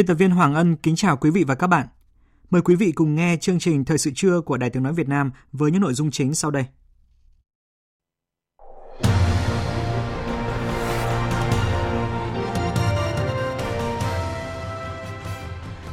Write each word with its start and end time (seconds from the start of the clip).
Biên 0.00 0.06
tập 0.06 0.14
viên 0.14 0.30
Hoàng 0.30 0.54
Ân 0.54 0.76
kính 0.76 0.96
chào 0.96 1.16
quý 1.16 1.30
vị 1.30 1.44
và 1.44 1.54
các 1.54 1.66
bạn. 1.66 1.86
Mời 2.50 2.62
quý 2.62 2.74
vị 2.74 2.92
cùng 2.92 3.14
nghe 3.14 3.36
chương 3.36 3.58
trình 3.58 3.84
Thời 3.84 3.98
sự 3.98 4.10
trưa 4.14 4.40
của 4.40 4.56
Đài 4.56 4.70
Tiếng 4.70 4.82
Nói 4.82 4.92
Việt 4.92 5.08
Nam 5.08 5.30
với 5.52 5.70
những 5.70 5.80
nội 5.80 5.94
dung 5.94 6.10
chính 6.10 6.34
sau 6.34 6.50
đây. 6.50 6.64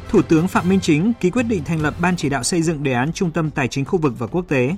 Thủ 0.10 0.22
tướng 0.22 0.48
Phạm 0.48 0.70
Minh 0.70 0.80
Chính 0.80 1.14
ký 1.20 1.30
quyết 1.30 1.44
định 1.44 1.64
thành 1.64 1.82
lập 1.82 1.96
Ban 2.02 2.16
chỉ 2.16 2.30
đạo 2.30 2.44
xây 2.44 2.62
dựng 2.62 2.84
đề 2.84 2.94
án 2.94 3.14
Trung 3.14 3.32
tâm 3.32 3.52
Tài 3.52 3.68
chính 3.68 3.86
khu 3.86 4.00
vực 4.00 4.14
và 4.20 4.28
quốc 4.28 4.46
tế. 4.48 4.76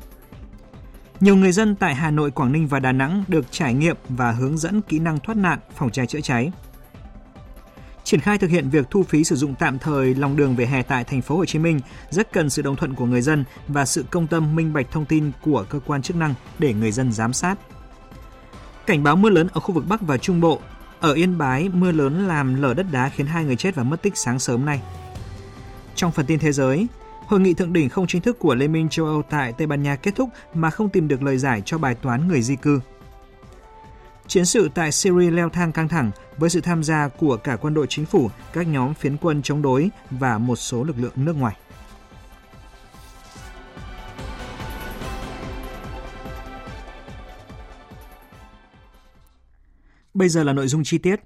Nhiều 1.20 1.36
người 1.36 1.52
dân 1.52 1.76
tại 1.76 1.96
Hà 1.96 2.12
Nội, 2.12 2.32
Quảng 2.32 2.52
Ninh 2.52 2.68
và 2.68 2.80
Đà 2.80 2.92
Nẵng 2.92 3.24
được 3.28 3.46
trải 3.52 3.74
nghiệm 3.74 3.98
và 4.10 4.32
hướng 4.32 4.58
dẫn 4.58 4.82
kỹ 4.82 5.00
năng 5.00 5.20
thoát 5.20 5.38
nạn, 5.38 5.60
phòng 5.76 5.92
cháy 5.92 6.08
chữa 6.08 6.22
cháy. 6.22 6.52
Triển 8.10 8.20
khai 8.20 8.38
thực 8.38 8.50
hiện 8.50 8.70
việc 8.70 8.90
thu 8.90 9.04
phí 9.04 9.24
sử 9.24 9.36
dụng 9.36 9.56
tạm 9.60 9.80
thời 9.80 10.16
lòng 10.16 10.36
đường 10.36 10.56
về 10.56 10.66
hè 10.66 10.82
tại 10.82 11.04
thành 11.04 11.22
phố 11.22 11.38
Hồ 11.38 11.46
Chí 11.46 11.60
Minh 11.60 11.80
rất 12.10 12.32
cần 12.32 12.50
sự 12.50 12.62
đồng 12.62 12.76
thuận 12.76 12.96
của 12.96 13.06
người 13.06 13.22
dân 13.22 13.44
và 13.68 13.86
sự 13.86 14.06
công 14.12 14.28
tâm 14.28 14.56
minh 14.56 14.74
bạch 14.74 14.92
thông 14.92 15.06
tin 15.06 15.32
của 15.42 15.66
cơ 15.70 15.80
quan 15.86 16.02
chức 16.02 16.18
năng 16.18 16.34
để 16.60 16.74
người 16.74 16.92
dân 16.92 17.12
giám 17.12 17.34
sát. 17.34 17.56
Cảnh 18.86 19.04
báo 19.04 19.16
mưa 19.16 19.30
lớn 19.30 19.48
ở 19.54 19.60
khu 19.60 19.74
vực 19.74 19.84
Bắc 19.90 20.02
và 20.02 20.18
Trung 20.18 20.42
Bộ. 20.42 20.60
Ở 21.00 21.14
Yên 21.14 21.38
Bái, 21.38 21.70
mưa 21.70 21.92
lớn 21.92 22.28
làm 22.28 22.62
lở 22.62 22.74
đất 22.74 22.86
đá 22.92 23.10
khiến 23.10 23.28
hai 23.28 23.46
người 23.46 23.56
chết 23.56 23.76
và 23.76 23.84
mất 23.84 24.02
tích 24.02 24.18
sáng 24.18 24.40
sớm 24.40 24.66
nay. 24.66 24.82
Trong 25.96 26.12
phần 26.12 26.26
tin 26.26 26.40
thế 26.40 26.52
giới, 26.52 26.88
Hội 27.26 27.40
nghị 27.40 27.54
thượng 27.54 27.74
đỉnh 27.74 27.90
không 27.90 28.08
chính 28.08 28.22
thức 28.22 28.40
của 28.40 28.56
Liên 28.56 28.72
minh 28.72 28.90
châu 28.90 29.06
Âu 29.06 29.22
tại 29.30 29.54
Tây 29.54 29.68
Ban 29.68 29.84
Nha 29.84 29.96
kết 29.96 30.16
thúc 30.16 30.30
mà 30.54 30.70
không 30.70 30.90
tìm 30.90 31.08
được 31.08 31.24
lời 31.24 31.38
giải 31.38 31.62
cho 31.66 31.78
bài 31.78 31.96
toán 31.96 32.28
người 32.28 32.42
di 32.42 32.56
cư. 32.56 32.80
Chiến 34.30 34.46
sự 34.46 34.70
tại 34.76 34.92
Syria 34.92 35.32
leo 35.32 35.50
thang 35.50 35.72
căng 35.72 35.88
thẳng 35.88 36.12
với 36.38 36.50
sự 36.50 36.62
tham 36.62 36.84
gia 36.84 37.08
của 37.08 37.38
cả 37.38 37.56
quân 37.56 37.74
đội 37.74 37.86
chính 37.90 38.06
phủ, 38.06 38.30
các 38.54 38.68
nhóm 38.68 38.94
phiến 38.94 39.18
quân 39.18 39.42
chống 39.42 39.62
đối 39.62 39.90
và 40.12 40.38
một 40.38 40.56
số 40.56 40.84
lực 40.84 40.96
lượng 41.00 41.14
nước 41.16 41.36
ngoài. 41.36 41.56
Bây 50.14 50.30
giờ 50.30 50.44
là 50.44 50.54
nội 50.54 50.68
dung 50.68 50.84
chi 50.84 50.98
tiết. 50.98 51.20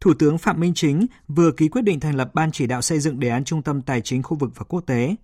Thủ 0.00 0.14
tướng 0.18 0.38
Phạm 0.38 0.60
Minh 0.60 0.72
Chính 0.74 1.06
vừa 1.28 1.52
ký 1.52 1.68
quyết 1.68 1.82
định 1.82 2.00
thành 2.00 2.14
lập 2.14 2.30
Ban 2.34 2.52
chỉ 2.52 2.66
đạo 2.66 2.82
xây 2.82 3.00
dựng 3.00 3.20
đề 3.20 3.28
án 3.28 3.44
Trung 3.44 3.62
tâm 3.62 3.82
Tài 3.82 4.00
chính 4.00 4.22
khu 4.22 4.36
vực 4.36 4.50
và 4.54 4.64
quốc 4.68 4.80
tế. 4.86 5.16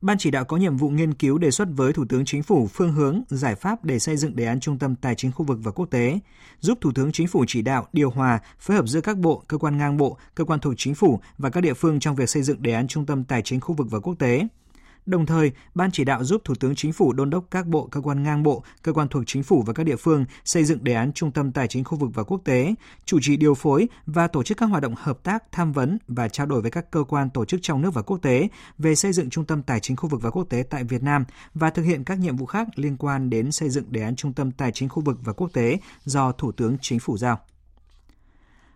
Ban 0.00 0.18
chỉ 0.18 0.30
đạo 0.30 0.44
có 0.44 0.56
nhiệm 0.56 0.76
vụ 0.76 0.88
nghiên 0.88 1.14
cứu 1.14 1.38
đề 1.38 1.50
xuất 1.50 1.68
với 1.76 1.92
Thủ 1.92 2.04
tướng 2.08 2.24
Chính 2.24 2.42
phủ 2.42 2.68
phương 2.72 2.92
hướng, 2.92 3.22
giải 3.28 3.54
pháp 3.54 3.84
để 3.84 3.98
xây 3.98 4.16
dựng 4.16 4.36
đề 4.36 4.44
án 4.44 4.60
Trung 4.60 4.78
tâm 4.78 4.94
Tài 4.94 5.14
chính 5.14 5.32
khu 5.32 5.44
vực 5.44 5.58
và 5.62 5.70
quốc 5.70 5.86
tế, 5.86 6.18
giúp 6.60 6.78
Thủ 6.80 6.92
tướng 6.94 7.12
Chính 7.12 7.26
phủ 7.26 7.44
chỉ 7.48 7.62
đạo, 7.62 7.86
điều 7.92 8.10
hòa, 8.10 8.38
phối 8.58 8.76
hợp 8.76 8.88
giữa 8.88 9.00
các 9.00 9.18
bộ, 9.18 9.42
cơ 9.48 9.58
quan 9.58 9.78
ngang 9.78 9.96
bộ, 9.96 10.16
cơ 10.34 10.44
quan 10.44 10.60
thuộc 10.60 10.74
Chính 10.76 10.94
phủ 10.94 11.20
và 11.38 11.50
các 11.50 11.60
địa 11.60 11.74
phương 11.74 12.00
trong 12.00 12.16
việc 12.16 12.30
xây 12.30 12.42
dựng 12.42 12.62
đề 12.62 12.72
án 12.72 12.88
Trung 12.88 13.06
tâm 13.06 13.24
Tài 13.24 13.42
chính 13.42 13.60
khu 13.60 13.74
vực 13.74 13.86
và 13.90 14.00
quốc 14.00 14.14
tế– 14.18 14.46
Đồng 15.06 15.26
thời, 15.26 15.52
Ban 15.74 15.90
chỉ 15.90 16.04
đạo 16.04 16.24
giúp 16.24 16.42
Thủ 16.44 16.54
tướng 16.54 16.74
Chính 16.74 16.92
phủ 16.92 17.12
đôn 17.12 17.30
đốc 17.30 17.44
các 17.50 17.66
bộ, 17.66 17.88
cơ 17.90 18.00
quan 18.00 18.22
ngang 18.22 18.42
bộ, 18.42 18.64
cơ 18.82 18.92
quan 18.92 19.08
thuộc 19.08 19.22
Chính 19.26 19.42
phủ 19.42 19.62
và 19.66 19.72
các 19.72 19.84
địa 19.84 19.96
phương 19.96 20.24
xây 20.44 20.64
dựng 20.64 20.84
đề 20.84 20.94
án 20.94 21.12
Trung 21.12 21.30
tâm 21.30 21.52
Tài 21.52 21.68
chính 21.68 21.84
khu 21.84 21.98
vực 21.98 22.10
và 22.14 22.22
quốc 22.22 22.40
tế, 22.44 22.74
chủ 23.04 23.18
trì 23.22 23.36
điều 23.36 23.54
phối 23.54 23.88
và 24.06 24.28
tổ 24.28 24.42
chức 24.42 24.58
các 24.58 24.66
hoạt 24.66 24.82
động 24.82 24.94
hợp 24.98 25.22
tác, 25.22 25.52
tham 25.52 25.72
vấn 25.72 25.98
và 26.08 26.28
trao 26.28 26.46
đổi 26.46 26.62
với 26.62 26.70
các 26.70 26.90
cơ 26.90 27.04
quan 27.08 27.30
tổ 27.30 27.44
chức 27.44 27.60
trong 27.62 27.82
nước 27.82 27.94
và 27.94 28.02
quốc 28.02 28.18
tế 28.22 28.48
về 28.78 28.94
xây 28.94 29.12
dựng 29.12 29.30
Trung 29.30 29.44
tâm 29.44 29.62
Tài 29.62 29.80
chính 29.80 29.96
khu 29.96 30.08
vực 30.08 30.22
và 30.22 30.30
quốc 30.30 30.44
tế 30.48 30.64
tại 30.70 30.84
Việt 30.84 31.02
Nam 31.02 31.24
và 31.54 31.70
thực 31.70 31.82
hiện 31.82 32.04
các 32.04 32.18
nhiệm 32.18 32.36
vụ 32.36 32.46
khác 32.46 32.68
liên 32.76 32.96
quan 32.96 33.30
đến 33.30 33.52
xây 33.52 33.68
dựng 33.68 33.84
đề 33.88 34.02
án 34.02 34.16
Trung 34.16 34.32
tâm 34.32 34.52
Tài 34.52 34.72
chính 34.72 34.88
khu 34.88 35.02
vực 35.02 35.18
và 35.24 35.32
quốc 35.32 35.50
tế 35.52 35.78
do 36.04 36.32
Thủ 36.32 36.52
tướng 36.52 36.76
Chính 36.80 36.98
phủ 36.98 37.16
giao. 37.18 37.38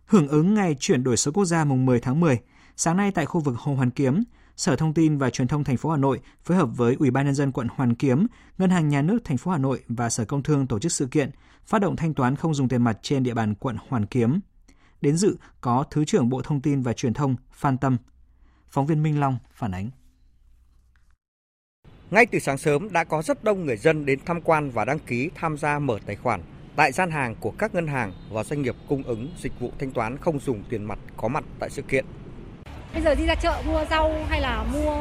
Hưởng 0.06 0.28
ứng 0.28 0.54
ngày 0.54 0.76
chuyển 0.80 1.04
đổi 1.04 1.16
số 1.16 1.32
quốc 1.32 1.44
gia 1.44 1.64
mùng 1.64 1.86
10 1.86 2.00
tháng 2.00 2.20
10, 2.20 2.38
sáng 2.76 2.96
nay 2.96 3.10
tại 3.10 3.26
khu 3.26 3.40
vực 3.40 3.56
Hồ 3.58 3.74
Hoàn 3.74 3.90
Kiếm, 3.90 4.22
Sở 4.56 4.76
Thông 4.76 4.94
tin 4.94 5.18
và 5.18 5.30
Truyền 5.30 5.48
thông 5.48 5.64
thành 5.64 5.76
phố 5.76 5.90
Hà 5.90 5.96
Nội 5.96 6.20
phối 6.42 6.56
hợp 6.56 6.68
với 6.76 6.96
Ủy 6.98 7.10
ban 7.10 7.24
nhân 7.24 7.34
dân 7.34 7.52
quận 7.52 7.68
Hoàn 7.76 7.94
Kiếm, 7.94 8.26
Ngân 8.58 8.70
hàng 8.70 8.88
Nhà 8.88 9.02
nước 9.02 9.18
thành 9.24 9.36
phố 9.36 9.50
Hà 9.50 9.58
Nội 9.58 9.84
và 9.88 10.10
Sở 10.10 10.24
Công 10.24 10.42
Thương 10.42 10.66
tổ 10.66 10.78
chức 10.78 10.92
sự 10.92 11.06
kiện 11.06 11.30
phát 11.66 11.78
động 11.78 11.96
thanh 11.96 12.14
toán 12.14 12.36
không 12.36 12.54
dùng 12.54 12.68
tiền 12.68 12.82
mặt 12.82 12.98
trên 13.02 13.22
địa 13.22 13.34
bàn 13.34 13.54
quận 13.54 13.76
Hoàn 13.88 14.06
Kiếm. 14.06 14.40
Đến 15.00 15.16
dự 15.16 15.36
có 15.60 15.84
Thứ 15.90 16.04
trưởng 16.04 16.28
Bộ 16.28 16.42
Thông 16.42 16.60
tin 16.60 16.82
và 16.82 16.92
Truyền 16.92 17.14
thông 17.14 17.36
Phan 17.52 17.78
Tâm. 17.78 17.96
Phóng 18.68 18.86
viên 18.86 19.02
Minh 19.02 19.20
Long 19.20 19.38
phản 19.52 19.72
ánh. 19.72 19.90
Ngay 22.10 22.26
từ 22.26 22.38
sáng 22.38 22.58
sớm 22.58 22.92
đã 22.92 23.04
có 23.04 23.22
rất 23.22 23.44
đông 23.44 23.66
người 23.66 23.76
dân 23.76 24.06
đến 24.06 24.18
tham 24.26 24.40
quan 24.40 24.70
và 24.70 24.84
đăng 24.84 24.98
ký 24.98 25.30
tham 25.34 25.58
gia 25.58 25.78
mở 25.78 25.98
tài 26.06 26.16
khoản 26.16 26.42
tại 26.76 26.92
gian 26.92 27.10
hàng 27.10 27.34
của 27.40 27.52
các 27.58 27.74
ngân 27.74 27.86
hàng 27.86 28.12
và 28.30 28.44
doanh 28.44 28.62
nghiệp 28.62 28.76
cung 28.88 29.02
ứng 29.02 29.30
dịch 29.38 29.60
vụ 29.60 29.72
thanh 29.78 29.90
toán 29.90 30.16
không 30.18 30.38
dùng 30.38 30.64
tiền 30.68 30.84
mặt 30.84 30.98
có 31.16 31.28
mặt 31.28 31.44
tại 31.58 31.70
sự 31.70 31.82
kiện. 31.82 32.04
Bây 32.94 33.02
giờ 33.02 33.14
đi 33.14 33.26
ra 33.26 33.34
chợ 33.34 33.62
mua 33.66 33.84
rau 33.90 34.26
hay 34.28 34.40
là 34.40 34.64
mua 34.72 34.96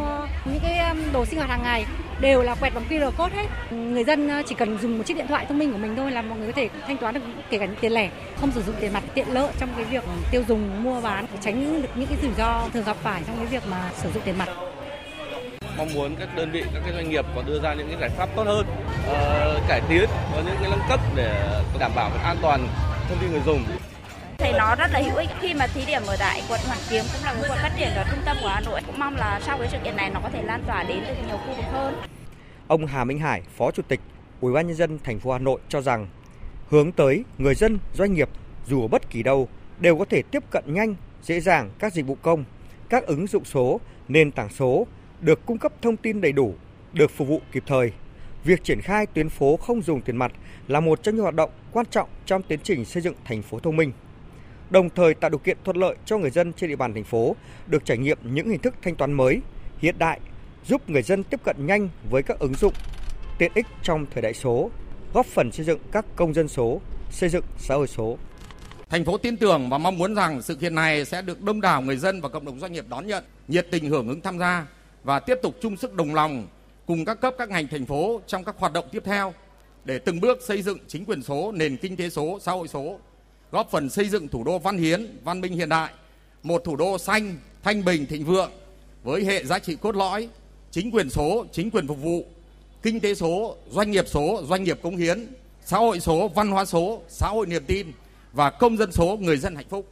những 0.45 0.59
cái 0.63 0.79
um, 0.89 1.13
đồ 1.13 1.25
sinh 1.25 1.39
hoạt 1.39 1.49
hàng 1.49 1.63
ngày 1.63 1.85
đều 2.19 2.41
là 2.41 2.55
quẹt 2.55 2.73
bằng 2.73 2.83
QR 2.89 3.11
code 3.11 3.35
hết. 3.35 3.47
Người 3.71 4.03
dân 4.03 4.39
uh, 4.39 4.45
chỉ 4.49 4.55
cần 4.55 4.77
dùng 4.81 4.97
một 4.97 5.03
chiếc 5.05 5.17
điện 5.17 5.27
thoại 5.27 5.45
thông 5.45 5.59
minh 5.59 5.71
của 5.71 5.77
mình 5.77 5.95
thôi 5.95 6.11
là 6.11 6.21
mọi 6.21 6.37
người 6.37 6.47
có 6.47 6.53
thể 6.55 6.69
thanh 6.87 6.97
toán 6.97 7.13
được 7.13 7.21
kể 7.49 7.57
cả 7.57 7.65
những 7.65 7.75
tiền 7.81 7.91
lẻ, 7.91 8.09
không 8.39 8.51
sử 8.51 8.61
dụng 8.61 8.75
tiền 8.79 8.93
mặt 8.93 9.03
tiện 9.13 9.33
lợi 9.33 9.51
trong 9.59 9.69
cái 9.75 9.85
việc 9.85 10.03
tiêu 10.31 10.43
dùng 10.47 10.83
mua 10.83 11.01
bán, 11.01 11.25
tránh 11.41 11.81
được 11.81 11.89
những 11.95 12.07
cái 12.07 12.17
rủi 12.21 12.31
ro 12.37 12.67
thường 12.73 12.83
gặp 12.83 12.97
phải 13.03 13.21
trong 13.27 13.37
cái 13.37 13.45
việc 13.45 13.63
mà 13.69 13.89
sử 13.95 14.11
dụng 14.11 14.23
tiền 14.25 14.37
mặt 14.37 14.49
mong 15.77 15.93
muốn 15.93 16.15
các 16.19 16.35
đơn 16.35 16.51
vị 16.51 16.63
các 16.73 16.81
cái 16.85 16.93
doanh 16.93 17.09
nghiệp 17.09 17.25
có 17.35 17.41
đưa 17.41 17.59
ra 17.59 17.73
những 17.73 17.87
cái 17.87 17.97
giải 17.99 18.09
pháp 18.09 18.29
tốt 18.35 18.43
hơn 18.43 18.65
uh, 19.11 19.67
cải 19.67 19.81
tiến 19.89 20.05
có 20.31 20.41
những 20.45 20.55
cái 20.61 20.69
nâng 20.69 20.89
cấp 20.89 20.99
để 21.15 21.61
đảm 21.79 21.91
bảo 21.95 22.11
an 22.23 22.37
toàn 22.41 22.67
thông 23.09 23.17
tin 23.21 23.31
người 23.31 23.41
dùng 23.45 23.63
thấy 24.43 24.53
nó 24.57 24.75
rất 24.75 24.91
là 24.91 24.99
hữu 24.99 25.15
ích 25.15 25.29
khi 25.41 25.53
mà 25.53 25.67
thí 25.67 25.85
điểm 25.85 26.01
ở 26.07 26.15
tại 26.19 26.41
quận 26.49 26.59
Hoàn 26.67 26.79
Kiếm 26.89 27.03
cũng 27.13 27.25
là 27.25 27.33
cái 27.33 27.49
quận 27.49 27.59
phát 27.61 27.71
triển 27.77 27.89
ở 27.95 28.05
trung 28.11 28.19
tâm 28.25 28.37
của 28.41 28.47
Hà 28.47 28.61
Nội. 28.61 28.81
Cũng 28.85 28.99
mong 28.99 29.15
là 29.15 29.39
sau 29.45 29.57
cái 29.57 29.67
sự 29.71 29.77
kiện 29.83 29.95
này 29.95 30.09
nó 30.09 30.19
có 30.23 30.29
thể 30.29 30.41
lan 30.43 30.63
tỏa 30.67 30.83
đến 30.83 30.99
được 31.07 31.13
nhiều 31.27 31.37
khu 31.37 31.53
vực 31.55 31.65
hơn. 31.71 31.95
Ông 32.67 32.85
Hà 32.85 33.03
Minh 33.03 33.19
Hải, 33.19 33.41
Phó 33.57 33.71
Chủ 33.71 33.83
tịch 33.87 33.99
Ủy 34.41 34.53
ban 34.53 34.67
nhân 34.67 34.75
dân 34.75 34.99
thành 35.03 35.19
phố 35.19 35.31
Hà 35.31 35.39
Nội 35.39 35.59
cho 35.69 35.81
rằng 35.81 36.07
hướng 36.69 36.91
tới 36.91 37.23
người 37.37 37.55
dân, 37.55 37.79
doanh 37.93 38.13
nghiệp 38.13 38.29
dù 38.67 38.81
ở 38.81 38.87
bất 38.87 39.09
kỳ 39.09 39.23
đâu 39.23 39.47
đều 39.79 39.97
có 39.97 40.05
thể 40.05 40.21
tiếp 40.31 40.43
cận 40.51 40.63
nhanh, 40.67 40.95
dễ 41.21 41.39
dàng 41.39 41.69
các 41.79 41.93
dịch 41.93 42.05
vụ 42.05 42.17
công, 42.21 42.43
các 42.89 43.05
ứng 43.05 43.27
dụng 43.27 43.45
số, 43.45 43.79
nền 44.07 44.31
tảng 44.31 44.49
số 44.49 44.87
được 45.21 45.45
cung 45.45 45.57
cấp 45.57 45.73
thông 45.81 45.97
tin 45.97 46.21
đầy 46.21 46.31
đủ, 46.31 46.55
được 46.93 47.11
phục 47.11 47.27
vụ 47.27 47.41
kịp 47.51 47.63
thời. 47.67 47.91
Việc 48.43 48.63
triển 48.63 48.81
khai 48.81 49.05
tuyến 49.05 49.29
phố 49.29 49.57
không 49.57 49.81
dùng 49.81 50.01
tiền 50.01 50.17
mặt 50.17 50.31
là 50.67 50.79
một 50.79 51.03
trong 51.03 51.15
những 51.15 51.23
hoạt 51.23 51.35
động 51.35 51.49
quan 51.71 51.85
trọng 51.85 52.09
trong 52.25 52.41
tiến 52.41 52.59
trình 52.63 52.85
xây 52.85 53.03
dựng 53.03 53.15
thành 53.25 53.41
phố 53.41 53.59
thông 53.59 53.75
minh 53.75 53.91
đồng 54.73 54.89
thời 54.89 55.13
tạo 55.13 55.29
điều 55.29 55.37
kiện 55.37 55.57
thuận 55.63 55.77
lợi 55.77 55.95
cho 56.05 56.17
người 56.17 56.29
dân 56.29 56.53
trên 56.53 56.69
địa 56.69 56.75
bàn 56.75 56.93
thành 56.93 57.03
phố 57.03 57.35
được 57.67 57.85
trải 57.85 57.97
nghiệm 57.97 58.17
những 58.23 58.49
hình 58.49 58.59
thức 58.59 58.73
thanh 58.81 58.95
toán 58.95 59.13
mới, 59.13 59.41
hiện 59.77 59.95
đại, 59.97 60.19
giúp 60.67 60.89
người 60.89 61.01
dân 61.01 61.23
tiếp 61.23 61.39
cận 61.43 61.65
nhanh 61.65 61.89
với 62.09 62.23
các 62.23 62.39
ứng 62.39 62.53
dụng, 62.55 62.73
tiện 63.37 63.51
ích 63.55 63.65
trong 63.83 64.05
thời 64.13 64.21
đại 64.21 64.33
số, 64.33 64.69
góp 65.13 65.25
phần 65.25 65.51
xây 65.51 65.65
dựng 65.65 65.79
các 65.91 66.05
công 66.15 66.33
dân 66.33 66.47
số, 66.47 66.81
xây 67.11 67.29
dựng 67.29 67.43
xã 67.57 67.75
hội 67.75 67.87
số. 67.87 68.17
Thành 68.89 69.05
phố 69.05 69.17
tin 69.17 69.37
tưởng 69.37 69.69
và 69.69 69.77
mong 69.77 69.97
muốn 69.97 70.15
rằng 70.15 70.41
sự 70.41 70.55
kiện 70.55 70.75
này 70.75 71.05
sẽ 71.05 71.21
được 71.21 71.41
đông 71.41 71.61
đảo 71.61 71.81
người 71.81 71.97
dân 71.97 72.21
và 72.21 72.29
cộng 72.29 72.45
đồng 72.45 72.59
doanh 72.59 72.73
nghiệp 72.73 72.85
đón 72.89 73.07
nhận, 73.07 73.23
nhiệt 73.47 73.67
tình 73.71 73.89
hưởng 73.89 74.07
ứng 74.07 74.21
tham 74.21 74.39
gia 74.39 74.67
và 75.03 75.19
tiếp 75.19 75.39
tục 75.43 75.55
chung 75.61 75.77
sức 75.77 75.93
đồng 75.93 76.15
lòng 76.15 76.47
cùng 76.85 77.05
các 77.05 77.21
cấp 77.21 77.35
các 77.37 77.49
ngành 77.49 77.67
thành 77.67 77.85
phố 77.85 78.21
trong 78.27 78.43
các 78.43 78.55
hoạt 78.57 78.73
động 78.73 78.85
tiếp 78.91 79.03
theo 79.05 79.33
để 79.85 79.99
từng 79.99 80.19
bước 80.19 80.37
xây 80.41 80.61
dựng 80.61 80.77
chính 80.87 81.05
quyền 81.05 81.23
số, 81.23 81.51
nền 81.51 81.77
kinh 81.77 81.95
tế 81.95 82.09
số, 82.09 82.39
xã 82.41 82.51
hội 82.51 82.67
số 82.67 82.99
góp 83.53 83.71
phần 83.71 83.89
xây 83.89 84.09
dựng 84.09 84.27
thủ 84.27 84.44
đô 84.44 84.59
văn 84.59 84.77
hiến, 84.77 85.17
văn 85.23 85.41
minh 85.41 85.53
hiện 85.53 85.69
đại, 85.69 85.94
một 86.44 86.61
thủ 86.65 86.75
đô 86.75 86.97
xanh, 86.97 87.38
thanh 87.63 87.85
bình, 87.85 88.05
thịnh 88.05 88.25
vượng 88.25 88.51
với 89.03 89.25
hệ 89.25 89.45
giá 89.45 89.59
trị 89.59 89.75
cốt 89.75 89.95
lõi, 89.95 90.29
chính 90.71 90.91
quyền 90.91 91.09
số, 91.09 91.45
chính 91.51 91.71
quyền 91.71 91.88
phục 91.88 92.01
vụ, 92.01 92.25
kinh 92.81 93.00
tế 93.00 93.15
số, 93.15 93.57
doanh 93.69 93.91
nghiệp 93.91 94.05
số, 94.07 94.41
doanh 94.44 94.63
nghiệp 94.63 94.79
cống 94.83 94.97
hiến, 94.97 95.27
xã 95.65 95.77
hội 95.77 96.00
số, 96.00 96.27
văn 96.27 96.50
hóa 96.50 96.65
số, 96.65 97.01
xã 97.07 97.27
hội 97.27 97.45
niềm 97.45 97.63
tin 97.67 97.88
và 98.31 98.50
công 98.50 98.77
dân 98.77 98.91
số 98.91 99.17
người 99.21 99.38
dân 99.38 99.56
hạnh 99.56 99.69
phúc. 99.69 99.91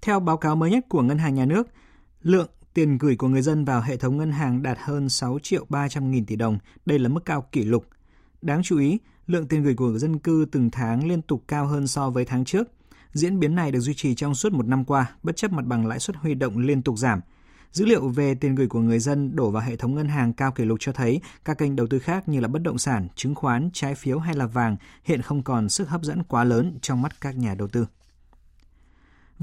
Theo 0.00 0.20
báo 0.20 0.36
cáo 0.36 0.56
mới 0.56 0.70
nhất 0.70 0.84
của 0.88 1.02
Ngân 1.02 1.18
hàng 1.18 1.34
Nhà 1.34 1.44
nước, 1.44 1.68
lượng 2.22 2.48
tiền 2.74 2.98
gửi 2.98 3.16
của 3.16 3.28
người 3.28 3.42
dân 3.42 3.64
vào 3.64 3.80
hệ 3.80 3.96
thống 3.96 4.16
ngân 4.16 4.32
hàng 4.32 4.62
đạt 4.62 4.78
hơn 4.80 5.08
6 5.08 5.38
triệu 5.42 5.66
300 5.68 6.10
nghìn 6.10 6.26
tỷ 6.26 6.36
đồng. 6.36 6.58
Đây 6.86 6.98
là 6.98 7.08
mức 7.08 7.24
cao 7.24 7.46
kỷ 7.52 7.64
lục. 7.64 7.86
Đáng 8.42 8.62
chú 8.62 8.78
ý, 8.78 8.98
lượng 9.32 9.48
tiền 9.48 9.62
gửi 9.62 9.74
của 9.74 9.98
dân 9.98 10.18
cư 10.18 10.46
từng 10.52 10.70
tháng 10.70 11.08
liên 11.08 11.22
tục 11.22 11.44
cao 11.48 11.66
hơn 11.66 11.86
so 11.86 12.10
với 12.10 12.24
tháng 12.24 12.44
trước. 12.44 12.68
Diễn 13.12 13.40
biến 13.40 13.54
này 13.54 13.72
được 13.72 13.80
duy 13.80 13.94
trì 13.94 14.14
trong 14.14 14.34
suốt 14.34 14.52
một 14.52 14.66
năm 14.66 14.84
qua, 14.84 15.10
bất 15.22 15.36
chấp 15.36 15.52
mặt 15.52 15.66
bằng 15.66 15.86
lãi 15.86 15.98
suất 15.98 16.16
huy 16.16 16.34
động 16.34 16.58
liên 16.58 16.82
tục 16.82 16.98
giảm. 16.98 17.20
Dữ 17.72 17.84
liệu 17.84 18.08
về 18.08 18.34
tiền 18.34 18.54
gửi 18.54 18.66
của 18.66 18.80
người 18.80 18.98
dân 18.98 19.36
đổ 19.36 19.50
vào 19.50 19.62
hệ 19.62 19.76
thống 19.76 19.94
ngân 19.94 20.08
hàng 20.08 20.32
cao 20.32 20.52
kỷ 20.52 20.64
lục 20.64 20.78
cho 20.80 20.92
thấy 20.92 21.20
các 21.44 21.58
kênh 21.58 21.76
đầu 21.76 21.86
tư 21.86 21.98
khác 21.98 22.28
như 22.28 22.40
là 22.40 22.48
bất 22.48 22.62
động 22.62 22.78
sản, 22.78 23.08
chứng 23.14 23.34
khoán, 23.34 23.70
trái 23.72 23.94
phiếu 23.94 24.18
hay 24.18 24.34
là 24.34 24.46
vàng 24.46 24.76
hiện 25.04 25.22
không 25.22 25.42
còn 25.42 25.68
sức 25.68 25.88
hấp 25.88 26.02
dẫn 26.02 26.22
quá 26.22 26.44
lớn 26.44 26.78
trong 26.82 27.02
mắt 27.02 27.20
các 27.20 27.36
nhà 27.36 27.54
đầu 27.54 27.68
tư. 27.68 27.86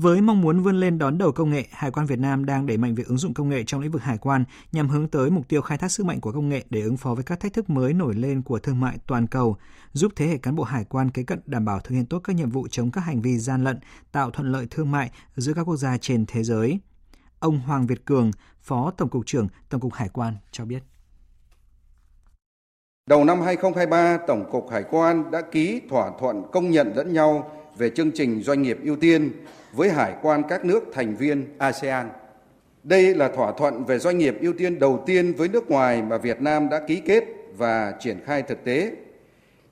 Với 0.02 0.22
mong 0.22 0.42
muốn 0.42 0.60
vươn 0.60 0.80
lên 0.80 0.98
đón 0.98 1.18
đầu 1.18 1.32
công 1.32 1.50
nghệ, 1.50 1.66
Hải 1.72 1.92
quan 1.92 2.06
Việt 2.06 2.20
Nam 2.20 2.46
đang 2.46 2.66
đẩy 2.66 2.78
mạnh 2.78 2.96
việc 2.96 3.08
ứng 3.08 3.18
dụng 3.18 3.34
công 3.34 3.50
nghệ 3.50 3.64
trong 3.64 3.82
lĩnh 3.82 3.92
vực 3.92 4.02
hải 4.02 4.18
quan 4.18 4.44
nhằm 4.72 4.90
hướng 4.90 5.08
tới 5.08 5.30
mục 5.30 5.48
tiêu 5.48 5.62
khai 5.62 5.78
thác 5.78 5.92
sức 5.92 6.06
mạnh 6.06 6.22
của 6.22 6.32
công 6.32 6.50
nghệ 6.50 6.64
để 6.70 6.82
ứng 6.82 6.98
phó 6.98 7.14
với 7.14 7.24
các 7.24 7.40
thách 7.40 7.54
thức 7.54 7.70
mới 7.70 7.94
nổi 7.94 8.16
lên 8.16 8.42
của 8.42 8.60
thương 8.60 8.80
mại 8.80 8.98
toàn 9.08 9.28
cầu, 9.28 9.58
giúp 9.94 10.12
thế 10.16 10.28
hệ 10.28 10.38
cán 10.38 10.56
bộ 10.56 10.64
hải 10.64 10.86
quan 10.86 11.12
kế 11.12 11.24
cận 11.24 11.40
đảm 11.46 11.66
bảo 11.66 11.80
thực 11.80 11.96
hiện 11.96 12.06
tốt 12.06 12.22
các 12.24 12.36
nhiệm 12.36 12.50
vụ 12.50 12.68
chống 12.72 12.92
các 12.92 13.02
hành 13.02 13.22
vi 13.22 13.38
gian 13.38 13.64
lận, 13.64 13.80
tạo 14.12 14.32
thuận 14.32 14.52
lợi 14.52 14.68
thương 14.70 14.92
mại 14.92 15.12
giữa 15.36 15.54
các 15.54 15.64
quốc 15.64 15.78
gia 15.78 15.98
trên 15.98 16.26
thế 16.26 16.44
giới. 16.44 16.80
Ông 17.40 17.60
Hoàng 17.60 17.88
Việt 17.88 18.06
Cường, 18.06 18.32
Phó 18.62 18.92
Tổng 18.98 19.10
cục 19.10 19.26
trưởng 19.26 19.48
Tổng 19.70 19.82
cục 19.82 19.94
Hải 19.94 20.10
quan 20.10 20.34
cho 20.52 20.66
biết. 20.66 20.84
Đầu 23.10 23.24
năm 23.24 23.42
2023, 23.42 24.18
Tổng 24.28 24.52
cục 24.52 24.70
Hải 24.72 24.84
quan 24.92 25.32
đã 25.32 25.42
ký 25.52 25.82
thỏa 25.90 26.12
thuận 26.20 26.44
công 26.52 26.72
nhận 26.72 26.92
lẫn 26.96 27.14
nhau 27.14 27.52
về 27.80 27.90
chương 27.90 28.12
trình 28.12 28.42
doanh 28.44 28.62
nghiệp 28.62 28.78
ưu 28.84 28.96
tiên 28.96 29.32
với 29.74 29.90
hải 29.90 30.14
quan 30.22 30.44
các 30.50 30.66
nước 30.66 30.84
thành 30.94 31.16
viên 31.16 31.46
ASEAN. 31.58 32.10
Đây 32.84 33.16
là 33.16 33.30
thỏa 33.30 33.52
thuận 33.52 33.86
về 33.86 34.00
doanh 34.00 34.18
nghiệp 34.18 34.36
ưu 34.42 34.54
tiên 34.54 34.80
đầu 34.80 35.04
tiên 35.06 35.34
với 35.34 35.48
nước 35.48 35.72
ngoài 35.72 36.02
mà 36.02 36.18
Việt 36.18 36.42
Nam 36.42 36.70
đã 36.70 36.82
ký 36.88 37.02
kết 37.06 37.24
và 37.58 37.94
triển 38.00 38.18
khai 38.26 38.42
thực 38.42 38.64
tế. 38.64 38.92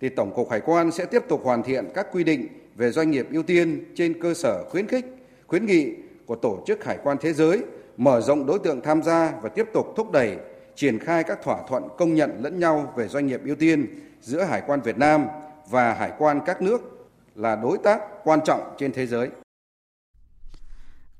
Thì 0.02 0.10
Tổng 0.10 0.34
cục 0.34 0.52
Hải 0.52 0.60
quan 0.60 0.92
sẽ 0.92 1.06
tiếp 1.06 1.24
tục 1.28 1.42
hoàn 1.44 1.64
thiện 1.64 1.86
các 1.94 2.08
quy 2.12 2.24
định 2.24 2.48
về 2.76 2.92
doanh 2.92 3.12
nghiệp 3.12 3.28
ưu 3.32 3.44
tiên 3.44 3.84
trên 3.96 4.22
cơ 4.22 4.34
sở 4.34 4.64
khuyến 4.70 4.88
khích, 4.88 5.06
khuyến 5.48 5.66
nghị 5.66 5.96
của 6.26 6.36
Tổ 6.36 6.64
chức 6.68 6.86
Hải 6.86 6.98
quan 7.04 7.18
Thế 7.22 7.34
giới, 7.34 7.62
mở 7.98 8.22
rộng 8.22 8.46
đối 8.46 8.60
tượng 8.60 8.82
tham 8.82 9.04
gia 9.04 9.34
và 9.42 9.50
tiếp 9.50 9.68
tục 9.74 9.94
thúc 9.96 10.12
đẩy 10.12 10.38
triển 10.76 11.00
khai 11.00 11.24
các 11.24 11.40
thỏa 11.44 11.58
thuận 11.70 11.84
công 11.98 12.16
nhận 12.16 12.32
lẫn 12.42 12.60
nhau 12.60 12.94
về 12.96 13.08
doanh 13.08 13.28
nghiệp 13.28 13.42
ưu 13.46 13.56
tiên 13.56 13.88
giữa 14.22 14.44
Hải 14.44 14.62
quan 14.68 14.82
Việt 14.82 14.98
Nam 14.98 15.26
và 15.70 15.94
Hải 15.94 16.12
quan 16.18 16.40
các 16.46 16.62
nước 16.62 16.97
là 17.38 17.56
đối 17.56 17.78
tác 17.78 18.02
quan 18.24 18.40
trọng 18.46 18.76
trên 18.78 18.94
thế 18.94 19.08
giới. 19.08 19.30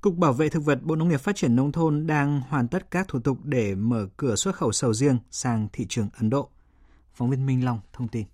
Cục 0.02 0.16
Bảo 0.16 0.34
vệ 0.34 0.50
Thực 0.50 0.66
vật 0.66 0.80
Bộ 0.84 0.96
Nông 0.96 1.10
nghiệp 1.10 1.18
Phát 1.18 1.36
triển 1.36 1.56
Nông 1.56 1.72
thôn 1.72 2.08
đang 2.08 2.42
hoàn 2.50 2.68
tất 2.68 2.92
các 2.92 3.08
thủ 3.08 3.20
tục 3.20 3.38
để 3.44 3.76
mở 3.76 4.08
cửa 4.18 4.36
xuất 4.36 4.56
khẩu 4.56 4.72
sầu 4.72 4.94
riêng 4.94 5.18
sang 5.32 5.68
thị 5.74 5.86
trường 5.90 6.10
Ấn 6.18 6.30
Độ. 6.30 6.50
Phóng 7.14 7.30
viên 7.30 7.46
Minh 7.46 7.66
Long 7.66 7.80
thông 7.94 8.08
tin. 8.08 8.26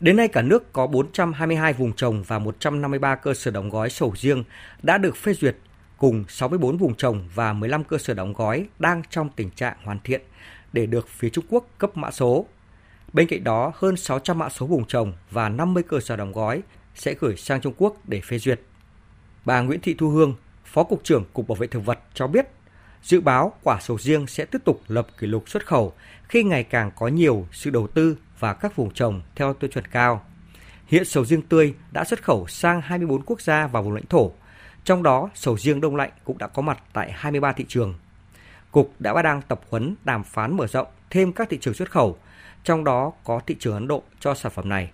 Đến 0.00 0.16
nay 0.16 0.28
cả 0.28 0.42
nước 0.42 0.72
có 0.72 0.86
422 0.86 1.72
vùng 1.72 1.92
trồng 1.92 2.22
và 2.26 2.38
153 2.38 3.14
cơ 3.14 3.34
sở 3.34 3.50
đóng 3.50 3.70
gói 3.70 3.90
sầu 3.90 4.14
riêng 4.16 4.44
đã 4.82 4.98
được 4.98 5.16
phê 5.16 5.34
duyệt 5.34 5.56
cùng 5.98 6.24
64 6.28 6.76
vùng 6.76 6.94
trồng 6.94 7.28
và 7.34 7.52
15 7.52 7.84
cơ 7.84 7.98
sở 7.98 8.14
đóng 8.14 8.32
gói 8.32 8.66
đang 8.78 9.02
trong 9.10 9.28
tình 9.36 9.50
trạng 9.50 9.76
hoàn 9.84 9.98
thiện 10.04 10.22
để 10.72 10.86
được 10.86 11.08
phía 11.08 11.28
Trung 11.28 11.44
Quốc 11.48 11.66
cấp 11.78 11.96
mã 11.96 12.10
số. 12.10 12.46
Bên 13.14 13.26
cạnh 13.26 13.44
đó, 13.44 13.72
hơn 13.76 13.96
600 13.96 14.38
mã 14.38 14.48
số 14.48 14.66
vùng 14.66 14.84
trồng 14.84 15.12
và 15.30 15.48
50 15.48 15.82
cơ 15.88 16.00
sở 16.00 16.16
đóng 16.16 16.32
gói 16.32 16.62
sẽ 16.94 17.14
gửi 17.20 17.36
sang 17.36 17.60
Trung 17.60 17.74
Quốc 17.76 17.96
để 18.04 18.20
phê 18.20 18.38
duyệt. 18.38 18.60
Bà 19.44 19.60
Nguyễn 19.60 19.80
Thị 19.80 19.94
Thu 19.98 20.08
Hương, 20.08 20.34
Phó 20.64 20.84
Cục 20.84 21.04
trưởng 21.04 21.24
Cục 21.32 21.48
Bảo 21.48 21.56
vệ 21.56 21.66
Thực 21.66 21.80
vật 21.80 21.98
cho 22.14 22.26
biết, 22.26 22.46
dự 23.02 23.20
báo 23.20 23.52
quả 23.62 23.78
sầu 23.80 23.98
riêng 23.98 24.26
sẽ 24.26 24.44
tiếp 24.44 24.58
tục 24.64 24.80
lập 24.88 25.06
kỷ 25.18 25.26
lục 25.26 25.48
xuất 25.48 25.66
khẩu 25.66 25.92
khi 26.28 26.42
ngày 26.42 26.64
càng 26.64 26.90
có 26.96 27.08
nhiều 27.08 27.46
sự 27.52 27.70
đầu 27.70 27.86
tư 27.86 28.16
và 28.38 28.54
các 28.54 28.76
vùng 28.76 28.90
trồng 28.90 29.22
theo 29.34 29.54
tiêu 29.54 29.70
chuẩn 29.70 29.84
cao. 29.84 30.24
Hiện 30.86 31.04
sầu 31.04 31.24
riêng 31.24 31.42
tươi 31.42 31.74
đã 31.92 32.04
xuất 32.04 32.22
khẩu 32.22 32.46
sang 32.46 32.80
24 32.80 33.22
quốc 33.22 33.40
gia 33.40 33.66
và 33.66 33.80
vùng 33.80 33.92
lãnh 33.92 34.06
thổ, 34.06 34.32
trong 34.84 35.02
đó 35.02 35.30
sầu 35.34 35.58
riêng 35.58 35.80
đông 35.80 35.96
lạnh 35.96 36.10
cũng 36.24 36.38
đã 36.38 36.46
có 36.46 36.62
mặt 36.62 36.78
tại 36.92 37.12
23 37.12 37.52
thị 37.52 37.64
trường. 37.68 37.94
Cục 38.70 38.94
đã 38.98 39.12
và 39.12 39.22
đang 39.22 39.42
tập 39.42 39.60
huấn 39.70 39.94
đàm 40.04 40.24
phán 40.24 40.56
mở 40.56 40.66
rộng 40.66 40.86
thêm 41.10 41.32
các 41.32 41.48
thị 41.50 41.58
trường 41.60 41.74
xuất 41.74 41.90
khẩu, 41.90 42.18
trong 42.64 42.84
đó 42.84 43.12
có 43.24 43.40
thị 43.46 43.56
trường 43.60 43.74
Ấn 43.74 43.88
Độ 43.88 44.02
cho 44.20 44.34
sản 44.34 44.52
phẩm 44.54 44.68
này. 44.68 44.90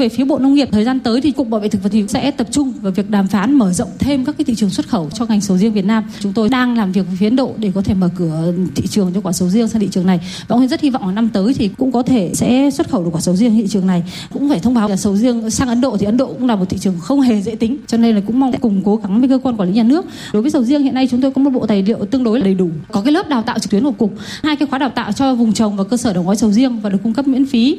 Về 0.00 0.08
phía 0.08 0.24
Bộ 0.24 0.38
Nông 0.38 0.54
nghiệp 0.54 0.68
thời 0.72 0.84
gian 0.84 1.00
tới 1.00 1.20
thì 1.20 1.30
Cục 1.30 1.48
Bảo 1.48 1.60
vệ 1.60 1.68
thực 1.68 1.82
vật 1.82 1.88
thì 1.92 2.04
sẽ 2.08 2.30
tập 2.30 2.46
trung 2.50 2.72
vào 2.82 2.92
việc 2.92 3.10
đàm 3.10 3.26
phán 3.26 3.54
mở 3.54 3.72
rộng 3.72 3.88
thêm 3.98 4.24
các 4.24 4.34
cái 4.38 4.44
thị 4.44 4.54
trường 4.54 4.70
xuất 4.70 4.88
khẩu 4.88 5.10
cho 5.14 5.26
ngành 5.26 5.40
sầu 5.40 5.56
riêng 5.56 5.72
Việt 5.72 5.84
Nam. 5.84 6.04
Chúng 6.20 6.32
tôi 6.32 6.48
đang 6.48 6.76
làm 6.76 6.92
việc 6.92 7.06
với 7.06 7.16
phía 7.20 7.26
Ấn 7.26 7.36
Độ 7.36 7.54
để 7.58 7.72
có 7.74 7.82
thể 7.82 7.94
mở 7.94 8.08
cửa 8.16 8.52
thị 8.74 8.86
trường 8.86 9.12
cho 9.14 9.20
quả 9.20 9.32
sầu 9.32 9.48
riêng 9.48 9.68
sang 9.68 9.80
thị 9.80 9.88
trường 9.92 10.06
này. 10.06 10.20
Và 10.48 10.56
ông 10.56 10.68
rất 10.68 10.80
hy 10.80 10.90
vọng 10.90 11.06
là 11.06 11.12
năm 11.12 11.28
tới 11.28 11.54
thì 11.54 11.68
cũng 11.68 11.92
có 11.92 12.02
thể 12.02 12.30
sẽ 12.34 12.70
xuất 12.70 12.88
khẩu 12.88 13.04
được 13.04 13.10
quả 13.12 13.20
sầu 13.20 13.36
riêng 13.36 13.54
thị 13.54 13.66
trường 13.68 13.86
này. 13.86 14.02
Cũng 14.32 14.48
phải 14.48 14.58
thông 14.58 14.74
báo 14.74 14.88
là 14.88 14.96
sầu 14.96 15.16
riêng 15.16 15.50
sang 15.50 15.68
Ấn 15.68 15.80
Độ 15.80 15.96
thì 15.96 16.06
Ấn 16.06 16.16
Độ 16.16 16.26
cũng 16.26 16.46
là 16.46 16.56
một 16.56 16.64
thị 16.68 16.78
trường 16.78 16.98
không 17.00 17.20
hề 17.20 17.42
dễ 17.42 17.54
tính. 17.54 17.76
Cho 17.86 17.96
nên 17.96 18.14
là 18.14 18.20
cũng 18.26 18.40
mong 18.40 18.52
cùng 18.60 18.82
cố 18.84 18.96
gắng 18.96 19.20
với 19.20 19.28
cơ 19.28 19.38
quan 19.38 19.56
quản 19.56 19.68
lý 19.68 19.74
nhà 19.74 19.82
nước. 19.82 20.06
Đối 20.32 20.42
với 20.42 20.50
sầu 20.50 20.64
riêng 20.64 20.82
hiện 20.82 20.94
nay 20.94 21.08
chúng 21.10 21.22
tôi 21.22 21.30
có 21.30 21.42
một 21.42 21.50
bộ 21.50 21.66
tài 21.66 21.82
liệu 21.82 21.98
tương 22.10 22.24
đối 22.24 22.40
đầy 22.40 22.54
đủ. 22.54 22.68
Có 22.92 23.00
cái 23.00 23.12
lớp 23.12 23.28
đào 23.28 23.42
tạo 23.42 23.58
trực 23.58 23.70
tuyến 23.70 23.84
của 23.84 23.92
cục, 23.92 24.14
hai 24.42 24.56
cái 24.56 24.68
khóa 24.68 24.78
đào 24.78 24.90
tạo 24.90 25.12
cho 25.12 25.34
vùng 25.34 25.52
trồng 25.52 25.76
và 25.76 25.84
cơ 25.84 25.96
sở 25.96 26.12
đóng 26.12 26.26
gói 26.26 26.36
sầu 26.36 26.52
riêng 26.52 26.80
và 26.80 26.90
được 26.90 26.98
cung 27.02 27.14
cấp 27.14 27.28
miễn 27.28 27.46
phí. 27.46 27.78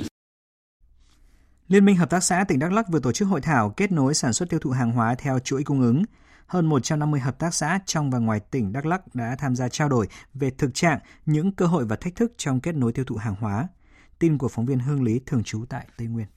Liên 1.71 1.85
minh 1.85 1.95
Hợp 1.95 2.09
tác 2.09 2.23
xã 2.23 2.43
tỉnh 2.47 2.59
Đắk 2.59 2.71
Lắk 2.71 2.89
vừa 2.89 2.99
tổ 2.99 3.11
chức 3.11 3.27
hội 3.27 3.41
thảo 3.41 3.69
kết 3.69 3.91
nối 3.91 4.13
sản 4.13 4.33
xuất 4.33 4.49
tiêu 4.49 4.59
thụ 4.59 4.69
hàng 4.69 4.91
hóa 4.91 5.15
theo 5.15 5.39
chuỗi 5.39 5.63
cung 5.63 5.81
ứng. 5.81 6.03
Hơn 6.47 6.65
150 6.65 7.19
hợp 7.19 7.39
tác 7.39 7.53
xã 7.53 7.79
trong 7.85 8.11
và 8.11 8.19
ngoài 8.19 8.39
tỉnh 8.51 8.73
Đắk 8.73 8.85
Lắk 8.85 9.15
đã 9.15 9.35
tham 9.39 9.55
gia 9.55 9.69
trao 9.69 9.89
đổi 9.89 10.07
về 10.33 10.49
thực 10.57 10.73
trạng, 10.73 10.99
những 11.25 11.51
cơ 11.51 11.65
hội 11.65 11.85
và 11.85 11.95
thách 11.95 12.15
thức 12.15 12.33
trong 12.37 12.59
kết 12.59 12.75
nối 12.75 12.91
tiêu 12.91 13.05
thụ 13.05 13.15
hàng 13.15 13.35
hóa. 13.39 13.67
Tin 14.19 14.37
của 14.37 14.47
phóng 14.47 14.65
viên 14.65 14.79
Hương 14.79 15.03
Lý 15.03 15.19
thường 15.25 15.43
trú 15.43 15.65
tại 15.69 15.87
Tây 15.97 16.07
Nguyên. 16.07 16.27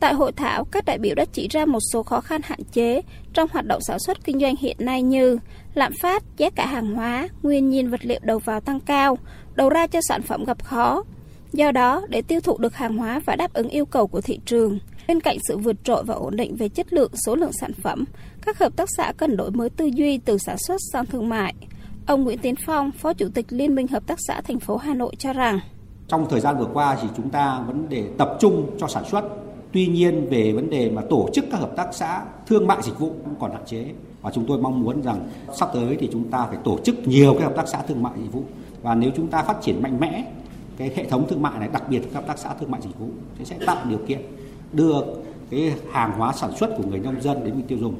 Tại 0.00 0.14
hội 0.14 0.32
thảo, 0.32 0.64
các 0.64 0.84
đại 0.84 0.98
biểu 0.98 1.14
đã 1.14 1.24
chỉ 1.32 1.48
ra 1.48 1.66
một 1.66 1.80
số 1.92 2.02
khó 2.02 2.20
khăn 2.20 2.40
hạn 2.44 2.60
chế 2.72 3.00
trong 3.34 3.48
hoạt 3.52 3.66
động 3.66 3.80
sản 3.82 3.98
xuất 3.98 4.24
kinh 4.24 4.40
doanh 4.40 4.56
hiện 4.56 4.76
nay 4.80 5.02
như 5.02 5.38
lạm 5.74 5.92
phát, 6.00 6.22
giá 6.36 6.50
cả 6.50 6.66
hàng 6.66 6.94
hóa, 6.94 7.28
nguyên 7.42 7.68
nhiên 7.68 7.90
vật 7.90 8.04
liệu 8.04 8.20
đầu 8.22 8.38
vào 8.38 8.60
tăng 8.60 8.80
cao, 8.80 9.18
đầu 9.54 9.68
ra 9.68 9.86
cho 9.86 10.00
sản 10.08 10.22
phẩm 10.22 10.44
gặp 10.44 10.64
khó, 10.64 11.04
Do 11.52 11.72
đó, 11.72 12.02
để 12.08 12.22
tiêu 12.22 12.40
thụ 12.40 12.58
được 12.58 12.74
hàng 12.74 12.96
hóa 12.96 13.20
và 13.24 13.36
đáp 13.36 13.52
ứng 13.52 13.68
yêu 13.68 13.86
cầu 13.86 14.06
của 14.06 14.20
thị 14.20 14.40
trường, 14.46 14.78
bên 15.08 15.20
cạnh 15.20 15.36
sự 15.48 15.58
vượt 15.58 15.76
trội 15.84 16.04
và 16.04 16.14
ổn 16.14 16.36
định 16.36 16.56
về 16.56 16.68
chất 16.68 16.92
lượng, 16.92 17.10
số 17.26 17.36
lượng 17.36 17.52
sản 17.60 17.72
phẩm, 17.82 18.04
các 18.42 18.58
hợp 18.58 18.76
tác 18.76 18.88
xã 18.96 19.12
cần 19.16 19.36
đổi 19.36 19.50
mới 19.50 19.70
tư 19.70 19.86
duy 19.86 20.18
từ 20.18 20.38
sản 20.38 20.56
xuất 20.58 20.80
sang 20.92 21.06
thương 21.06 21.28
mại. 21.28 21.54
Ông 22.06 22.24
Nguyễn 22.24 22.38
Tiến 22.38 22.54
Phong, 22.66 22.90
Phó 22.92 23.12
Chủ 23.12 23.28
tịch 23.34 23.46
Liên 23.48 23.74
minh 23.74 23.88
Hợp 23.88 24.06
tác 24.06 24.18
xã 24.28 24.40
thành 24.40 24.60
phố 24.60 24.76
Hà 24.76 24.94
Nội 24.94 25.14
cho 25.18 25.32
rằng 25.32 25.60
trong 26.12 26.26
thời 26.30 26.40
gian 26.40 26.58
vừa 26.58 26.68
qua 26.72 26.98
thì 27.02 27.08
chúng 27.16 27.30
ta 27.30 27.60
vẫn 27.66 27.86
để 27.88 28.04
tập 28.18 28.36
trung 28.40 28.70
cho 28.78 28.88
sản 28.88 29.04
xuất. 29.10 29.24
Tuy 29.72 29.86
nhiên 29.86 30.28
về 30.30 30.52
vấn 30.52 30.70
đề 30.70 30.90
mà 30.90 31.02
tổ 31.10 31.28
chức 31.32 31.44
các 31.50 31.60
hợp 31.60 31.76
tác 31.76 31.88
xã 31.92 32.24
thương 32.46 32.66
mại 32.66 32.78
dịch 32.82 32.98
vụ 32.98 33.08
cũng 33.24 33.34
còn 33.40 33.52
hạn 33.52 33.62
chế 33.66 33.84
và 34.22 34.30
chúng 34.34 34.44
tôi 34.48 34.58
mong 34.58 34.80
muốn 34.80 35.02
rằng 35.02 35.28
sắp 35.58 35.68
tới 35.74 35.96
thì 36.00 36.08
chúng 36.12 36.30
ta 36.30 36.46
phải 36.46 36.58
tổ 36.64 36.78
chức 36.84 37.08
nhiều 37.08 37.34
cái 37.34 37.42
hợp 37.42 37.56
tác 37.56 37.68
xã 37.68 37.82
thương 37.82 38.02
mại 38.02 38.12
dịch 38.22 38.32
vụ 38.32 38.42
và 38.82 38.94
nếu 38.94 39.10
chúng 39.16 39.28
ta 39.28 39.42
phát 39.42 39.56
triển 39.62 39.82
mạnh 39.82 40.00
mẽ 40.00 40.24
cái 40.88 40.92
hệ 40.96 41.10
thống 41.10 41.28
thương 41.28 41.42
mại 41.42 41.58
này 41.58 41.68
đặc 41.72 41.82
biệt 41.88 42.00
các 42.00 42.14
hợp 42.14 42.26
tác 42.26 42.38
xã 42.38 42.54
thương 42.54 42.70
mại 42.70 42.80
dịch 42.80 42.98
vụ 42.98 43.08
thì 43.38 43.44
sẽ 43.44 43.58
tạo 43.66 43.86
điều 43.88 43.98
kiện 44.08 44.20
đưa 44.72 44.94
cái 45.50 45.74
hàng 45.92 46.12
hóa 46.12 46.32
sản 46.32 46.56
xuất 46.56 46.70
của 46.76 46.82
người 46.90 46.98
nông 46.98 47.20
dân 47.20 47.44
đến 47.44 47.54
người 47.54 47.64
tiêu 47.68 47.78
dùng. 47.78 47.94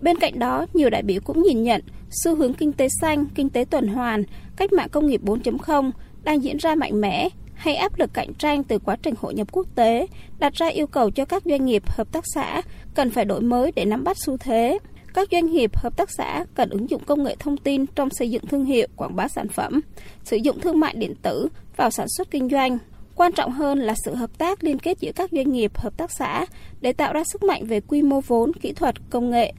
Bên 0.00 0.16
cạnh 0.18 0.38
đó, 0.38 0.66
nhiều 0.74 0.90
đại 0.90 1.02
biểu 1.02 1.20
cũng 1.24 1.42
nhìn 1.42 1.62
nhận 1.62 1.82
xu 2.10 2.36
hướng 2.36 2.54
kinh 2.54 2.72
tế 2.72 2.88
xanh, 3.00 3.26
kinh 3.34 3.50
tế 3.50 3.64
tuần 3.64 3.88
hoàn, 3.88 4.24
cách 4.56 4.72
mạng 4.72 4.88
công 4.92 5.06
nghiệp 5.06 5.20
4.0 5.24 5.90
đang 6.22 6.42
diễn 6.42 6.56
ra 6.56 6.74
mạnh 6.74 7.00
mẽ 7.00 7.28
hay 7.54 7.76
áp 7.76 7.98
lực 7.98 8.10
cạnh 8.14 8.34
tranh 8.34 8.64
từ 8.64 8.78
quá 8.78 8.96
trình 9.02 9.14
hội 9.20 9.34
nhập 9.34 9.48
quốc 9.52 9.66
tế 9.74 10.06
đặt 10.38 10.52
ra 10.52 10.66
yêu 10.66 10.86
cầu 10.86 11.10
cho 11.10 11.24
các 11.24 11.42
doanh 11.44 11.64
nghiệp 11.64 11.82
hợp 11.86 12.12
tác 12.12 12.24
xã 12.34 12.62
cần 12.94 13.10
phải 13.10 13.24
đổi 13.24 13.40
mới 13.40 13.72
để 13.72 13.84
nắm 13.84 14.04
bắt 14.04 14.16
xu 14.18 14.36
thế. 14.36 14.78
Các 15.14 15.28
doanh 15.32 15.46
nghiệp, 15.46 15.76
hợp 15.76 15.96
tác 15.96 16.10
xã 16.10 16.44
cần 16.54 16.70
ứng 16.70 16.90
dụng 16.90 17.04
công 17.04 17.22
nghệ 17.24 17.36
thông 17.38 17.56
tin 17.56 17.86
trong 17.86 18.08
xây 18.10 18.30
dựng 18.30 18.46
thương 18.46 18.64
hiệu, 18.64 18.88
quảng 18.96 19.16
bá 19.16 19.28
sản 19.28 19.48
phẩm, 19.48 19.80
sử 20.24 20.36
dụng 20.36 20.60
thương 20.60 20.80
mại 20.80 20.94
điện 20.96 21.14
tử 21.22 21.48
vào 21.76 21.90
sản 21.90 22.06
xuất 22.08 22.30
kinh 22.30 22.48
doanh. 22.48 22.78
Quan 23.14 23.32
trọng 23.32 23.52
hơn 23.52 23.78
là 23.78 23.94
sự 24.04 24.14
hợp 24.14 24.38
tác 24.38 24.64
liên 24.64 24.78
kết 24.78 24.98
giữa 25.00 25.12
các 25.14 25.30
doanh 25.32 25.52
nghiệp, 25.52 25.78
hợp 25.78 25.96
tác 25.96 26.10
xã 26.10 26.46
để 26.80 26.92
tạo 26.92 27.12
ra 27.12 27.24
sức 27.24 27.42
mạnh 27.42 27.66
về 27.66 27.80
quy 27.80 28.02
mô 28.02 28.20
vốn, 28.20 28.52
kỹ 28.52 28.72
thuật, 28.72 28.94
công 29.10 29.30
nghệ. 29.30 29.54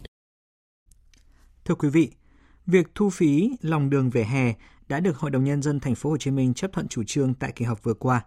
Thưa 1.65 1.75
quý 1.75 1.89
vị, 1.89 2.11
việc 2.65 2.87
thu 2.95 3.09
phí 3.09 3.51
lòng 3.61 3.89
đường 3.89 4.09
về 4.09 4.23
hè 4.23 4.53
đã 4.87 4.99
được 4.99 5.17
Hội 5.17 5.31
đồng 5.31 5.43
nhân 5.43 5.61
dân 5.61 5.79
thành 5.79 5.95
phố 5.95 6.09
Hồ 6.09 6.17
Chí 6.17 6.31
Minh 6.31 6.53
chấp 6.53 6.71
thuận 6.73 6.87
chủ 6.87 7.03
trương 7.03 7.33
tại 7.33 7.51
kỳ 7.55 7.65
họp 7.65 7.83
vừa 7.83 7.93
qua. 7.93 8.25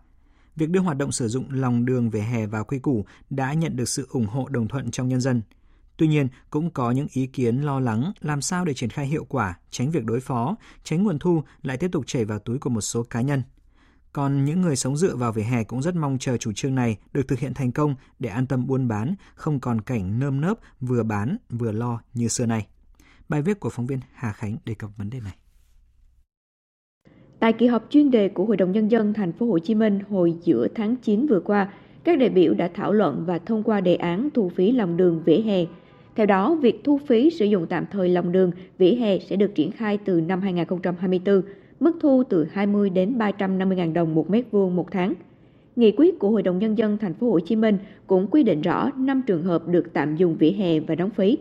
Việc 0.56 0.70
đưa 0.70 0.80
hoạt 0.80 0.96
động 0.96 1.12
sử 1.12 1.28
dụng 1.28 1.46
lòng 1.50 1.84
đường 1.84 2.10
về 2.10 2.20
hè 2.20 2.46
vào 2.46 2.64
quy 2.64 2.78
củ 2.78 3.04
đã 3.30 3.52
nhận 3.52 3.76
được 3.76 3.88
sự 3.88 4.06
ủng 4.10 4.26
hộ 4.26 4.48
đồng 4.48 4.68
thuận 4.68 4.90
trong 4.90 5.08
nhân 5.08 5.20
dân– 5.20 5.42
Tuy 5.98 6.08
nhiên, 6.08 6.28
cũng 6.50 6.70
có 6.70 6.90
những 6.90 7.06
ý 7.10 7.26
kiến 7.26 7.60
lo 7.60 7.80
lắng 7.80 8.12
làm 8.20 8.40
sao 8.40 8.64
để 8.64 8.74
triển 8.74 8.90
khai 8.90 9.06
hiệu 9.06 9.24
quả, 9.28 9.58
tránh 9.70 9.90
việc 9.90 10.04
đối 10.04 10.20
phó, 10.20 10.56
tránh 10.84 11.04
nguồn 11.04 11.18
thu 11.18 11.42
lại 11.62 11.76
tiếp 11.76 11.88
tục 11.92 12.04
chảy 12.06 12.24
vào 12.24 12.38
túi 12.38 12.58
của 12.58 12.70
một 12.70 12.80
số 12.80 13.02
cá 13.02 13.20
nhân. 13.20 13.42
Còn 14.12 14.44
những 14.44 14.60
người 14.60 14.76
sống 14.76 14.96
dựa 14.96 15.16
vào 15.16 15.32
vỉa 15.32 15.42
hè 15.42 15.64
cũng 15.64 15.82
rất 15.82 15.96
mong 15.96 16.18
chờ 16.20 16.36
chủ 16.36 16.52
trương 16.52 16.74
này 16.74 16.96
được 17.12 17.28
thực 17.28 17.38
hiện 17.38 17.54
thành 17.54 17.72
công 17.72 17.94
để 18.18 18.30
an 18.30 18.46
tâm 18.46 18.66
buôn 18.66 18.88
bán, 18.88 19.14
không 19.34 19.60
còn 19.60 19.80
cảnh 19.80 20.18
nơm 20.18 20.40
nớp 20.40 20.58
vừa 20.80 21.02
bán 21.02 21.36
vừa 21.50 21.72
lo 21.72 22.00
như 22.14 22.28
xưa 22.28 22.46
nay. 22.46 22.66
Bài 23.28 23.42
viết 23.42 23.60
của 23.60 23.70
phóng 23.70 23.86
viên 23.86 23.98
Hà 24.14 24.32
Khánh 24.32 24.56
đề 24.64 24.74
cập 24.74 24.90
vấn 24.96 25.10
đề 25.10 25.20
này. 25.20 25.34
Tại 27.40 27.52
kỳ 27.52 27.66
họp 27.66 27.86
chuyên 27.90 28.10
đề 28.10 28.28
của 28.28 28.44
Hội 28.44 28.56
đồng 28.56 28.72
nhân 28.72 28.90
dân 28.90 29.14
thành 29.14 29.32
phố 29.32 29.46
Hồ 29.46 29.58
Chí 29.58 29.74
Minh 29.74 30.00
hồi 30.10 30.34
giữa 30.42 30.68
tháng 30.74 30.96
9 30.96 31.26
vừa 31.26 31.40
qua, 31.40 31.72
các 32.04 32.18
đại 32.18 32.28
biểu 32.28 32.54
đã 32.54 32.70
thảo 32.74 32.92
luận 32.92 33.24
và 33.26 33.38
thông 33.38 33.62
qua 33.62 33.80
đề 33.80 33.94
án 33.94 34.28
thu 34.34 34.50
phí 34.56 34.72
lòng 34.72 34.96
đường 34.96 35.22
vỉa 35.24 35.40
hè. 35.40 35.64
Theo 36.16 36.26
đó, 36.26 36.54
việc 36.54 36.80
thu 36.84 37.00
phí 37.06 37.30
sử 37.30 37.44
dụng 37.44 37.66
tạm 37.66 37.84
thời 37.90 38.08
lòng 38.08 38.32
đường 38.32 38.50
vỉa 38.78 38.94
hè 38.94 39.18
sẽ 39.18 39.36
được 39.36 39.54
triển 39.54 39.72
khai 39.72 39.98
từ 40.04 40.20
năm 40.20 40.40
2024, 40.40 41.42
mức 41.80 41.96
thu 42.00 42.22
từ 42.28 42.44
20 42.44 42.90
đến 42.90 43.18
350.000 43.18 43.92
đồng 43.92 44.14
một 44.14 44.30
mét 44.30 44.44
vuông 44.50 44.76
một 44.76 44.90
tháng. 44.90 45.14
Nghị 45.76 45.92
quyết 45.96 46.18
của 46.18 46.30
Hội 46.30 46.42
đồng 46.42 46.58
nhân 46.58 46.78
dân 46.78 46.98
thành 46.98 47.14
phố 47.14 47.30
Hồ 47.30 47.40
Chí 47.40 47.56
Minh 47.56 47.78
cũng 48.06 48.26
quy 48.30 48.42
định 48.42 48.60
rõ 48.60 48.90
5 48.96 49.22
trường 49.26 49.42
hợp 49.42 49.68
được 49.68 49.92
tạm 49.92 50.16
dùng 50.16 50.36
vỉa 50.36 50.50
hè 50.50 50.80
và 50.80 50.94
đóng 50.94 51.10
phí. 51.10 51.38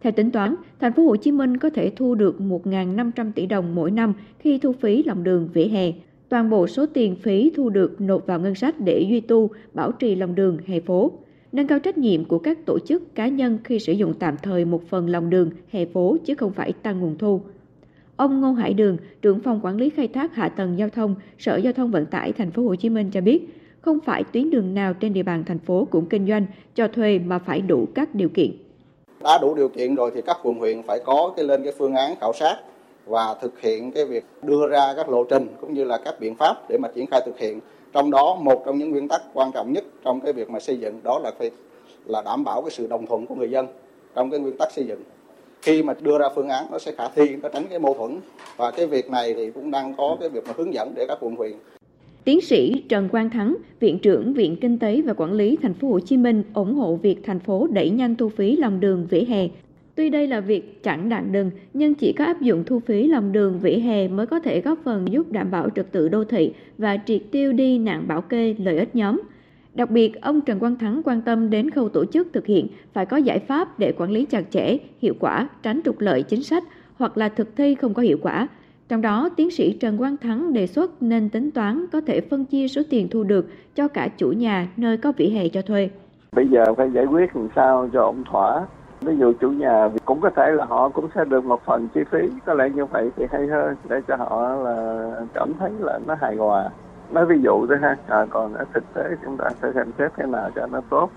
Theo 0.00 0.12
tính 0.12 0.30
toán, 0.30 0.54
thành 0.80 0.92
phố 0.92 1.02
Hồ 1.02 1.16
Chí 1.16 1.32
Minh 1.32 1.56
có 1.56 1.70
thể 1.70 1.92
thu 1.96 2.14
được 2.14 2.36
1.500 2.40 3.32
tỷ 3.32 3.46
đồng 3.46 3.74
mỗi 3.74 3.90
năm 3.90 4.14
khi 4.38 4.58
thu 4.58 4.72
phí 4.72 5.02
lòng 5.02 5.24
đường 5.24 5.48
vỉa 5.52 5.64
hè. 5.64 5.92
Toàn 6.28 6.50
bộ 6.50 6.66
số 6.66 6.86
tiền 6.86 7.16
phí 7.16 7.52
thu 7.56 7.68
được 7.68 8.00
nộp 8.00 8.26
vào 8.26 8.40
ngân 8.40 8.54
sách 8.54 8.80
để 8.80 9.06
duy 9.10 9.20
tu, 9.20 9.50
bảo 9.74 9.92
trì 9.92 10.14
lòng 10.14 10.34
đường 10.34 10.58
hè 10.66 10.80
phố. 10.80 11.12
Nâng 11.52 11.66
cao 11.66 11.78
trách 11.78 11.98
nhiệm 11.98 12.24
của 12.24 12.38
các 12.38 12.66
tổ 12.66 12.78
chức 12.78 13.14
cá 13.14 13.28
nhân 13.28 13.58
khi 13.64 13.78
sử 13.78 13.92
dụng 13.92 14.14
tạm 14.18 14.34
thời 14.42 14.64
một 14.64 14.82
phần 14.88 15.08
lòng 15.08 15.30
đường 15.30 15.50
hè 15.70 15.84
phố 15.84 16.16
chứ 16.24 16.34
không 16.34 16.52
phải 16.52 16.72
tăng 16.72 17.00
nguồn 17.00 17.18
thu. 17.18 17.40
Ông 18.18 18.40
Ngô 18.40 18.52
Hải 18.52 18.74
Đường, 18.74 18.96
trưởng 19.22 19.40
phòng 19.40 19.60
quản 19.62 19.76
lý 19.76 19.90
khai 19.90 20.08
thác 20.08 20.34
hạ 20.34 20.48
tầng 20.48 20.78
giao 20.78 20.88
thông, 20.88 21.14
Sở 21.38 21.56
Giao 21.56 21.72
thông 21.72 21.90
Vận 21.90 22.06
tải 22.06 22.32
thành 22.32 22.50
phố 22.50 22.62
Hồ 22.62 22.74
Chí 22.74 22.88
Minh 22.88 23.10
cho 23.12 23.20
biết, 23.20 23.48
không 23.80 23.98
phải 24.00 24.24
tuyến 24.24 24.50
đường 24.50 24.74
nào 24.74 24.94
trên 24.94 25.12
địa 25.12 25.22
bàn 25.22 25.44
thành 25.46 25.58
phố 25.58 25.86
cũng 25.90 26.06
kinh 26.06 26.26
doanh 26.28 26.46
cho 26.74 26.88
thuê 26.88 27.18
mà 27.18 27.38
phải 27.38 27.60
đủ 27.60 27.86
các 27.94 28.14
điều 28.14 28.28
kiện. 28.28 28.52
Đã 29.22 29.38
đủ 29.42 29.54
điều 29.54 29.68
kiện 29.68 29.94
rồi 29.94 30.10
thì 30.14 30.22
các 30.22 30.36
quận 30.42 30.58
huyện 30.58 30.82
phải 30.82 30.98
có 31.04 31.32
cái 31.36 31.44
lên 31.44 31.62
cái 31.64 31.72
phương 31.78 31.94
án 31.94 32.14
khảo 32.20 32.32
sát 32.32 32.56
và 33.06 33.34
thực 33.42 33.60
hiện 33.60 33.92
cái 33.92 34.04
việc 34.04 34.24
đưa 34.42 34.68
ra 34.68 34.94
các 34.96 35.08
lộ 35.08 35.24
trình 35.24 35.46
cũng 35.60 35.74
như 35.74 35.84
là 35.84 35.98
các 36.04 36.20
biện 36.20 36.34
pháp 36.34 36.56
để 36.68 36.78
mà 36.78 36.88
triển 36.94 37.06
khai 37.06 37.20
thực 37.26 37.38
hiện. 37.38 37.60
Trong 37.92 38.10
đó 38.10 38.34
một 38.42 38.62
trong 38.66 38.78
những 38.78 38.90
nguyên 38.90 39.08
tắc 39.08 39.22
quan 39.34 39.52
trọng 39.52 39.72
nhất 39.72 39.84
trong 40.04 40.20
cái 40.20 40.32
việc 40.32 40.50
mà 40.50 40.60
xây 40.60 40.76
dựng 40.78 41.00
đó 41.04 41.18
là 41.18 41.32
phải 41.38 41.50
là 42.06 42.22
đảm 42.22 42.44
bảo 42.44 42.62
cái 42.62 42.70
sự 42.70 42.86
đồng 42.86 43.06
thuận 43.06 43.26
của 43.26 43.34
người 43.34 43.50
dân 43.50 43.66
trong 44.14 44.30
cái 44.30 44.40
nguyên 44.40 44.56
tắc 44.56 44.72
xây 44.72 44.86
dựng 44.86 45.02
khi 45.62 45.82
mà 45.82 45.94
đưa 46.02 46.18
ra 46.18 46.26
phương 46.34 46.48
án 46.48 46.66
nó 46.70 46.78
sẽ 46.78 46.92
khả 46.92 47.08
thi 47.08 47.36
nó 47.42 47.48
tránh 47.48 47.64
cái 47.70 47.78
mâu 47.78 47.94
thuẫn 47.94 48.20
và 48.56 48.70
cái 48.70 48.86
việc 48.86 49.10
này 49.10 49.34
thì 49.34 49.50
cũng 49.50 49.70
đang 49.70 49.94
có 49.94 50.16
cái 50.20 50.28
việc 50.28 50.44
mà 50.46 50.52
hướng 50.56 50.74
dẫn 50.74 50.92
để 50.96 51.04
các 51.08 51.18
quận 51.20 51.36
huyện 51.36 51.52
Tiến 52.24 52.40
sĩ 52.40 52.82
Trần 52.88 53.08
Quang 53.08 53.30
Thắng, 53.30 53.56
Viện 53.80 53.98
trưởng 53.98 54.32
Viện 54.32 54.56
Kinh 54.56 54.78
tế 54.78 55.00
và 55.00 55.12
Quản 55.12 55.32
lý 55.32 55.56
Thành 55.62 55.74
phố 55.74 55.88
Hồ 55.88 56.00
Chí 56.00 56.16
Minh 56.16 56.42
ủng 56.54 56.74
hộ 56.74 56.96
việc 56.96 57.16
thành 57.24 57.40
phố 57.40 57.66
đẩy 57.70 57.90
nhanh 57.90 58.16
thu 58.16 58.28
phí 58.28 58.56
lòng 58.56 58.80
đường 58.80 59.06
vỉa 59.10 59.24
hè. 59.28 59.48
Tuy 59.94 60.10
đây 60.10 60.26
là 60.26 60.40
việc 60.40 60.82
chẳng 60.82 61.08
đạn 61.08 61.32
đừng, 61.32 61.50
nhưng 61.74 61.94
chỉ 61.94 62.12
có 62.12 62.24
áp 62.24 62.40
dụng 62.40 62.64
thu 62.64 62.80
phí 62.86 63.08
lòng 63.08 63.32
đường 63.32 63.58
vỉa 63.58 63.76
hè 63.76 64.08
mới 64.08 64.26
có 64.26 64.40
thể 64.40 64.60
góp 64.60 64.78
phần 64.84 65.12
giúp 65.12 65.32
đảm 65.32 65.50
bảo 65.50 65.68
trật 65.70 65.92
tự 65.92 66.08
đô 66.08 66.24
thị 66.24 66.52
và 66.78 66.98
triệt 67.06 67.22
tiêu 67.30 67.52
đi 67.52 67.78
nạn 67.78 68.04
bảo 68.08 68.20
kê 68.20 68.54
lợi 68.58 68.78
ích 68.78 68.96
nhóm. 68.96 69.20
Đặc 69.78 69.90
biệt, 69.90 70.20
ông 70.20 70.40
Trần 70.40 70.58
Quang 70.58 70.76
Thắng 70.76 71.02
quan 71.04 71.20
tâm 71.20 71.50
đến 71.50 71.70
khâu 71.70 71.88
tổ 71.88 72.04
chức 72.04 72.28
thực 72.32 72.46
hiện 72.46 72.66
phải 72.92 73.06
có 73.06 73.16
giải 73.16 73.38
pháp 73.38 73.78
để 73.78 73.92
quản 73.98 74.10
lý 74.10 74.24
chặt 74.24 74.44
chẽ, 74.50 74.76
hiệu 74.98 75.14
quả, 75.20 75.48
tránh 75.62 75.80
trục 75.84 76.00
lợi 76.00 76.22
chính 76.22 76.42
sách 76.42 76.64
hoặc 76.98 77.18
là 77.18 77.28
thực 77.28 77.56
thi 77.56 77.74
không 77.74 77.94
có 77.94 78.02
hiệu 78.02 78.18
quả, 78.22 78.48
trong 78.88 79.00
đó, 79.00 79.28
tiến 79.36 79.50
sĩ 79.50 79.72
Trần 79.80 79.98
Quang 79.98 80.16
Thắng 80.16 80.52
đề 80.52 80.66
xuất 80.66 81.02
nên 81.02 81.28
tính 81.28 81.50
toán 81.50 81.86
có 81.92 82.00
thể 82.00 82.20
phân 82.20 82.44
chia 82.44 82.68
số 82.68 82.82
tiền 82.90 83.08
thu 83.10 83.22
được 83.22 83.46
cho 83.74 83.88
cả 83.88 84.08
chủ 84.16 84.32
nhà 84.32 84.68
nơi 84.76 84.96
có 84.96 85.12
vỉa 85.16 85.28
hè 85.28 85.48
cho 85.48 85.62
thuê. 85.62 85.90
Bây 86.32 86.48
giờ 86.48 86.74
phải 86.76 86.90
giải 86.92 87.04
quyết 87.04 87.36
làm 87.36 87.48
sao 87.56 87.88
cho 87.92 88.02
ông 88.02 88.24
thỏa. 88.30 88.66
Ví 89.00 89.16
dụ 89.18 89.32
chủ 89.32 89.50
nhà 89.50 89.88
cũng 90.04 90.20
có 90.20 90.30
thể 90.36 90.50
là 90.50 90.64
họ 90.64 90.88
cũng 90.88 91.08
sẽ 91.14 91.24
được 91.24 91.44
một 91.44 91.60
phần 91.64 91.88
chi 91.94 92.00
phí, 92.10 92.18
có 92.46 92.54
lẽ 92.54 92.68
như 92.74 92.84
vậy 92.84 93.10
thì 93.16 93.24
hay 93.30 93.46
hơn 93.46 93.76
để 93.88 94.00
cho 94.08 94.16
họ 94.16 94.54
là 94.54 95.10
cảm 95.34 95.52
thấy 95.58 95.70
là 95.80 95.98
nó 96.06 96.14
hài 96.20 96.36
hòa. 96.36 96.70
Nói 97.12 97.26
ví 97.26 97.36
dụ 97.42 97.66
thôi 97.66 97.78
ha, 97.82 97.96
à, 98.08 98.26
còn 98.30 98.54
ở 98.54 98.64
thực 98.74 98.84
tế 98.94 99.02
chúng 99.24 99.36
ta 99.36 99.44
sẽ 99.62 99.72
xem 99.74 99.90
xét 99.98 100.12
thế 100.16 100.26
nào 100.26 100.50
cho 100.54 100.66
nó 100.66 100.80
tốt. 100.90 101.10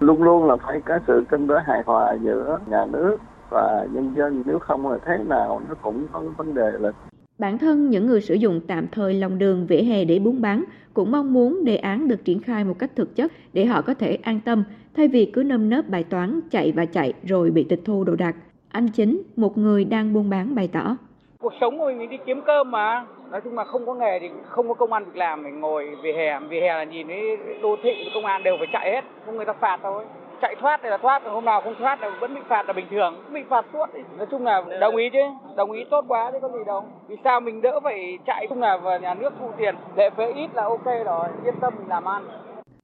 Luôn 0.00 0.22
luôn 0.22 0.44
là 0.44 0.56
phải 0.56 0.80
có 0.80 0.98
sự 1.06 1.24
cân 1.28 1.46
đối 1.46 1.60
hài 1.60 1.82
hòa 1.86 2.16
giữa 2.22 2.58
nhà 2.66 2.86
nước 2.92 3.16
và 3.50 3.86
nhân 3.92 4.14
dân 4.16 4.42
nếu 4.46 4.58
không 4.58 4.88
là 4.88 4.98
thế 5.06 5.18
nào 5.28 5.62
nó 5.68 5.74
cũng 5.82 6.06
có 6.12 6.22
vấn 6.36 6.54
đề 6.54 6.70
là 6.80 6.92
Bản 7.38 7.58
thân 7.58 7.90
những 7.90 8.06
người 8.06 8.20
sử 8.20 8.34
dụng 8.34 8.60
tạm 8.66 8.86
thời 8.92 9.14
lòng 9.14 9.38
đường 9.38 9.66
vỉa 9.66 9.82
hè 9.82 10.04
để 10.04 10.18
buôn 10.18 10.40
bán 10.40 10.64
cũng 10.94 11.12
mong 11.12 11.32
muốn 11.32 11.64
đề 11.64 11.76
án 11.76 12.08
được 12.08 12.24
triển 12.24 12.42
khai 12.42 12.64
một 12.64 12.78
cách 12.78 12.90
thực 12.96 13.16
chất 13.16 13.32
để 13.52 13.66
họ 13.66 13.82
có 13.82 13.94
thể 13.94 14.14
an 14.22 14.40
tâm 14.44 14.64
thay 14.96 15.08
vì 15.08 15.26
cứ 15.26 15.42
nâm 15.42 15.68
nớp 15.68 15.88
bài 15.88 16.04
toán 16.04 16.40
chạy 16.50 16.72
và 16.72 16.86
chạy 16.86 17.12
rồi 17.24 17.50
bị 17.50 17.64
tịch 17.64 17.80
thu 17.84 18.04
đồ 18.04 18.16
đạc. 18.16 18.36
Anh 18.68 18.88
Chính, 18.88 19.22
một 19.36 19.58
người 19.58 19.84
đang 19.84 20.12
buôn 20.12 20.30
bán 20.30 20.54
bày 20.54 20.68
tỏ. 20.68 20.96
Cuộc 21.42 21.52
sống 21.60 21.78
của 21.78 21.86
mình 21.86 22.10
đi 22.10 22.18
kiếm 22.26 22.42
cơm 22.46 22.70
mà. 22.70 23.04
Nói 23.30 23.40
chung 23.40 23.58
là 23.58 23.64
không 23.64 23.86
có 23.86 23.94
nghề 23.94 24.18
thì 24.20 24.30
không 24.48 24.68
có 24.68 24.74
công 24.74 24.92
an 24.92 25.04
việc 25.04 25.16
làm 25.16 25.42
mình 25.42 25.60
ngồi 25.60 25.96
về 26.02 26.12
hè. 26.12 26.40
Về 26.40 26.60
hè 26.60 26.68
là 26.68 26.84
nhìn 26.84 27.06
thấy 27.06 27.36
đô 27.62 27.76
thị 27.82 28.10
công 28.14 28.24
an 28.24 28.42
đều 28.42 28.56
phải 28.58 28.68
chạy 28.72 28.92
hết. 28.92 29.04
Không 29.26 29.36
người 29.36 29.46
ta 29.46 29.52
phạt 29.52 29.78
thôi 29.82 30.04
chạy 30.42 30.56
thoát 30.60 30.80
thì 30.82 30.88
là 30.88 30.96
thoát 30.96 31.22
hôm 31.24 31.44
nào 31.44 31.60
không 31.60 31.74
thoát 31.78 32.02
là 32.02 32.10
vẫn 32.20 32.34
bị 32.34 32.40
phạt 32.48 32.66
là 32.66 32.72
bình 32.72 32.86
thường 32.90 33.14
bị 33.32 33.40
phạt 33.48 33.66
suốt 33.72 33.86
nói 34.18 34.26
chung 34.30 34.44
là 34.44 34.62
đồng 34.80 34.96
ý 34.96 35.10
chứ 35.12 35.18
đồng 35.56 35.72
ý 35.72 35.84
tốt 35.90 36.04
quá 36.08 36.30
chứ 36.32 36.38
có 36.42 36.48
gì 36.48 36.64
đâu 36.66 36.84
vì 37.08 37.16
sao 37.24 37.40
mình 37.40 37.62
đỡ 37.62 37.80
phải 37.82 38.18
chạy 38.26 38.46
chung 38.48 38.60
là 38.60 38.76
vào 38.76 39.00
nhà 39.00 39.14
nước 39.14 39.32
thu 39.40 39.50
tiền 39.58 39.74
lệ 39.96 40.10
phí 40.16 40.24
ít 40.24 40.48
là 40.54 40.62
ok 40.62 40.84
rồi 40.84 41.28
yên 41.44 41.54
tâm 41.60 41.72
mình 41.78 41.88
làm 41.88 42.04
ăn 42.04 42.22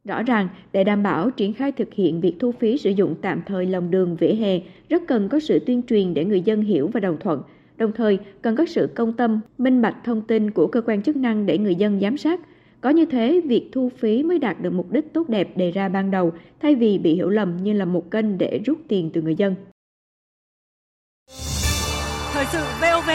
Rõ 0.05 0.23
ràng, 0.27 0.49
để 0.73 0.85
đảm 0.85 1.03
bảo 1.03 1.31
triển 1.31 1.55
khai 1.55 1.73
thực 1.73 1.95
hiện 1.95 2.21
việc 2.21 2.37
thu 2.41 2.53
phí 2.53 2.79
sử 2.79 2.91
dụng 2.91 3.15
tạm 3.23 3.43
thời 3.47 3.67
lòng 3.67 3.91
đường 3.91 4.17
vỉa 4.21 4.33
hè, 4.33 4.59
rất 4.89 5.03
cần 5.09 5.29
có 5.29 5.39
sự 5.41 5.59
tuyên 5.67 5.83
truyền 5.89 6.15
để 6.15 6.25
người 6.25 6.41
dân 6.41 6.63
hiểu 6.63 6.91
và 6.93 7.01
đồng 7.01 7.17
thuận. 7.21 7.43
Đồng 7.79 7.93
thời, 7.93 8.19
cần 8.43 8.57
có 8.57 8.67
sự 8.67 8.89
công 8.95 9.13
tâm, 9.13 9.41
minh 9.59 9.83
bạch 9.83 9.97
thông 10.05 10.23
tin 10.23 10.51
của 10.51 10.67
cơ 10.67 10.81
quan 10.81 11.03
chức 11.03 11.17
năng 11.17 11.47
để 11.47 11.59
người 11.59 11.75
dân 11.75 12.01
giám 12.01 12.17
sát, 12.17 12.41
có 12.81 12.91
như 12.91 13.07
thế, 13.07 13.41
việc 13.45 13.69
thu 13.73 13.91
phí 13.99 14.23
mới 14.23 14.39
đạt 14.39 14.61
được 14.61 14.73
mục 14.73 14.91
đích 14.91 15.13
tốt 15.13 15.29
đẹp 15.29 15.57
đề 15.57 15.71
ra 15.71 15.89
ban 15.89 16.11
đầu, 16.11 16.33
thay 16.63 16.75
vì 16.75 16.99
bị 16.99 17.15
hiểu 17.15 17.29
lầm 17.29 17.57
như 17.57 17.73
là 17.73 17.85
một 17.85 18.11
kênh 18.11 18.39
để 18.39 18.61
rút 18.67 18.79
tiền 18.89 19.11
từ 19.15 19.23
người 19.23 19.35
dân. 19.35 19.55
Thời 22.33 22.45
sự 22.53 22.59
VOV, 22.81 23.11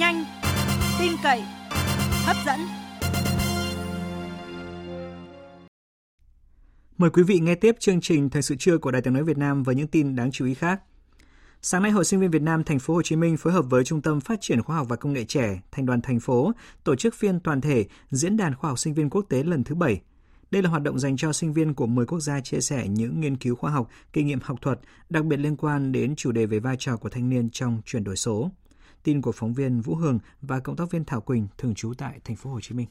nhanh, 0.00 0.24
tin 1.00 1.12
cậy, 1.22 1.40
hấp 2.26 2.36
dẫn. 2.46 2.60
Mời 6.98 7.10
quý 7.10 7.22
vị 7.22 7.38
nghe 7.38 7.54
tiếp 7.54 7.76
chương 7.78 8.00
trình 8.00 8.30
Thời 8.30 8.42
sự 8.42 8.54
trưa 8.58 8.78
của 8.78 8.90
Đài 8.90 9.02
tiếng 9.02 9.14
nói 9.14 9.24
Việt 9.24 9.38
Nam 9.38 9.62
với 9.62 9.74
những 9.74 9.86
tin 9.86 10.16
đáng 10.16 10.30
chú 10.32 10.46
ý 10.46 10.54
khác. 10.54 10.80
Sáng 11.68 11.82
nay, 11.82 11.92
Hội 11.92 12.04
Sinh 12.04 12.20
viên 12.20 12.30
Việt 12.30 12.42
Nam 12.42 12.64
Thành 12.64 12.78
phố 12.78 12.94
Hồ 12.94 13.02
Chí 13.02 13.16
Minh 13.16 13.36
phối 13.36 13.52
hợp 13.52 13.64
với 13.70 13.84
Trung 13.84 14.02
tâm 14.02 14.20
Phát 14.20 14.40
triển 14.40 14.62
Khoa 14.62 14.76
học 14.76 14.86
và 14.88 14.96
Công 14.96 15.12
nghệ 15.12 15.24
trẻ, 15.24 15.60
Thành 15.72 15.86
đoàn 15.86 16.00
thành 16.00 16.20
phố 16.20 16.52
tổ 16.84 16.96
chức 16.96 17.14
phiên 17.14 17.40
toàn 17.40 17.60
thể 17.60 17.86
Diễn 18.10 18.36
đàn 18.36 18.54
Khoa 18.54 18.70
học 18.70 18.78
Sinh 18.78 18.94
viên 18.94 19.10
Quốc 19.10 19.22
tế 19.28 19.42
lần 19.42 19.64
thứ 19.64 19.74
7. 19.74 20.00
Đây 20.50 20.62
là 20.62 20.70
hoạt 20.70 20.82
động 20.82 20.98
dành 20.98 21.16
cho 21.16 21.32
sinh 21.32 21.52
viên 21.52 21.74
của 21.74 21.86
10 21.86 22.06
quốc 22.06 22.20
gia 22.20 22.40
chia 22.40 22.60
sẻ 22.60 22.88
những 22.88 23.20
nghiên 23.20 23.36
cứu 23.36 23.56
khoa 23.56 23.70
học, 23.70 23.88
kinh 24.12 24.26
nghiệm 24.26 24.38
học 24.42 24.58
thuật, 24.62 24.80
đặc 25.08 25.24
biệt 25.24 25.36
liên 25.36 25.56
quan 25.56 25.92
đến 25.92 26.16
chủ 26.16 26.32
đề 26.32 26.46
về 26.46 26.58
vai 26.58 26.76
trò 26.78 26.96
của 26.96 27.08
thanh 27.08 27.28
niên 27.28 27.50
trong 27.50 27.82
chuyển 27.84 28.04
đổi 28.04 28.16
số. 28.16 28.50
Tin 29.02 29.22
của 29.22 29.32
phóng 29.32 29.54
viên 29.54 29.80
Vũ 29.80 29.94
Hường 29.94 30.18
và 30.40 30.60
cộng 30.60 30.76
tác 30.76 30.90
viên 30.90 31.04
Thảo 31.04 31.20
Quỳnh 31.20 31.46
thường 31.58 31.74
trú 31.74 31.94
tại 31.98 32.20
thành 32.24 32.36
phố 32.36 32.50
Hồ 32.50 32.60
Chí 32.60 32.74
Minh. 32.74 32.86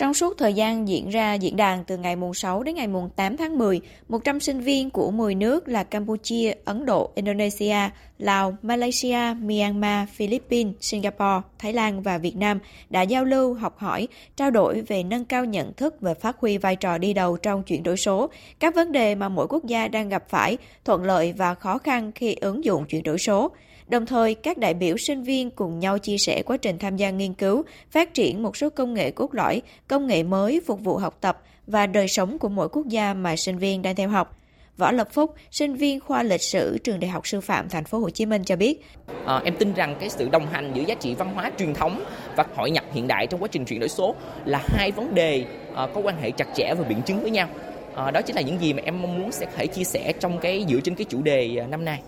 Trong 0.00 0.14
suốt 0.14 0.38
thời 0.38 0.54
gian 0.54 0.88
diễn 0.88 1.08
ra 1.08 1.34
diễn 1.34 1.56
đàn 1.56 1.84
từ 1.84 1.96
ngày 1.96 2.16
mùng 2.16 2.34
6 2.34 2.62
đến 2.62 2.74
ngày 2.74 2.88
mùng 2.88 3.10
8 3.16 3.36
tháng 3.36 3.58
10, 3.58 3.80
100 4.08 4.40
sinh 4.40 4.60
viên 4.60 4.90
của 4.90 5.10
10 5.10 5.34
nước 5.34 5.68
là 5.68 5.84
Campuchia, 5.84 6.52
Ấn 6.64 6.86
Độ, 6.86 7.10
Indonesia, 7.14 7.76
Lào, 8.18 8.56
Malaysia, 8.62 9.34
Myanmar, 9.40 10.08
Philippines, 10.08 10.74
Singapore, 10.80 11.40
Thái 11.58 11.72
Lan 11.72 12.02
và 12.02 12.18
Việt 12.18 12.36
Nam 12.36 12.58
đã 12.90 13.02
giao 13.02 13.24
lưu, 13.24 13.54
học 13.54 13.78
hỏi, 13.78 14.08
trao 14.36 14.50
đổi 14.50 14.80
về 14.80 15.02
nâng 15.02 15.24
cao 15.24 15.44
nhận 15.44 15.72
thức 15.72 15.94
và 16.00 16.14
phát 16.14 16.36
huy 16.38 16.58
vai 16.58 16.76
trò 16.76 16.98
đi 16.98 17.12
đầu 17.12 17.36
trong 17.36 17.62
chuyển 17.62 17.82
đổi 17.82 17.96
số, 17.96 18.30
các 18.60 18.74
vấn 18.74 18.92
đề 18.92 19.14
mà 19.14 19.28
mỗi 19.28 19.46
quốc 19.48 19.64
gia 19.64 19.88
đang 19.88 20.08
gặp 20.08 20.28
phải, 20.28 20.56
thuận 20.84 21.02
lợi 21.02 21.32
và 21.32 21.54
khó 21.54 21.78
khăn 21.78 22.12
khi 22.14 22.34
ứng 22.34 22.64
dụng 22.64 22.84
chuyển 22.84 23.02
đổi 23.02 23.18
số. 23.18 23.50
Đồng 23.90 24.06
thời, 24.06 24.34
các 24.34 24.58
đại 24.58 24.74
biểu 24.74 24.96
sinh 24.96 25.22
viên 25.22 25.50
cùng 25.50 25.78
nhau 25.78 25.98
chia 25.98 26.18
sẻ 26.18 26.42
quá 26.42 26.56
trình 26.56 26.78
tham 26.78 26.96
gia 26.96 27.10
nghiên 27.10 27.34
cứu, 27.34 27.64
phát 27.90 28.14
triển 28.14 28.42
một 28.42 28.56
số 28.56 28.70
công 28.70 28.94
nghệ 28.94 29.10
cốt 29.10 29.34
lõi, 29.34 29.62
công 29.88 30.06
nghệ 30.06 30.22
mới 30.22 30.60
phục 30.66 30.80
vụ 30.80 30.96
học 30.96 31.16
tập 31.20 31.42
và 31.66 31.86
đời 31.86 32.08
sống 32.08 32.38
của 32.38 32.48
mỗi 32.48 32.68
quốc 32.68 32.86
gia 32.86 33.14
mà 33.14 33.36
sinh 33.36 33.58
viên 33.58 33.82
đang 33.82 33.96
theo 33.96 34.08
học. 34.08 34.36
Võ 34.76 34.92
Lập 34.92 35.08
Phúc, 35.12 35.34
sinh 35.50 35.74
viên 35.74 36.00
khoa 36.00 36.22
lịch 36.22 36.42
sử 36.42 36.78
trường 36.78 37.00
Đại 37.00 37.10
học 37.10 37.26
Sư 37.26 37.40
phạm 37.40 37.68
Thành 37.68 37.84
phố 37.84 37.98
Hồ 37.98 38.10
Chí 38.10 38.26
Minh 38.26 38.44
cho 38.44 38.56
biết: 38.56 38.86
à, 39.26 39.40
em 39.44 39.56
tin 39.56 39.74
rằng 39.74 39.96
cái 40.00 40.10
sự 40.10 40.28
đồng 40.28 40.46
hành 40.46 40.72
giữa 40.74 40.82
giá 40.82 40.94
trị 40.94 41.14
văn 41.14 41.34
hóa 41.34 41.50
truyền 41.58 41.74
thống 41.74 42.04
và 42.36 42.46
hội 42.56 42.70
nhập 42.70 42.84
hiện 42.92 43.08
đại 43.08 43.26
trong 43.26 43.42
quá 43.42 43.48
trình 43.52 43.64
chuyển 43.64 43.80
đổi 43.80 43.88
số 43.88 44.14
là 44.44 44.62
hai 44.68 44.90
vấn 44.90 45.14
đề 45.14 45.44
à, 45.74 45.86
có 45.94 46.00
quan 46.00 46.16
hệ 46.22 46.30
chặt 46.30 46.48
chẽ 46.54 46.74
và 46.78 46.84
biện 46.84 47.02
chứng 47.02 47.20
với 47.20 47.30
nhau. 47.30 47.48
À, 47.94 48.10
đó 48.10 48.22
chính 48.22 48.36
là 48.36 48.42
những 48.42 48.60
gì 48.60 48.72
mà 48.72 48.82
em 48.84 49.02
mong 49.02 49.20
muốn 49.20 49.32
sẽ 49.32 49.46
thể 49.56 49.66
chia 49.66 49.84
sẻ 49.84 50.12
trong 50.20 50.38
cái 50.38 50.64
dựa 50.68 50.80
trên 50.80 50.94
cái 50.94 51.04
chủ 51.04 51.22
đề 51.22 51.66
năm 51.68 51.84
nay. 51.84 52.00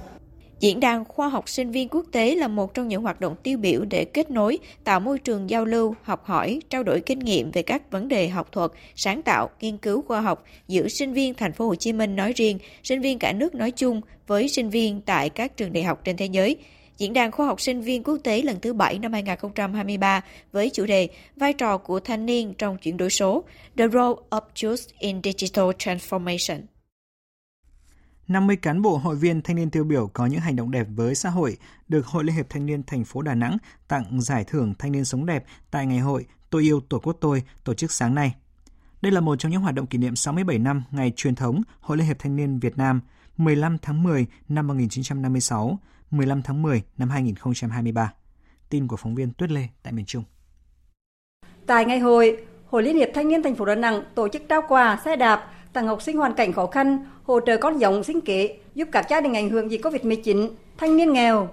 Diễn 0.62 0.80
đàn 0.80 1.04
khoa 1.04 1.28
học 1.28 1.48
sinh 1.48 1.70
viên 1.70 1.88
quốc 1.88 2.06
tế 2.12 2.34
là 2.34 2.48
một 2.48 2.74
trong 2.74 2.88
những 2.88 3.02
hoạt 3.02 3.20
động 3.20 3.36
tiêu 3.42 3.58
biểu 3.58 3.84
để 3.84 4.04
kết 4.04 4.30
nối, 4.30 4.58
tạo 4.84 5.00
môi 5.00 5.18
trường 5.18 5.50
giao 5.50 5.64
lưu, 5.64 5.94
học 6.02 6.24
hỏi, 6.24 6.60
trao 6.70 6.82
đổi 6.82 7.00
kinh 7.00 7.18
nghiệm 7.18 7.50
về 7.50 7.62
các 7.62 7.90
vấn 7.90 8.08
đề 8.08 8.28
học 8.28 8.52
thuật, 8.52 8.70
sáng 8.96 9.22
tạo, 9.22 9.50
nghiên 9.60 9.76
cứu 9.76 10.02
khoa 10.02 10.20
học 10.20 10.44
giữa 10.68 10.88
sinh 10.88 11.12
viên 11.12 11.34
thành 11.34 11.52
phố 11.52 11.66
Hồ 11.66 11.74
Chí 11.74 11.92
Minh 11.92 12.16
nói 12.16 12.32
riêng, 12.36 12.58
sinh 12.82 13.00
viên 13.00 13.18
cả 13.18 13.32
nước 13.32 13.54
nói 13.54 13.70
chung 13.70 14.00
với 14.26 14.48
sinh 14.48 14.70
viên 14.70 15.00
tại 15.00 15.30
các 15.30 15.56
trường 15.56 15.72
đại 15.72 15.84
học 15.84 16.00
trên 16.04 16.16
thế 16.16 16.26
giới. 16.26 16.56
Diễn 16.98 17.12
đàn 17.12 17.32
khoa 17.32 17.46
học 17.46 17.60
sinh 17.60 17.80
viên 17.80 18.02
quốc 18.02 18.18
tế 18.24 18.42
lần 18.42 18.60
thứ 18.60 18.72
7 18.72 18.98
năm 18.98 19.12
2023 19.12 20.24
với 20.52 20.70
chủ 20.70 20.86
đề 20.86 21.08
Vai 21.36 21.52
trò 21.52 21.78
của 21.78 22.00
thanh 22.00 22.26
niên 22.26 22.54
trong 22.58 22.78
chuyển 22.78 22.96
đổi 22.96 23.10
số, 23.10 23.44
The 23.76 23.88
Role 23.88 24.22
of 24.30 24.40
Youth 24.62 24.82
in 24.98 25.20
Digital 25.22 25.64
Transformation. 25.64 26.58
50 28.28 28.56
cán 28.56 28.82
bộ 28.82 28.96
hội 28.96 29.16
viên 29.16 29.42
thanh 29.42 29.56
niên 29.56 29.70
tiêu 29.70 29.84
biểu 29.84 30.06
có 30.12 30.26
những 30.26 30.40
hành 30.40 30.56
động 30.56 30.70
đẹp 30.70 30.86
với 30.94 31.14
xã 31.14 31.30
hội 31.30 31.56
được 31.88 32.06
Hội 32.06 32.24
Liên 32.24 32.36
hiệp 32.36 32.46
Thanh 32.50 32.66
niên 32.66 32.82
thành 32.82 33.04
phố 33.04 33.22
Đà 33.22 33.34
Nẵng 33.34 33.56
tặng 33.88 34.20
giải 34.20 34.44
thưởng 34.44 34.74
thanh 34.78 34.92
niên 34.92 35.04
sống 35.04 35.26
đẹp 35.26 35.44
tại 35.70 35.86
ngày 35.86 35.98
hội 35.98 36.26
Tôi 36.50 36.62
yêu 36.62 36.80
Tổ 36.80 36.98
quốc 36.98 37.16
tôi 37.20 37.42
tổ 37.64 37.74
chức 37.74 37.92
sáng 37.92 38.14
nay. 38.14 38.34
Đây 39.02 39.12
là 39.12 39.20
một 39.20 39.36
trong 39.36 39.52
những 39.52 39.60
hoạt 39.62 39.74
động 39.74 39.86
kỷ 39.86 39.98
niệm 39.98 40.16
67 40.16 40.58
năm 40.58 40.82
ngày 40.90 41.12
truyền 41.16 41.34
thống 41.34 41.62
Hội 41.80 41.96
Liên 41.96 42.06
hiệp 42.06 42.18
Thanh 42.18 42.36
niên 42.36 42.58
Việt 42.58 42.78
Nam 42.78 43.00
15 43.36 43.78
tháng 43.78 44.02
10 44.02 44.26
năm 44.48 44.66
1956, 44.66 45.78
15 46.10 46.42
tháng 46.42 46.62
10 46.62 46.82
năm 46.98 47.10
2023. 47.10 48.12
Tin 48.68 48.88
của 48.88 48.96
phóng 48.96 49.14
viên 49.14 49.32
Tuyết 49.32 49.50
Lê 49.50 49.68
tại 49.82 49.92
miền 49.92 50.04
Trung. 50.04 50.24
Tại 51.66 51.84
ngày 51.84 51.98
hội, 51.98 52.44
Hội 52.66 52.82
Liên 52.82 52.96
hiệp 52.96 53.08
Thanh 53.14 53.28
niên 53.28 53.42
thành 53.42 53.54
phố 53.54 53.64
Đà 53.64 53.74
Nẵng 53.74 54.02
tổ 54.14 54.28
chức 54.28 54.42
trao 54.48 54.62
quà 54.68 54.98
xe 55.04 55.16
đạp 55.16 55.50
tặng 55.72 55.86
học 55.86 56.02
sinh 56.02 56.16
hoàn 56.16 56.34
cảnh 56.34 56.52
khó 56.52 56.66
khăn, 56.66 57.06
hỗ 57.22 57.40
trợ 57.40 57.56
con 57.56 57.78
giống 57.78 58.04
sinh 58.04 58.20
kế, 58.20 58.56
giúp 58.74 58.88
các 58.92 59.06
gia 59.08 59.20
đình 59.20 59.34
ảnh 59.34 59.48
hưởng 59.50 59.70
dịch 59.70 59.84
Covid-19, 59.84 60.48
thanh 60.78 60.96
niên 60.96 61.12
nghèo. 61.12 61.48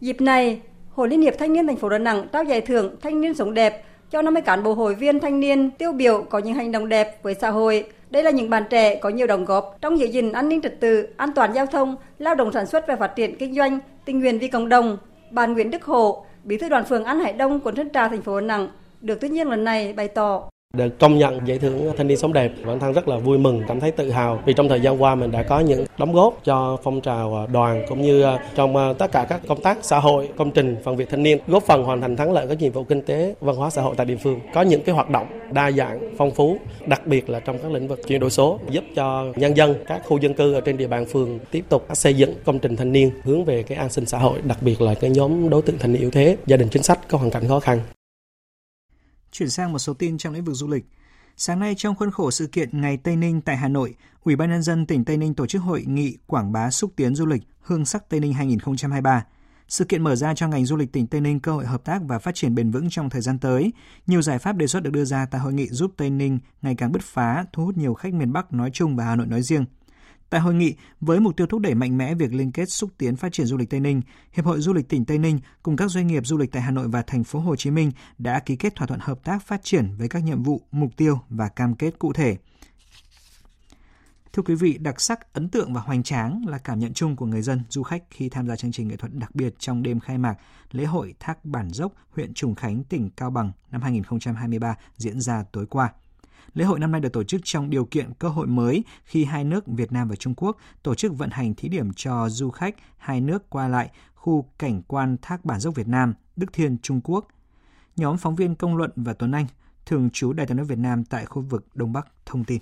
Dịp 0.00 0.20
này, 0.20 0.60
Hội 0.90 1.08
Liên 1.08 1.20
hiệp 1.20 1.34
Thanh 1.38 1.52
niên 1.52 1.66
thành 1.66 1.76
phố 1.76 1.88
Đà 1.88 1.98
Nẵng 1.98 2.28
trao 2.32 2.44
giải 2.44 2.60
thưởng 2.60 2.96
Thanh 3.00 3.20
niên 3.20 3.34
sống 3.34 3.54
đẹp 3.54 3.84
cho 4.10 4.22
50 4.22 4.42
cán 4.42 4.62
bộ 4.62 4.74
hội 4.74 4.94
viên 4.94 5.20
thanh 5.20 5.40
niên 5.40 5.70
tiêu 5.70 5.92
biểu 5.92 6.22
có 6.30 6.38
những 6.38 6.54
hành 6.54 6.72
động 6.72 6.88
đẹp 6.88 7.22
với 7.22 7.34
xã 7.34 7.50
hội. 7.50 7.84
Đây 8.10 8.22
là 8.22 8.30
những 8.30 8.50
bạn 8.50 8.62
trẻ 8.70 8.94
có 8.94 9.08
nhiều 9.08 9.26
đóng 9.26 9.44
góp 9.44 9.78
trong 9.80 9.98
giữ 9.98 10.06
gìn 10.06 10.32
an 10.32 10.48
ninh 10.48 10.60
trật 10.60 10.80
tự, 10.80 11.08
an 11.16 11.32
toàn 11.34 11.52
giao 11.54 11.66
thông, 11.66 11.96
lao 12.18 12.34
động 12.34 12.52
sản 12.52 12.66
xuất 12.66 12.86
và 12.88 12.96
phát 12.96 13.16
triển 13.16 13.36
kinh 13.36 13.54
doanh, 13.54 13.78
tình 14.04 14.20
nguyện 14.20 14.38
vì 14.38 14.48
cộng 14.48 14.68
đồng. 14.68 14.98
Bạn 15.30 15.52
Nguyễn 15.52 15.70
Đức 15.70 15.84
hộ 15.84 16.24
Bí 16.44 16.56
thư 16.56 16.68
đoàn 16.68 16.84
phường 16.84 17.04
An 17.04 17.20
Hải 17.20 17.32
Đông, 17.32 17.60
quận 17.60 17.76
Sơn 17.76 17.88
Trà, 17.94 18.08
thành 18.08 18.22
phố 18.22 18.40
Đà 18.40 18.46
Nẵng, 18.46 18.68
được 19.00 19.20
tuyên 19.20 19.32
nhiên 19.32 19.48
lần 19.48 19.64
này 19.64 19.92
bày 19.92 20.08
tỏ 20.08 20.48
được 20.76 20.98
công 20.98 21.18
nhận 21.18 21.40
giải 21.46 21.58
thưởng 21.58 21.92
thanh 21.96 22.06
niên 22.06 22.16
sống 22.16 22.32
đẹp, 22.32 22.52
bản 22.66 22.80
thân 22.80 22.92
rất 22.92 23.08
là 23.08 23.16
vui 23.16 23.38
mừng, 23.38 23.62
cảm 23.68 23.80
thấy 23.80 23.90
tự 23.90 24.10
hào 24.10 24.42
vì 24.46 24.52
trong 24.52 24.68
thời 24.68 24.80
gian 24.80 25.02
qua 25.02 25.14
mình 25.14 25.30
đã 25.30 25.42
có 25.42 25.60
những 25.60 25.84
đóng 25.98 26.12
góp 26.12 26.40
cho 26.44 26.76
phong 26.82 27.00
trào 27.00 27.36
à, 27.36 27.46
đoàn 27.52 27.84
cũng 27.88 28.02
như 28.02 28.22
à, 28.22 28.38
trong 28.54 28.76
à, 28.76 28.92
tất 28.98 29.12
cả 29.12 29.26
các 29.28 29.40
công 29.48 29.62
tác 29.62 29.78
xã 29.82 29.98
hội, 29.98 30.28
công 30.36 30.50
trình, 30.50 30.76
phần 30.84 30.96
việc 30.96 31.10
thanh 31.10 31.22
niên, 31.22 31.38
góp 31.46 31.62
phần 31.62 31.82
hoàn 31.82 32.00
thành 32.00 32.16
thắng 32.16 32.32
lợi 32.32 32.46
các 32.48 32.60
nhiệm 32.60 32.72
vụ 32.72 32.84
kinh 32.84 33.02
tế, 33.02 33.34
văn 33.40 33.56
hóa 33.56 33.70
xã 33.70 33.82
hội 33.82 33.94
tại 33.96 34.06
địa 34.06 34.16
phương. 34.16 34.40
Có 34.54 34.62
những 34.62 34.82
cái 34.82 34.94
hoạt 34.94 35.10
động 35.10 35.26
đa 35.52 35.70
dạng, 35.70 36.14
phong 36.18 36.30
phú, 36.30 36.58
đặc 36.86 37.06
biệt 37.06 37.30
là 37.30 37.40
trong 37.40 37.58
các 37.58 37.72
lĩnh 37.72 37.88
vực 37.88 38.00
chuyển 38.06 38.20
đổi 38.20 38.30
số, 38.30 38.58
giúp 38.70 38.84
cho 38.96 39.26
nhân 39.36 39.56
dân, 39.56 39.74
các 39.86 40.02
khu 40.04 40.18
dân 40.18 40.34
cư 40.34 40.54
ở 40.54 40.60
trên 40.60 40.76
địa 40.76 40.86
bàn 40.86 41.06
phường 41.06 41.38
tiếp 41.50 41.64
tục 41.68 41.86
xây 41.92 42.14
dựng 42.14 42.34
công 42.44 42.58
trình 42.58 42.76
thanh 42.76 42.92
niên 42.92 43.10
hướng 43.22 43.44
về 43.44 43.62
cái 43.62 43.78
an 43.78 43.90
sinh 43.90 44.06
xã 44.06 44.18
hội, 44.18 44.38
đặc 44.44 44.58
biệt 44.60 44.80
là 44.80 44.94
cái 44.94 45.10
nhóm 45.10 45.50
đối 45.50 45.62
tượng 45.62 45.78
thanh 45.78 45.92
niên 45.92 46.00
yếu 46.00 46.10
thế, 46.10 46.36
gia 46.46 46.56
đình 46.56 46.68
chính 46.68 46.82
sách 46.82 46.98
có 47.08 47.18
hoàn 47.18 47.30
cảnh 47.30 47.48
khó 47.48 47.60
khăn. 47.60 47.80
Chuyển 49.38 49.50
sang 49.50 49.72
một 49.72 49.78
số 49.78 49.94
tin 49.94 50.18
trong 50.18 50.34
lĩnh 50.34 50.44
vực 50.44 50.54
du 50.54 50.68
lịch. 50.68 50.84
Sáng 51.36 51.58
nay 51.58 51.74
trong 51.76 51.94
khuôn 51.94 52.10
khổ 52.10 52.30
sự 52.30 52.46
kiện 52.46 52.80
Ngày 52.80 52.96
Tây 52.96 53.16
Ninh 53.16 53.40
tại 53.40 53.56
Hà 53.56 53.68
Nội, 53.68 53.94
Ủy 54.24 54.36
ban 54.36 54.50
nhân 54.50 54.62
dân 54.62 54.86
tỉnh 54.86 55.04
Tây 55.04 55.16
Ninh 55.16 55.34
tổ 55.34 55.46
chức 55.46 55.62
hội 55.62 55.84
nghị 55.86 56.16
quảng 56.26 56.52
bá 56.52 56.70
xúc 56.70 56.92
tiến 56.96 57.14
du 57.14 57.26
lịch 57.26 57.42
Hương 57.60 57.84
sắc 57.84 58.08
Tây 58.08 58.20
Ninh 58.20 58.32
2023. 58.32 59.24
Sự 59.68 59.84
kiện 59.84 60.02
mở 60.02 60.16
ra 60.16 60.34
cho 60.34 60.48
ngành 60.48 60.66
du 60.66 60.76
lịch 60.76 60.92
tỉnh 60.92 61.06
Tây 61.06 61.20
Ninh 61.20 61.40
cơ 61.40 61.52
hội 61.52 61.66
hợp 61.66 61.84
tác 61.84 62.02
và 62.02 62.18
phát 62.18 62.34
triển 62.34 62.54
bền 62.54 62.70
vững 62.70 62.90
trong 62.90 63.10
thời 63.10 63.20
gian 63.20 63.38
tới. 63.38 63.72
Nhiều 64.06 64.22
giải 64.22 64.38
pháp 64.38 64.56
đề 64.56 64.66
xuất 64.66 64.82
được 64.82 64.90
đưa 64.90 65.04
ra 65.04 65.26
tại 65.26 65.40
hội 65.40 65.52
nghị 65.52 65.68
giúp 65.68 65.92
Tây 65.96 66.10
Ninh 66.10 66.38
ngày 66.62 66.74
càng 66.74 66.92
bứt 66.92 67.02
phá, 67.02 67.44
thu 67.52 67.64
hút 67.64 67.76
nhiều 67.76 67.94
khách 67.94 68.14
miền 68.14 68.32
Bắc 68.32 68.52
nói 68.52 68.70
chung 68.72 68.96
và 68.96 69.04
Hà 69.04 69.16
Nội 69.16 69.26
nói 69.26 69.42
riêng. 69.42 69.64
Tại 70.30 70.40
hội 70.40 70.54
nghị, 70.54 70.74
với 71.00 71.20
mục 71.20 71.36
tiêu 71.36 71.46
thúc 71.46 71.60
đẩy 71.60 71.74
mạnh 71.74 71.98
mẽ 71.98 72.14
việc 72.14 72.34
liên 72.34 72.52
kết 72.52 72.70
xúc 72.70 72.90
tiến 72.98 73.16
phát 73.16 73.32
triển 73.32 73.46
du 73.46 73.56
lịch 73.56 73.70
Tây 73.70 73.80
Ninh, 73.80 74.02
Hiệp 74.32 74.44
hội 74.44 74.60
Du 74.60 74.72
lịch 74.72 74.88
tỉnh 74.88 75.04
Tây 75.04 75.18
Ninh 75.18 75.40
cùng 75.62 75.76
các 75.76 75.90
doanh 75.90 76.06
nghiệp 76.06 76.26
du 76.26 76.36
lịch 76.36 76.52
tại 76.52 76.62
Hà 76.62 76.70
Nội 76.70 76.88
và 76.88 77.02
thành 77.02 77.24
phố 77.24 77.38
Hồ 77.38 77.56
Chí 77.56 77.70
Minh 77.70 77.92
đã 78.18 78.40
ký 78.40 78.56
kết 78.56 78.74
thỏa 78.74 78.86
thuận 78.86 79.00
hợp 79.00 79.24
tác 79.24 79.46
phát 79.46 79.64
triển 79.64 79.94
với 79.98 80.08
các 80.08 80.24
nhiệm 80.24 80.42
vụ, 80.42 80.60
mục 80.70 80.90
tiêu 80.96 81.18
và 81.28 81.48
cam 81.48 81.74
kết 81.74 81.98
cụ 81.98 82.12
thể. 82.12 82.36
Thưa 84.32 84.42
quý 84.42 84.54
vị, 84.54 84.78
đặc 84.78 85.00
sắc, 85.00 85.32
ấn 85.32 85.48
tượng 85.48 85.74
và 85.74 85.80
hoành 85.80 86.02
tráng 86.02 86.44
là 86.46 86.58
cảm 86.58 86.78
nhận 86.78 86.92
chung 86.92 87.16
của 87.16 87.26
người 87.26 87.42
dân, 87.42 87.62
du 87.68 87.82
khách 87.82 88.02
khi 88.10 88.28
tham 88.28 88.46
gia 88.46 88.56
chương 88.56 88.72
trình 88.72 88.88
nghệ 88.88 88.96
thuật 88.96 89.12
đặc 89.14 89.34
biệt 89.34 89.54
trong 89.58 89.82
đêm 89.82 90.00
khai 90.00 90.18
mạc 90.18 90.36
lễ 90.72 90.84
hội 90.84 91.14
Thác 91.20 91.44
Bản 91.44 91.70
Dốc, 91.70 91.92
huyện 92.10 92.34
Trùng 92.34 92.54
Khánh, 92.54 92.84
tỉnh 92.84 93.10
Cao 93.10 93.30
Bằng 93.30 93.52
năm 93.70 93.82
2023 93.82 94.76
diễn 94.96 95.20
ra 95.20 95.44
tối 95.52 95.66
qua. 95.66 95.92
Lễ 96.56 96.64
hội 96.64 96.78
năm 96.78 96.92
nay 96.92 97.00
được 97.00 97.12
tổ 97.12 97.24
chức 97.24 97.40
trong 97.44 97.70
điều 97.70 97.84
kiện 97.84 98.14
cơ 98.18 98.28
hội 98.28 98.46
mới 98.46 98.84
khi 99.04 99.24
hai 99.24 99.44
nước 99.44 99.66
Việt 99.66 99.92
Nam 99.92 100.08
và 100.08 100.16
Trung 100.16 100.34
Quốc 100.34 100.56
tổ 100.82 100.94
chức 100.94 101.18
vận 101.18 101.30
hành 101.30 101.54
thí 101.54 101.68
điểm 101.68 101.90
cho 101.96 102.28
du 102.28 102.50
khách 102.50 102.74
hai 102.96 103.20
nước 103.20 103.50
qua 103.50 103.68
lại 103.68 103.90
khu 104.14 104.50
cảnh 104.58 104.82
quan 104.86 105.16
Thác 105.22 105.44
Bản 105.44 105.60
Dốc 105.60 105.74
Việt 105.74 105.88
Nam, 105.88 106.14
Đức 106.36 106.52
Thiên, 106.52 106.78
Trung 106.82 107.00
Quốc. 107.04 107.28
Nhóm 107.96 108.16
phóng 108.16 108.36
viên 108.36 108.54
Công 108.54 108.76
Luận 108.76 108.90
và 108.96 109.12
Tuấn 109.12 109.32
Anh, 109.32 109.46
thường 109.86 110.10
trú 110.10 110.32
Đài 110.32 110.46
tiếng 110.46 110.56
nói 110.56 110.66
Việt 110.66 110.78
Nam 110.78 111.04
tại 111.04 111.26
khu 111.26 111.42
vực 111.42 111.66
Đông 111.74 111.92
Bắc 111.92 112.06
thông 112.26 112.44
tin. 112.44 112.58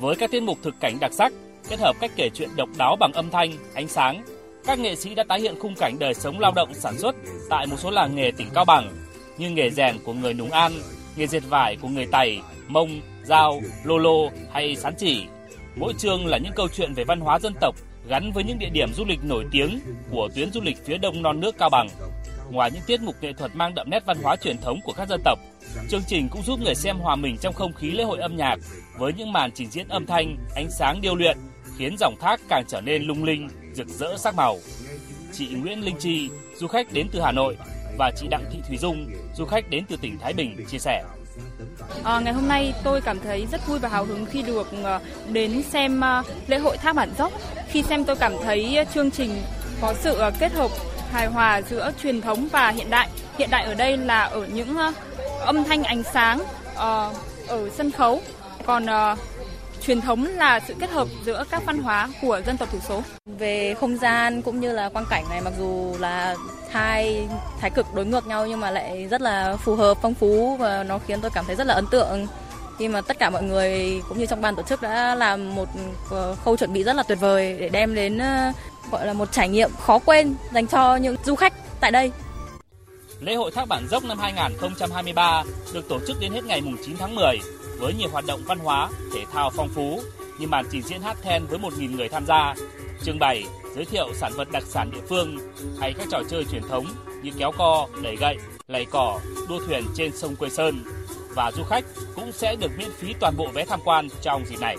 Với 0.00 0.16
các 0.16 0.30
tiết 0.30 0.42
mục 0.42 0.58
thực 0.62 0.74
cảnh 0.80 0.96
đặc 1.00 1.12
sắc, 1.12 1.32
kết 1.68 1.80
hợp 1.80 1.92
cách 2.00 2.10
kể 2.16 2.30
chuyện 2.34 2.48
độc 2.56 2.68
đáo 2.78 2.96
bằng 3.00 3.12
âm 3.12 3.30
thanh, 3.30 3.50
ánh 3.74 3.88
sáng, 3.88 4.24
các 4.68 4.78
nghệ 4.78 4.96
sĩ 4.96 5.14
đã 5.14 5.24
tái 5.28 5.40
hiện 5.40 5.54
khung 5.58 5.74
cảnh 5.74 5.98
đời 5.98 6.14
sống 6.14 6.40
lao 6.40 6.52
động 6.52 6.74
sản 6.74 6.98
xuất 6.98 7.16
tại 7.50 7.66
một 7.66 7.76
số 7.78 7.90
làng 7.90 8.14
nghề 8.14 8.30
tỉnh 8.30 8.48
Cao 8.54 8.64
Bằng 8.64 8.92
như 9.38 9.50
nghề 9.50 9.70
rèn 9.70 9.98
của 10.04 10.12
người 10.12 10.34
Nùng 10.34 10.50
An, 10.50 10.72
nghề 11.16 11.26
dệt 11.26 11.42
vải 11.48 11.76
của 11.76 11.88
người 11.88 12.06
Tày, 12.06 12.40
Mông, 12.66 13.00
Giao, 13.24 13.60
Lô 13.84 13.98
Lô 13.98 14.30
hay 14.52 14.76
Sán 14.76 14.94
Chỉ. 14.98 15.24
Mỗi 15.76 15.92
chương 15.98 16.26
là 16.26 16.38
những 16.38 16.52
câu 16.56 16.68
chuyện 16.76 16.94
về 16.94 17.04
văn 17.04 17.20
hóa 17.20 17.38
dân 17.38 17.54
tộc 17.60 17.74
gắn 18.08 18.32
với 18.32 18.44
những 18.44 18.58
địa 18.58 18.68
điểm 18.72 18.92
du 18.94 19.04
lịch 19.04 19.24
nổi 19.24 19.44
tiếng 19.50 19.80
của 20.10 20.28
tuyến 20.34 20.52
du 20.52 20.60
lịch 20.60 20.84
phía 20.84 20.98
đông 20.98 21.22
non 21.22 21.40
nước 21.40 21.58
Cao 21.58 21.70
Bằng. 21.70 21.88
Ngoài 22.50 22.70
những 22.74 22.82
tiết 22.86 23.00
mục 23.00 23.14
nghệ 23.20 23.32
thuật 23.32 23.56
mang 23.56 23.74
đậm 23.74 23.90
nét 23.90 24.02
văn 24.06 24.16
hóa 24.22 24.36
truyền 24.36 24.58
thống 24.58 24.80
của 24.84 24.92
các 24.92 25.08
dân 25.08 25.20
tộc, 25.24 25.38
chương 25.88 26.02
trình 26.06 26.28
cũng 26.28 26.42
giúp 26.42 26.60
người 26.60 26.74
xem 26.74 26.98
hòa 26.98 27.16
mình 27.16 27.36
trong 27.40 27.54
không 27.54 27.72
khí 27.72 27.90
lễ 27.90 28.04
hội 28.04 28.18
âm 28.18 28.36
nhạc 28.36 28.56
với 28.98 29.12
những 29.12 29.32
màn 29.32 29.50
trình 29.50 29.70
diễn 29.70 29.88
âm 29.88 30.06
thanh, 30.06 30.36
ánh 30.54 30.70
sáng 30.70 31.00
điêu 31.00 31.14
luyện 31.14 31.38
khiến 31.76 31.96
dòng 31.98 32.14
thác 32.20 32.40
càng 32.48 32.64
trở 32.68 32.80
nên 32.80 33.02
lung 33.02 33.24
linh, 33.24 33.48
rực 33.78 33.88
rỡ 33.88 34.16
sắc 34.18 34.34
màu. 34.34 34.58
Chị 35.32 35.48
Nguyễn 35.48 35.84
Linh 35.84 35.96
Chi, 35.98 36.30
du 36.56 36.68
khách 36.68 36.92
đến 36.92 37.08
từ 37.12 37.20
Hà 37.20 37.32
Nội 37.32 37.56
và 37.98 38.10
chị 38.16 38.26
Đặng 38.30 38.44
Thị 38.52 38.58
Thùy 38.68 38.76
Dung, 38.76 39.10
du 39.36 39.44
khách 39.44 39.70
đến 39.70 39.84
từ 39.88 39.96
tỉnh 39.96 40.18
Thái 40.18 40.32
Bình 40.32 40.64
chia 40.70 40.78
sẻ. 40.78 41.04
À, 42.04 42.20
ngày 42.20 42.32
hôm 42.32 42.48
nay 42.48 42.72
tôi 42.84 43.00
cảm 43.00 43.20
thấy 43.20 43.46
rất 43.52 43.66
vui 43.66 43.78
và 43.78 43.88
hào 43.88 44.04
hứng 44.04 44.26
khi 44.26 44.42
được 44.42 44.66
ờ, 44.82 45.00
đến 45.32 45.62
xem 45.62 46.00
ờ, 46.00 46.22
lễ 46.46 46.58
hội 46.58 46.76
Thác 46.76 46.94
Bản 46.96 47.10
Dốc. 47.18 47.32
Khi 47.68 47.82
xem 47.82 48.04
tôi 48.04 48.16
cảm 48.16 48.32
thấy 48.42 48.86
chương 48.94 49.10
trình 49.10 49.30
có 49.80 49.94
sự 49.94 50.14
ờ, 50.14 50.30
kết 50.38 50.52
hợp 50.52 50.70
hài 51.10 51.26
hòa 51.26 51.62
giữa 51.62 51.92
truyền 52.02 52.20
thống 52.20 52.48
và 52.52 52.70
hiện 52.70 52.90
đại. 52.90 53.08
Hiện 53.38 53.50
đại 53.50 53.64
ở 53.64 53.74
đây 53.74 53.96
là 53.96 54.22
ở 54.22 54.46
những 54.46 54.76
âm 55.40 55.64
thanh 55.64 55.82
ánh 55.82 56.02
sáng 56.02 56.42
ở 56.76 57.12
sân 57.76 57.90
khấu, 57.90 58.22
còn 58.66 58.86
truyền 59.88 60.00
thống 60.00 60.24
là 60.24 60.60
sự 60.60 60.74
kết 60.78 60.90
hợp 60.90 61.08
giữa 61.24 61.44
các 61.50 61.62
văn 61.66 61.78
hóa 61.78 62.08
của 62.22 62.40
dân 62.46 62.56
tộc 62.56 62.72
thiểu 62.72 62.80
số. 62.88 63.02
Về 63.38 63.74
không 63.80 63.96
gian 63.96 64.42
cũng 64.42 64.60
như 64.60 64.72
là 64.72 64.88
quang 64.88 65.06
cảnh 65.10 65.24
này 65.30 65.40
mặc 65.40 65.52
dù 65.58 65.94
là 65.98 66.36
hai 66.70 67.28
thái 67.60 67.70
cực 67.70 67.94
đối 67.94 68.06
ngược 68.06 68.26
nhau 68.26 68.46
nhưng 68.46 68.60
mà 68.60 68.70
lại 68.70 69.06
rất 69.10 69.20
là 69.20 69.56
phù 69.56 69.74
hợp, 69.74 69.98
phong 70.02 70.14
phú 70.14 70.56
và 70.56 70.82
nó 70.84 70.98
khiến 70.98 71.20
tôi 71.20 71.30
cảm 71.34 71.44
thấy 71.44 71.56
rất 71.56 71.66
là 71.66 71.74
ấn 71.74 71.86
tượng 71.90 72.26
khi 72.78 72.88
mà 72.88 73.00
tất 73.00 73.18
cả 73.18 73.30
mọi 73.30 73.42
người 73.42 74.02
cũng 74.08 74.18
như 74.18 74.26
trong 74.26 74.42
ban 74.42 74.56
tổ 74.56 74.62
chức 74.62 74.82
đã 74.82 75.14
làm 75.14 75.54
một 75.54 75.68
ờ, 76.10 76.34
khâu 76.44 76.56
chuẩn 76.56 76.72
bị 76.72 76.84
rất 76.84 76.96
là 76.96 77.02
tuyệt 77.02 77.20
vời 77.20 77.56
để 77.60 77.68
đem 77.68 77.94
đến 77.94 78.18
ờ, 78.18 78.52
gọi 78.90 79.06
là 79.06 79.12
một 79.12 79.32
trải 79.32 79.48
nghiệm 79.48 79.70
khó 79.80 79.98
quên 79.98 80.34
dành 80.52 80.66
cho 80.66 80.96
những 80.96 81.16
du 81.24 81.34
khách 81.34 81.52
tại 81.80 81.90
đây. 81.90 82.12
Lễ 83.20 83.34
hội 83.34 83.50
Thác 83.54 83.68
Bản 83.68 83.88
Dốc 83.90 84.04
năm 84.04 84.18
2023 84.18 85.42
được 85.72 85.88
tổ 85.88 85.98
chức 86.06 86.20
đến 86.20 86.32
hết 86.32 86.44
ngày 86.44 86.62
9 86.86 86.96
tháng 86.96 87.14
10 87.14 87.38
với 87.78 87.94
nhiều 87.94 88.08
hoạt 88.12 88.24
động 88.26 88.40
văn 88.46 88.58
hóa, 88.58 88.90
thể 89.14 89.24
thao 89.32 89.50
phong 89.50 89.68
phú 89.68 90.00
như 90.38 90.46
màn 90.46 90.64
trình 90.70 90.82
diễn 90.82 91.00
hát 91.00 91.16
then 91.22 91.46
với 91.46 91.58
1.000 91.58 91.96
người 91.96 92.08
tham 92.08 92.26
gia, 92.26 92.54
trưng 93.02 93.18
bày, 93.18 93.44
giới 93.74 93.84
thiệu 93.84 94.14
sản 94.14 94.32
vật 94.36 94.48
đặc 94.52 94.62
sản 94.66 94.90
địa 94.90 95.02
phương 95.08 95.38
hay 95.80 95.94
các 95.98 96.06
trò 96.10 96.22
chơi 96.30 96.44
truyền 96.44 96.62
thống 96.68 96.84
như 97.22 97.30
kéo 97.38 97.52
co, 97.58 97.88
đẩy 98.02 98.16
gậy, 98.16 98.36
lầy 98.66 98.84
cỏ, 98.90 99.20
đua 99.48 99.60
thuyền 99.66 99.84
trên 99.94 100.16
sông 100.16 100.36
Quê 100.36 100.48
Sơn 100.48 100.84
và 101.34 101.52
du 101.52 101.62
khách 101.62 101.84
cũng 102.14 102.32
sẽ 102.32 102.56
được 102.56 102.70
miễn 102.78 102.90
phí 102.98 103.14
toàn 103.20 103.34
bộ 103.36 103.48
vé 103.54 103.64
tham 103.64 103.80
quan 103.84 104.08
trong 104.22 104.46
dịp 104.46 104.60
này. 104.60 104.76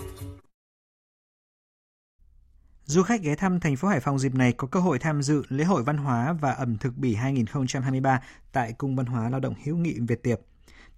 Du 2.85 3.03
khách 3.03 3.21
ghé 3.21 3.35
thăm 3.35 3.59
thành 3.59 3.75
phố 3.75 3.87
Hải 3.87 3.99
Phòng 3.99 4.19
dịp 4.19 4.35
này 4.35 4.51
có 4.51 4.67
cơ 4.67 4.79
hội 4.79 4.99
tham 4.99 5.21
dự 5.21 5.43
lễ 5.49 5.63
hội 5.63 5.83
văn 5.83 5.97
hóa 5.97 6.33
và 6.33 6.51
ẩm 6.51 6.77
thực 6.77 6.97
bỉ 6.97 7.15
2023 7.15 8.21
tại 8.51 8.73
Cung 8.77 8.95
văn 8.95 9.05
hóa 9.05 9.29
lao 9.29 9.39
động 9.39 9.53
hữu 9.63 9.77
nghị 9.77 9.95
Việt 10.07 10.23
Tiệp. 10.23 10.39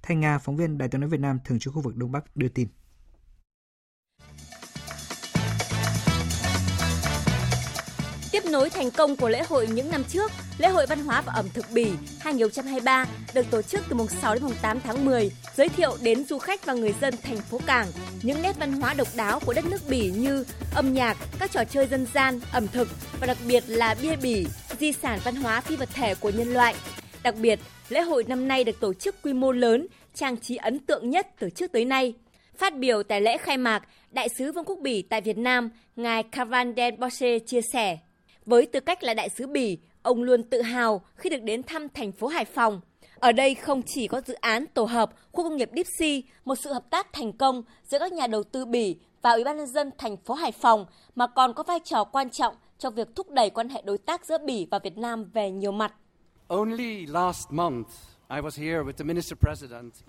Thanh 0.04 0.20
Nga, 0.20 0.40
phóng 0.40 0.56
viên 0.56 0.78
Đài 0.78 0.90
tiếng 0.90 1.02
nói 1.02 1.10
Việt 1.10 1.20
Nam 1.20 1.40
thường 1.46 1.60
trú 1.60 1.72
khu 1.72 1.82
vực 1.82 1.96
Đông 1.96 2.12
Bắc 2.12 2.36
đưa 2.36 2.48
tin. 2.48 2.68
Tiếp 8.32 8.44
nối 8.46 8.70
thành 8.70 8.92
công 8.92 9.16
của 9.16 9.30
lễ 9.30 9.44
hội 9.50 9.68
những 9.68 9.92
năm 9.92 10.04
trước, 10.04 10.32
lễ 10.58 10.70
hội 10.70 10.86
văn 10.90 11.06
hóa 11.06 11.22
và 11.22 11.34
ẩm 11.34 11.46
thực 11.54 11.66
Bỉ 11.74 11.92
2023 12.20 13.06
được 13.34 13.46
tổ 13.52 13.62
chức 13.62 13.82
từ 13.90 13.96
mùng 13.96 14.08
6 14.08 14.34
đến 14.34 14.44
mùng 14.44 14.54
8 14.62 14.80
tháng 14.80 15.06
10, 15.06 15.32
giới 15.56 15.70
thiệu 15.70 15.98
đến 16.02 16.26
du 16.26 16.40
khách 16.40 16.66
và 16.66 16.74
người 16.74 16.94
dân 17.02 17.14
thành 17.24 17.38
phố 17.38 17.60
Cảng 17.66 17.88
những 18.22 18.42
nét 18.42 18.56
văn 18.60 18.74
hóa 18.74 18.94
độc 18.94 19.08
đáo 19.16 19.40
của 19.46 19.54
đất 19.54 19.66
nước 19.66 19.82
Bỉ 19.90 20.12
như 20.12 20.46
âm 20.76 20.94
nhạc, 20.94 21.18
các 21.40 21.52
trò 21.52 21.64
chơi 21.64 21.88
dân 21.88 22.08
gian, 22.14 22.40
ẩm 22.52 22.68
thực 22.68 22.88
và 23.20 23.28
đặc 23.28 23.38
biệt 23.48 23.64
là 23.68 23.96
bia 24.02 24.16
Bỉ, 24.16 24.48
di 24.80 24.92
sản 24.92 25.20
văn 25.24 25.36
hóa 25.36 25.62
phi 25.62 25.76
vật 25.76 25.90
thể 25.94 26.16
của 26.16 26.30
nhân 26.30 26.54
loại. 26.54 26.76
Đặc 27.24 27.36
biệt, 27.42 27.60
lễ 27.90 28.02
hội 28.02 28.24
năm 28.28 28.48
nay 28.48 28.64
được 28.64 28.80
tổ 28.80 28.94
chức 28.94 29.16
quy 29.24 29.34
mô 29.34 29.52
lớn, 29.52 29.88
trang 30.14 30.38
trí 30.38 30.56
ấn 30.56 30.80
tượng 30.80 31.10
nhất 31.10 31.28
từ 31.40 31.50
trước 31.50 31.72
tới 31.72 31.86
nay. 31.86 32.14
Phát 32.58 32.78
biểu 32.78 33.04
tại 33.04 33.22
lễ 33.22 33.38
khai 33.38 33.58
mạc, 33.58 33.88
Đại 34.12 34.30
sứ 34.38 34.52
Vương 34.52 34.66
quốc 34.66 34.80
Bỉ 34.82 35.02
tại 35.02 35.22
Việt 35.22 35.38
Nam, 35.38 35.70
ngài 35.96 36.24
Kavan 36.24 36.74
Den 36.78 37.00
Bosse 37.00 37.40
chia 37.40 37.62
sẻ, 37.74 37.98
với 38.46 38.66
tư 38.66 38.80
cách 38.80 39.04
là 39.04 39.14
đại 39.14 39.30
sứ 39.30 39.48
Bỉ, 39.48 39.78
ông 40.02 40.24
luôn 40.24 40.44
tự 40.44 40.62
hào 40.62 41.02
khi 41.16 41.30
được 41.30 41.44
đến 41.44 41.64
thăm 41.64 41.90
thành 41.90 42.12
phố 42.12 42.28
Hải 42.28 42.46
Phòng. 42.46 42.82
Ở 43.20 43.32
đây 43.32 43.56
không 43.56 43.82
chỉ 43.86 44.08
có 44.08 44.22
dự 44.26 44.34
án 44.34 44.66
tổ 44.74 44.84
hợp 44.84 45.12
khu 45.32 45.44
công 45.44 45.58
nghiệp 45.58 45.70
Dipsy, 45.76 46.24
một 46.46 46.56
sự 46.56 46.74
hợp 46.74 46.90
tác 46.90 47.14
thành 47.14 47.34
công 47.34 47.64
giữa 47.84 48.00
các 48.00 48.14
nhà 48.14 48.28
đầu 48.28 48.44
tư 48.44 48.66
Bỉ 48.66 48.96
và 49.22 49.32
Ủy 49.32 49.44
ban 49.44 49.58
nhân 49.58 49.68
dân 49.68 49.92
thành 49.98 50.18
phố 50.18 50.34
Hải 50.34 50.52
Phòng 50.52 50.86
mà 51.16 51.28
còn 51.28 51.54
có 51.54 51.64
vai 51.64 51.80
trò 51.84 52.04
quan 52.04 52.30
trọng 52.30 52.56
trong 52.80 52.96
việc 52.96 53.08
thúc 53.16 53.30
đẩy 53.30 53.50
quan 53.50 53.70
hệ 53.70 53.82
đối 53.86 53.98
tác 53.98 54.26
giữa 54.26 54.38
Bỉ 54.38 54.68
và 54.72 54.80
Việt 54.80 54.98
Nam 54.98 55.30
về 55.34 55.52
nhiều 55.52 55.72
mặt. 55.72 55.94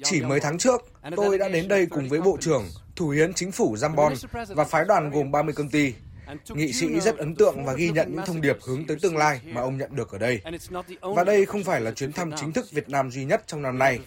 Chỉ 0.03 0.21
mấy 0.21 0.41
tháng 0.41 0.59
trước, 0.59 0.81
tôi 1.17 1.39
đã 1.39 1.49
đến 1.49 1.69
đây 1.69 1.87
cùng 1.87 2.09
với 2.09 2.21
Bộ 2.21 2.37
trưởng, 2.41 2.65
Thủ 2.97 3.09
hiến 3.09 3.35
Chính 3.35 3.53
phủ 3.53 3.75
Zambon 3.75 4.15
và 4.55 4.65
phái 4.65 4.85
đoàn 4.85 5.11
gồm 5.11 5.31
30 5.31 5.55
công 5.55 5.69
ty. 5.69 5.95
Nghị 6.49 6.73
sĩ 6.73 7.01
rất 7.01 7.19
ấn 7.19 7.35
tượng 7.35 7.65
và 7.65 7.73
ghi 7.73 7.91
nhận 7.91 8.13
những 8.13 8.27
thông 8.27 8.41
điệp 8.41 8.57
hướng 8.63 8.87
tới 8.87 8.97
tương 9.03 9.17
lai 9.17 9.41
mà 9.45 9.61
ông 9.61 9.79
nhận 9.79 9.97
được 9.97 10.13
ở 10.13 10.19
đây. 10.19 10.41
Và 11.01 11.25
đây 11.25 11.47
không 11.47 11.65
phải 11.65 11.81
là 11.81 11.91
chuyến 11.91 12.13
thăm 12.13 12.31
chính 12.37 12.53
thức 12.53 12.71
Việt 12.71 12.89
Nam 12.89 13.11
duy 13.11 13.25
nhất 13.25 13.43
trong 13.47 13.63
năm 13.63 13.79
nay. 13.79 14.01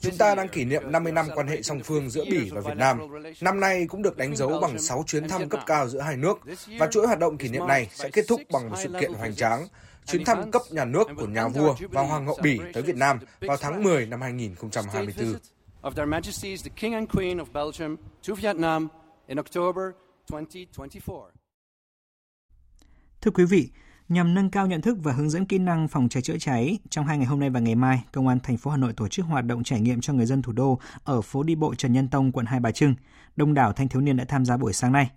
Chúng 0.00 0.16
ta 0.18 0.34
đang 0.34 0.48
kỷ 0.48 0.64
niệm 0.64 0.92
50 0.92 1.12
năm 1.12 1.26
quan 1.34 1.46
hệ 1.46 1.62
song 1.62 1.80
phương 1.84 2.10
giữa 2.10 2.24
Bỉ 2.30 2.50
và 2.50 2.60
Việt 2.60 2.76
Nam. 2.76 3.00
Năm 3.40 3.60
nay 3.60 3.86
cũng 3.88 4.02
được 4.02 4.16
đánh 4.16 4.36
dấu 4.36 4.60
bằng 4.60 4.78
6 4.78 5.04
chuyến 5.06 5.28
thăm 5.28 5.48
cấp 5.48 5.60
cao 5.66 5.88
giữa 5.88 6.00
hai 6.00 6.16
nước 6.16 6.38
và 6.78 6.86
chuỗi 6.86 7.06
hoạt 7.06 7.18
động 7.18 7.38
kỷ 7.38 7.48
niệm 7.48 7.66
này 7.66 7.88
sẽ 7.94 8.10
kết 8.10 8.24
thúc 8.28 8.40
bằng 8.52 8.70
một 8.70 8.76
sự 8.82 8.88
kiện 9.00 9.12
hoành 9.12 9.34
tráng 9.34 9.66
chuyến 10.06 10.24
thăm 10.24 10.50
cấp 10.50 10.62
nhà 10.70 10.84
nước 10.84 11.08
của 11.16 11.26
nhà 11.26 11.48
vua 11.48 11.76
và 11.90 12.02
hoàng 12.02 12.26
hậu 12.26 12.38
Bỉ 12.42 12.60
tới 12.72 12.82
Việt 12.82 12.96
Nam 12.96 13.18
vào 13.40 13.56
tháng 13.56 13.82
10 13.82 14.06
năm 14.06 14.20
2024. 14.20 15.34
Of 15.82 15.90
Their 15.90 16.08
Majesties 16.08 16.64
the 16.64 16.70
King 16.76 16.94
and 16.94 17.08
Queen 17.16 17.38
of 17.38 17.52
Belgium 17.52 17.96
to 18.28 18.34
Vietnam 18.34 18.88
in 19.26 19.38
October 19.38 19.84
2024. 20.32 21.43
Thưa 23.24 23.30
quý 23.30 23.44
vị, 23.44 23.68
nhằm 24.08 24.34
nâng 24.34 24.50
cao 24.50 24.66
nhận 24.66 24.80
thức 24.80 24.98
và 25.02 25.12
hướng 25.12 25.30
dẫn 25.30 25.46
kỹ 25.46 25.58
năng 25.58 25.88
phòng 25.88 26.08
cháy 26.08 26.22
chữa 26.22 26.38
cháy, 26.38 26.78
trong 26.90 27.06
hai 27.06 27.18
ngày 27.18 27.26
hôm 27.26 27.40
nay 27.40 27.50
và 27.50 27.60
ngày 27.60 27.74
mai, 27.74 28.04
Công 28.12 28.28
an 28.28 28.38
thành 28.42 28.56
phố 28.56 28.70
Hà 28.70 28.76
Nội 28.76 28.92
tổ 28.92 29.08
chức 29.08 29.26
hoạt 29.26 29.44
động 29.44 29.64
trải 29.64 29.80
nghiệm 29.80 30.00
cho 30.00 30.12
người 30.12 30.26
dân 30.26 30.42
thủ 30.42 30.52
đô 30.52 30.78
ở 31.04 31.20
phố 31.20 31.42
đi 31.42 31.54
bộ 31.54 31.74
Trần 31.74 31.92
Nhân 31.92 32.08
Tông, 32.08 32.32
quận 32.32 32.46
Hai 32.46 32.60
Bà 32.60 32.70
Trưng. 32.70 32.94
Đông 33.36 33.54
đảo 33.54 33.72
thanh 33.72 33.88
thiếu 33.88 34.00
niên 34.02 34.16
đã 34.16 34.24
tham 34.24 34.44
gia 34.44 34.56
buổi 34.56 34.72
sáng 34.72 34.92
nay. 34.92 35.10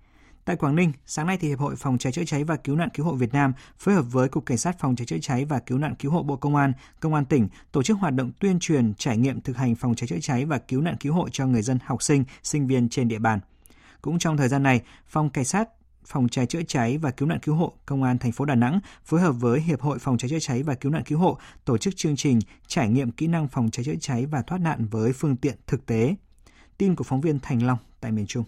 Tại 0.46 0.56
Quảng 0.56 0.76
Ninh, 0.76 0.92
sáng 1.06 1.28
nay 1.28 1.38
thì 1.38 1.48
Hiệp 1.48 1.60
hội 1.60 1.76
Phòng 1.76 1.98
cháy 1.98 2.12
chữa 2.12 2.24
cháy 2.26 2.44
và 2.44 2.56
Cứu 2.56 2.76
nạn 2.76 2.90
Cứu 2.94 3.06
hộ 3.06 3.14
Việt 3.14 3.34
Nam 3.34 3.54
phối 3.80 3.96
hợp 3.96 4.06
với 4.12 4.30
Cục 4.30 4.46
Cảnh 4.46 4.58
sát 4.58 4.80
Phòng 4.80 4.96
cháy 4.96 5.06
chữa 5.06 5.20
cháy 5.22 5.46
và 5.46 5.60
Cứu 5.60 5.78
nạn 5.78 5.96
Cứu 5.96 6.12
hộ 6.12 6.24
Bộ 6.24 6.36
Công 6.36 6.56
an, 6.56 6.74
Công 7.00 7.14
an 7.14 7.26
tỉnh 7.26 7.48
tổ 7.72 7.84
chức 7.84 7.98
hoạt 7.98 8.14
động 8.14 8.32
tuyên 8.40 8.60
truyền 8.60 8.94
trải 8.94 9.18
nghiệm 9.18 9.42
thực 9.42 9.58
hành 9.58 9.76
phòng 9.76 9.96
cháy 9.96 10.08
chữa 10.08 10.20
cháy 10.22 10.46
và 10.46 10.58
cứu 10.58 10.82
nạn 10.82 10.96
cứu 11.00 11.14
hộ 11.14 11.30
cho 11.30 11.46
người 11.46 11.62
dân, 11.62 11.80
học 11.86 12.04
sinh, 12.04 12.24
sinh 12.44 12.68
viên 12.68 12.90
trên 12.90 13.08
địa 13.08 13.20
bàn. 13.20 13.40
Cũng 14.02 14.20
trong 14.20 14.38
thời 14.38 14.50
gian 14.50 14.64
này, 14.64 14.82
Phòng 15.08 15.30
Cảnh 15.30 15.46
sát 15.46 15.70
phòng 16.08 16.30
cháy 16.30 16.46
chữa 16.46 16.62
cháy 16.68 16.98
và 16.98 17.12
cứu 17.12 17.28
nạn 17.28 17.40
cứu 17.40 17.56
hộ 17.56 17.74
Công 17.86 18.04
an 18.04 18.18
thành 18.18 18.32
phố 18.32 18.46
Đà 18.46 18.56
Nẵng 18.56 18.80
phối 19.06 19.22
hợp 19.22 19.32
với 19.32 19.62
Hiệp 19.62 19.82
hội 19.82 20.00
Phòng 20.00 20.18
cháy 20.18 20.30
chữa 20.30 20.40
cháy 20.40 20.64
và 20.64 20.76
cứu 20.76 20.92
nạn 20.92 21.04
cứu 21.04 21.20
hộ 21.20 21.38
tổ 21.66 21.78
chức 21.78 21.96
chương 21.96 22.16
trình 22.16 22.40
trải 22.68 22.90
nghiệm 22.90 23.12
kỹ 23.12 23.28
năng 23.28 23.48
phòng 23.48 23.70
cháy 23.72 23.84
chữa 23.84 23.96
cháy 24.02 24.26
và 24.26 24.42
thoát 24.42 24.62
nạn 24.62 24.86
với 24.92 25.14
phương 25.14 25.36
tiện 25.36 25.56
thực 25.68 25.86
tế. 25.86 26.16
Tin 26.78 26.96
của 26.96 27.04
phóng 27.04 27.22
viên 27.22 27.40
Thành 27.40 27.66
Long 27.66 27.78
tại 28.02 28.12
miền 28.12 28.26
Trung. 28.28 28.44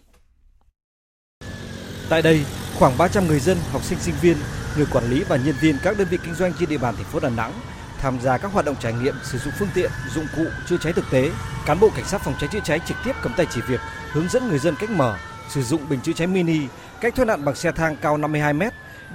Tại 2.10 2.22
đây, 2.22 2.46
khoảng 2.80 2.98
300 2.98 3.28
người 3.28 3.40
dân, 3.40 3.58
học 3.72 3.84
sinh 3.84 4.00
sinh 4.00 4.16
viên, 4.22 4.38
người 4.78 4.86
quản 4.92 5.10
lý 5.10 5.24
và 5.24 5.38
nhân 5.38 5.56
viên 5.62 5.76
các 5.84 5.98
đơn 5.98 6.08
vị 6.12 6.18
kinh 6.24 6.34
doanh 6.34 6.54
trên 6.60 6.70
địa 6.70 6.78
bàn 6.78 6.96
thành 6.96 7.06
phố 7.06 7.20
Đà 7.20 7.30
Nẵng 7.30 7.54
tham 8.00 8.20
gia 8.22 8.38
các 8.38 8.52
hoạt 8.52 8.66
động 8.66 8.76
trải 8.80 8.94
nghiệm 8.94 9.16
sử 9.24 9.38
dụng 9.38 9.54
phương 9.60 9.70
tiện, 9.74 9.92
dụng 10.16 10.26
cụ 10.36 10.46
chữa 10.68 10.78
cháy 10.82 10.94
thực 10.94 11.06
tế. 11.12 11.32
Cán 11.66 11.80
bộ 11.80 11.90
cảnh 11.96 12.06
sát 12.06 12.22
phòng 12.22 12.34
cháy 12.40 12.50
chữa 12.52 12.60
cháy 12.64 12.80
trực 12.88 12.98
tiếp 13.06 13.12
cầm 13.22 13.34
tay 13.38 13.46
chỉ 13.54 13.62
việc 13.68 13.80
hướng 14.12 14.30
dẫn 14.30 14.48
người 14.48 14.60
dân 14.60 14.76
cách 14.80 14.90
mở, 14.90 15.18
sử 15.50 15.64
dụng 15.64 15.90
bình 15.90 16.00
chữa 16.02 16.14
cháy 16.14 16.28
mini, 16.28 16.68
cách 17.02 17.16
thoát 17.16 17.26
nạn 17.26 17.46
bằng 17.46 17.56
xe 17.56 17.72
thang 17.72 17.96
cao 18.02 18.18
52 18.18 18.54
m, 18.54 18.62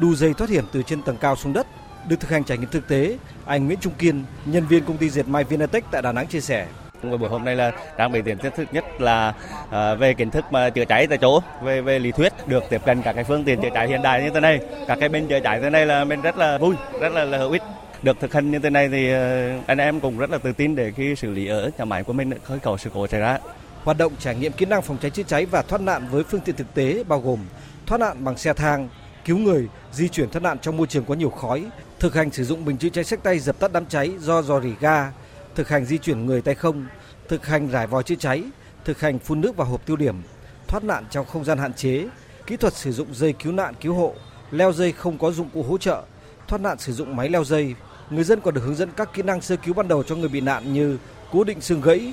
đu 0.00 0.14
dây 0.14 0.34
thoát 0.34 0.50
hiểm 0.50 0.64
từ 0.72 0.82
trên 0.82 1.02
tầng 1.02 1.16
cao 1.16 1.36
xuống 1.36 1.52
đất. 1.52 1.66
Được 2.08 2.20
thực 2.20 2.30
hành 2.30 2.44
trải 2.44 2.58
nghiệm 2.58 2.68
thực 2.68 2.88
tế, 2.88 3.18
anh 3.46 3.66
Nguyễn 3.66 3.78
Trung 3.80 3.92
Kiên, 3.98 4.24
nhân 4.44 4.66
viên 4.66 4.84
công 4.84 4.96
ty 4.96 5.10
dệt 5.10 5.28
may 5.28 5.44
Vinatech 5.44 5.84
tại 5.90 6.02
Đà 6.02 6.12
Nẵng 6.12 6.26
chia 6.26 6.40
sẻ. 6.40 6.66
Buổi 7.02 7.28
hôm 7.28 7.44
nay 7.44 7.56
là 7.56 7.72
trang 7.98 8.12
bị 8.12 8.22
kiến 8.22 8.38
thức 8.38 8.68
nhất 8.72 8.84
là 8.98 9.34
à, 9.70 9.94
về 9.94 10.14
kiến 10.14 10.30
thức 10.30 10.44
mà 10.50 10.70
chữa 10.70 10.84
cháy 10.84 11.06
tại 11.06 11.18
chỗ, 11.18 11.40
về 11.62 11.80
về 11.80 11.98
lý 11.98 12.12
thuyết 12.12 12.32
được 12.46 12.64
tiếp 12.70 12.80
cận 12.86 13.02
các 13.02 13.12
cái 13.12 13.24
phương 13.24 13.44
tiện 13.44 13.62
chữa 13.62 13.68
cháy 13.74 13.88
hiện 13.88 14.02
đại 14.02 14.22
như 14.22 14.30
thế 14.34 14.40
này, 14.40 14.60
các 14.88 14.98
cái 15.00 15.08
bên 15.08 15.28
chữa 15.28 15.40
cháy 15.40 15.60
thế 15.60 15.70
này 15.70 15.86
là 15.86 16.04
mình 16.04 16.20
rất 16.20 16.36
là 16.36 16.58
vui, 16.58 16.74
rất 17.00 17.12
là, 17.12 17.24
là 17.24 17.38
hữu 17.38 17.52
ích 17.52 17.62
được 18.02 18.20
thực 18.20 18.32
hành 18.32 18.50
như 18.50 18.58
thế 18.58 18.70
này 18.70 18.88
thì 18.88 19.12
à, 19.12 19.58
anh 19.66 19.78
em 19.78 20.00
cũng 20.00 20.18
rất 20.18 20.30
là 20.30 20.38
tự 20.38 20.52
tin 20.52 20.76
để 20.76 20.92
khi 20.96 21.16
xử 21.16 21.30
lý 21.30 21.46
ở 21.46 21.70
nhà 21.78 21.84
máy 21.84 22.04
của 22.04 22.12
mình 22.12 22.30
khởi 22.44 22.58
cầu 22.58 22.78
sự 22.78 22.90
cố 22.94 23.06
xảy 23.06 23.20
ra. 23.20 23.38
Hoạt 23.84 23.98
động 23.98 24.12
trải 24.18 24.34
nghiệm 24.34 24.52
kỹ 24.52 24.66
năng 24.66 24.82
phòng 24.82 24.98
cháy 25.02 25.10
chữa 25.10 25.22
cháy 25.22 25.46
và 25.46 25.62
thoát 25.62 25.80
nạn 25.80 26.06
với 26.10 26.24
phương 26.24 26.40
tiện 26.40 26.56
thực 26.56 26.74
tế 26.74 27.04
bao 27.08 27.20
gồm 27.20 27.38
thoát 27.86 27.98
nạn 27.98 28.24
bằng 28.24 28.36
xe 28.36 28.52
thang, 28.52 28.88
cứu 29.24 29.38
người, 29.38 29.68
di 29.92 30.08
chuyển 30.08 30.30
thoát 30.30 30.40
nạn 30.40 30.58
trong 30.58 30.76
môi 30.76 30.86
trường 30.86 31.04
có 31.04 31.14
nhiều 31.14 31.30
khói, 31.30 31.64
thực 32.00 32.14
hành 32.14 32.30
sử 32.30 32.44
dụng 32.44 32.64
bình 32.64 32.76
chữa 32.76 32.88
cháy 32.88 33.04
sách 33.04 33.22
tay 33.22 33.38
dập 33.38 33.58
tắt 33.58 33.72
đám 33.72 33.86
cháy 33.86 34.12
do 34.18 34.42
rò 34.42 34.60
rỉ 34.60 34.72
ga, 34.80 35.12
thực 35.54 35.68
hành 35.68 35.84
di 35.84 35.98
chuyển 35.98 36.26
người 36.26 36.42
tay 36.42 36.54
không, 36.54 36.86
thực 37.28 37.46
hành 37.46 37.68
rải 37.68 37.86
vòi 37.86 38.02
chữa 38.02 38.14
cháy, 38.14 38.42
thực 38.84 39.00
hành 39.00 39.18
phun 39.18 39.40
nước 39.40 39.56
vào 39.56 39.66
hộp 39.66 39.86
tiêu 39.86 39.96
điểm, 39.96 40.22
thoát 40.68 40.84
nạn 40.84 41.04
trong 41.10 41.26
không 41.26 41.44
gian 41.44 41.58
hạn 41.58 41.74
chế, 41.74 42.06
kỹ 42.46 42.56
thuật 42.56 42.74
sử 42.74 42.92
dụng 42.92 43.14
dây 43.14 43.32
cứu 43.32 43.52
nạn 43.52 43.74
cứu 43.80 43.94
hộ, 43.94 44.14
leo 44.50 44.72
dây 44.72 44.92
không 44.92 45.18
có 45.18 45.30
dụng 45.30 45.48
cụ 45.54 45.62
hỗ 45.62 45.78
trợ, 45.78 46.02
thoát 46.48 46.60
nạn 46.60 46.78
sử 46.78 46.92
dụng 46.92 47.16
máy 47.16 47.28
leo 47.28 47.44
dây. 47.44 47.74
Người 48.10 48.24
dân 48.24 48.40
còn 48.40 48.54
được 48.54 48.60
hướng 48.64 48.74
dẫn 48.74 48.90
các 48.96 49.12
kỹ 49.14 49.22
năng 49.22 49.40
sơ 49.40 49.56
cứu 49.56 49.74
ban 49.74 49.88
đầu 49.88 50.02
cho 50.02 50.16
người 50.16 50.28
bị 50.28 50.40
nạn 50.40 50.72
như 50.72 50.98
cố 51.32 51.44
định 51.44 51.60
xương 51.60 51.80
gãy, 51.80 52.12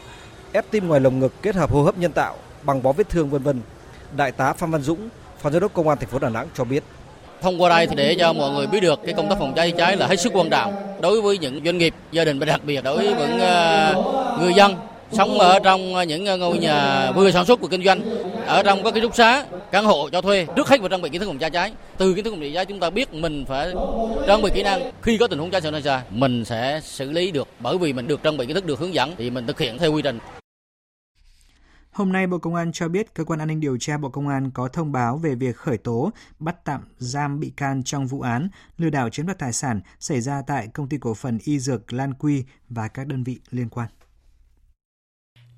ép 0.52 0.66
tim 0.72 0.88
ngoài 0.88 1.02
lồng 1.02 1.20
ngực 1.20 1.34
kết 1.42 1.56
hợp 1.56 1.72
hô 1.72 1.84
hấp 1.84 1.98
nhân 1.98 2.12
tạo, 2.12 2.38
bằng 2.64 2.84
bó 2.84 2.92
vết 2.92 3.10
thương 3.10 3.30
vân 3.30 3.44
vân. 3.44 3.62
Đại 4.16 4.32
tá 4.32 4.54
Phan 4.54 4.72
Văn 4.72 4.82
Dũng, 4.82 5.10
Phó 5.42 5.50
Giám 5.50 5.62
đốc 5.62 5.74
Công 5.74 5.88
an 5.88 5.98
thành 5.98 6.10
phố 6.10 6.20
Đà 6.20 6.30
Nẵng 6.30 6.48
cho 6.58 6.64
biết. 6.64 6.84
Thông 7.42 7.62
qua 7.62 7.70
đây 7.70 7.88
thì 7.88 7.96
để 7.96 8.16
cho 8.20 8.34
mọi 8.34 8.52
người 8.52 8.68
biết 8.68 8.80
được 8.80 9.00
cái 9.06 9.14
công 9.14 9.30
tác 9.30 9.36
phòng 9.40 9.54
cháy 9.56 9.74
cháy 9.78 9.98
là 9.98 10.08
hết 10.08 10.20
sức 10.20 10.34
quan 10.36 10.50
trọng 10.50 10.74
đối 11.02 11.22
với 11.22 11.38
những 11.38 11.62
doanh 11.66 11.78
nghiệp, 11.78 11.94
gia 12.12 12.26
đình 12.26 12.40
và 12.40 12.46
đặc 12.46 12.62
biệt 12.64 12.84
đối 12.84 12.98
với 12.98 13.08
những 13.08 13.40
ờ, 13.40 13.94
người 14.42 14.54
dân 14.54 14.76
sống 15.12 15.40
ở 15.40 15.60
trong 15.60 16.08
những 16.08 16.40
ngôi 16.40 16.58
nhà 16.58 17.12
vừa 17.12 17.32
sản 17.32 17.46
xuất 17.46 17.62
vừa 17.62 17.68
kinh 17.68 17.84
doanh 17.84 18.02
ở 18.46 18.64
trong 18.64 18.84
các 18.84 18.94
ký 18.94 19.02
túc 19.02 19.16
xá 19.16 19.46
căn 19.72 19.86
hộ 19.86 20.10
cho 20.10 20.22
thuê 20.22 20.48
trước 20.56 20.68
hết 20.68 20.80
phải 20.80 20.90
trang 20.90 21.02
bị 21.02 21.10
kiến 21.10 21.22
thức 21.22 21.28
phòng 21.28 21.38
cháy 21.38 21.50
cháy. 21.50 21.72
Từ 21.98 22.14
kiến 22.14 22.24
thức 22.24 22.32
phòng 22.32 22.42
cháy 22.42 22.52
cháy 22.54 22.66
chúng 22.66 22.80
ta 22.80 22.90
biết 22.90 23.14
mình 23.14 23.46
phải 23.46 23.74
trang 24.28 24.42
bị 24.42 24.50
kỹ 24.54 24.64
năng. 24.64 24.92
Khi 25.02 25.18
có 25.18 25.28
tình 25.28 25.40
huống 25.40 25.52
cháy 25.52 25.62
xảy 25.62 25.82
ra 25.82 26.04
mình 26.10 26.46
sẽ 26.46 26.80
xử 26.84 27.12
lý 27.12 27.32
được 27.32 27.48
bởi 27.60 27.78
vì 27.78 27.94
mình 27.94 28.08
được 28.08 28.24
trang 28.24 28.38
bị 28.38 28.46
kiến 28.46 28.56
thức 28.56 28.66
được 28.66 28.80
hướng 28.80 28.94
dẫn 28.94 29.14
thì 29.18 29.30
mình 29.30 29.48
thực 29.48 29.60
hiện 29.60 29.78
theo 29.78 29.94
quy 29.94 30.02
trình. 30.02 30.20
Hôm 31.92 32.12
nay, 32.12 32.28
Bộ 32.28 32.38
Công 32.38 32.56
an 32.56 32.72
cho 32.72 32.88
biết 32.88 33.14
Cơ 33.14 33.24
quan 33.24 33.40
An 33.40 33.48
ninh 33.48 33.60
Điều 33.60 33.78
tra 33.78 33.98
Bộ 33.98 34.10
Công 34.10 34.28
an 34.28 34.52
có 34.52 34.68
thông 34.68 34.92
báo 34.92 35.18
về 35.18 35.36
việc 35.36 35.56
khởi 35.56 35.78
tố, 35.78 36.12
bắt 36.40 36.56
tạm 36.66 36.82
giam 36.98 37.40
bị 37.40 37.54
can 37.58 37.84
trong 37.84 38.08
vụ 38.08 38.22
án 38.22 38.50
lừa 38.78 38.90
đảo 38.90 39.10
chiếm 39.10 39.26
đoạt 39.26 39.40
tài 39.40 39.54
sản 39.54 39.82
xảy 40.00 40.22
ra 40.22 40.42
tại 40.48 40.68
Công 40.68 40.90
ty 40.90 40.98
Cổ 40.98 41.14
phần 41.14 41.40
Y 41.44 41.60
Dược 41.60 41.94
Lan 41.94 42.14
Quy 42.14 42.44
và 42.70 42.88
các 42.88 43.08
đơn 43.08 43.24
vị 43.24 43.40
liên 43.50 43.70
quan. 43.70 43.88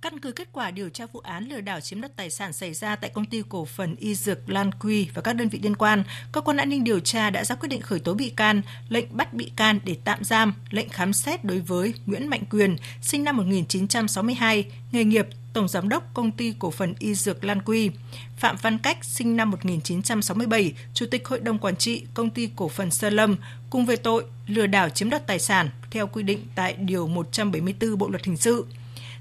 Căn 0.01 0.19
cứ 0.19 0.31
kết 0.31 0.47
quả 0.53 0.71
điều 0.71 0.89
tra 0.89 1.05
vụ 1.05 1.19
án 1.19 1.43
lừa 1.49 1.61
đảo 1.61 1.79
chiếm 1.79 2.01
đoạt 2.01 2.15
tài 2.15 2.29
sản 2.29 2.53
xảy 2.53 2.73
ra 2.73 2.95
tại 2.95 3.09
công 3.13 3.25
ty 3.25 3.43
cổ 3.49 3.65
phần 3.65 3.95
Y 3.95 4.15
Dược 4.15 4.49
Lan 4.49 4.71
Quy 4.71 5.09
và 5.13 5.21
các 5.21 5.33
đơn 5.33 5.49
vị 5.49 5.59
liên 5.63 5.75
quan, 5.75 6.03
cơ 6.31 6.41
quan 6.41 6.57
an 6.57 6.69
ninh 6.69 6.83
điều 6.83 6.99
tra 6.99 7.29
đã 7.29 7.43
ra 7.43 7.55
quyết 7.55 7.69
định 7.69 7.81
khởi 7.81 7.99
tố 7.99 8.13
bị 8.13 8.29
can, 8.29 8.61
lệnh 8.89 9.17
bắt 9.17 9.33
bị 9.33 9.51
can 9.55 9.79
để 9.85 9.97
tạm 10.05 10.23
giam, 10.23 10.53
lệnh 10.69 10.89
khám 10.89 11.13
xét 11.13 11.45
đối 11.45 11.59
với 11.59 11.93
Nguyễn 12.05 12.27
Mạnh 12.27 12.43
Quyền, 12.49 12.77
sinh 13.01 13.23
năm 13.23 13.37
1962, 13.37 14.71
nghề 14.91 15.03
nghiệp 15.03 15.27
Tổng 15.53 15.67
Giám 15.67 15.89
đốc 15.89 16.13
Công 16.13 16.31
ty 16.31 16.53
Cổ 16.59 16.71
phần 16.71 16.93
Y 16.99 17.15
Dược 17.15 17.43
Lan 17.43 17.61
Quy, 17.61 17.91
Phạm 18.37 18.55
Văn 18.61 18.77
Cách, 18.77 19.03
sinh 19.05 19.37
năm 19.37 19.51
1967, 19.51 20.73
Chủ 20.93 21.05
tịch 21.11 21.27
Hội 21.27 21.39
đồng 21.39 21.59
Quản 21.59 21.75
trị 21.75 22.03
Công 22.13 22.29
ty 22.29 22.49
Cổ 22.55 22.69
phần 22.69 22.91
Sơ 22.91 23.09
Lâm, 23.09 23.35
cùng 23.69 23.85
về 23.85 23.95
tội 23.95 24.23
lừa 24.47 24.67
đảo 24.67 24.89
chiếm 24.89 25.09
đoạt 25.09 25.27
tài 25.27 25.39
sản 25.39 25.69
theo 25.91 26.07
quy 26.07 26.23
định 26.23 26.39
tại 26.55 26.73
Điều 26.73 27.07
174 27.07 27.97
Bộ 27.97 28.09
Luật 28.09 28.25
Hình 28.25 28.37
sự. 28.37 28.65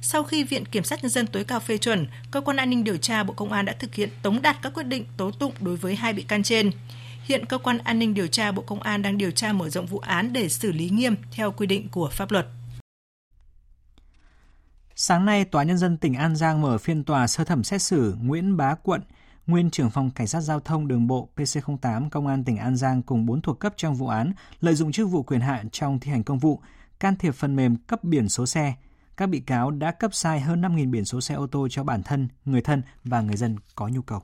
Sau 0.01 0.25
khi 0.25 0.45
Viện 0.45 0.65
Kiểm 0.65 0.85
sát 0.85 1.03
Nhân 1.03 1.11
dân 1.11 1.27
tối 1.27 1.45
cao 1.45 1.61
phê 1.61 1.79
chuẩn, 1.79 2.07
Cơ 2.31 2.41
quan 2.41 2.57
An 2.57 2.71
ninh 2.71 2.85
điều 2.85 2.97
tra 2.97 3.23
Bộ 3.23 3.35
Công 3.35 3.53
an 3.53 3.65
đã 3.65 3.73
thực 3.79 3.95
hiện 3.95 4.09
tống 4.23 4.43
đạt 4.43 4.57
các 4.63 4.75
quyết 4.75 4.87
định 4.87 5.05
tố 5.17 5.31
tụng 5.31 5.53
đối 5.61 5.77
với 5.77 5.95
hai 5.95 6.13
bị 6.13 6.23
can 6.23 6.43
trên. 6.43 6.71
Hiện 7.25 7.47
Cơ 7.47 7.59
quan 7.59 7.79
An 7.79 7.99
ninh 7.99 8.15
điều 8.15 8.27
tra 8.27 8.53
Bộ 8.53 8.63
Công 8.63 8.83
an 8.83 9.03
đang 9.03 9.19
điều 9.19 9.31
tra 9.31 9.53
mở 9.53 9.69
rộng 9.69 9.87
vụ 9.87 9.99
án 9.99 10.33
để 10.33 10.49
xử 10.49 10.73
lý 10.73 10.91
nghiêm 10.91 11.15
theo 11.31 11.53
quy 11.53 11.67
định 11.67 11.89
của 11.89 12.09
pháp 12.13 12.31
luật. 12.31 12.47
Sáng 15.05 15.25
nay, 15.25 15.45
Tòa 15.45 15.63
Nhân 15.63 15.79
dân 15.79 15.97
tỉnh 15.97 16.15
An 16.15 16.37
Giang 16.37 16.61
mở 16.61 16.79
phiên 16.79 17.05
tòa 17.05 17.27
sơ 17.27 17.45
thẩm 17.45 17.65
xét 17.65 17.83
xử 17.83 18.17
Nguyễn 18.23 18.57
Bá 18.57 18.75
Quận, 18.75 19.01
nguyên 19.47 19.71
trưởng 19.71 19.91
phòng 19.91 20.11
Cảnh 20.11 20.27
sát 20.27 20.41
Giao 20.41 20.61
thông 20.61 20.89
Đường 20.89 21.07
bộ 21.07 21.29
PC08 21.37 22.11
Công 22.11 22.27
an 22.27 22.45
tỉnh 22.45 22.57
An 22.57 22.77
Giang 22.77 23.03
cùng 23.03 23.27
4 23.27 23.43
thuộc 23.43 23.61
cấp 23.61 23.75
trong 23.77 23.95
vụ 23.95 24.09
án 24.09 24.33
lợi 24.61 24.75
dụng 24.75 24.93
chức 24.93 25.11
vụ 25.11 25.23
quyền 25.23 25.41
hạn 25.41 25.71
trong 25.71 26.01
thi 26.01 26.11
hành 26.11 26.25
công 26.25 26.39
vụ, 26.39 26.61
can 27.01 27.17
thiệp 27.17 27.35
phần 27.35 27.57
mềm 27.57 27.77
cấp 27.77 28.05
biển 28.05 28.29
số 28.29 28.47
xe. 28.47 28.75
Các 29.17 29.27
bị 29.27 29.41
cáo 29.41 29.71
đã 29.71 29.91
cấp 29.91 30.15
sai 30.15 30.41
hơn 30.41 30.63
5.000 30.63 30.91
biển 30.91 31.05
số 31.05 31.21
xe 31.21 31.35
ô 31.35 31.47
tô 31.47 31.69
cho 31.71 31.85
bản 31.85 32.03
thân, 32.03 32.29
người 32.45 32.61
thân 32.61 32.83
và 33.05 33.21
người 33.21 33.37
dân 33.37 33.57
có 33.75 33.89
nhu 33.89 34.03
cầu. 34.03 34.23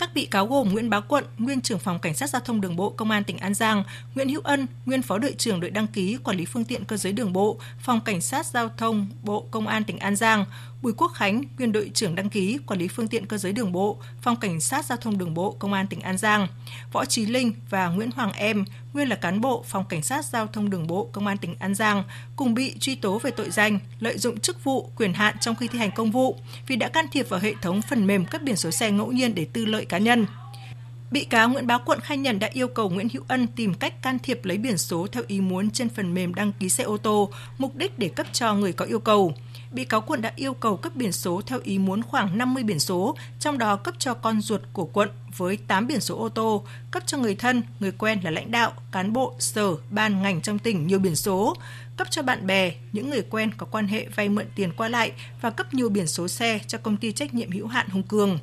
Các 0.00 0.14
bị 0.14 0.26
cáo 0.26 0.46
gồm 0.46 0.72
Nguyễn 0.72 0.90
Bá 0.90 1.00
Quận, 1.00 1.24
nguyên 1.38 1.60
trưởng 1.60 1.78
phòng 1.78 1.98
Cảnh 1.98 2.14
sát 2.14 2.30
giao 2.30 2.40
thông 2.40 2.60
đường 2.60 2.76
bộ 2.76 2.90
Công 2.90 3.10
an 3.10 3.24
tỉnh 3.24 3.38
An 3.38 3.54
Giang, 3.54 3.84
Nguyễn 4.14 4.28
Hữu 4.28 4.40
Ân, 4.44 4.66
nguyên 4.86 5.02
phó 5.02 5.18
đội 5.18 5.34
trưởng 5.38 5.60
đội 5.60 5.70
đăng 5.70 5.86
ký 5.86 6.18
quản 6.24 6.36
lý 6.36 6.44
phương 6.44 6.64
tiện 6.64 6.84
cơ 6.84 6.96
giới 6.96 7.12
đường 7.12 7.32
bộ, 7.32 7.58
Phòng 7.80 8.00
Cảnh 8.00 8.20
sát 8.20 8.46
giao 8.46 8.68
thông 8.76 9.06
Bộ 9.22 9.46
Công 9.50 9.66
an 9.66 9.84
tỉnh 9.84 9.98
An 9.98 10.16
Giang, 10.16 10.44
Bùi 10.82 10.92
Quốc 10.92 11.08
Khánh, 11.08 11.42
nguyên 11.58 11.72
đội 11.72 11.90
trưởng 11.94 12.14
đăng 12.14 12.30
ký 12.30 12.58
quản 12.66 12.80
lý 12.80 12.88
phương 12.88 13.08
tiện 13.08 13.26
cơ 13.26 13.38
giới 13.38 13.52
đường 13.52 13.72
bộ, 13.72 13.98
Phòng 14.22 14.36
Cảnh 14.36 14.60
sát 14.60 14.84
giao 14.84 14.98
thông 14.98 15.18
đường 15.18 15.34
bộ 15.34 15.56
Công 15.58 15.72
an 15.72 15.86
tỉnh 15.86 16.00
An 16.00 16.18
Giang, 16.18 16.46
Võ 16.92 17.04
Trí 17.04 17.26
Linh 17.26 17.52
và 17.70 17.88
Nguyễn 17.88 18.10
Hoàng 18.10 18.32
Em, 18.32 18.64
nguyên 18.92 19.08
là 19.08 19.16
cán 19.16 19.40
bộ 19.40 19.64
Phòng 19.68 19.84
Cảnh 19.88 20.02
sát 20.02 20.24
giao 20.24 20.46
thông 20.46 20.70
đường 20.70 20.86
bộ 20.86 21.08
Công 21.12 21.26
an 21.26 21.38
tỉnh 21.38 21.54
An 21.58 21.74
Giang, 21.74 22.04
cùng 22.36 22.54
bị 22.54 22.74
truy 22.78 22.94
tố 22.94 23.18
về 23.18 23.30
tội 23.30 23.50
danh 23.50 23.78
lợi 24.00 24.18
dụng 24.18 24.40
chức 24.40 24.64
vụ, 24.64 24.90
quyền 24.96 25.12
hạn 25.12 25.36
trong 25.40 25.54
khi 25.54 25.68
thi 25.68 25.78
hành 25.78 25.90
công 25.96 26.10
vụ 26.10 26.36
vì 26.66 26.76
đã 26.76 26.88
can 26.88 27.06
thiệp 27.12 27.28
vào 27.28 27.40
hệ 27.40 27.54
thống 27.62 27.82
phần 27.82 28.06
mềm 28.06 28.24
cấp 28.24 28.42
biển 28.44 28.56
số 28.56 28.70
xe 28.70 28.90
ngẫu 28.90 29.12
nhiên 29.12 29.34
để 29.34 29.46
tư 29.52 29.64
lợi 29.64 29.84
cá 29.84 29.98
nhân. 29.98 30.26
Bị 31.10 31.24
cáo 31.24 31.48
Nguyễn 31.48 31.66
Bá 31.66 31.78
Quận 31.78 32.00
khai 32.00 32.16
nhận 32.16 32.38
đã 32.38 32.50
yêu 32.52 32.68
cầu 32.68 32.90
Nguyễn 32.90 33.08
Hữu 33.12 33.22
Ân 33.28 33.46
tìm 33.46 33.74
cách 33.74 34.02
can 34.02 34.18
thiệp 34.18 34.44
lấy 34.44 34.58
biển 34.58 34.78
số 34.78 35.06
theo 35.12 35.22
ý 35.26 35.40
muốn 35.40 35.70
trên 35.70 35.88
phần 35.88 36.14
mềm 36.14 36.34
đăng 36.34 36.52
ký 36.52 36.68
xe 36.68 36.84
ô 36.84 36.96
tô, 36.96 37.30
mục 37.58 37.76
đích 37.76 37.98
để 37.98 38.08
cấp 38.08 38.26
cho 38.32 38.54
người 38.54 38.72
có 38.72 38.84
yêu 38.84 39.00
cầu 39.00 39.34
bị 39.72 39.84
cáo 39.84 40.00
quận 40.00 40.22
đã 40.22 40.32
yêu 40.36 40.54
cầu 40.54 40.76
cấp 40.76 40.96
biển 40.96 41.12
số 41.12 41.42
theo 41.46 41.60
ý 41.62 41.78
muốn 41.78 42.02
khoảng 42.02 42.38
50 42.38 42.62
biển 42.62 42.78
số, 42.78 43.16
trong 43.40 43.58
đó 43.58 43.76
cấp 43.76 43.94
cho 43.98 44.14
con 44.14 44.40
ruột 44.40 44.60
của 44.72 44.84
quận 44.84 45.08
với 45.36 45.56
8 45.56 45.86
biển 45.86 46.00
số 46.00 46.18
ô 46.18 46.28
tô, 46.28 46.64
cấp 46.90 47.02
cho 47.06 47.18
người 47.18 47.34
thân, 47.34 47.62
người 47.80 47.92
quen 47.92 48.20
là 48.22 48.30
lãnh 48.30 48.50
đạo, 48.50 48.72
cán 48.92 49.12
bộ, 49.12 49.34
sở, 49.38 49.76
ban 49.90 50.22
ngành 50.22 50.40
trong 50.40 50.58
tỉnh 50.58 50.86
nhiều 50.86 50.98
biển 50.98 51.16
số, 51.16 51.56
cấp 51.96 52.10
cho 52.10 52.22
bạn 52.22 52.46
bè, 52.46 52.72
những 52.92 53.10
người 53.10 53.22
quen 53.30 53.50
có 53.56 53.66
quan 53.70 53.88
hệ 53.88 54.08
vay 54.14 54.28
mượn 54.28 54.46
tiền 54.54 54.72
qua 54.76 54.88
lại 54.88 55.12
và 55.40 55.50
cấp 55.50 55.74
nhiều 55.74 55.88
biển 55.88 56.06
số 56.06 56.28
xe 56.28 56.60
cho 56.66 56.78
công 56.78 56.96
ty 56.96 57.12
trách 57.12 57.34
nhiệm 57.34 57.50
hữu 57.50 57.66
hạn 57.66 57.88
Hùng 57.88 58.02
Cường 58.02 58.38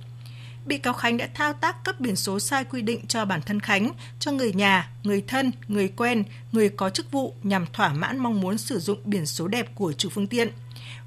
bị 0.67 0.77
cáo 0.77 0.93
Khánh 0.93 1.17
đã 1.17 1.27
thao 1.33 1.53
tác 1.53 1.83
cấp 1.83 1.99
biển 1.99 2.15
số 2.15 2.39
sai 2.39 2.63
quy 2.63 2.81
định 2.81 3.07
cho 3.07 3.25
bản 3.25 3.41
thân 3.41 3.59
Khánh, 3.59 3.91
cho 4.19 4.31
người 4.31 4.53
nhà, 4.53 4.89
người 5.03 5.23
thân, 5.27 5.51
người 5.67 5.87
quen, 5.87 6.23
người 6.51 6.69
có 6.69 6.89
chức 6.89 7.11
vụ 7.11 7.33
nhằm 7.43 7.65
thỏa 7.73 7.93
mãn 7.93 8.19
mong 8.19 8.41
muốn 8.41 8.57
sử 8.57 8.79
dụng 8.79 8.99
biển 9.05 9.25
số 9.25 9.47
đẹp 9.47 9.75
của 9.75 9.93
chủ 9.93 10.09
phương 10.09 10.27
tiện. 10.27 10.49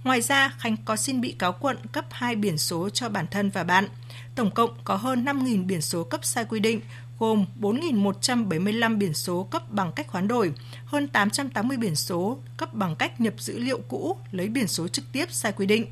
Ngoài 0.04 0.20
ra, 0.20 0.54
Khánh 0.58 0.76
có 0.84 0.96
xin 0.96 1.20
bị 1.20 1.34
cáo 1.38 1.52
quận 1.52 1.76
cấp 1.92 2.04
2 2.10 2.36
biển 2.36 2.58
số 2.58 2.88
cho 2.88 3.08
bản 3.08 3.26
thân 3.30 3.50
và 3.50 3.64
bạn. 3.64 3.88
Tổng 4.34 4.50
cộng 4.50 4.70
có 4.84 4.96
hơn 4.96 5.24
5.000 5.24 5.66
biển 5.66 5.80
số 5.80 6.04
cấp 6.04 6.24
sai 6.24 6.44
quy 6.44 6.60
định, 6.60 6.80
gồm 7.18 7.46
4.175 7.60 8.98
biển 8.98 9.14
số 9.14 9.42
cấp 9.50 9.72
bằng 9.72 9.92
cách 9.92 10.08
hoán 10.08 10.28
đổi, 10.28 10.52
hơn 10.84 11.08
880 11.08 11.76
biển 11.76 11.96
số 11.96 12.38
cấp 12.56 12.74
bằng 12.74 12.96
cách 12.96 13.20
nhập 13.20 13.34
dữ 13.38 13.58
liệu 13.58 13.78
cũ 13.88 14.16
lấy 14.32 14.48
biển 14.48 14.68
số 14.68 14.88
trực 14.88 15.04
tiếp 15.12 15.26
sai 15.30 15.52
quy 15.52 15.66
định. 15.66 15.86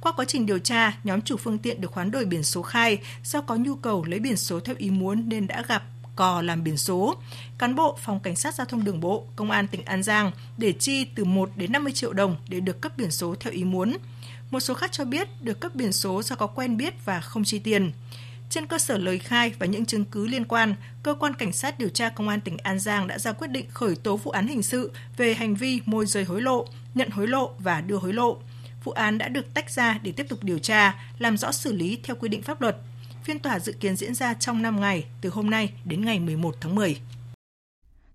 Qua 0.00 0.12
quá 0.12 0.24
trình 0.24 0.46
điều 0.46 0.58
tra, 0.58 0.98
nhóm 1.04 1.22
chủ 1.22 1.36
phương 1.36 1.58
tiện 1.58 1.80
được 1.80 1.92
hoán 1.92 2.10
đổi 2.10 2.24
biển 2.24 2.42
số 2.42 2.62
khai 2.62 2.98
do 3.24 3.40
có 3.40 3.56
nhu 3.56 3.74
cầu 3.74 4.04
lấy 4.04 4.18
biển 4.18 4.36
số 4.36 4.60
theo 4.60 4.76
ý 4.78 4.90
muốn 4.90 5.28
nên 5.28 5.46
đã 5.46 5.62
gặp 5.68 5.82
cò 6.16 6.42
làm 6.42 6.64
biển 6.64 6.76
số. 6.76 7.16
Cán 7.58 7.74
bộ 7.74 7.98
Phòng 8.02 8.20
Cảnh 8.20 8.36
sát 8.36 8.54
Giao 8.54 8.64
thông 8.64 8.84
Đường 8.84 9.00
bộ, 9.00 9.26
Công 9.36 9.50
an 9.50 9.66
tỉnh 9.66 9.84
An 9.84 10.02
Giang 10.02 10.30
để 10.58 10.72
chi 10.72 11.04
từ 11.04 11.24
1 11.24 11.50
đến 11.56 11.72
50 11.72 11.92
triệu 11.92 12.12
đồng 12.12 12.36
để 12.48 12.60
được 12.60 12.80
cấp 12.80 12.92
biển 12.96 13.10
số 13.10 13.34
theo 13.40 13.52
ý 13.52 13.64
muốn. 13.64 13.96
Một 14.50 14.60
số 14.60 14.74
khác 14.74 14.92
cho 14.92 15.04
biết 15.04 15.28
được 15.40 15.60
cấp 15.60 15.74
biển 15.74 15.92
số 15.92 16.22
do 16.22 16.36
có 16.36 16.46
quen 16.46 16.76
biết 16.76 16.94
và 17.04 17.20
không 17.20 17.44
chi 17.44 17.58
tiền. 17.58 17.92
Trên 18.50 18.66
cơ 18.66 18.78
sở 18.78 18.98
lời 18.98 19.18
khai 19.18 19.52
và 19.58 19.66
những 19.66 19.86
chứng 19.86 20.04
cứ 20.04 20.26
liên 20.26 20.44
quan, 20.44 20.74
cơ 21.02 21.14
quan 21.14 21.34
cảnh 21.34 21.52
sát 21.52 21.78
điều 21.78 21.88
tra 21.88 22.08
công 22.08 22.28
an 22.28 22.40
tỉnh 22.40 22.56
An 22.62 22.78
Giang 22.78 23.06
đã 23.06 23.18
ra 23.18 23.32
quyết 23.32 23.48
định 23.48 23.66
khởi 23.68 23.96
tố 23.96 24.16
vụ 24.16 24.30
án 24.30 24.46
hình 24.46 24.62
sự 24.62 24.92
về 25.16 25.34
hành 25.34 25.54
vi 25.54 25.80
môi 25.86 26.06
rời 26.06 26.24
hối 26.24 26.42
lộ, 26.42 26.66
nhận 26.94 27.10
hối 27.10 27.26
lộ 27.26 27.50
và 27.58 27.80
đưa 27.80 27.96
hối 27.96 28.12
lộ. 28.12 28.38
Vụ 28.84 28.92
án 28.92 29.18
đã 29.18 29.28
được 29.28 29.54
tách 29.54 29.70
ra 29.70 29.98
để 30.02 30.12
tiếp 30.12 30.26
tục 30.28 30.38
điều 30.42 30.58
tra, 30.58 30.94
làm 31.18 31.36
rõ 31.36 31.52
xử 31.52 31.72
lý 31.72 31.98
theo 32.02 32.16
quy 32.16 32.28
định 32.28 32.42
pháp 32.42 32.60
luật. 32.60 32.76
Phiên 33.26 33.38
tòa 33.38 33.58
dự 33.58 33.72
kiến 33.72 33.96
diễn 33.96 34.14
ra 34.14 34.34
trong 34.34 34.62
5 34.62 34.80
ngày, 34.80 35.06
từ 35.20 35.30
hôm 35.30 35.50
nay 35.50 35.72
đến 35.84 36.04
ngày 36.04 36.20
11 36.20 36.54
tháng 36.60 36.74
10. 36.74 37.00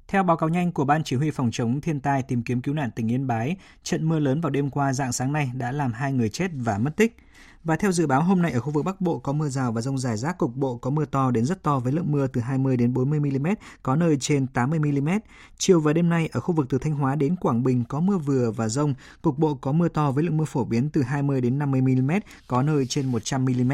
Theo 0.08 0.24
báo 0.24 0.38
cáo 0.38 0.50
nhanh 0.50 0.72
của 0.72 0.86
Ban 0.86 1.04
Chỉ 1.04 1.16
huy 1.16 1.32
Phòng 1.32 1.50
chống 1.52 1.82
thiên 1.82 2.00
tai 2.00 2.24
tìm 2.24 2.42
kiếm 2.42 2.62
cứu 2.62 2.74
nạn 2.74 2.92
tỉnh 2.96 3.12
Yên 3.12 3.28
Bái, 3.28 3.56
trận 3.84 4.10
mưa 4.10 4.20
lớn 4.20 4.42
vào 4.42 4.50
đêm 4.50 4.70
qua 4.70 4.94
dạng 4.94 5.14
sáng 5.14 5.34
nay 5.34 5.52
đã 5.54 5.72
làm 5.72 5.94
hai 5.94 6.14
người 6.14 6.30
chết 6.30 6.52
và 6.54 6.78
mất 6.78 6.96
tích. 6.96 7.18
Và 7.64 7.76
theo 7.76 7.92
dự 7.92 8.08
báo 8.08 8.24
hôm 8.24 8.42
nay 8.42 8.52
ở 8.52 8.60
khu 8.60 8.72
vực 8.72 8.86
Bắc 8.86 9.02
Bộ 9.02 9.20
có 9.20 9.34
mưa 9.34 9.50
rào 9.50 9.72
và 9.72 9.82
rông 9.82 9.98
rải 9.98 10.18
rác 10.18 10.38
cục 10.38 10.56
bộ 10.56 10.78
có 10.78 10.90
mưa 10.90 11.06
to 11.06 11.32
đến 11.32 11.46
rất 11.46 11.64
to 11.64 11.80
với 11.80 11.94
lượng 11.94 12.12
mưa 12.12 12.28
từ 12.28 12.42
20 12.42 12.78
đến 12.78 12.94
40 12.94 13.20
mm, 13.20 13.48
có 13.84 13.96
nơi 13.96 14.18
trên 14.20 14.48
80 14.48 14.80
mm. 14.80 15.10
Chiều 15.58 15.80
và 15.80 15.94
đêm 15.94 16.10
nay 16.10 16.30
ở 16.32 16.40
khu 16.40 16.56
vực 16.56 16.66
từ 16.70 16.78
Thanh 16.78 16.94
Hóa 16.94 17.16
đến 17.16 17.36
Quảng 17.36 17.64
Bình 17.64 17.84
có 17.90 18.00
mưa 18.00 18.18
vừa 18.18 18.52
và 18.52 18.70
rông, 18.70 18.94
cục 19.22 19.38
bộ 19.38 19.56
có 19.56 19.72
mưa 19.72 19.88
to 19.88 20.12
với 20.12 20.24
lượng 20.24 20.38
mưa 20.38 20.46
phổ 20.46 20.64
biến 20.64 20.90
từ 20.90 21.02
20 21.04 21.42
đến 21.42 21.60
50 21.60 21.82
mm, 21.82 22.12
có 22.48 22.64
nơi 22.64 22.86
trên 22.86 23.12
100 23.12 23.46
mm. 23.46 23.72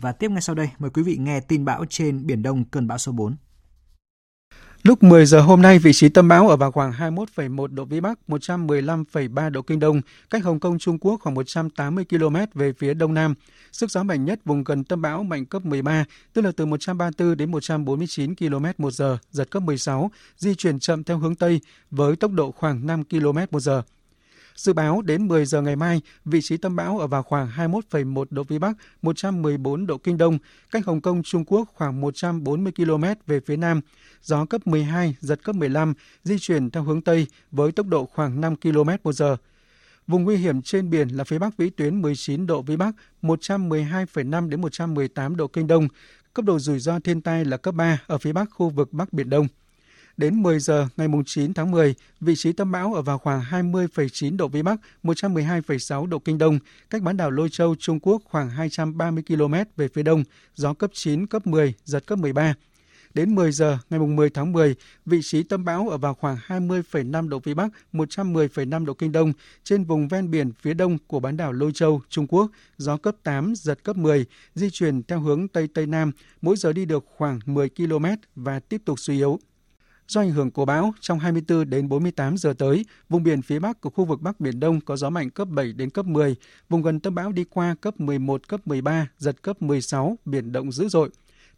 Và 0.00 0.12
tiếp 0.12 0.30
ngay 0.30 0.42
sau 0.42 0.54
đây, 0.54 0.70
mời 0.78 0.90
quý 0.90 1.02
vị 1.02 1.16
nghe 1.16 1.40
tin 1.40 1.64
bão 1.64 1.84
trên 1.90 2.26
Biển 2.26 2.42
Đông 2.42 2.64
cơn 2.64 2.86
bão 2.86 2.98
số 2.98 3.12
4. 3.12 3.36
Lúc 4.82 5.02
10 5.02 5.26
giờ 5.26 5.40
hôm 5.40 5.62
nay, 5.62 5.78
vị 5.78 5.92
trí 5.92 6.08
tâm 6.08 6.28
bão 6.28 6.48
ở 6.48 6.56
vào 6.56 6.72
khoảng 6.72 6.92
21,1 6.92 7.66
độ 7.66 7.84
Vĩ 7.84 8.00
Bắc, 8.00 8.18
115,3 8.28 9.50
độ 9.50 9.62
Kinh 9.62 9.80
Đông, 9.80 10.00
cách 10.30 10.44
Hồng 10.44 10.60
Kông 10.60 10.78
Trung 10.78 10.98
Quốc 10.98 11.20
khoảng 11.20 11.34
180 11.34 12.04
km 12.04 12.36
về 12.54 12.72
phía 12.72 12.94
Đông 12.94 13.14
Nam. 13.14 13.34
Sức 13.72 13.90
gió 13.90 14.02
mạnh 14.02 14.24
nhất 14.24 14.40
vùng 14.44 14.64
gần 14.64 14.84
tâm 14.84 15.02
bão 15.02 15.22
mạnh 15.22 15.46
cấp 15.46 15.64
13, 15.64 16.04
tức 16.32 16.42
là 16.42 16.52
từ 16.56 16.66
134 16.66 17.36
đến 17.36 17.50
149 17.50 18.34
km 18.34 18.66
một 18.78 18.90
giờ, 18.90 19.18
giật 19.30 19.50
cấp 19.50 19.62
16, 19.62 20.10
di 20.36 20.54
chuyển 20.54 20.78
chậm 20.78 21.04
theo 21.04 21.18
hướng 21.18 21.34
Tây 21.34 21.60
với 21.90 22.16
tốc 22.16 22.32
độ 22.32 22.52
khoảng 22.52 22.86
5 22.86 23.04
km 23.04 23.38
một 23.50 23.60
giờ. 23.60 23.82
Dự 24.56 24.72
báo 24.72 25.02
đến 25.02 25.28
10 25.28 25.46
giờ 25.46 25.62
ngày 25.62 25.76
mai, 25.76 26.00
vị 26.24 26.40
trí 26.42 26.56
tâm 26.56 26.76
bão 26.76 26.98
ở 26.98 27.06
vào 27.06 27.22
khoảng 27.22 27.48
21,1 27.56 28.24
độ 28.30 28.42
Vĩ 28.42 28.58
Bắc, 28.58 28.76
114 29.02 29.86
độ 29.86 29.98
Kinh 29.98 30.18
Đông, 30.18 30.38
cách 30.70 30.86
Hồng 30.86 31.00
Kông 31.00 31.22
Trung 31.22 31.44
Quốc 31.44 31.68
khoảng 31.74 32.00
140 32.00 32.72
km 32.76 33.04
về 33.26 33.40
phía 33.46 33.56
Nam. 33.56 33.80
Gió 34.22 34.44
cấp 34.44 34.66
12, 34.66 35.16
giật 35.20 35.44
cấp 35.44 35.56
15, 35.56 35.94
di 36.24 36.38
chuyển 36.38 36.70
theo 36.70 36.82
hướng 36.82 37.02
Tây 37.02 37.26
với 37.50 37.72
tốc 37.72 37.86
độ 37.86 38.06
khoảng 38.06 38.40
5 38.40 38.56
km 38.56 38.90
một 39.04 39.12
giờ. 39.12 39.36
Vùng 40.06 40.24
nguy 40.24 40.36
hiểm 40.36 40.62
trên 40.62 40.90
biển 40.90 41.08
là 41.08 41.24
phía 41.24 41.38
Bắc 41.38 41.56
vĩ 41.56 41.70
tuyến 41.70 42.02
19 42.02 42.46
độ 42.46 42.62
Vĩ 42.62 42.76
Bắc, 42.76 42.94
112,5 43.22 44.48
đến 44.48 44.60
118 44.60 45.36
độ 45.36 45.48
Kinh 45.48 45.66
Đông. 45.66 45.88
Cấp 46.34 46.44
độ 46.44 46.58
rủi 46.58 46.78
ro 46.78 46.98
thiên 46.98 47.20
tai 47.20 47.44
là 47.44 47.56
cấp 47.56 47.74
3 47.74 48.02
ở 48.06 48.18
phía 48.18 48.32
Bắc 48.32 48.50
khu 48.50 48.70
vực 48.70 48.92
Bắc 48.92 49.12
Biển 49.12 49.30
Đông. 49.30 49.48
Đến 50.16 50.42
10 50.42 50.58
giờ 50.58 50.88
ngày 50.96 51.08
9 51.26 51.54
tháng 51.54 51.70
10, 51.70 51.94
vị 52.20 52.34
trí 52.36 52.52
tâm 52.52 52.72
bão 52.72 52.94
ở 52.94 53.02
vào 53.02 53.18
khoảng 53.18 53.40
20,9 53.40 54.36
độ 54.36 54.48
Vĩ 54.48 54.62
Bắc, 54.62 54.80
112,6 55.02 56.06
độ 56.06 56.18
Kinh 56.18 56.38
Đông, 56.38 56.58
cách 56.90 57.02
bán 57.02 57.16
đảo 57.16 57.30
Lôi 57.30 57.48
Châu, 57.48 57.74
Trung 57.78 58.00
Quốc 58.00 58.22
khoảng 58.24 58.50
230 58.50 59.24
km 59.28 59.54
về 59.76 59.88
phía 59.88 60.02
đông, 60.02 60.24
gió 60.54 60.74
cấp 60.74 60.90
9, 60.94 61.26
cấp 61.26 61.46
10, 61.46 61.74
giật 61.84 62.06
cấp 62.06 62.18
13. 62.18 62.54
Đến 63.14 63.34
10 63.34 63.52
giờ 63.52 63.78
ngày 63.90 64.00
10 64.00 64.30
tháng 64.30 64.52
10, 64.52 64.74
vị 65.06 65.20
trí 65.22 65.42
tâm 65.42 65.64
bão 65.64 65.88
ở 65.88 65.98
vào 65.98 66.14
khoảng 66.14 66.36
20,5 66.46 67.28
độ 67.28 67.38
Vĩ 67.38 67.54
Bắc, 67.54 67.68
110,5 67.92 68.84
độ 68.84 68.94
Kinh 68.94 69.12
Đông, 69.12 69.32
trên 69.64 69.84
vùng 69.84 70.08
ven 70.08 70.30
biển 70.30 70.52
phía 70.60 70.74
đông 70.74 70.98
của 71.06 71.20
bán 71.20 71.36
đảo 71.36 71.52
Lôi 71.52 71.72
Châu, 71.72 72.02
Trung 72.08 72.26
Quốc, 72.26 72.50
gió 72.78 72.96
cấp 72.96 73.16
8, 73.22 73.54
giật 73.56 73.84
cấp 73.84 73.96
10, 73.96 74.26
di 74.54 74.70
chuyển 74.70 75.02
theo 75.02 75.20
hướng 75.20 75.48
Tây 75.48 75.68
Tây 75.74 75.86
Nam, 75.86 76.12
mỗi 76.42 76.56
giờ 76.56 76.72
đi 76.72 76.84
được 76.84 77.04
khoảng 77.16 77.40
10 77.46 77.68
km 77.68 78.04
và 78.36 78.60
tiếp 78.60 78.82
tục 78.84 78.98
suy 78.98 79.16
yếu. 79.16 79.38
Do 80.08 80.20
ảnh 80.20 80.30
hưởng 80.30 80.50
của 80.50 80.64
bão, 80.64 80.94
trong 81.00 81.18
24 81.18 81.70
đến 81.70 81.88
48 81.88 82.36
giờ 82.36 82.54
tới, 82.58 82.84
vùng 83.08 83.22
biển 83.22 83.42
phía 83.42 83.58
Bắc 83.58 83.80
của 83.80 83.90
khu 83.90 84.04
vực 84.04 84.20
Bắc 84.20 84.40
Biển 84.40 84.60
Đông 84.60 84.80
có 84.80 84.96
gió 84.96 85.10
mạnh 85.10 85.30
cấp 85.30 85.48
7 85.48 85.72
đến 85.72 85.90
cấp 85.90 86.06
10, 86.06 86.36
vùng 86.68 86.82
gần 86.82 87.00
tâm 87.00 87.14
bão 87.14 87.32
đi 87.32 87.44
qua 87.44 87.74
cấp 87.80 88.00
11, 88.00 88.48
cấp 88.48 88.60
13, 88.66 89.08
giật 89.18 89.42
cấp 89.42 89.62
16, 89.62 90.18
biển 90.24 90.52
động 90.52 90.72
dữ 90.72 90.88
dội. 90.88 91.10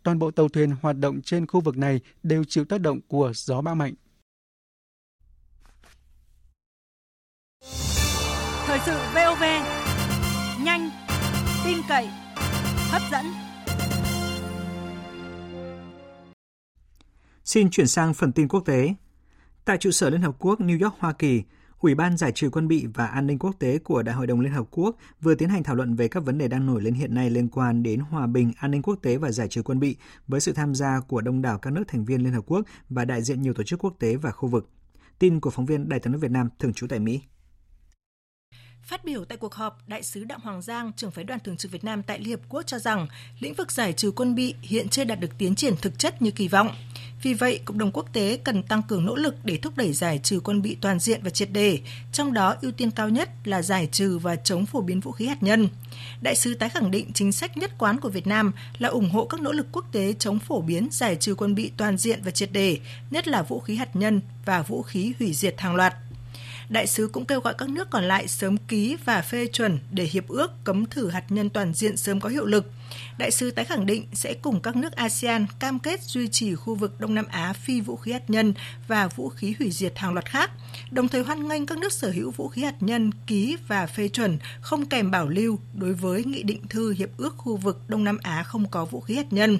Toàn 0.02 0.18
bộ 0.18 0.30
tàu 0.30 0.48
thuyền 0.48 0.72
hoạt 0.82 0.96
động 0.98 1.20
trên 1.22 1.46
khu 1.46 1.60
vực 1.60 1.76
này 1.76 2.00
đều 2.22 2.44
chịu 2.44 2.64
tác 2.64 2.80
động 2.80 3.00
của 3.08 3.32
gió 3.34 3.60
bão 3.60 3.74
mạnh. 3.74 3.94
Thời 8.66 8.78
sự 8.86 8.98
VOV, 9.14 9.42
nhanh, 10.64 10.90
tin 11.64 11.78
cậy, 11.88 12.08
hấp 12.90 13.02
dẫn. 13.12 13.47
Xin 17.48 17.70
chuyển 17.70 17.86
sang 17.86 18.14
phần 18.14 18.32
tin 18.32 18.48
quốc 18.48 18.60
tế. 18.60 18.94
Tại 19.64 19.78
trụ 19.78 19.90
sở 19.90 20.10
Liên 20.10 20.22
Hợp 20.22 20.36
Quốc 20.38 20.60
New 20.60 20.84
York, 20.84 20.94
Hoa 20.98 21.12
Kỳ, 21.12 21.42
Ủy 21.78 21.94
ban 21.94 22.16
Giải 22.16 22.32
trừ 22.32 22.50
quân 22.50 22.68
bị 22.68 22.86
và 22.94 23.06
an 23.06 23.26
ninh 23.26 23.38
quốc 23.38 23.54
tế 23.58 23.78
của 23.78 24.02
Đại 24.02 24.14
hội 24.14 24.26
đồng 24.26 24.40
Liên 24.40 24.52
Hợp 24.52 24.64
Quốc 24.70 24.96
vừa 25.20 25.34
tiến 25.34 25.48
hành 25.48 25.62
thảo 25.62 25.74
luận 25.76 25.94
về 25.94 26.08
các 26.08 26.24
vấn 26.24 26.38
đề 26.38 26.48
đang 26.48 26.66
nổi 26.66 26.82
lên 26.82 26.94
hiện 26.94 27.14
nay 27.14 27.30
liên 27.30 27.48
quan 27.48 27.82
đến 27.82 28.00
hòa 28.00 28.26
bình, 28.26 28.52
an 28.58 28.70
ninh 28.70 28.82
quốc 28.82 28.94
tế 29.02 29.16
và 29.16 29.30
giải 29.30 29.48
trừ 29.48 29.62
quân 29.62 29.80
bị 29.80 29.96
với 30.26 30.40
sự 30.40 30.52
tham 30.52 30.74
gia 30.74 31.00
của 31.00 31.20
đông 31.20 31.42
đảo 31.42 31.58
các 31.58 31.72
nước 31.72 31.84
thành 31.88 32.04
viên 32.04 32.22
Liên 32.22 32.32
Hợp 32.32 32.44
Quốc 32.46 32.66
và 32.88 33.04
đại 33.04 33.22
diện 33.22 33.42
nhiều 33.42 33.54
tổ 33.54 33.62
chức 33.62 33.84
quốc 33.84 33.94
tế 33.98 34.16
và 34.16 34.30
khu 34.30 34.48
vực. 34.48 34.68
Tin 35.18 35.40
của 35.40 35.50
phóng 35.50 35.66
viên 35.66 35.88
Đài 35.88 36.00
tiếng 36.00 36.12
nói 36.12 36.20
Việt 36.20 36.30
Nam 36.30 36.48
thường 36.58 36.72
trú 36.72 36.86
tại 36.86 36.98
Mỹ. 36.98 37.20
Phát 38.88 39.04
biểu 39.04 39.24
tại 39.24 39.38
cuộc 39.38 39.54
họp, 39.54 39.88
Đại 39.88 40.02
sứ 40.02 40.24
Đặng 40.24 40.40
Hoàng 40.40 40.62
Giang, 40.62 40.92
trưởng 40.96 41.10
phái 41.10 41.24
đoàn 41.24 41.40
thường 41.40 41.56
trực 41.56 41.72
Việt 41.72 41.84
Nam 41.84 42.02
tại 42.02 42.18
Liên 42.18 42.30
Hợp 42.30 42.40
Quốc 42.48 42.62
cho 42.66 42.78
rằng 42.78 43.06
lĩnh 43.40 43.54
vực 43.54 43.72
giải 43.72 43.92
trừ 43.92 44.10
quân 44.10 44.34
bị 44.34 44.54
hiện 44.62 44.88
chưa 44.88 45.04
đạt 45.04 45.20
được 45.20 45.38
tiến 45.38 45.54
triển 45.54 45.76
thực 45.76 45.98
chất 45.98 46.22
như 46.22 46.30
kỳ 46.30 46.48
vọng. 46.48 46.70
Vì 47.22 47.34
vậy, 47.34 47.60
cộng 47.64 47.78
đồng 47.78 47.92
quốc 47.92 48.12
tế 48.12 48.38
cần 48.44 48.62
tăng 48.62 48.82
cường 48.82 49.04
nỗ 49.04 49.16
lực 49.16 49.34
để 49.44 49.56
thúc 49.56 49.76
đẩy 49.76 49.92
giải 49.92 50.20
trừ 50.22 50.40
quân 50.44 50.62
bị 50.62 50.76
toàn 50.80 50.98
diện 50.98 51.20
và 51.22 51.30
triệt 51.30 51.50
đề, 51.52 51.78
trong 52.12 52.32
đó 52.32 52.54
ưu 52.62 52.72
tiên 52.72 52.90
cao 52.90 53.08
nhất 53.08 53.30
là 53.44 53.62
giải 53.62 53.88
trừ 53.92 54.18
và 54.18 54.36
chống 54.36 54.66
phổ 54.66 54.80
biến 54.80 55.00
vũ 55.00 55.12
khí 55.12 55.26
hạt 55.26 55.42
nhân. 55.42 55.68
Đại 56.22 56.36
sứ 56.36 56.54
tái 56.54 56.68
khẳng 56.68 56.90
định 56.90 57.12
chính 57.14 57.32
sách 57.32 57.56
nhất 57.56 57.70
quán 57.78 58.00
của 58.00 58.08
Việt 58.08 58.26
Nam 58.26 58.52
là 58.78 58.88
ủng 58.88 59.10
hộ 59.10 59.24
các 59.24 59.40
nỗ 59.40 59.52
lực 59.52 59.66
quốc 59.72 59.84
tế 59.92 60.14
chống 60.18 60.38
phổ 60.38 60.60
biến 60.60 60.88
giải 60.90 61.16
trừ 61.16 61.34
quân 61.34 61.54
bị 61.54 61.72
toàn 61.76 61.96
diện 61.96 62.20
và 62.24 62.30
triệt 62.30 62.52
đề, 62.52 62.78
nhất 63.10 63.28
là 63.28 63.42
vũ 63.42 63.60
khí 63.60 63.76
hạt 63.76 63.96
nhân 63.96 64.20
và 64.44 64.62
vũ 64.62 64.82
khí 64.82 65.12
hủy 65.18 65.32
diệt 65.32 65.60
hàng 65.60 65.74
loạt. 65.74 65.94
Đại 66.68 66.86
sứ 66.86 67.08
cũng 67.12 67.24
kêu 67.24 67.40
gọi 67.40 67.54
các 67.58 67.68
nước 67.68 67.90
còn 67.90 68.04
lại 68.04 68.28
sớm 68.28 68.56
ký 68.56 68.96
và 69.04 69.22
phê 69.22 69.46
chuẩn 69.46 69.78
để 69.90 70.04
hiệp 70.04 70.28
ước 70.28 70.50
cấm 70.64 70.86
thử 70.86 71.08
hạt 71.08 71.24
nhân 71.28 71.50
toàn 71.50 71.74
diện 71.74 71.96
sớm 71.96 72.20
có 72.20 72.28
hiệu 72.28 72.46
lực. 72.46 72.70
Đại 73.18 73.30
sứ 73.30 73.50
tái 73.50 73.64
khẳng 73.64 73.86
định 73.86 74.06
sẽ 74.12 74.34
cùng 74.42 74.60
các 74.60 74.76
nước 74.76 74.92
ASEAN 74.92 75.46
cam 75.58 75.78
kết 75.78 76.02
duy 76.02 76.28
trì 76.28 76.54
khu 76.54 76.74
vực 76.74 77.00
Đông 77.00 77.14
Nam 77.14 77.24
Á 77.30 77.52
phi 77.52 77.80
vũ 77.80 77.96
khí 77.96 78.12
hạt 78.12 78.30
nhân 78.30 78.54
và 78.88 79.08
vũ 79.08 79.28
khí 79.28 79.54
hủy 79.58 79.70
diệt 79.70 79.98
hàng 79.98 80.12
loạt 80.12 80.24
khác, 80.24 80.50
đồng 80.90 81.08
thời 81.08 81.22
hoan 81.22 81.48
nghênh 81.48 81.66
các 81.66 81.78
nước 81.78 81.92
sở 81.92 82.10
hữu 82.10 82.30
vũ 82.30 82.48
khí 82.48 82.62
hạt 82.62 82.74
nhân 82.80 83.10
ký 83.26 83.56
và 83.68 83.86
phê 83.86 84.08
chuẩn 84.08 84.38
không 84.60 84.86
kèm 84.86 85.10
bảo 85.10 85.28
lưu 85.28 85.58
đối 85.74 85.92
với 85.92 86.24
nghị 86.24 86.42
định 86.42 86.60
thư 86.68 86.92
hiệp 86.92 87.10
ước 87.16 87.34
khu 87.36 87.56
vực 87.56 87.80
Đông 87.88 88.04
Nam 88.04 88.18
Á 88.22 88.42
không 88.42 88.70
có 88.70 88.84
vũ 88.84 89.00
khí 89.00 89.16
hạt 89.16 89.32
nhân. 89.32 89.58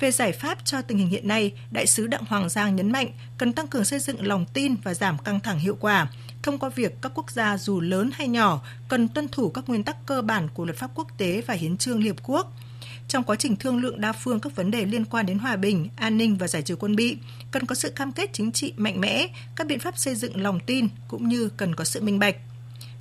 Về 0.00 0.10
giải 0.10 0.32
pháp 0.32 0.58
cho 0.64 0.82
tình 0.82 0.98
hình 0.98 1.08
hiện 1.08 1.28
nay, 1.28 1.52
Đại 1.70 1.86
sứ 1.86 2.06
Đặng 2.06 2.24
Hoàng 2.28 2.48
Giang 2.48 2.76
nhấn 2.76 2.92
mạnh 2.92 3.08
cần 3.38 3.52
tăng 3.52 3.66
cường 3.66 3.84
xây 3.84 3.98
dựng 3.98 4.26
lòng 4.26 4.46
tin 4.52 4.74
và 4.84 4.94
giảm 4.94 5.18
căng 5.18 5.40
thẳng 5.40 5.58
hiệu 5.58 5.76
quả, 5.80 6.06
thông 6.42 6.58
qua 6.58 6.68
việc 6.68 6.96
các 7.02 7.12
quốc 7.14 7.30
gia 7.30 7.58
dù 7.58 7.80
lớn 7.80 8.10
hay 8.14 8.28
nhỏ 8.28 8.62
cần 8.88 9.08
tuân 9.08 9.28
thủ 9.28 9.50
các 9.50 9.68
nguyên 9.68 9.84
tắc 9.84 9.96
cơ 10.06 10.22
bản 10.22 10.48
của 10.54 10.64
luật 10.64 10.76
pháp 10.76 10.90
quốc 10.94 11.08
tế 11.18 11.42
và 11.46 11.54
hiến 11.54 11.76
trương 11.76 11.98
Liên 12.02 12.14
Hợp 12.14 12.22
Quốc. 12.22 12.52
Trong 13.08 13.24
quá 13.24 13.36
trình 13.36 13.56
thương 13.56 13.80
lượng 13.80 14.00
đa 14.00 14.12
phương 14.12 14.40
các 14.40 14.56
vấn 14.56 14.70
đề 14.70 14.84
liên 14.84 15.04
quan 15.04 15.26
đến 15.26 15.38
hòa 15.38 15.56
bình, 15.56 15.88
an 15.96 16.18
ninh 16.18 16.38
và 16.38 16.48
giải 16.48 16.62
trừ 16.62 16.76
quân 16.76 16.96
bị, 16.96 17.16
cần 17.50 17.66
có 17.66 17.74
sự 17.74 17.90
cam 17.90 18.12
kết 18.12 18.30
chính 18.32 18.52
trị 18.52 18.72
mạnh 18.76 19.00
mẽ, 19.00 19.28
các 19.56 19.66
biện 19.66 19.80
pháp 19.80 19.98
xây 19.98 20.14
dựng 20.14 20.42
lòng 20.42 20.60
tin 20.66 20.88
cũng 21.08 21.28
như 21.28 21.48
cần 21.56 21.74
có 21.74 21.84
sự 21.84 22.00
minh 22.00 22.18
bạch. 22.18 22.36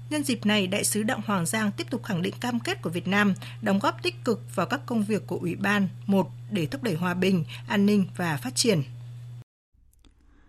Nhân 0.09 0.23
dịp 0.23 0.45
này, 0.45 0.67
Đại 0.67 0.83
sứ 0.83 1.03
Đặng 1.03 1.21
Hoàng 1.25 1.45
Giang 1.45 1.71
tiếp 1.77 1.87
tục 1.89 2.03
khẳng 2.03 2.21
định 2.21 2.33
cam 2.41 2.59
kết 2.59 2.81
của 2.81 2.89
Việt 2.89 3.07
Nam 3.07 3.33
đóng 3.61 3.79
góp 3.79 4.03
tích 4.03 4.15
cực 4.25 4.41
vào 4.55 4.65
các 4.65 4.81
công 4.85 5.03
việc 5.03 5.27
của 5.27 5.37
Ủy 5.37 5.55
ban 5.55 5.87
một 6.05 6.27
để 6.51 6.65
thúc 6.65 6.83
đẩy 6.83 6.95
hòa 6.95 7.13
bình, 7.13 7.43
an 7.67 7.85
ninh 7.85 8.05
và 8.17 8.37
phát 8.37 8.55
triển. 8.55 8.81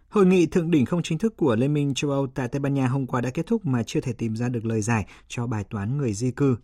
Hội 0.08 0.26
nghị 0.26 0.46
thượng 0.46 0.70
đỉnh 0.70 0.86
không 0.86 1.02
chính 1.02 1.18
thức 1.18 1.36
của 1.36 1.56
Liên 1.56 1.74
minh 1.74 1.94
châu 1.94 2.10
Âu 2.10 2.26
tại 2.26 2.48
Tây 2.48 2.60
Ban 2.60 2.74
Nha 2.74 2.86
hôm 2.86 3.06
qua 3.06 3.20
đã 3.20 3.30
kết 3.30 3.46
thúc 3.46 3.66
mà 3.66 3.82
chưa 3.82 4.00
thể 4.00 4.12
tìm 4.12 4.36
ra 4.36 4.48
được 4.48 4.64
lời 4.64 4.80
giải 4.80 5.06
cho 5.28 5.46
bài 5.46 5.64
toán 5.64 5.98
người 5.98 6.12
di 6.12 6.30
cư. 6.30 6.56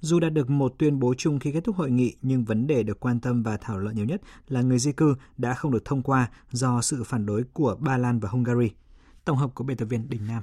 Dù 0.00 0.20
đạt 0.20 0.32
được 0.32 0.50
một 0.50 0.74
tuyên 0.78 0.98
bố 0.98 1.14
chung 1.18 1.38
khi 1.38 1.52
kết 1.52 1.64
thúc 1.64 1.76
hội 1.76 1.90
nghị, 1.90 2.14
nhưng 2.22 2.44
vấn 2.44 2.66
đề 2.66 2.82
được 2.82 3.00
quan 3.00 3.20
tâm 3.20 3.42
và 3.42 3.56
thảo 3.56 3.78
luận 3.78 3.96
nhiều 3.96 4.04
nhất 4.04 4.20
là 4.48 4.62
người 4.62 4.78
di 4.78 4.92
cư 4.92 5.14
đã 5.36 5.54
không 5.54 5.72
được 5.72 5.84
thông 5.84 6.02
qua 6.02 6.30
do 6.50 6.80
sự 6.82 7.04
phản 7.04 7.26
đối 7.26 7.44
của 7.52 7.76
Ba 7.80 7.96
Lan 7.96 8.20
và 8.20 8.28
Hungary. 8.28 8.70
Tổng 9.24 9.36
hợp 9.36 9.50
của 9.54 9.64
biên 9.64 9.76
tập 9.76 9.84
viên 9.84 10.08
Đình 10.08 10.26
Nam. 10.26 10.42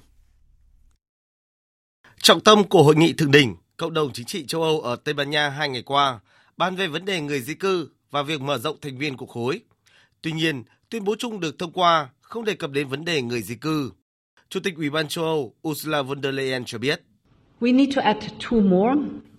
Trọng 2.22 2.40
tâm 2.40 2.64
của 2.64 2.84
hội 2.84 2.96
nghị 2.96 3.14
thượng 3.14 3.32
đỉnh 3.32 3.56
Cộng 3.78 3.94
đồng 3.94 4.14
chính 4.14 4.26
trị 4.26 4.46
châu 4.46 4.64
Âu 4.64 4.82
ở 4.82 4.96
Tây 4.96 5.14
Ban 5.14 5.30
Nha 5.30 5.50
hai 5.50 5.70
ngày 5.70 5.82
qua 5.82 6.20
bàn 6.58 6.76
về 6.76 6.88
vấn 6.88 7.06
đề 7.06 7.22
người 7.22 7.42
di 7.42 7.54
cư 7.54 7.90
và 8.12 8.24
việc 8.24 8.42
mở 8.42 8.58
rộng 8.58 8.78
thành 8.82 8.98
viên 8.98 9.18
của 9.18 9.26
khối. 9.26 9.60
Tuy 10.22 10.32
nhiên, 10.32 10.64
tuyên 10.90 11.04
bố 11.04 11.16
chung 11.20 11.40
được 11.40 11.60
thông 11.60 11.72
qua 11.72 12.10
không 12.22 12.46
đề 12.46 12.54
cập 12.54 12.72
đến 12.72 12.88
vấn 12.88 13.06
đề 13.06 13.22
người 13.22 13.42
di 13.42 13.56
cư. 13.56 13.92
Chủ 14.50 14.60
tịch 14.60 14.76
Ủy 14.76 14.90
ban 14.90 15.08
châu 15.08 15.26
Âu 15.26 15.54
Ursula 15.68 16.02
von 16.02 16.22
der 16.22 16.34
Leyen 16.34 16.66
cho 16.66 16.78
biết. 16.78 17.02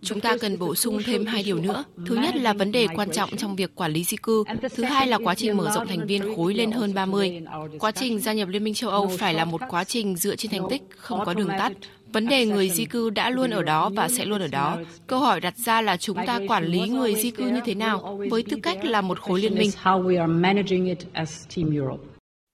Chúng 0.02 0.20
ta 0.20 0.36
cần 0.40 0.58
bổ 0.58 0.74
sung 0.74 0.98
thêm 1.04 1.26
hai 1.26 1.42
điều 1.42 1.58
nữa. 1.58 1.84
Thứ 2.06 2.14
nhất 2.14 2.36
là 2.36 2.52
vấn 2.52 2.72
đề 2.72 2.86
quan 2.94 3.10
trọng 3.10 3.36
trong 3.36 3.56
việc 3.56 3.74
quản 3.74 3.92
lý 3.92 4.04
di 4.04 4.16
cư. 4.16 4.44
Thứ 4.74 4.84
hai 4.84 5.06
là 5.06 5.18
quá 5.24 5.34
trình 5.34 5.56
mở 5.56 5.70
rộng 5.74 5.86
thành 5.86 6.06
viên 6.06 6.36
khối 6.36 6.54
lên 6.54 6.70
hơn 6.70 6.94
30. 6.94 7.42
Quá 7.78 7.90
trình 7.90 8.18
gia 8.18 8.32
nhập 8.32 8.48
Liên 8.48 8.64
minh 8.64 8.74
châu 8.74 8.90
Âu 8.90 9.10
phải 9.18 9.34
là 9.34 9.44
một 9.44 9.60
quá 9.68 9.84
trình 9.84 10.16
dựa 10.16 10.36
trên 10.36 10.50
thành 10.50 10.66
tích, 10.70 10.82
không 10.96 11.24
có 11.24 11.34
đường 11.34 11.48
tắt. 11.48 11.72
Vấn 12.12 12.28
đề 12.28 12.46
người 12.46 12.70
di 12.70 12.84
cư 12.84 13.10
đã 13.10 13.30
luôn 13.30 13.50
ở 13.50 13.62
đó 13.62 13.90
và 13.96 14.08
sẽ 14.08 14.24
luôn 14.24 14.40
ở 14.40 14.48
đó. 14.48 14.78
Câu 15.06 15.20
hỏi 15.20 15.40
đặt 15.40 15.56
ra 15.56 15.80
là 15.82 15.96
chúng 15.96 16.18
ta 16.26 16.40
quản 16.48 16.64
lý 16.66 16.88
người 16.88 17.14
di 17.14 17.30
cư 17.30 17.44
như 17.44 17.60
thế 17.64 17.74
nào 17.74 18.20
với 18.30 18.42
tư 18.42 18.56
cách 18.62 18.84
là 18.84 19.00
một 19.00 19.20
khối 19.20 19.40
liên 19.40 19.54
minh. 19.54 19.70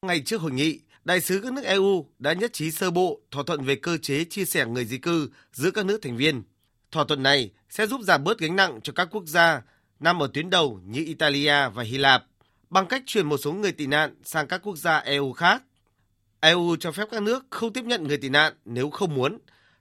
Ngày 0.06 0.20
trước 0.20 0.40
hội 0.40 0.52
nghị, 0.52 0.80
đại 1.04 1.20
sứ 1.20 1.40
các 1.42 1.52
nước 1.52 1.64
EU 1.64 2.06
đã 2.18 2.32
nhất 2.32 2.52
trí 2.52 2.70
sơ 2.70 2.90
bộ 2.90 3.20
thỏa 3.30 3.42
thuận 3.46 3.64
về 3.64 3.74
cơ 3.76 3.96
chế 3.96 4.24
chia 4.24 4.44
sẻ 4.44 4.66
người 4.66 4.84
di 4.84 4.98
cư 4.98 5.30
giữa 5.52 5.70
các 5.70 5.86
nước 5.86 5.98
thành 6.02 6.16
viên. 6.16 6.42
Thỏa 6.90 7.04
thuận 7.04 7.22
này 7.22 7.50
sẽ 7.70 7.86
giúp 7.86 8.00
giảm 8.02 8.24
bớt 8.24 8.38
gánh 8.38 8.56
nặng 8.56 8.80
cho 8.82 8.92
các 8.92 9.08
quốc 9.10 9.26
gia 9.26 9.62
nằm 10.00 10.22
ở 10.22 10.28
tuyến 10.34 10.50
đầu 10.50 10.80
như 10.86 11.04
Italia 11.06 11.68
và 11.74 11.82
Hy 11.82 11.98
Lạp 11.98 12.24
bằng 12.70 12.86
cách 12.86 13.02
chuyển 13.06 13.26
một 13.26 13.36
số 13.36 13.52
người 13.52 13.72
tị 13.72 13.86
nạn 13.86 14.14
sang 14.24 14.46
các 14.46 14.60
quốc 14.62 14.76
gia 14.78 14.98
EU 14.98 15.32
khác. 15.32 15.62
EU 16.44 16.76
cho 16.76 16.92
phép 16.92 17.08
các 17.10 17.22
nước 17.22 17.46
không 17.50 17.72
tiếp 17.72 17.84
nhận 17.84 18.08
người 18.08 18.16
tị 18.16 18.28
nạn 18.28 18.52
nếu 18.64 18.90
không 18.90 19.14
muốn, 19.14 19.38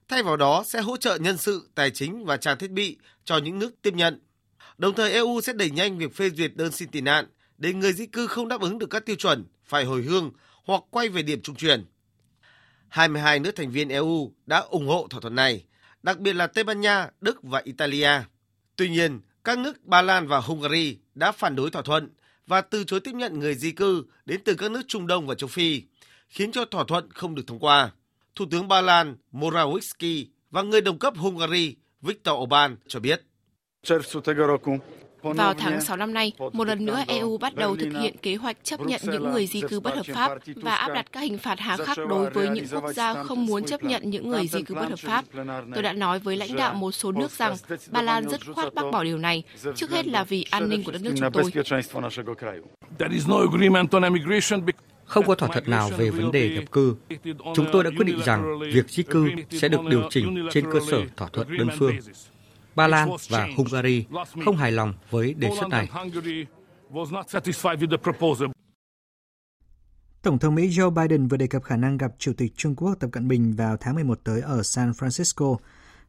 thay 0.08 0.22
vào 0.22 0.36
đó 0.36 0.64
sẽ 0.66 0.80
hỗ 0.80 0.96
trợ 0.96 1.16
nhân 1.16 1.38
sự, 1.38 1.68
tài 1.74 1.90
chính 1.90 2.24
và 2.24 2.36
trang 2.36 2.58
thiết 2.58 2.70
bị 2.70 2.96
cho 3.24 3.38
những 3.38 3.58
nước 3.58 3.82
tiếp 3.82 3.94
nhận. 3.94 4.20
Đồng 4.78 4.94
thời 4.94 5.12
EU 5.12 5.40
sẽ 5.40 5.52
đẩy 5.52 5.70
nhanh 5.70 5.98
việc 5.98 6.16
phê 6.16 6.30
duyệt 6.30 6.52
đơn 6.54 6.72
xin 6.72 6.88
tị 6.88 7.00
nạn 7.00 7.26
để 7.58 7.72
người 7.72 7.92
di 7.92 8.06
cư 8.06 8.26
không 8.26 8.48
đáp 8.48 8.60
ứng 8.60 8.78
được 8.78 8.90
các 8.90 9.06
tiêu 9.06 9.16
chuẩn 9.16 9.44
phải 9.64 9.84
hồi 9.84 10.02
hương 10.02 10.32
hoặc 10.64 10.82
quay 10.90 11.08
về 11.08 11.22
điểm 11.22 11.40
trung 11.42 11.56
chuyển. 11.56 11.84
22 12.88 13.38
nước 13.38 13.56
thành 13.56 13.70
viên 13.70 13.88
EU 13.88 14.32
đã 14.46 14.58
ủng 14.58 14.86
hộ 14.86 15.06
thỏa 15.10 15.20
thuận 15.20 15.34
này, 15.34 15.64
đặc 16.02 16.18
biệt 16.18 16.32
là 16.32 16.46
Tây 16.46 16.64
Ban 16.64 16.80
Nha, 16.80 17.08
Đức 17.20 17.42
và 17.42 17.62
Italia. 17.64 18.10
Tuy 18.76 18.88
nhiên, 18.88 19.20
các 19.44 19.58
nước 19.58 19.84
Ba 19.84 20.02
Lan 20.02 20.26
và 20.26 20.38
Hungary 20.38 20.98
đã 21.14 21.32
phản 21.32 21.56
đối 21.56 21.70
thỏa 21.70 21.82
thuận 21.82 22.10
và 22.46 22.60
từ 22.60 22.84
chối 22.84 23.00
tiếp 23.00 23.14
nhận 23.14 23.38
người 23.38 23.54
di 23.54 23.72
cư 23.72 24.04
đến 24.26 24.40
từ 24.44 24.54
các 24.54 24.70
nước 24.70 24.82
Trung 24.88 25.06
Đông 25.06 25.26
và 25.26 25.34
châu 25.34 25.48
Phi, 25.48 25.82
khiến 26.34 26.52
cho 26.52 26.64
thỏa 26.64 26.84
thuận 26.88 27.08
không 27.12 27.34
được 27.34 27.46
thông 27.46 27.58
qua. 27.58 27.90
Thủ 28.34 28.44
tướng 28.50 28.68
Ba 28.68 28.80
Lan 28.80 29.16
Morawiecki 29.32 30.24
và 30.50 30.62
người 30.62 30.80
đồng 30.80 30.98
cấp 30.98 31.14
Hungary 31.16 31.76
Viktor 32.02 32.34
Orbán 32.34 32.76
cho 32.86 33.00
biết. 33.00 33.22
Vào 35.22 35.54
tháng 35.54 35.80
6 35.80 35.96
năm 35.96 36.14
nay, 36.14 36.32
một 36.52 36.68
lần 36.68 36.84
nữa 36.86 36.98
EU 37.08 37.38
bắt 37.38 37.54
đầu 37.54 37.76
thực 37.76 37.90
hiện 38.00 38.16
kế 38.22 38.34
hoạch 38.34 38.56
chấp 38.64 38.80
nhận 38.80 39.00
những 39.04 39.30
người 39.30 39.46
di 39.46 39.60
cư 39.60 39.80
bất 39.80 39.94
hợp 39.94 40.06
pháp 40.14 40.38
và 40.56 40.74
áp 40.74 40.88
đặt 40.88 41.12
các 41.12 41.20
hình 41.20 41.38
phạt 41.38 41.60
hà 41.60 41.76
khắc 41.76 41.98
đối 42.08 42.30
với 42.30 42.48
những 42.48 42.64
quốc 42.72 42.92
gia 42.92 43.24
không 43.24 43.46
muốn 43.46 43.64
chấp 43.64 43.82
nhận 43.82 44.10
những 44.10 44.30
người 44.30 44.48
di 44.48 44.62
cư 44.62 44.74
bất 44.74 44.88
hợp 44.88 44.98
pháp. 44.98 45.24
Tôi 45.74 45.82
đã 45.82 45.92
nói 45.92 46.18
với 46.18 46.36
lãnh 46.36 46.56
đạo 46.56 46.74
một 46.74 46.92
số 46.92 47.12
nước 47.12 47.30
rằng 47.30 47.56
Ba 47.90 48.02
Lan 48.02 48.28
dứt 48.28 48.40
khoát 48.54 48.74
bác 48.74 48.82
bỏ 48.92 49.04
điều 49.04 49.18
này, 49.18 49.42
trước 49.76 49.90
hết 49.90 50.06
là 50.06 50.24
vì 50.24 50.46
an 50.50 50.68
ninh 50.68 50.84
của 50.84 50.92
đất 50.92 51.02
nước 51.02 51.12
chúng 51.16 51.32
tôi. 51.32 51.44
Không 55.14 55.26
có 55.26 55.34
thỏa 55.34 55.48
thuận 55.48 55.70
nào 55.70 55.90
về 55.96 56.10
vấn 56.10 56.32
đề 56.32 56.54
nhập 56.54 56.64
cư. 56.72 56.96
Chúng 57.54 57.66
tôi 57.72 57.84
đã 57.84 57.90
quyết 57.96 58.04
định 58.04 58.20
rằng 58.24 58.58
việc 58.72 58.90
di 58.90 59.02
cư 59.02 59.28
sẽ 59.50 59.68
được 59.68 59.80
điều 59.90 60.02
chỉnh 60.10 60.48
trên 60.52 60.72
cơ 60.72 60.78
sở 60.90 61.02
thỏa 61.16 61.28
thuận 61.28 61.58
đơn 61.58 61.68
phương. 61.78 61.96
Ba 62.74 62.86
Lan 62.86 63.08
và 63.28 63.48
Hungary 63.56 64.04
không 64.44 64.56
hài 64.56 64.72
lòng 64.72 64.94
với 65.10 65.34
đề 65.34 65.50
xuất 65.58 65.68
này. 65.68 65.88
Tổng 70.22 70.38
thống 70.38 70.54
Mỹ 70.54 70.68
Joe 70.68 70.90
Biden 70.90 71.28
vừa 71.28 71.36
đề 71.36 71.46
cập 71.46 71.62
khả 71.62 71.76
năng 71.76 71.98
gặp 71.98 72.10
Chủ 72.18 72.32
tịch 72.36 72.52
Trung 72.56 72.74
Quốc 72.76 72.94
Tập 73.00 73.10
Cận 73.12 73.28
Bình 73.28 73.54
vào 73.56 73.76
tháng 73.76 73.94
11 73.94 74.20
tới 74.24 74.40
ở 74.40 74.62
San 74.62 74.90
Francisco. 74.90 75.56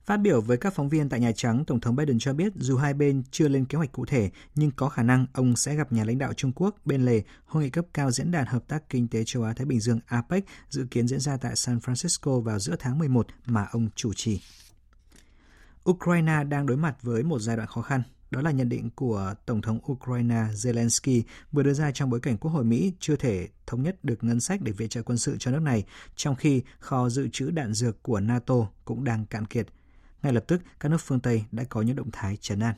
Phát 0.06 0.18
biểu 0.18 0.42
với 0.42 0.58
các 0.58 0.74
phóng 0.74 0.90
viên 0.90 1.10
tại 1.10 1.20
Nhà 1.20 1.32
Trắng, 1.32 1.66
Tổng 1.66 1.80
thống 1.80 1.96
Biden 1.96 2.20
cho 2.20 2.34
biết 2.34 2.54
dù 2.56 2.78
hai 2.78 2.94
bên 2.94 3.24
chưa 3.32 3.48
lên 3.48 3.66
kế 3.66 3.78
hoạch 3.78 3.92
cụ 3.92 4.06
thể, 4.06 4.32
nhưng 4.56 4.72
có 4.72 4.90
khả 4.90 5.04
năng 5.04 5.26
ông 5.34 5.56
sẽ 5.56 5.76
gặp 5.76 5.94
nhà 5.94 6.04
lãnh 6.04 6.18
đạo 6.18 6.34
Trung 6.34 6.52
Quốc 6.56 6.76
bên 6.86 7.06
lề 7.06 7.24
hội 7.46 7.64
nghị 7.64 7.70
cấp 7.70 7.86
cao 7.94 8.12
diễn 8.12 8.32
đàn 8.32 8.46
hợp 8.46 8.68
tác 8.68 8.90
kinh 8.90 9.08
tế 9.08 9.24
châu 9.26 9.44
Á-Thái 9.44 9.66
Bình 9.66 9.80
Dương 9.80 10.00
APEC 10.06 10.46
dự 10.70 10.86
kiến 10.92 11.08
diễn 11.08 11.20
ra 11.20 11.38
tại 11.38 11.56
San 11.56 11.78
Francisco 11.78 12.42
vào 12.42 12.60
giữa 12.60 12.76
tháng 12.80 13.00
11 13.00 13.28
mà 13.46 13.68
ông 13.72 13.90
chủ 13.96 14.14
trì. 14.14 14.42
Ukraine 15.90 16.44
đang 16.44 16.66
đối 16.66 16.78
mặt 16.78 16.96
với 17.02 17.24
một 17.24 17.40
giai 17.40 17.58
đoạn 17.58 17.68
khó 17.68 17.82
khăn. 17.82 18.04
Đó 18.32 18.42
là 18.42 18.52
nhận 18.52 18.70
định 18.70 18.90
của 18.96 19.34
Tổng 19.46 19.62
thống 19.62 19.80
Ukraine 19.92 20.44
Zelensky 20.54 21.22
vừa 21.52 21.64
đưa 21.64 21.74
ra 21.74 21.92
trong 21.92 22.10
bối 22.10 22.20
cảnh 22.20 22.38
Quốc 22.38 22.52
hội 22.52 22.64
Mỹ 22.64 22.94
chưa 23.00 23.16
thể 23.16 23.48
thống 23.68 23.84
nhất 23.84 24.04
được 24.04 24.24
ngân 24.24 24.40
sách 24.40 24.62
để 24.62 24.72
viện 24.72 24.90
trợ 24.90 25.02
quân 25.02 25.18
sự 25.18 25.36
cho 25.40 25.52
nước 25.52 25.62
này, 25.62 25.84
trong 26.16 26.36
khi 26.36 26.64
kho 26.80 27.10
dự 27.10 27.28
trữ 27.32 27.52
đạn 27.52 27.74
dược 27.74 28.04
của 28.04 28.20
NATO 28.20 28.56
cũng 28.86 29.04
đang 29.04 29.26
cạn 29.26 29.46
kiệt. 29.46 29.68
Ngay 30.26 30.34
lập 30.34 30.44
tức, 30.48 30.62
các 30.80 30.90
nước 30.90 30.98
phương 30.98 31.20
Tây 31.20 31.44
đã 31.52 31.64
có 31.70 31.82
những 31.82 31.96
động 31.96 32.12
thái 32.12 32.38
trấn 32.38 32.60
an. 32.60 32.74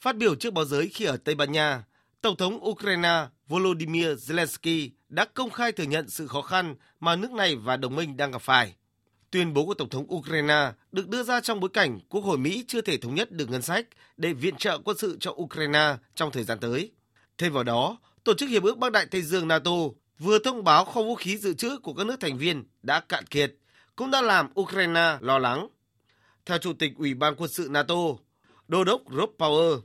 Phát 0.00 0.16
biểu 0.16 0.34
trước 0.34 0.52
báo 0.52 0.64
giới 0.64 0.88
khi 0.88 1.04
ở 1.04 1.16
Tây 1.16 1.34
Ban 1.34 1.52
Nha, 1.52 1.84
Tổng 2.20 2.36
thống 2.36 2.68
Ukraine 2.68 3.26
Volodymyr 3.48 4.06
Zelensky 4.06 4.90
đã 5.08 5.24
công 5.24 5.50
khai 5.50 5.72
thừa 5.72 5.84
nhận 5.84 6.08
sự 6.08 6.26
khó 6.26 6.42
khăn 6.42 6.74
mà 7.00 7.16
nước 7.16 7.30
này 7.30 7.56
và 7.56 7.76
đồng 7.76 7.96
minh 7.96 8.16
đang 8.16 8.30
gặp 8.30 8.42
phải. 8.42 8.74
Tuyên 9.30 9.54
bố 9.54 9.66
của 9.66 9.74
Tổng 9.74 9.88
thống 9.88 10.14
Ukraine 10.14 10.72
được 10.92 11.08
đưa 11.08 11.22
ra 11.22 11.40
trong 11.40 11.60
bối 11.60 11.70
cảnh 11.72 12.00
Quốc 12.08 12.24
hội 12.24 12.38
Mỹ 12.38 12.64
chưa 12.68 12.80
thể 12.80 12.98
thống 12.98 13.14
nhất 13.14 13.32
được 13.32 13.50
ngân 13.50 13.62
sách 13.62 13.86
để 14.16 14.32
viện 14.32 14.56
trợ 14.56 14.78
quân 14.78 14.98
sự 14.98 15.16
cho 15.20 15.30
Ukraine 15.30 15.96
trong 16.14 16.30
thời 16.32 16.44
gian 16.44 16.58
tới. 16.60 16.92
Thêm 17.38 17.52
vào 17.52 17.64
đó, 17.64 17.98
Tổ 18.24 18.34
chức 18.34 18.48
Hiệp 18.48 18.62
ước 18.62 18.78
Bắc 18.78 18.92
Đại 18.92 19.06
Tây 19.06 19.22
Dương 19.22 19.48
NATO 19.48 19.72
vừa 20.18 20.38
thông 20.38 20.64
báo 20.64 20.84
kho 20.84 21.02
vũ 21.02 21.14
khí 21.14 21.36
dự 21.36 21.54
trữ 21.54 21.78
của 21.78 21.94
các 21.94 22.06
nước 22.06 22.20
thành 22.20 22.38
viên 22.38 22.64
đã 22.82 23.00
cạn 23.00 23.26
kiệt, 23.26 23.54
cũng 23.98 24.10
đã 24.10 24.22
làm 24.22 24.48
Ukraine 24.60 25.18
lo 25.20 25.38
lắng. 25.38 25.68
Theo 26.46 26.58
Chủ 26.58 26.72
tịch 26.72 26.92
Ủy 26.96 27.14
ban 27.14 27.34
quân 27.36 27.50
sự 27.50 27.68
NATO, 27.70 27.94
Đô 28.68 28.84
đốc 28.84 29.02
Rob 29.10 29.30
Power, 29.38 29.80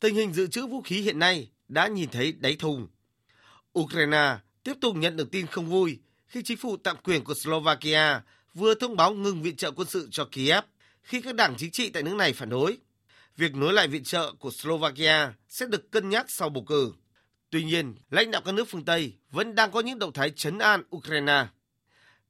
tình 0.00 0.14
hình 0.14 0.32
dự 0.32 0.46
trữ 0.46 0.66
vũ 0.66 0.82
khí 0.82 1.00
hiện 1.00 1.18
nay 1.18 1.50
đã 1.68 1.86
nhìn 1.86 2.10
thấy 2.10 2.32
đáy 2.32 2.56
thùng. 2.56 2.88
Ukraine 3.78 4.36
tiếp 4.62 4.72
tục 4.80 4.96
nhận 4.96 5.16
được 5.16 5.30
tin 5.30 5.46
không 5.46 5.66
vui 5.66 5.98
khi 6.26 6.42
chính 6.42 6.56
phủ 6.56 6.76
tạm 6.76 6.96
quyền 7.04 7.24
của 7.24 7.34
Slovakia 7.34 8.20
vừa 8.54 8.74
thông 8.74 8.96
báo 8.96 9.14
ngừng 9.14 9.42
viện 9.42 9.56
trợ 9.56 9.70
quân 9.70 9.88
sự 9.88 10.08
cho 10.10 10.28
Kiev 10.32 10.64
khi 11.02 11.20
các 11.20 11.34
đảng 11.34 11.54
chính 11.58 11.70
trị 11.70 11.90
tại 11.90 12.02
nước 12.02 12.14
này 12.14 12.32
phản 12.32 12.48
đối. 12.48 12.78
Việc 13.36 13.54
nối 13.54 13.72
lại 13.72 13.88
viện 13.88 14.04
trợ 14.04 14.32
của 14.38 14.50
Slovakia 14.50 15.32
sẽ 15.48 15.66
được 15.66 15.90
cân 15.90 16.08
nhắc 16.08 16.26
sau 16.28 16.48
bầu 16.48 16.64
cử. 16.64 16.92
Tuy 17.50 17.64
nhiên, 17.64 17.94
lãnh 18.10 18.30
đạo 18.30 18.42
các 18.44 18.52
nước 18.52 18.68
phương 18.68 18.84
Tây 18.84 19.12
vẫn 19.30 19.54
đang 19.54 19.70
có 19.70 19.80
những 19.80 19.98
động 19.98 20.12
thái 20.12 20.30
chấn 20.30 20.58
an 20.58 20.82
Ukraine. 20.96 21.46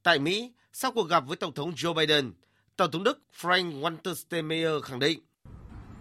Tại 0.03 0.19
Mỹ, 0.19 0.53
sau 0.81 0.93
cuộc 0.93 1.09
gặp 1.09 1.25
với 1.27 1.37
Tổng 1.37 1.53
thống 1.53 1.73
Joe 1.77 1.95
Biden, 1.95 2.33
Tổng 2.77 2.91
thống 2.91 3.05
Đức 3.05 3.19
Frank 3.41 3.81
Walter 3.81 4.15
Steinmeier 4.15 4.83
khẳng 4.83 4.99
định 4.99 5.21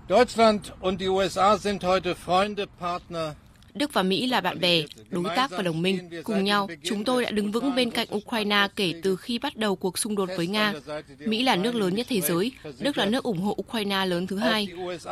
Deutschland 0.10 0.62
und 0.82 1.00
die 1.00 1.08
USA 1.08 1.58
sind 1.58 1.84
heute 1.84 2.14
Freunde, 2.26 2.66
Partner 2.80 3.30
Đức 3.74 3.94
và 3.94 4.04
Mỹ 4.04 4.28
là 4.28 4.42
bạn 4.42 4.60
bè, 4.60 4.84
đối 5.10 5.24
tác 5.36 5.52
và 5.52 5.62
đồng 5.62 5.82
minh. 5.82 6.10
Cùng 6.24 6.44
nhau, 6.44 6.70
chúng 6.84 7.04
tôi 7.04 7.24
đã 7.24 7.32
đứng 7.32 7.52
vững 7.52 7.76
bên 7.76 7.92
cạnh 7.92 8.08
Ukraine 8.16 8.68
kể 8.76 8.94
từ 9.04 9.16
khi 9.16 9.40
bắt 9.40 9.56
đầu 9.56 9.76
cuộc 9.76 9.98
xung 9.98 10.16
đột 10.16 10.30
với 10.38 10.48
Nga. 10.48 10.74
Mỹ 11.26 11.44
là 11.44 11.56
nước 11.56 11.76
lớn 11.76 11.96
nhất 11.96 12.08
thế 12.10 12.22
giới, 12.22 12.52
Đức 12.80 12.98
là 12.98 13.06
nước 13.06 13.24
ủng 13.24 13.42
hộ 13.42 13.56
Ukraine 13.60 14.06
lớn 14.06 14.28
thứ 14.28 14.38
hai. 14.38 14.68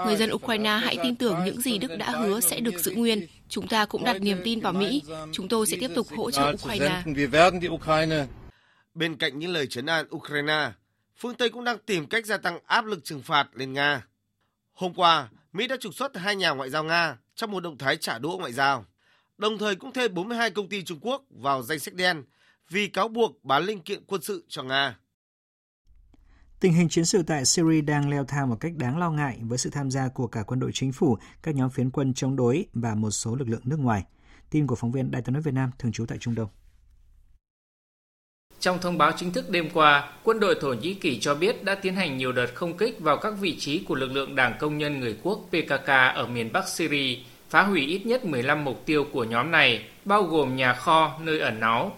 Người 0.06 0.16
dân 0.16 0.34
Ukraine 0.34 0.70
hãy 0.70 0.98
tin 1.04 1.16
tưởng 1.16 1.38
những 1.46 1.62
gì 1.62 1.78
Đức 1.78 1.92
đã 1.98 2.12
hứa 2.12 2.40
sẽ 2.40 2.60
được 2.60 2.80
giữ 2.80 2.92
nguyên. 2.92 3.28
Chúng 3.50 3.68
ta 3.68 3.86
cũng 3.86 4.04
đặt 4.04 4.22
niềm 4.22 4.38
tin 4.44 4.60
vào 4.60 4.74
Mỹ. 4.74 5.02
Chúng 5.32 5.48
tôi 5.48 5.68
sẽ 5.68 5.78
tiếp 5.80 5.92
tục 5.96 6.08
hỗ 6.16 6.32
trợ 6.32 6.54
Ukraine. 6.54 7.02
Bên 8.96 9.18
cạnh 9.18 9.40
những 9.40 9.52
lời 9.52 9.68
chấn 9.68 9.86
an 9.86 10.06
Ukraine, 10.16 10.72
phương 11.18 11.36
Tây 11.36 11.50
cũng 11.50 11.64
đang 11.64 11.78
tìm 11.86 12.06
cách 12.06 12.26
gia 12.26 12.38
tăng 12.38 12.60
áp 12.66 12.86
lực 12.86 13.04
trừng 13.04 13.22
phạt 13.22 13.48
lên 13.54 13.74
Nga. 13.74 14.08
Hôm 14.74 14.94
qua, 14.94 15.30
Mỹ 15.54 15.68
đã 15.68 15.78
trục 15.80 15.96
xuất 15.96 16.18
hai 16.18 16.36
nhà 16.36 16.50
ngoại 16.50 16.70
giao 16.70 16.84
Nga 16.84 17.18
trong 17.36 17.52
một 17.52 17.60
động 17.60 17.78
thái 17.78 17.98
trả 17.98 18.20
đũa 18.20 18.38
ngoại 18.38 18.54
giao, 18.54 18.86
đồng 19.38 19.58
thời 19.58 19.76
cũng 19.76 19.94
thêm 19.94 20.14
42 20.14 20.52
công 20.52 20.70
ty 20.70 20.84
Trung 20.84 21.00
Quốc 21.02 21.24
vào 21.30 21.64
danh 21.64 21.80
sách 21.80 21.94
đen 21.94 22.24
vì 22.70 22.88
cáo 22.88 23.08
buộc 23.08 23.44
bán 23.44 23.64
linh 23.64 23.80
kiện 23.80 24.04
quân 24.08 24.22
sự 24.22 24.46
cho 24.48 24.64
Nga. 24.64 24.98
Tình 26.60 26.74
hình 26.74 26.90
chiến 26.90 27.06
sự 27.06 27.24
tại 27.24 27.46
Syria 27.46 27.82
đang 27.82 28.10
leo 28.10 28.26
thang 28.26 28.50
một 28.50 28.58
cách 28.60 28.74
đáng 28.76 28.98
lo 28.98 29.12
ngại 29.12 29.40
với 29.42 29.58
sự 29.58 29.70
tham 29.70 29.92
gia 29.92 30.08
của 30.08 30.28
cả 30.28 30.44
quân 30.44 30.60
đội 30.60 30.72
chính 30.74 30.92
phủ, 30.92 31.18
các 31.44 31.56
nhóm 31.56 31.70
phiến 31.70 31.90
quân 31.90 32.14
chống 32.14 32.36
đối 32.36 32.66
và 32.74 32.96
một 32.96 33.12
số 33.12 33.36
lực 33.36 33.50
lượng 33.50 33.62
nước 33.64 33.80
ngoài. 33.80 34.06
Tin 34.50 34.68
của 34.68 34.76
phóng 34.76 34.92
viên 34.92 35.12
Đài 35.12 35.22
tiếng 35.22 35.34
nói 35.34 35.42
Việt 35.42 35.54
Nam 35.54 35.72
thường 35.80 35.92
trú 35.92 36.06
tại 36.06 36.18
Trung 36.18 36.36
Đông. 36.36 36.50
Trong 38.60 38.80
thông 38.80 38.98
báo 38.98 39.12
chính 39.18 39.32
thức 39.32 39.50
đêm 39.50 39.70
qua, 39.74 40.10
quân 40.24 40.40
đội 40.40 40.56
Thổ 40.62 40.74
Nhĩ 40.74 40.94
Kỳ 40.94 41.20
cho 41.20 41.36
biết 41.36 41.64
đã 41.64 41.76
tiến 41.76 41.96
hành 41.96 42.18
nhiều 42.18 42.32
đợt 42.32 42.48
không 42.54 42.78
kích 42.78 43.00
vào 43.00 43.18
các 43.18 43.34
vị 43.40 43.56
trí 43.60 43.80
của 43.80 43.96
lực 43.96 44.12
lượng 44.12 44.36
Đảng 44.36 44.54
Công 44.60 44.78
nhân 44.78 45.00
Người 45.00 45.16
Quốc 45.24 45.40
PKK 45.50 45.88
ở 46.16 46.28
miền 46.28 46.50
Bắc 46.54 46.68
Syria, 46.68 47.18
phá 47.50 47.62
hủy 47.62 47.82
ít 47.82 48.06
nhất 48.06 48.26
15 48.26 48.64
mục 48.64 48.86
tiêu 48.86 49.06
của 49.12 49.24
nhóm 49.24 49.52
này, 49.52 49.86
bao 50.06 50.24
gồm 50.24 50.56
nhà 50.56 50.74
kho, 50.74 51.20
nơi 51.24 51.40
ẩn 51.40 51.60
náu. 51.60 51.98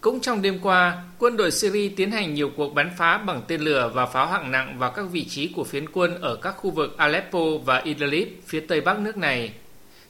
Cũng 0.00 0.20
trong 0.20 0.42
đêm 0.42 0.58
qua, 0.62 1.02
quân 1.18 1.36
đội 1.36 1.50
Syria 1.50 1.88
tiến 1.96 2.10
hành 2.10 2.34
nhiều 2.34 2.50
cuộc 2.56 2.74
bắn 2.74 2.90
phá 2.98 3.18
bằng 3.18 3.42
tên 3.48 3.60
lửa 3.60 3.90
và 3.94 4.06
pháo 4.06 4.26
hạng 4.26 4.50
nặng 4.50 4.78
vào 4.78 4.90
các 4.90 5.06
vị 5.12 5.24
trí 5.24 5.48
của 5.48 5.64
phiến 5.64 5.88
quân 5.92 6.20
ở 6.20 6.36
các 6.36 6.54
khu 6.56 6.70
vực 6.70 6.96
Aleppo 6.96 7.40
và 7.64 7.78
Idlib, 7.78 8.28
phía 8.46 8.60
tây 8.60 8.80
bắc 8.80 8.98
nước 8.98 9.16
này. 9.16 9.52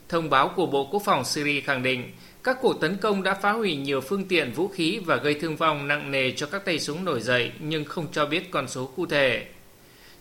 Thông 0.09 0.29
báo 0.29 0.51
của 0.55 0.65
Bộ 0.65 0.87
Quốc 0.91 1.01
phòng 1.05 1.25
Syria 1.25 1.61
khẳng 1.61 1.83
định 1.83 2.11
các 2.43 2.57
cuộc 2.61 2.81
tấn 2.81 2.97
công 2.97 3.23
đã 3.23 3.33
phá 3.33 3.51
hủy 3.51 3.75
nhiều 3.75 4.01
phương 4.01 4.25
tiện 4.25 4.51
vũ 4.51 4.67
khí 4.67 4.99
và 5.05 5.15
gây 5.15 5.33
thương 5.33 5.55
vong 5.55 5.87
nặng 5.87 6.11
nề 6.11 6.31
cho 6.31 6.47
các 6.47 6.65
tay 6.65 6.79
súng 6.79 7.05
nổi 7.05 7.21
dậy 7.21 7.51
nhưng 7.59 7.85
không 7.85 8.07
cho 8.11 8.25
biết 8.25 8.51
con 8.51 8.67
số 8.67 8.85
cụ 8.95 9.05
thể. 9.05 9.45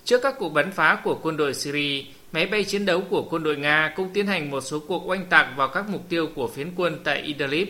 Trước 0.05 0.23
các 0.23 0.35
cuộc 0.39 0.49
bắn 0.49 0.73
phá 0.73 1.01
của 1.05 1.19
quân 1.23 1.37
đội 1.37 1.55
Syria, 1.55 2.05
máy 2.33 2.47
bay 2.47 2.65
chiến 2.65 2.87
đấu 2.87 3.01
của 3.01 3.23
quân 3.31 3.43
đội 3.43 3.57
Nga 3.57 3.93
cũng 3.97 4.11
tiến 4.15 4.27
hành 4.27 4.51
một 4.51 4.61
số 4.61 4.79
cuộc 4.79 5.07
oanh 5.07 5.27
tạc 5.27 5.47
vào 5.57 5.69
các 5.69 5.89
mục 5.89 6.09
tiêu 6.09 6.29
của 6.35 6.49
phiến 6.49 6.71
quân 6.77 6.99
tại 7.05 7.23
Idlib. 7.23 7.69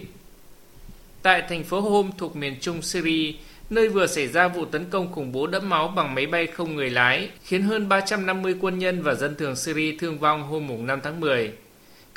Tại 1.22 1.42
thành 1.48 1.64
phố 1.64 1.80
Homs 1.80 2.14
thuộc 2.18 2.36
miền 2.36 2.56
trung 2.60 2.82
Syria, 2.82 3.32
nơi 3.70 3.88
vừa 3.88 4.06
xảy 4.06 4.26
ra 4.26 4.48
vụ 4.48 4.64
tấn 4.64 4.84
công 4.90 5.12
khủng 5.12 5.32
bố 5.32 5.46
đẫm 5.46 5.68
máu 5.68 5.88
bằng 5.88 6.14
máy 6.14 6.26
bay 6.26 6.46
không 6.46 6.76
người 6.76 6.90
lái, 6.90 7.28
khiến 7.44 7.62
hơn 7.62 7.88
350 7.88 8.54
quân 8.60 8.78
nhân 8.78 9.02
và 9.02 9.14
dân 9.14 9.34
thường 9.34 9.56
Syria 9.56 9.96
thương 9.98 10.18
vong 10.18 10.42
hôm 10.42 10.86
5 10.86 11.00
tháng 11.02 11.20
10. 11.20 11.52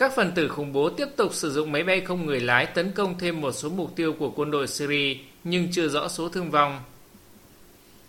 Các 0.02 0.16
phần 0.16 0.32
tử 0.32 0.48
khủng 0.48 0.74
bố 0.74 0.90
tiếp 0.90 1.08
tục 1.16 1.34
sử 1.34 1.52
dụng 1.52 1.72
máy 1.72 1.84
bay 1.84 2.02
không 2.02 2.26
người 2.26 2.40
lái 2.40 2.66
tấn 2.66 2.92
công 2.92 3.20
thêm 3.20 3.42
một 3.42 3.52
số 3.52 3.70
mục 3.70 3.96
tiêu 3.96 4.14
của 4.14 4.30
quân 4.30 4.52
đội 4.52 4.68
Syria, 4.68 5.18
nhưng 5.44 5.68
chưa 5.72 5.88
rõ 5.88 6.08
số 6.08 6.30
thương 6.30 6.52
vong. 6.52 6.80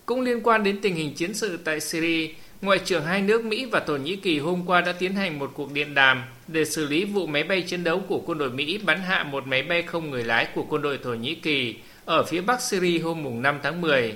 Cũng 0.06 0.20
liên 0.20 0.40
quan 0.42 0.64
đến 0.64 0.80
tình 0.80 0.94
hình 0.94 1.14
chiến 1.14 1.34
sự 1.34 1.58
tại 1.64 1.80
Syria, 1.80 2.28
Ngoại 2.62 2.78
trưởng 2.84 3.04
hai 3.04 3.22
nước 3.22 3.44
Mỹ 3.44 3.64
và 3.64 3.80
Thổ 3.80 3.96
Nhĩ 3.96 4.16
Kỳ 4.16 4.38
hôm 4.38 4.62
qua 4.66 4.80
đã 4.80 4.92
tiến 4.92 5.14
hành 5.14 5.38
một 5.38 5.50
cuộc 5.54 5.72
điện 5.72 5.94
đàm 5.94 6.24
để 6.48 6.64
xử 6.64 6.86
lý 6.86 7.04
vụ 7.04 7.26
máy 7.26 7.42
bay 7.42 7.62
chiến 7.62 7.84
đấu 7.84 8.02
của 8.08 8.22
quân 8.26 8.38
đội 8.38 8.50
Mỹ 8.50 8.78
bắn 8.78 9.00
hạ 9.00 9.24
một 9.24 9.46
máy 9.46 9.62
bay 9.62 9.82
không 9.82 10.10
người 10.10 10.24
lái 10.24 10.46
của 10.54 10.64
quân 10.68 10.82
đội 10.82 10.98
Thổ 10.98 11.14
Nhĩ 11.14 11.34
Kỳ 11.34 11.76
ở 12.04 12.22
phía 12.24 12.40
bắc 12.40 12.62
Syria 12.62 12.98
hôm 12.98 13.42
5 13.42 13.58
tháng 13.62 13.80
10. 13.80 14.14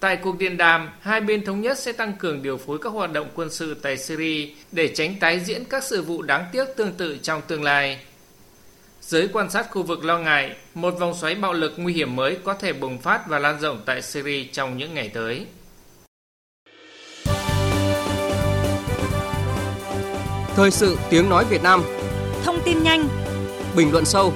Tại 0.00 0.16
cuộc 0.16 0.38
điện 0.38 0.56
đàm, 0.56 0.90
hai 1.00 1.20
bên 1.20 1.44
thống 1.44 1.60
nhất 1.60 1.78
sẽ 1.78 1.92
tăng 1.92 2.12
cường 2.12 2.42
điều 2.42 2.56
phối 2.56 2.78
các 2.78 2.90
hoạt 2.90 3.12
động 3.12 3.28
quân 3.34 3.50
sự 3.50 3.74
tại 3.74 3.98
Syria 3.98 4.48
để 4.72 4.88
tránh 4.88 5.14
tái 5.20 5.40
diễn 5.40 5.64
các 5.64 5.84
sự 5.84 6.02
vụ 6.02 6.22
đáng 6.22 6.44
tiếc 6.52 6.64
tương 6.76 6.92
tự 6.92 7.18
trong 7.22 7.42
tương 7.46 7.62
lai. 7.62 7.98
Giới 9.00 9.28
quan 9.32 9.50
sát 9.50 9.66
khu 9.70 9.82
vực 9.82 10.04
lo 10.04 10.18
ngại, 10.18 10.56
một 10.74 10.94
vòng 10.98 11.14
xoáy 11.20 11.34
bạo 11.34 11.52
lực 11.52 11.72
nguy 11.76 11.92
hiểm 11.92 12.16
mới 12.16 12.38
có 12.44 12.54
thể 12.54 12.72
bùng 12.72 12.98
phát 12.98 13.28
và 13.28 13.38
lan 13.38 13.60
rộng 13.60 13.82
tại 13.86 14.02
Syria 14.02 14.44
trong 14.52 14.76
những 14.76 14.94
ngày 14.94 15.08
tới. 15.14 15.46
Thời 20.56 20.70
sự 20.70 20.96
tiếng 21.10 21.28
nói 21.28 21.44
Việt 21.50 21.62
Nam 21.62 21.82
Thông 22.44 22.60
tin 22.64 22.82
nhanh 22.82 23.08
Bình 23.76 23.92
luận 23.92 24.04
sâu 24.04 24.32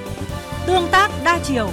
Tương 0.67 0.87
tác 0.91 1.09
đa 1.23 1.39
chiều 1.43 1.69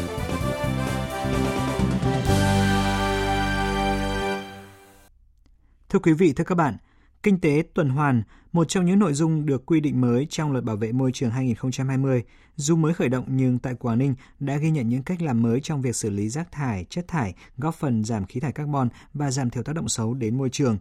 Thưa 5.92 5.98
quý 5.98 6.12
vị, 6.12 6.32
thưa 6.32 6.44
các 6.44 6.54
bạn, 6.54 6.76
kinh 7.22 7.40
tế 7.40 7.62
tuần 7.74 7.88
hoàn, 7.88 8.22
một 8.52 8.68
trong 8.68 8.84
những 8.84 8.98
nội 8.98 9.14
dung 9.14 9.46
được 9.46 9.66
quy 9.66 9.80
định 9.80 10.00
mới 10.00 10.26
trong 10.30 10.52
luật 10.52 10.64
bảo 10.64 10.76
vệ 10.76 10.92
môi 10.92 11.12
trường 11.12 11.30
2020, 11.30 12.22
dù 12.56 12.76
mới 12.76 12.94
khởi 12.94 13.08
động 13.08 13.24
nhưng 13.28 13.58
tại 13.58 13.74
Quảng 13.74 13.98
Ninh 13.98 14.14
đã 14.40 14.56
ghi 14.56 14.70
nhận 14.70 14.88
những 14.88 15.02
cách 15.02 15.22
làm 15.22 15.42
mới 15.42 15.60
trong 15.60 15.82
việc 15.82 15.96
xử 15.96 16.10
lý 16.10 16.28
rác 16.28 16.52
thải, 16.52 16.84
chất 16.90 17.08
thải, 17.08 17.34
góp 17.58 17.74
phần 17.74 18.04
giảm 18.04 18.26
khí 18.26 18.40
thải 18.40 18.52
carbon 18.52 18.88
và 19.14 19.30
giảm 19.30 19.50
thiểu 19.50 19.62
tác 19.62 19.74
động 19.74 19.88
xấu 19.88 20.14
đến 20.14 20.38
môi 20.38 20.48
trường. 20.50 20.78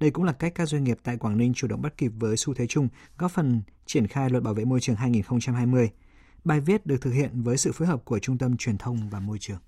Đây 0.00 0.10
cũng 0.10 0.24
là 0.24 0.32
cách 0.32 0.52
các 0.54 0.68
doanh 0.68 0.84
nghiệp 0.84 0.98
tại 1.02 1.16
Quảng 1.16 1.36
Ninh 1.36 1.54
chủ 1.54 1.68
động 1.68 1.82
bắt 1.82 1.98
kịp 1.98 2.12
với 2.18 2.36
xu 2.36 2.54
thế 2.54 2.66
chung, 2.66 2.88
góp 3.18 3.30
phần 3.30 3.62
triển 3.86 4.06
khai 4.06 4.30
luật 4.30 4.42
bảo 4.42 4.54
vệ 4.54 4.64
môi 4.64 4.80
trường 4.80 4.96
2020. 4.96 5.90
Bài 6.44 6.60
viết 6.60 6.86
được 6.86 7.00
thực 7.00 7.12
hiện 7.12 7.42
với 7.42 7.56
sự 7.56 7.72
phối 7.72 7.88
hợp 7.88 8.04
của 8.04 8.18
Trung 8.18 8.38
tâm 8.38 8.56
Truyền 8.56 8.78
thông 8.78 9.10
và 9.10 9.20
Môi 9.20 9.38
trường. 9.38 9.58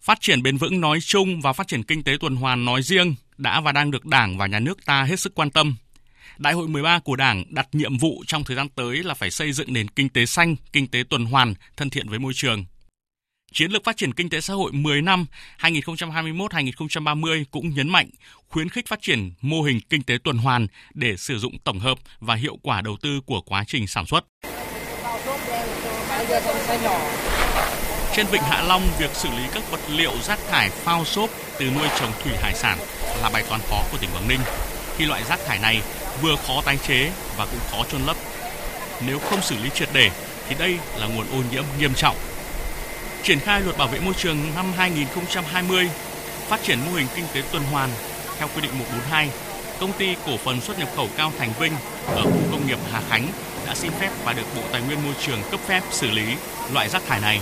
Phát 0.00 0.18
triển 0.20 0.42
bền 0.42 0.56
vững 0.56 0.80
nói 0.80 0.98
chung 1.00 1.40
và 1.40 1.52
phát 1.52 1.68
triển 1.68 1.82
kinh 1.82 2.02
tế 2.02 2.12
tuần 2.20 2.36
hoàn 2.36 2.64
nói 2.64 2.82
riêng 2.82 3.14
đã 3.40 3.60
và 3.60 3.72
đang 3.72 3.90
được 3.90 4.06
Đảng 4.06 4.38
và 4.38 4.46
Nhà 4.46 4.58
nước 4.58 4.84
ta 4.84 5.02
hết 5.02 5.20
sức 5.20 5.34
quan 5.34 5.50
tâm. 5.50 5.76
Đại 6.38 6.52
hội 6.52 6.68
13 6.68 6.98
của 6.98 7.16
Đảng 7.16 7.44
đặt 7.50 7.68
nhiệm 7.72 7.98
vụ 7.98 8.24
trong 8.26 8.44
thời 8.44 8.56
gian 8.56 8.68
tới 8.68 8.96
là 8.96 9.14
phải 9.14 9.30
xây 9.30 9.52
dựng 9.52 9.72
nền 9.72 9.88
kinh 9.88 10.08
tế 10.08 10.26
xanh, 10.26 10.56
kinh 10.72 10.86
tế 10.86 11.02
tuần 11.10 11.24
hoàn, 11.24 11.54
thân 11.76 11.90
thiện 11.90 12.08
với 12.08 12.18
môi 12.18 12.32
trường. 12.34 12.64
Chiến 13.52 13.70
lược 13.70 13.84
phát 13.84 13.96
triển 13.96 14.14
kinh 14.14 14.30
tế 14.30 14.40
xã 14.40 14.54
hội 14.54 14.72
10 14.72 15.02
năm 15.02 15.26
2021-2030 15.58 17.44
cũng 17.50 17.74
nhấn 17.74 17.88
mạnh 17.88 18.10
khuyến 18.48 18.68
khích 18.68 18.88
phát 18.88 19.02
triển 19.02 19.32
mô 19.40 19.62
hình 19.62 19.80
kinh 19.90 20.02
tế 20.02 20.18
tuần 20.24 20.38
hoàn 20.38 20.66
để 20.94 21.16
sử 21.16 21.38
dụng 21.38 21.58
tổng 21.64 21.78
hợp 21.78 21.98
và 22.20 22.34
hiệu 22.34 22.58
quả 22.62 22.80
đầu 22.80 22.96
tư 23.02 23.20
của 23.26 23.40
quá 23.40 23.64
trình 23.66 23.86
sản 23.86 24.06
xuất. 24.06 24.24
Trên 28.14 28.26
vịnh 28.26 28.42
Hạ 28.42 28.62
Long, 28.62 28.82
việc 28.98 29.10
xử 29.14 29.28
lý 29.28 29.42
các 29.54 29.62
vật 29.70 29.80
liệu 29.88 30.12
rác 30.22 30.38
thải 30.50 30.70
phao 30.70 31.04
xốp 31.04 31.30
từ 31.58 31.66
nuôi 31.70 31.88
trồng 32.00 32.12
thủy 32.24 32.32
hải 32.42 32.54
sản 32.54 32.78
là 33.22 33.30
bài 33.32 33.44
toán 33.48 33.60
khó 33.70 33.82
của 33.92 33.98
tỉnh 33.98 34.10
Quảng 34.14 34.28
Ninh. 34.28 34.40
Khi 34.96 35.04
loại 35.04 35.22
rác 35.28 35.40
thải 35.46 35.58
này 35.58 35.82
vừa 36.22 36.36
khó 36.46 36.62
tái 36.64 36.78
chế 36.88 37.10
và 37.36 37.46
cũng 37.46 37.60
khó 37.70 37.84
chôn 37.92 38.02
lấp. 38.06 38.16
Nếu 39.06 39.18
không 39.18 39.42
xử 39.42 39.56
lý 39.62 39.70
triệt 39.74 39.88
để 39.92 40.10
thì 40.48 40.54
đây 40.58 40.76
là 40.96 41.06
nguồn 41.06 41.26
ô 41.32 41.42
nhiễm 41.50 41.64
nghiêm 41.78 41.94
trọng 41.94 42.16
triển 43.22 43.40
khai 43.40 43.60
luật 43.60 43.78
bảo 43.78 43.88
vệ 43.88 44.00
môi 44.00 44.14
trường 44.14 44.38
năm 44.56 44.72
2020, 44.76 45.90
phát 46.48 46.62
triển 46.62 46.78
mô 46.86 46.92
hình 46.92 47.06
kinh 47.14 47.24
tế 47.34 47.42
tuần 47.52 47.62
hoàn 47.62 47.90
theo 48.38 48.48
quy 48.54 48.60
định 48.62 48.78
142, 48.78 49.30
công 49.80 49.92
ty 49.92 50.14
cổ 50.26 50.36
phần 50.36 50.60
xuất 50.60 50.78
nhập 50.78 50.88
khẩu 50.96 51.08
Cao 51.16 51.32
Thành 51.38 51.52
Vinh 51.60 51.72
ở 52.06 52.22
khu 52.22 52.40
công 52.50 52.66
nghiệp 52.66 52.78
Hà 52.92 53.00
Khánh 53.10 53.26
đã 53.66 53.74
xin 53.74 53.90
phép 54.00 54.10
và 54.24 54.32
được 54.32 54.42
Bộ 54.56 54.62
Tài 54.72 54.82
nguyên 54.82 55.04
Môi 55.04 55.14
trường 55.26 55.42
cấp 55.50 55.60
phép 55.66 55.82
xử 55.90 56.10
lý 56.10 56.24
loại 56.72 56.88
rác 56.88 57.02
thải 57.06 57.20
này. 57.20 57.40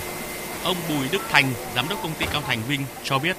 Ông 0.65 0.77
Bùi 0.89 1.09
Đức 1.13 1.23
Thành, 1.31 1.45
giám 1.77 1.89
đốc 1.89 2.03
công 2.03 2.13
ty 2.19 2.27
Cao 2.33 2.43
Thành 2.47 2.59
Vinh 2.69 2.81
cho 3.05 3.19
biết. 3.19 3.37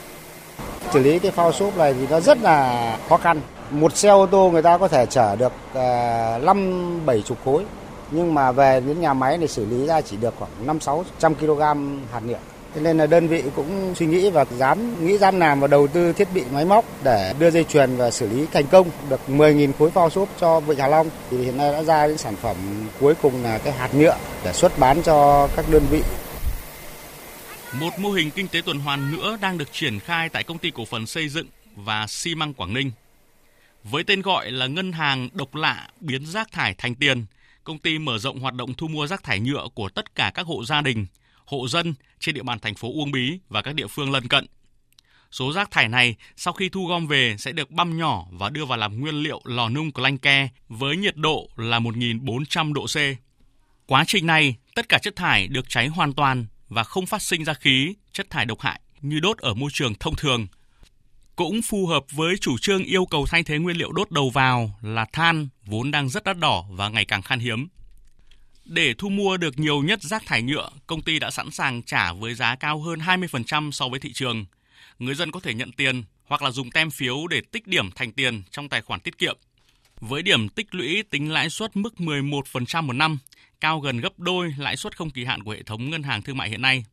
Xử 0.94 1.00
lý 1.00 1.20
cái 1.20 1.32
phao 1.32 1.52
xốp 1.52 1.78
này 1.78 1.94
thì 1.94 2.08
nó 2.10 2.20
rất 2.20 2.38
là 2.42 2.98
khó 3.10 3.18
khăn. 3.18 3.42
Một 3.72 3.98
xe 3.98 4.10
ô 4.10 4.26
tô 4.26 4.50
người 4.52 4.62
ta 4.62 4.78
có 4.78 4.88
thể 4.88 5.06
chở 5.06 5.36
được 5.36 5.54
à, 5.74 6.38
năm 6.38 7.00
bảy 7.06 7.22
chục 7.22 7.38
khối 7.46 7.64
nhưng 8.12 8.34
mà 8.34 8.52
về 8.52 8.80
đến 8.80 9.02
nhà 9.02 9.14
máy 9.14 9.38
này 9.38 9.48
xử 9.48 9.66
lý 9.66 9.88
ra 9.88 10.02
chỉ 10.02 10.18
được 10.18 10.34
khoảng 10.40 10.52
5 10.66 10.80
600 10.80 11.36
kg 11.36 11.60
hạt 12.12 12.22
nhựa. 12.26 12.40
Thế 12.76 12.82
nên 12.82 12.98
là 12.98 13.06
đơn 13.06 13.28
vị 13.28 13.44
cũng 13.56 13.96
suy 13.96 14.06
nghĩ 14.06 14.30
và 14.30 14.46
dám 14.58 15.06
nghĩ 15.06 15.18
dám 15.18 15.40
làm 15.40 15.60
và 15.60 15.68
đầu 15.68 15.88
tư 15.88 16.14
thiết 16.14 16.28
bị 16.34 16.44
máy 16.54 16.66
móc 16.66 16.86
để 17.04 17.34
đưa 17.40 17.52
dây 17.52 17.64
chuyền 17.64 17.96
và 17.98 18.12
xử 18.12 18.28
lý 18.30 18.46
thành 18.54 18.68
công 18.68 18.88
được 19.10 19.20
10.000 19.28 19.72
khối 19.80 19.92
phao 19.92 20.10
xốp 20.10 20.30
cho 20.40 20.60
Vịnh 20.60 20.80
Hạ 20.80 20.88
Long. 20.88 21.10
Thì 21.32 21.38
hiện 21.38 21.58
nay 21.58 21.72
đã 21.72 21.84
ra 21.84 22.08
những 22.08 22.18
sản 22.18 22.36
phẩm 22.42 22.56
cuối 23.00 23.14
cùng 23.22 23.44
là 23.44 23.58
cái 23.58 23.74
hạt 23.74 23.96
nhựa 23.96 24.16
để 24.44 24.54
xuất 24.54 24.80
bán 24.80 25.02
cho 25.02 25.48
các 25.56 25.66
đơn 25.72 25.84
vị. 25.92 26.02
Một 27.74 28.00
mô 28.00 28.12
hình 28.12 28.32
kinh 28.32 28.48
tế 28.48 28.62
tuần 28.62 28.80
hoàn 28.80 29.12
nữa 29.12 29.38
đang 29.42 29.58
được 29.58 29.74
triển 29.74 30.00
khai 30.00 30.30
tại 30.30 30.44
công 30.44 30.58
ty 30.58 30.72
cổ 30.72 30.86
phần 30.86 31.08
xây 31.08 31.30
dựng 31.30 31.48
và 31.76 32.08
xi 32.08 32.36
măng 32.36 32.54
Quảng 32.54 32.74
Ninh. 32.74 32.92
Với 33.84 34.04
tên 34.04 34.22
gọi 34.22 34.52
là 34.52 34.68
ngân 34.68 34.92
hàng 34.92 35.30
độc 35.34 35.56
lạ 35.56 35.90
biến 36.00 36.26
rác 36.26 36.52
thải 36.52 36.74
thành 36.74 36.96
tiền, 36.96 37.26
công 37.64 37.80
ty 37.80 38.00
mở 38.00 38.18
rộng 38.18 38.40
hoạt 38.40 38.54
động 38.54 38.74
thu 38.74 38.88
mua 38.88 39.08
rác 39.08 39.24
thải 39.24 39.40
nhựa 39.40 39.68
của 39.74 39.90
tất 39.90 40.16
cả 40.16 40.32
các 40.34 40.46
hộ 40.46 40.66
gia 40.66 40.82
đình, 40.82 41.06
hộ 41.46 41.68
dân 41.68 41.94
trên 42.20 42.36
địa 42.36 42.44
bàn 42.44 42.60
thành 42.60 42.76
phố 42.76 42.92
Uông 42.94 43.12
Bí 43.12 43.40
và 43.50 43.62
các 43.62 43.76
địa 43.76 43.88
phương 43.88 44.12
lân 44.12 44.28
cận. 44.28 44.46
Số 45.32 45.54
rác 45.54 45.72
thải 45.72 45.88
này 45.88 46.16
sau 46.36 46.54
khi 46.54 46.70
thu 46.70 46.88
gom 46.88 47.08
về 47.08 47.36
sẽ 47.40 47.52
được 47.52 47.72
băm 47.72 47.98
nhỏ 47.98 48.26
và 48.32 48.50
đưa 48.50 48.66
vào 48.66 48.78
làm 48.78 49.00
nguyên 49.00 49.16
liệu 49.16 49.42
lò 49.44 49.70
nung 49.70 49.92
Clanke 49.92 50.50
với 50.70 50.98
nhiệt 50.98 51.16
độ 51.16 51.50
là 51.56 51.80
1.400 51.80 52.74
độ 52.74 52.86
C. 52.86 52.98
Quá 53.86 54.04
trình 54.08 54.26
này, 54.26 54.56
tất 54.76 54.90
cả 54.90 54.98
chất 54.98 55.16
thải 55.16 55.48
được 55.48 55.70
cháy 55.70 55.88
hoàn 55.88 56.14
toàn 56.14 56.46
và 56.70 56.84
không 56.84 57.06
phát 57.06 57.22
sinh 57.22 57.46
ra 57.46 57.54
khí, 57.54 57.96
chất 58.14 58.30
thải 58.30 58.46
độc 58.46 58.62
hại 58.62 58.82
như 59.02 59.20
đốt 59.20 59.38
ở 59.38 59.54
môi 59.54 59.70
trường 59.74 59.96
thông 59.96 60.16
thường. 60.16 60.48
Cũng 61.36 61.62
phù 61.62 61.88
hợp 61.88 62.04
với 62.12 62.38
chủ 62.42 62.58
trương 62.58 62.84
yêu 62.84 63.06
cầu 63.06 63.26
thay 63.30 63.44
thế 63.44 63.58
nguyên 63.58 63.78
liệu 63.78 63.92
đốt 63.92 64.12
đầu 64.12 64.30
vào 64.30 64.80
là 64.82 65.06
than 65.14 65.48
vốn 65.66 65.92
đang 65.92 66.10
rất 66.10 66.24
đắt 66.24 66.38
đỏ 66.38 66.66
và 66.70 66.90
ngày 66.90 67.06
càng 67.06 67.22
khan 67.22 67.40
hiếm. 67.40 67.68
Để 68.66 68.94
thu 68.98 69.10
mua 69.10 69.38
được 69.38 69.60
nhiều 69.60 69.82
nhất 69.82 70.04
rác 70.04 70.26
thải 70.26 70.42
nhựa, 70.42 70.70
công 70.88 71.02
ty 71.02 71.20
đã 71.20 71.32
sẵn 71.32 71.52
sàng 71.52 71.84
trả 71.84 72.14
với 72.14 72.34
giá 72.34 72.56
cao 72.56 72.80
hơn 72.82 73.00
20% 73.00 73.72
so 73.72 73.88
với 73.88 74.00
thị 74.00 74.14
trường. 74.14 74.46
Người 75.00 75.16
dân 75.16 75.32
có 75.32 75.40
thể 75.40 75.54
nhận 75.54 75.72
tiền 75.72 76.04
hoặc 76.26 76.42
là 76.42 76.52
dùng 76.52 76.72
tem 76.72 76.92
phiếu 76.92 77.28
để 77.28 77.42
tích 77.52 77.68
điểm 77.68 77.92
thành 77.92 78.12
tiền 78.12 78.44
trong 78.52 78.70
tài 78.70 78.82
khoản 78.82 79.00
tiết 79.00 79.18
kiệm. 79.18 79.38
Với 80.02 80.24
điểm 80.24 80.50
tích 80.50 80.76
lũy 80.76 81.04
tính 81.04 81.32
lãi 81.32 81.50
suất 81.50 81.76
mức 81.76 81.94
11% 81.98 82.84
một 82.84 82.94
năm, 82.94 83.18
cao 83.62 83.80
gần 83.80 84.02
gấp 84.02 84.20
đôi 84.20 84.54
lãi 84.58 84.78
suất 84.78 84.98
không 84.98 85.10
kỳ 85.10 85.26
hạn 85.26 85.44
của 85.44 85.52
hệ 85.52 85.64
thống 85.64 85.90
ngân 85.90 86.04
hàng 86.04 86.22
thương 86.22 86.38
mại 86.38 86.50
hiện 86.50 86.62
nay. 86.62 86.86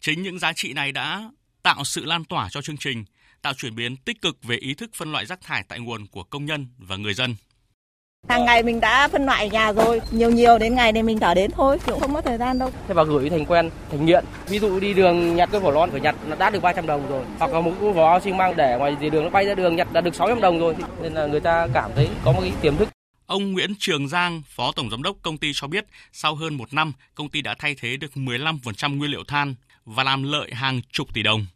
Chính 0.00 0.22
những 0.22 0.38
giá 0.38 0.52
trị 0.52 0.72
này 0.72 0.92
đã 0.92 1.30
tạo 1.62 1.84
sự 1.84 2.04
lan 2.04 2.24
tỏa 2.24 2.48
cho 2.50 2.62
chương 2.62 2.76
trình, 2.76 3.04
tạo 3.42 3.54
chuyển 3.54 3.74
biến 3.74 3.96
tích 3.96 4.22
cực 4.22 4.42
về 4.42 4.56
ý 4.56 4.74
thức 4.74 4.90
phân 4.94 5.12
loại 5.12 5.26
rác 5.26 5.40
thải 5.40 5.64
tại 5.68 5.78
nguồn 5.78 6.06
của 6.06 6.22
công 6.22 6.46
nhân 6.46 6.66
và 6.78 6.96
người 6.96 7.14
dân. 7.14 7.34
Hàng 8.28 8.44
ngày 8.44 8.62
mình 8.62 8.80
đã 8.80 9.08
phân 9.08 9.26
loại 9.26 9.50
nhà 9.50 9.72
rồi, 9.72 10.00
nhiều 10.10 10.30
nhiều 10.30 10.58
đến 10.58 10.74
ngày 10.74 10.92
này 10.92 11.02
mình 11.02 11.18
thở 11.18 11.34
đến 11.34 11.50
thôi, 11.50 11.78
cũng 11.86 12.00
không 12.00 12.12
mất 12.12 12.24
thời 12.24 12.38
gian 12.38 12.58
đâu. 12.58 12.70
Thế 12.88 12.94
và 12.94 13.04
gửi 13.04 13.30
thành 13.30 13.44
quen, 13.44 13.70
thành 13.90 14.06
nghiện. 14.06 14.24
Ví 14.48 14.58
dụ 14.58 14.80
đi 14.80 14.94
đường 14.94 15.36
nhặt 15.36 15.48
cái 15.52 15.60
vỏ 15.60 15.70
lon 15.70 15.90
phải 15.90 16.00
nhặt 16.00 16.14
nó 16.26 16.36
đã 16.36 16.50
được 16.50 16.62
300 16.62 16.86
đồng 16.86 17.08
rồi. 17.08 17.24
Hoặc 17.38 17.52
là 17.52 17.60
một 17.60 17.72
cái 17.80 17.92
vỏ 17.92 18.20
xi 18.20 18.32
măng 18.32 18.56
để 18.56 18.76
ngoài 18.78 18.96
dì 19.00 19.10
đường 19.10 19.24
nó 19.24 19.30
bay 19.30 19.46
ra 19.46 19.54
đường 19.54 19.76
nhặt 19.76 19.92
đã 19.92 20.00
được 20.00 20.14
600 20.14 20.40
đồng 20.40 20.58
rồi. 20.58 20.76
Nên 21.02 21.14
là 21.14 21.26
người 21.26 21.40
ta 21.40 21.68
cảm 21.74 21.90
thấy 21.96 22.08
có 22.24 22.32
một 22.32 22.40
cái 22.40 22.52
tiềm 22.62 22.76
thức 22.76 22.88
Ông 23.26 23.52
Nguyễn 23.52 23.74
Trường 23.78 24.08
Giang, 24.08 24.42
Phó 24.48 24.72
Tổng 24.72 24.90
Giám 24.90 25.02
đốc 25.02 25.16
công 25.22 25.38
ty 25.38 25.52
cho 25.54 25.66
biết, 25.66 25.84
sau 26.12 26.34
hơn 26.34 26.54
một 26.54 26.74
năm, 26.74 26.92
công 27.14 27.28
ty 27.28 27.40
đã 27.40 27.54
thay 27.58 27.74
thế 27.80 27.96
được 27.96 28.10
15% 28.14 28.96
nguyên 28.96 29.10
liệu 29.10 29.24
than 29.28 29.54
và 29.84 30.04
làm 30.04 30.22
lợi 30.22 30.50
hàng 30.52 30.80
chục 30.92 31.14
tỷ 31.14 31.22
đồng. 31.22 31.46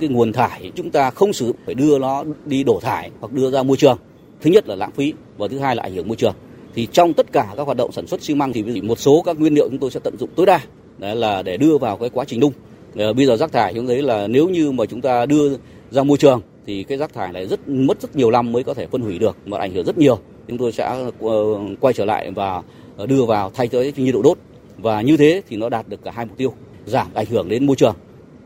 Cái 0.00 0.08
nguồn 0.08 0.32
thải 0.32 0.72
chúng 0.76 0.90
ta 0.90 1.10
không 1.10 1.32
sử 1.32 1.52
phải 1.66 1.74
đưa 1.74 1.98
nó 1.98 2.24
đi 2.44 2.64
đổ 2.64 2.80
thải 2.82 3.10
hoặc 3.20 3.32
đưa 3.32 3.50
ra 3.50 3.62
môi 3.62 3.76
trường. 3.76 3.98
Thứ 4.40 4.50
nhất 4.50 4.68
là 4.68 4.74
lãng 4.74 4.92
phí 4.92 5.12
và 5.36 5.48
thứ 5.48 5.58
hai 5.58 5.76
là 5.76 5.82
ảnh 5.82 5.94
hưởng 5.94 6.08
môi 6.08 6.16
trường. 6.16 6.34
Thì 6.74 6.88
trong 6.92 7.14
tất 7.14 7.32
cả 7.32 7.54
các 7.56 7.62
hoạt 7.62 7.76
động 7.76 7.92
sản 7.92 8.06
xuất 8.06 8.22
xi 8.22 8.34
măng 8.34 8.52
thì 8.52 8.80
một 8.80 8.98
số 8.98 9.22
các 9.26 9.38
nguyên 9.38 9.54
liệu 9.54 9.68
chúng 9.70 9.78
tôi 9.78 9.90
sẽ 9.90 10.00
tận 10.04 10.16
dụng 10.18 10.30
tối 10.36 10.46
đa 10.46 10.60
đấy 10.98 11.16
là 11.16 11.42
để 11.42 11.56
đưa 11.56 11.78
vào 11.78 11.96
cái 11.96 12.10
quá 12.10 12.24
trình 12.28 12.40
nung. 12.40 12.52
Bây 12.94 13.26
giờ 13.26 13.36
rác 13.36 13.52
thải 13.52 13.74
chúng 13.74 13.86
thấy 13.86 14.02
là 14.02 14.26
nếu 14.26 14.48
như 14.48 14.72
mà 14.72 14.84
chúng 14.86 15.00
ta 15.00 15.26
đưa 15.26 15.56
ra 15.90 16.02
môi 16.02 16.18
trường 16.18 16.42
thì 16.66 16.84
cái 16.84 16.98
rác 16.98 17.12
thải 17.12 17.32
này 17.32 17.46
rất 17.46 17.68
mất 17.68 18.00
rất 18.00 18.16
nhiều 18.16 18.30
năm 18.30 18.52
mới 18.52 18.64
có 18.64 18.74
thể 18.74 18.86
phân 18.86 19.02
hủy 19.02 19.18
được 19.18 19.36
mà 19.46 19.58
ảnh 19.58 19.74
hưởng 19.74 19.86
rất 19.86 19.98
nhiều. 19.98 20.18
Chúng 20.48 20.58
tôi 20.58 20.72
sẽ 20.72 20.84
ờ, 21.20 21.58
quay 21.80 21.94
trở 21.94 22.04
lại 22.04 22.30
và 22.30 22.62
đưa 23.06 23.24
vào 23.24 23.50
thay 23.54 23.68
thế 23.68 23.92
nhiên 23.96 24.12
liệu 24.12 24.22
đốt. 24.22 24.38
Và 24.76 25.00
như 25.00 25.16
thế 25.16 25.42
thì 25.48 25.56
nó 25.56 25.68
đạt 25.68 25.88
được 25.88 26.04
cả 26.04 26.10
hai 26.10 26.26
mục 26.26 26.36
tiêu 26.36 26.52
giảm 26.86 27.06
ảnh 27.14 27.26
hưởng 27.26 27.48
đến 27.48 27.66
môi 27.66 27.76
trường 27.76 27.96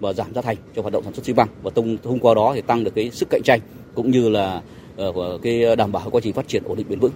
và 0.00 0.12
giảm 0.12 0.34
giá 0.34 0.42
thành 0.42 0.56
cho 0.76 0.82
hoạt 0.82 0.92
động 0.92 1.04
sản 1.04 1.14
xuất 1.14 1.24
xi 1.24 1.32
măng. 1.32 1.48
Và 1.62 1.70
thông, 1.74 1.96
thông 2.02 2.18
qua 2.18 2.34
đó 2.34 2.52
thì 2.54 2.60
tăng 2.60 2.84
được 2.84 2.94
cái 2.94 3.10
sức 3.10 3.30
cạnh 3.30 3.42
tranh 3.44 3.60
cũng 3.94 4.10
như 4.10 4.28
là 4.28 4.62
ờ, 4.96 5.12
của 5.12 5.38
cái 5.42 5.64
ờ, 5.64 5.76
đảm 5.76 5.92
bảo 5.92 6.10
quá 6.10 6.20
trình 6.24 6.32
phát 6.32 6.48
triển 6.48 6.62
ổn 6.64 6.76
định 6.76 6.86
bền 6.88 7.00
vững. 7.00 7.12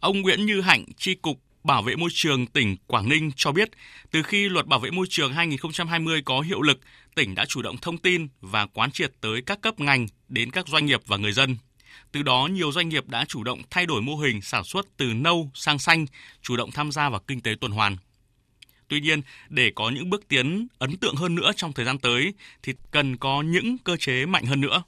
Ông 0.00 0.20
Nguyễn 0.22 0.46
Như 0.46 0.60
Hạnh, 0.60 0.84
tri 0.96 1.14
cục 1.14 1.36
Bảo 1.64 1.82
vệ 1.82 1.96
môi 1.96 2.10
trường 2.12 2.46
tỉnh 2.46 2.76
Quảng 2.86 3.08
Ninh 3.08 3.30
cho 3.36 3.52
biết, 3.52 3.70
từ 4.10 4.22
khi 4.22 4.48
luật 4.48 4.66
bảo 4.66 4.80
vệ 4.80 4.90
môi 4.90 5.06
trường 5.10 5.32
2020 5.32 6.22
có 6.24 6.40
hiệu 6.40 6.62
lực, 6.62 6.80
tỉnh 7.14 7.34
đã 7.34 7.44
chủ 7.48 7.62
động 7.62 7.76
thông 7.82 7.98
tin 7.98 8.28
và 8.40 8.66
quán 8.66 8.90
triệt 8.90 9.12
tới 9.20 9.42
các 9.46 9.60
cấp 9.60 9.80
ngành 9.80 10.06
đến 10.28 10.50
các 10.50 10.68
doanh 10.68 10.86
nghiệp 10.86 11.00
và 11.06 11.16
người 11.16 11.32
dân 11.32 11.56
từ 12.12 12.22
đó, 12.22 12.48
nhiều 12.52 12.72
doanh 12.72 12.88
nghiệp 12.88 13.04
đã 13.08 13.24
chủ 13.28 13.44
động 13.44 13.58
thay 13.70 13.86
đổi 13.86 14.02
mô 14.02 14.16
hình 14.16 14.40
sản 14.42 14.64
xuất 14.64 14.86
từ 14.96 15.06
nâu 15.14 15.50
sang 15.54 15.78
xanh, 15.78 16.06
chủ 16.42 16.56
động 16.56 16.70
tham 16.74 16.92
gia 16.92 17.08
vào 17.08 17.20
kinh 17.26 17.40
tế 17.40 17.54
tuần 17.60 17.72
hoàn. 17.72 17.96
Tuy 18.88 19.00
nhiên, 19.00 19.20
để 19.48 19.72
có 19.74 19.90
những 19.90 20.10
bước 20.10 20.28
tiến 20.28 20.66
ấn 20.78 20.96
tượng 20.96 21.14
hơn 21.14 21.34
nữa 21.34 21.50
trong 21.56 21.72
thời 21.72 21.84
gian 21.84 21.98
tới 21.98 22.34
thì 22.62 22.72
cần 22.90 23.16
có 23.16 23.42
những 23.42 23.76
cơ 23.84 23.96
chế 23.96 24.26
mạnh 24.26 24.44
hơn 24.44 24.60
nữa. 24.60 24.82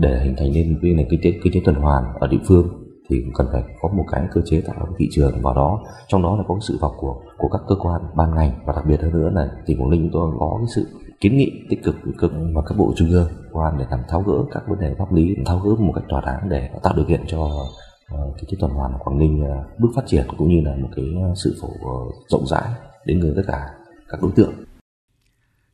Để 0.00 0.20
hình 0.24 0.34
thành 0.38 0.52
nên 0.52 0.78
cái 0.82 0.90
nền 0.92 1.06
kinh 1.10 1.20
tế 1.22 1.30
kinh 1.44 1.52
tế 1.52 1.60
tuần 1.64 1.76
hoàn 1.76 2.04
ở 2.20 2.28
địa 2.28 2.44
phương 2.48 2.91
thì 3.08 3.24
cần 3.34 3.46
phải 3.52 3.62
có 3.80 3.88
một 3.88 4.04
cái 4.12 4.22
cơ 4.32 4.40
chế 4.44 4.60
tạo 4.66 4.76
ra 4.78 4.86
thị 4.98 5.08
trường 5.12 5.42
vào 5.42 5.54
đó 5.54 5.80
trong 6.08 6.22
đó 6.22 6.36
là 6.36 6.42
có 6.48 6.58
sự 6.60 6.78
vào 6.80 6.94
cuộc 6.98 7.22
của 7.38 7.48
các 7.48 7.60
cơ 7.68 7.74
quan 7.80 8.02
ban 8.16 8.34
ngành 8.34 8.52
và 8.66 8.72
đặc 8.76 8.84
biệt 8.86 9.00
hơn 9.02 9.12
nữa 9.12 9.30
là 9.34 9.50
tỉnh 9.66 9.80
quảng 9.80 9.90
ninh 9.90 10.00
chúng 10.02 10.10
tôi 10.12 10.32
có 10.38 10.56
cái 10.58 10.66
sự 10.74 10.86
kiến 11.22 11.36
nghị 11.36 11.52
tích 11.68 11.82
cực 11.82 11.96
cực 12.18 12.32
và 12.54 12.62
các 12.68 12.74
bộ 12.78 12.92
trung 12.96 13.10
ương, 13.10 13.28
quan 13.52 13.78
để 13.78 13.84
làm 13.90 14.00
tháo 14.08 14.22
gỡ 14.22 14.34
các 14.52 14.62
vấn 14.68 14.80
đề 14.80 14.94
pháp 14.98 15.12
lý, 15.12 15.34
tháo 15.46 15.58
gỡ 15.58 15.74
một 15.74 15.92
cách 15.94 16.04
thỏa 16.08 16.20
đáng 16.20 16.48
để 16.48 16.70
tạo 16.82 16.96
điều 16.96 17.04
kiện 17.04 17.20
cho 17.28 17.68
ờ, 18.08 18.18
cái 18.36 18.44
cái 18.46 18.56
tuần 18.60 18.70
hoàn 18.70 18.92
Quảng 18.98 19.18
Ninh 19.18 19.44
ờ, 19.44 19.64
bước 19.78 19.88
phát 19.96 20.02
triển 20.06 20.26
cũng 20.38 20.48
như 20.48 20.60
là 20.64 20.76
một 20.76 20.88
cái 20.96 21.04
sự 21.36 21.56
phổ 21.60 21.68
ờ, 21.68 22.12
rộng 22.28 22.46
rãi 22.46 22.68
đến 23.06 23.18
người 23.18 23.32
tất 23.36 23.42
cả 23.46 23.60
các 24.08 24.22
đối 24.22 24.32
tượng. 24.36 24.52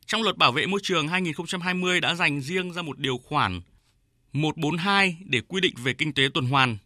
Trong 0.05 0.21
luật 0.21 0.37
bảo 0.37 0.51
vệ 0.51 0.65
môi 0.65 0.79
trường 0.83 1.07
2020 1.07 2.01
đã 2.01 2.15
dành 2.15 2.41
riêng 2.41 2.73
ra 2.73 2.81
một 2.81 2.99
điều 2.99 3.17
khoản 3.29 3.61
142 4.33 5.17
để 5.25 5.41
quy 5.47 5.61
định 5.61 5.73
về 5.83 5.93
kinh 5.93 6.13
tế 6.13 6.23
tuần 6.33 6.45
hoàn. 6.45 6.77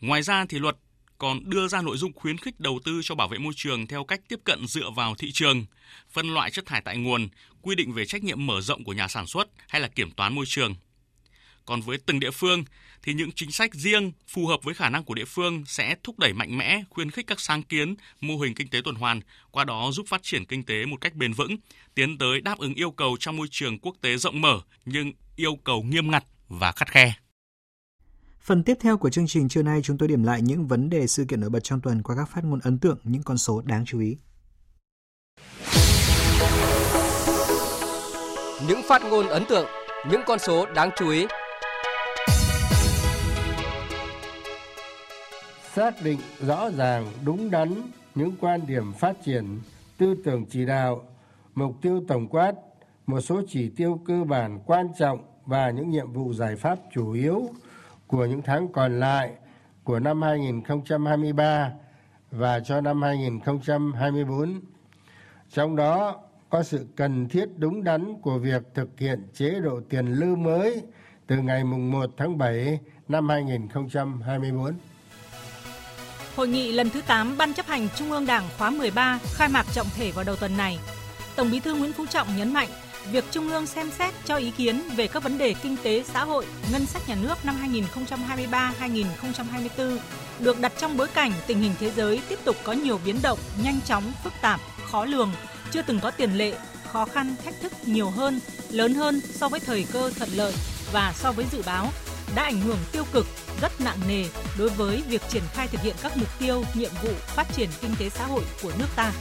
Ngoài 0.00 0.22
ra 0.22 0.44
thì 0.48 0.58
luật 0.58 0.76
còn 1.18 1.50
đưa 1.50 1.68
ra 1.68 1.82
nội 1.82 1.96
dung 1.96 2.12
khuyến 2.12 2.38
khích 2.38 2.60
đầu 2.60 2.80
tư 2.84 3.00
cho 3.04 3.14
bảo 3.14 3.28
vệ 3.28 3.38
môi 3.38 3.52
trường 3.56 3.86
theo 3.86 4.04
cách 4.04 4.20
tiếp 4.28 4.40
cận 4.44 4.66
dựa 4.66 4.90
vào 4.96 5.14
thị 5.14 5.32
trường, 5.32 5.64
phân 6.10 6.34
loại 6.34 6.50
chất 6.50 6.66
thải 6.66 6.80
tại 6.80 6.96
nguồn, 6.96 7.28
quy 7.62 7.74
định 7.74 7.92
về 7.92 8.06
trách 8.06 8.24
nhiệm 8.24 8.46
mở 8.46 8.60
rộng 8.60 8.84
của 8.84 8.92
nhà 8.92 9.08
sản 9.08 9.26
xuất 9.26 9.48
hay 9.68 9.80
là 9.80 9.88
kiểm 9.88 10.10
toán 10.10 10.34
môi 10.34 10.44
trường. 10.48 10.74
Còn 11.64 11.80
với 11.80 11.98
từng 12.06 12.20
địa 12.20 12.30
phương 12.30 12.64
thì 13.02 13.14
những 13.14 13.30
chính 13.32 13.52
sách 13.52 13.74
riêng 13.74 14.12
phù 14.28 14.46
hợp 14.46 14.62
với 14.62 14.74
khả 14.74 14.88
năng 14.88 15.04
của 15.04 15.14
địa 15.14 15.24
phương 15.24 15.64
sẽ 15.66 15.96
thúc 16.02 16.18
đẩy 16.18 16.32
mạnh 16.32 16.58
mẽ, 16.58 16.82
khuyến 16.90 17.10
khích 17.10 17.26
các 17.26 17.40
sáng 17.40 17.62
kiến, 17.62 17.94
mô 18.20 18.36
hình 18.38 18.54
kinh 18.54 18.68
tế 18.68 18.80
tuần 18.84 18.94
hoàn, 18.94 19.20
qua 19.50 19.64
đó 19.64 19.90
giúp 19.92 20.06
phát 20.08 20.22
triển 20.22 20.44
kinh 20.44 20.64
tế 20.64 20.86
một 20.86 20.96
cách 21.00 21.14
bền 21.14 21.32
vững, 21.32 21.56
tiến 21.94 22.18
tới 22.18 22.40
đáp 22.40 22.58
ứng 22.58 22.74
yêu 22.74 22.90
cầu 22.90 23.16
trong 23.20 23.36
môi 23.36 23.48
trường 23.50 23.78
quốc 23.78 23.96
tế 24.00 24.16
rộng 24.16 24.40
mở 24.40 24.60
nhưng 24.84 25.12
yêu 25.36 25.56
cầu 25.64 25.82
nghiêm 25.82 26.10
ngặt 26.10 26.24
và 26.48 26.72
khắt 26.72 26.90
khe. 26.90 27.14
Phần 28.40 28.62
tiếp 28.62 28.76
theo 28.80 28.98
của 28.98 29.10
chương 29.10 29.26
trình 29.26 29.48
trưa 29.48 29.62
nay 29.62 29.80
chúng 29.82 29.98
tôi 29.98 30.08
điểm 30.08 30.22
lại 30.22 30.42
những 30.42 30.66
vấn 30.66 30.90
đề 30.90 31.06
sự 31.06 31.24
kiện 31.24 31.40
nổi 31.40 31.50
bật 31.50 31.60
trong 31.60 31.80
tuần 31.80 32.02
qua 32.02 32.16
các 32.16 32.28
phát 32.28 32.44
ngôn 32.44 32.60
ấn 32.62 32.78
tượng, 32.78 32.98
những 33.04 33.22
con 33.22 33.38
số 33.38 33.60
đáng 33.60 33.84
chú 33.86 34.00
ý. 34.00 34.16
Những 38.68 38.80
phát 38.88 39.02
ngôn 39.10 39.26
ấn 39.28 39.42
tượng, 39.48 39.66
những 40.10 40.20
con 40.26 40.38
số 40.38 40.66
đáng 40.74 40.90
chú 40.96 41.10
ý. 41.10 41.26
Xác 45.74 45.94
định 46.04 46.18
rõ 46.40 46.70
ràng, 46.70 47.12
đúng 47.24 47.50
đắn 47.50 47.82
những 48.14 48.32
quan 48.40 48.66
điểm 48.66 48.92
phát 48.92 49.16
triển, 49.24 49.60
tư 49.98 50.14
tưởng 50.24 50.46
chỉ 50.50 50.66
đạo, 50.66 51.04
mục 51.54 51.72
tiêu 51.82 52.04
tổng 52.08 52.28
quát, 52.28 52.52
một 53.06 53.20
số 53.20 53.42
chỉ 53.48 53.70
tiêu 53.76 54.00
cơ 54.06 54.24
bản 54.24 54.60
quan 54.66 54.88
trọng 54.98 55.18
và 55.46 55.70
những 55.70 55.90
nhiệm 55.90 56.12
vụ 56.12 56.32
giải 56.32 56.56
pháp 56.56 56.78
chủ 56.94 57.12
yếu 57.12 57.48
của 58.08 58.24
những 58.24 58.42
tháng 58.42 58.72
còn 58.72 59.00
lại 59.00 59.30
của 59.84 59.98
năm 59.98 60.22
2023 60.22 61.72
và 62.30 62.60
cho 62.60 62.80
năm 62.80 63.02
2024. 63.02 64.60
Trong 65.50 65.76
đó, 65.76 66.20
có 66.50 66.62
sự 66.62 66.86
cần 66.96 67.28
thiết 67.28 67.48
đúng 67.56 67.84
đắn 67.84 68.20
của 68.22 68.38
việc 68.38 68.62
thực 68.74 68.88
hiện 68.98 69.28
chế 69.34 69.60
độ 69.60 69.80
tiền 69.88 70.06
lương 70.06 70.42
mới 70.42 70.82
từ 71.26 71.36
ngày 71.36 71.64
mùng 71.64 71.90
1 71.90 72.10
tháng 72.16 72.38
7 72.38 72.78
năm 73.08 73.28
2024. 73.28 74.74
Hội 76.36 76.48
nghị 76.48 76.72
lần 76.72 76.90
thứ 76.90 77.02
8 77.06 77.36
Ban 77.38 77.54
chấp 77.54 77.66
hành 77.66 77.88
Trung 77.96 78.10
ương 78.10 78.26
Đảng 78.26 78.44
khóa 78.58 78.70
13 78.70 79.18
khai 79.24 79.48
mạc 79.48 79.66
trọng 79.72 79.86
thể 79.96 80.12
vào 80.12 80.24
đầu 80.24 80.36
tuần 80.36 80.56
này. 80.56 80.78
Tổng 81.36 81.50
Bí 81.50 81.60
thư 81.60 81.74
Nguyễn 81.74 81.92
Phú 81.92 82.06
Trọng 82.06 82.36
nhấn 82.36 82.52
mạnh 82.52 82.68
việc 83.12 83.24
Trung 83.30 83.48
ương 83.48 83.66
xem 83.66 83.90
xét 83.98 84.14
cho 84.24 84.36
ý 84.36 84.50
kiến 84.50 84.82
về 84.96 85.06
các 85.06 85.22
vấn 85.22 85.38
đề 85.38 85.54
kinh 85.62 85.76
tế 85.82 86.04
xã 86.12 86.24
hội, 86.24 86.46
ngân 86.72 86.86
sách 86.86 87.08
nhà 87.08 87.16
nước 87.22 87.44
năm 87.44 87.56
2023-2024 88.50 89.98
được 90.38 90.60
đặt 90.60 90.72
trong 90.78 90.96
bối 90.96 91.08
cảnh 91.14 91.32
tình 91.46 91.60
hình 91.60 91.72
thế 91.80 91.90
giới 91.90 92.20
tiếp 92.28 92.38
tục 92.44 92.56
có 92.64 92.72
nhiều 92.72 93.00
biến 93.04 93.18
động 93.22 93.38
nhanh 93.64 93.80
chóng, 93.84 94.12
phức 94.24 94.32
tạp, 94.40 94.60
khó 94.90 95.04
lường 95.04 95.32
chưa 95.70 95.82
từng 95.82 96.00
có 96.00 96.10
tiền 96.10 96.38
lệ, 96.38 96.54
khó 96.92 97.04
khăn, 97.04 97.34
thách 97.44 97.54
thức 97.60 97.72
nhiều 97.86 98.10
hơn, 98.10 98.40
lớn 98.70 98.94
hơn 98.94 99.20
so 99.20 99.48
với 99.48 99.60
thời 99.60 99.86
cơ 99.92 100.10
thuận 100.16 100.30
lợi 100.34 100.52
và 100.92 101.12
so 101.16 101.32
với 101.32 101.44
dự 101.52 101.62
báo 101.66 101.88
đã 102.34 102.42
ảnh 102.42 102.60
hưởng 102.60 102.78
tiêu 102.92 103.04
cực 103.12 103.26
rất 103.60 103.80
nặng 103.80 103.98
nề 104.08 104.24
đối 104.58 104.68
với 104.68 105.02
việc 105.08 105.22
triển 105.28 105.42
khai 105.52 105.68
thực 105.68 105.80
hiện 105.80 105.94
các 106.02 106.16
mục 106.16 106.38
tiêu, 106.38 106.64
nhiệm 106.74 106.90
vụ 107.02 107.10
phát 107.26 107.46
triển 107.52 107.68
kinh 107.80 107.94
tế 107.98 108.08
xã 108.08 108.26
hội 108.26 108.42
của 108.62 108.72
nước 108.78 108.88
ta. 108.96 109.12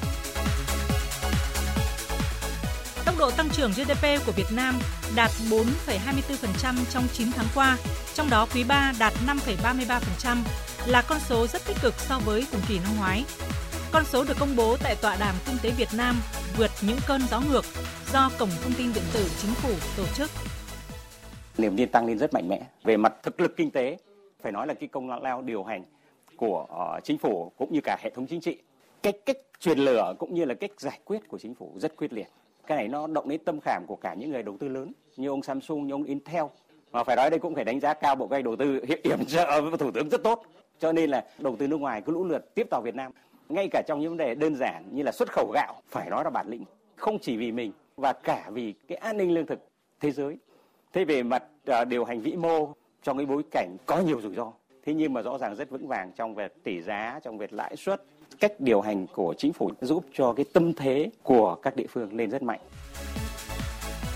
Tốc 3.08 3.16
độ 3.20 3.32
tăng 3.32 3.50
trưởng 3.50 3.72
GDP 3.72 4.26
của 4.26 4.32
Việt 4.32 4.52
Nam 4.56 4.76
đạt 5.16 5.32
4,24% 5.50 6.76
trong 6.90 7.04
9 7.14 7.28
tháng 7.36 7.46
qua, 7.56 7.78
trong 8.14 8.30
đó 8.30 8.48
quý 8.54 8.64
3 8.68 8.94
đạt 9.00 9.14
5,33%, 9.28 10.38
là 10.88 11.04
con 11.08 11.20
số 11.20 11.48
rất 11.48 11.62
tích 11.68 11.78
cực 11.82 11.94
so 11.98 12.20
với 12.26 12.46
cùng 12.52 12.62
kỳ 12.70 12.80
năm 12.80 12.92
ngoái. 12.98 13.24
Con 13.92 14.04
số 14.06 14.24
được 14.24 14.34
công 14.40 14.56
bố 14.56 14.78
tại 14.84 14.96
tọa 15.02 15.18
đàm 15.20 15.36
kinh 15.46 15.56
tế 15.64 15.72
Việt 15.78 15.88
Nam 15.98 16.16
vượt 16.58 16.70
những 16.88 16.98
cơn 17.08 17.22
gió 17.32 17.42
ngược 17.52 17.66
do 18.14 18.32
Cổng 18.40 18.50
Thông 18.64 18.74
tin 18.78 18.94
Điện 18.94 19.04
tử 19.14 19.30
Chính 19.42 19.52
phủ 19.52 19.70
tổ 19.98 20.04
chức. 20.16 20.32
Niềm 21.58 21.78
tin 21.78 21.90
tăng 21.90 22.06
lên 22.06 22.20
rất 22.20 22.34
mạnh 22.34 22.48
mẽ. 22.48 22.62
Về 22.84 22.98
mặt 22.98 23.14
thực 23.24 23.42
lực 23.42 23.58
kinh 23.58 23.72
tế, 23.72 23.98
phải 24.42 24.52
nói 24.52 24.68
là 24.68 24.74
cái 24.74 24.90
công 24.92 25.22
lao 25.22 25.42
điều 25.42 25.64
hành 25.64 25.84
của 26.38 26.66
ờ, 26.70 27.00
chính 27.04 27.18
phủ 27.18 27.52
cũng 27.58 27.74
như 27.74 27.80
cả 27.84 27.98
hệ 28.04 28.10
thống 28.10 28.28
chính 28.28 28.42
trị. 28.42 28.58
Cách 29.04 29.16
cách 29.26 29.38
truyền 29.60 29.80
lửa 29.80 30.14
cũng 30.20 30.34
như 30.34 30.46
là 30.46 30.54
cách 30.54 30.72
giải 30.78 31.00
quyết 31.06 31.28
của 31.28 31.38
chính 31.40 31.56
phủ 31.56 31.74
rất 31.78 31.96
quyết 31.96 32.14
liệt. 32.14 32.28
Cái 32.68 32.78
này 32.78 32.88
nó 32.88 33.08
động 33.08 33.30
đến 33.30 33.42
tâm 33.46 33.60
khảm 33.60 33.84
của 33.88 33.96
cả 33.96 34.14
những 34.14 34.32
người 34.32 34.44
đầu 34.44 34.58
tư 34.60 34.68
lớn 34.68 34.92
như 35.18 35.30
ông 35.30 35.44
Samsung, 35.44 35.88
như 35.88 35.94
ông 35.94 36.04
Intel. 36.04 36.44
Mà 36.92 37.04
phải 37.04 37.16
nói 37.16 37.30
đây 37.30 37.40
cũng 37.40 37.56
phải 37.56 37.66
đánh 37.66 37.80
giá 37.80 37.94
cao 37.94 38.16
bộ 38.16 38.28
ngành 38.28 38.44
đầu 38.44 38.56
tư 38.56 38.86
hiện 38.88 39.00
yểm 39.04 39.26
trợ 39.26 39.62
với 39.62 39.78
thủ 39.78 39.92
tướng 39.92 40.10
rất 40.10 40.24
tốt. 40.24 40.44
Cho 40.80 40.92
nên 40.92 41.10
là 41.10 41.26
đầu 41.40 41.56
tư 41.56 41.68
nước 41.68 41.78
ngoài 41.78 42.02
cứ 42.02 42.12
lũ 42.12 42.26
lượt 42.26 42.56
tiếp 42.56 42.68
vào 42.72 42.82
Việt 42.82 42.96
Nam. 42.96 43.12
Ngay 43.50 43.68
cả 43.72 43.82
trong 43.88 44.00
những 44.00 44.10
vấn 44.10 44.18
đề 44.18 44.36
đơn 44.36 44.56
giản 44.56 44.84
như 44.92 45.04
là 45.04 45.12
xuất 45.12 45.32
khẩu 45.32 45.52
gạo, 45.54 45.74
phải 45.90 46.10
nói 46.10 46.24
là 46.24 46.30
bản 46.30 46.48
lĩnh. 46.50 46.64
Không 46.96 47.20
chỉ 47.20 47.38
vì 47.38 47.52
mình 47.52 47.72
và 47.98 48.14
cả 48.14 48.50
vì 48.54 48.74
cái 48.88 48.98
an 48.98 49.18
ninh 49.18 49.34
lương 49.34 49.46
thực 49.46 49.60
thế 50.00 50.12
giới. 50.12 50.38
Thế 50.94 51.06
về 51.06 51.24
mặt 51.24 51.44
à, 51.66 51.86
điều 51.86 52.06
hành 52.06 52.22
vĩ 52.22 52.36
mô 52.36 52.74
trong 53.04 53.18
cái 53.18 53.26
bối 53.26 53.44
cảnh 53.52 53.78
có 53.86 54.00
nhiều 54.00 54.22
rủi 54.22 54.36
ro. 54.36 54.52
Thế 54.86 54.94
nhưng 54.94 55.14
mà 55.14 55.22
rõ 55.22 55.38
ràng 55.38 55.56
rất 55.56 55.70
vững 55.70 55.88
vàng 55.88 56.12
trong 56.16 56.36
việc 56.36 56.64
tỷ 56.64 56.82
giá, 56.82 57.20
trong 57.24 57.38
việc 57.38 57.54
lãi 57.54 57.76
suất, 57.76 58.04
cách 58.40 58.54
điều 58.60 58.82
hành 58.82 59.08
của 59.08 59.34
chính 59.38 59.54
phủ 59.54 59.72
giúp 59.82 60.06
cho 60.18 60.34
cái 60.34 60.46
tâm 60.54 60.74
thế 60.74 61.10
của 61.24 61.56
các 61.56 61.76
địa 61.76 61.88
phương 61.94 62.16
lên 62.16 62.30
rất 62.30 62.44
mạnh. 62.44 62.60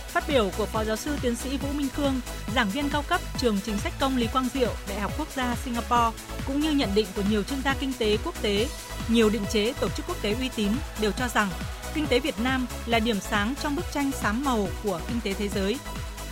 Phát 0.07 0.23
biểu 0.27 0.49
của 0.57 0.65
Phó 0.65 0.83
Giáo 0.83 0.95
sư 0.95 1.11
Tiến 1.21 1.35
sĩ 1.35 1.57
Vũ 1.57 1.67
Minh 1.77 1.89
Khương, 1.93 2.13
giảng 2.55 2.69
viên 2.69 2.89
cao 2.89 3.03
cấp 3.07 3.21
trường 3.37 3.57
chính 3.63 3.77
sách 3.77 3.93
công 3.99 4.17
Lý 4.17 4.27
Quang 4.27 4.47
Diệu, 4.53 4.69
Đại 4.89 4.99
học 4.99 5.11
Quốc 5.17 5.27
gia 5.35 5.55
Singapore, 5.55 6.17
cũng 6.47 6.59
như 6.59 6.71
nhận 6.71 6.89
định 6.95 7.07
của 7.15 7.21
nhiều 7.29 7.43
chuyên 7.43 7.61
gia 7.61 7.73
kinh 7.73 7.91
tế 7.99 8.17
quốc 8.25 8.41
tế, 8.41 8.67
nhiều 9.09 9.29
định 9.29 9.45
chế 9.51 9.73
tổ 9.81 9.89
chức 9.89 10.05
quốc 10.07 10.21
tế 10.21 10.35
uy 10.39 10.49
tín 10.55 10.67
đều 11.01 11.11
cho 11.11 11.27
rằng 11.27 11.49
kinh 11.93 12.07
tế 12.07 12.19
Việt 12.19 12.35
Nam 12.43 12.67
là 12.85 12.99
điểm 12.99 13.19
sáng 13.19 13.53
trong 13.61 13.75
bức 13.75 13.85
tranh 13.93 14.11
xám 14.11 14.43
màu 14.43 14.67
của 14.83 14.99
kinh 15.07 15.19
tế 15.23 15.33
thế 15.33 15.47
giới. 15.47 15.77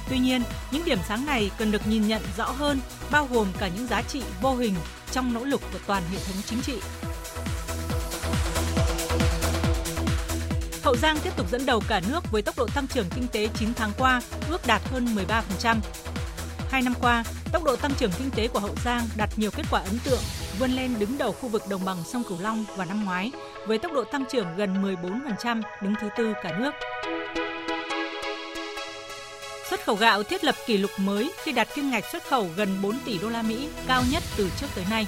Tuy 0.09 0.19
nhiên, 0.19 0.41
những 0.71 0.85
điểm 0.85 0.99
sáng 1.07 1.25
này 1.25 1.51
cần 1.57 1.71
được 1.71 1.87
nhìn 1.87 2.07
nhận 2.07 2.21
rõ 2.37 2.45
hơn, 2.45 2.79
bao 3.11 3.27
gồm 3.31 3.47
cả 3.59 3.69
những 3.77 3.87
giá 3.87 4.01
trị 4.01 4.21
vô 4.41 4.55
hình 4.55 4.73
trong 5.11 5.33
nỗ 5.33 5.43
lực 5.43 5.61
của 5.73 5.79
toàn 5.87 6.03
hệ 6.11 6.17
thống 6.17 6.41
chính 6.45 6.61
trị. 6.61 6.75
Hậu 10.89 10.95
Giang 10.95 11.19
tiếp 11.23 11.33
tục 11.37 11.51
dẫn 11.51 11.65
đầu 11.65 11.83
cả 11.87 12.01
nước 12.09 12.31
với 12.31 12.41
tốc 12.41 12.57
độ 12.57 12.67
tăng 12.75 12.87
trưởng 12.87 13.05
kinh 13.15 13.27
tế 13.27 13.47
9 13.59 13.73
tháng 13.73 13.91
qua 13.97 14.21
ước 14.49 14.67
đạt 14.67 14.81
hơn 14.85 15.15
13%. 15.61 15.75
Hai 16.71 16.81
năm 16.81 16.93
qua, 17.01 17.23
tốc 17.51 17.63
độ 17.63 17.75
tăng 17.75 17.91
trưởng 17.93 18.11
kinh 18.17 18.31
tế 18.31 18.47
của 18.47 18.59
Hậu 18.59 18.75
Giang 18.85 19.07
đạt 19.17 19.29
nhiều 19.37 19.51
kết 19.51 19.63
quả 19.71 19.81
ấn 19.81 19.99
tượng, 19.99 20.19
vươn 20.59 20.71
lên 20.71 20.99
đứng 20.99 21.17
đầu 21.17 21.31
khu 21.31 21.49
vực 21.49 21.63
đồng 21.69 21.85
bằng 21.85 21.97
sông 22.05 22.23
Cửu 22.29 22.39
Long 22.39 22.65
vào 22.75 22.87
năm 22.87 23.05
ngoái 23.05 23.31
với 23.67 23.77
tốc 23.77 23.91
độ 23.93 24.03
tăng 24.03 24.25
trưởng 24.31 24.47
gần 24.57 24.97
14%, 24.97 25.61
đứng 25.81 25.93
thứ 26.01 26.09
tư 26.17 26.33
cả 26.43 26.59
nước. 26.59 26.71
Xuất 29.69 29.85
khẩu 29.85 29.95
gạo 29.95 30.23
thiết 30.23 30.43
lập 30.43 30.55
kỷ 30.65 30.77
lục 30.77 30.91
mới 30.97 31.31
khi 31.43 31.51
đạt 31.51 31.67
kim 31.75 31.91
ngạch 31.91 32.05
xuất 32.11 32.23
khẩu 32.23 32.47
gần 32.55 32.81
4 32.81 32.99
tỷ 33.05 33.19
đô 33.19 33.29
la 33.29 33.41
Mỹ, 33.41 33.69
cao 33.87 34.03
nhất 34.11 34.23
từ 34.37 34.49
trước 34.59 34.67
tới 34.75 34.85
nay. 34.89 35.07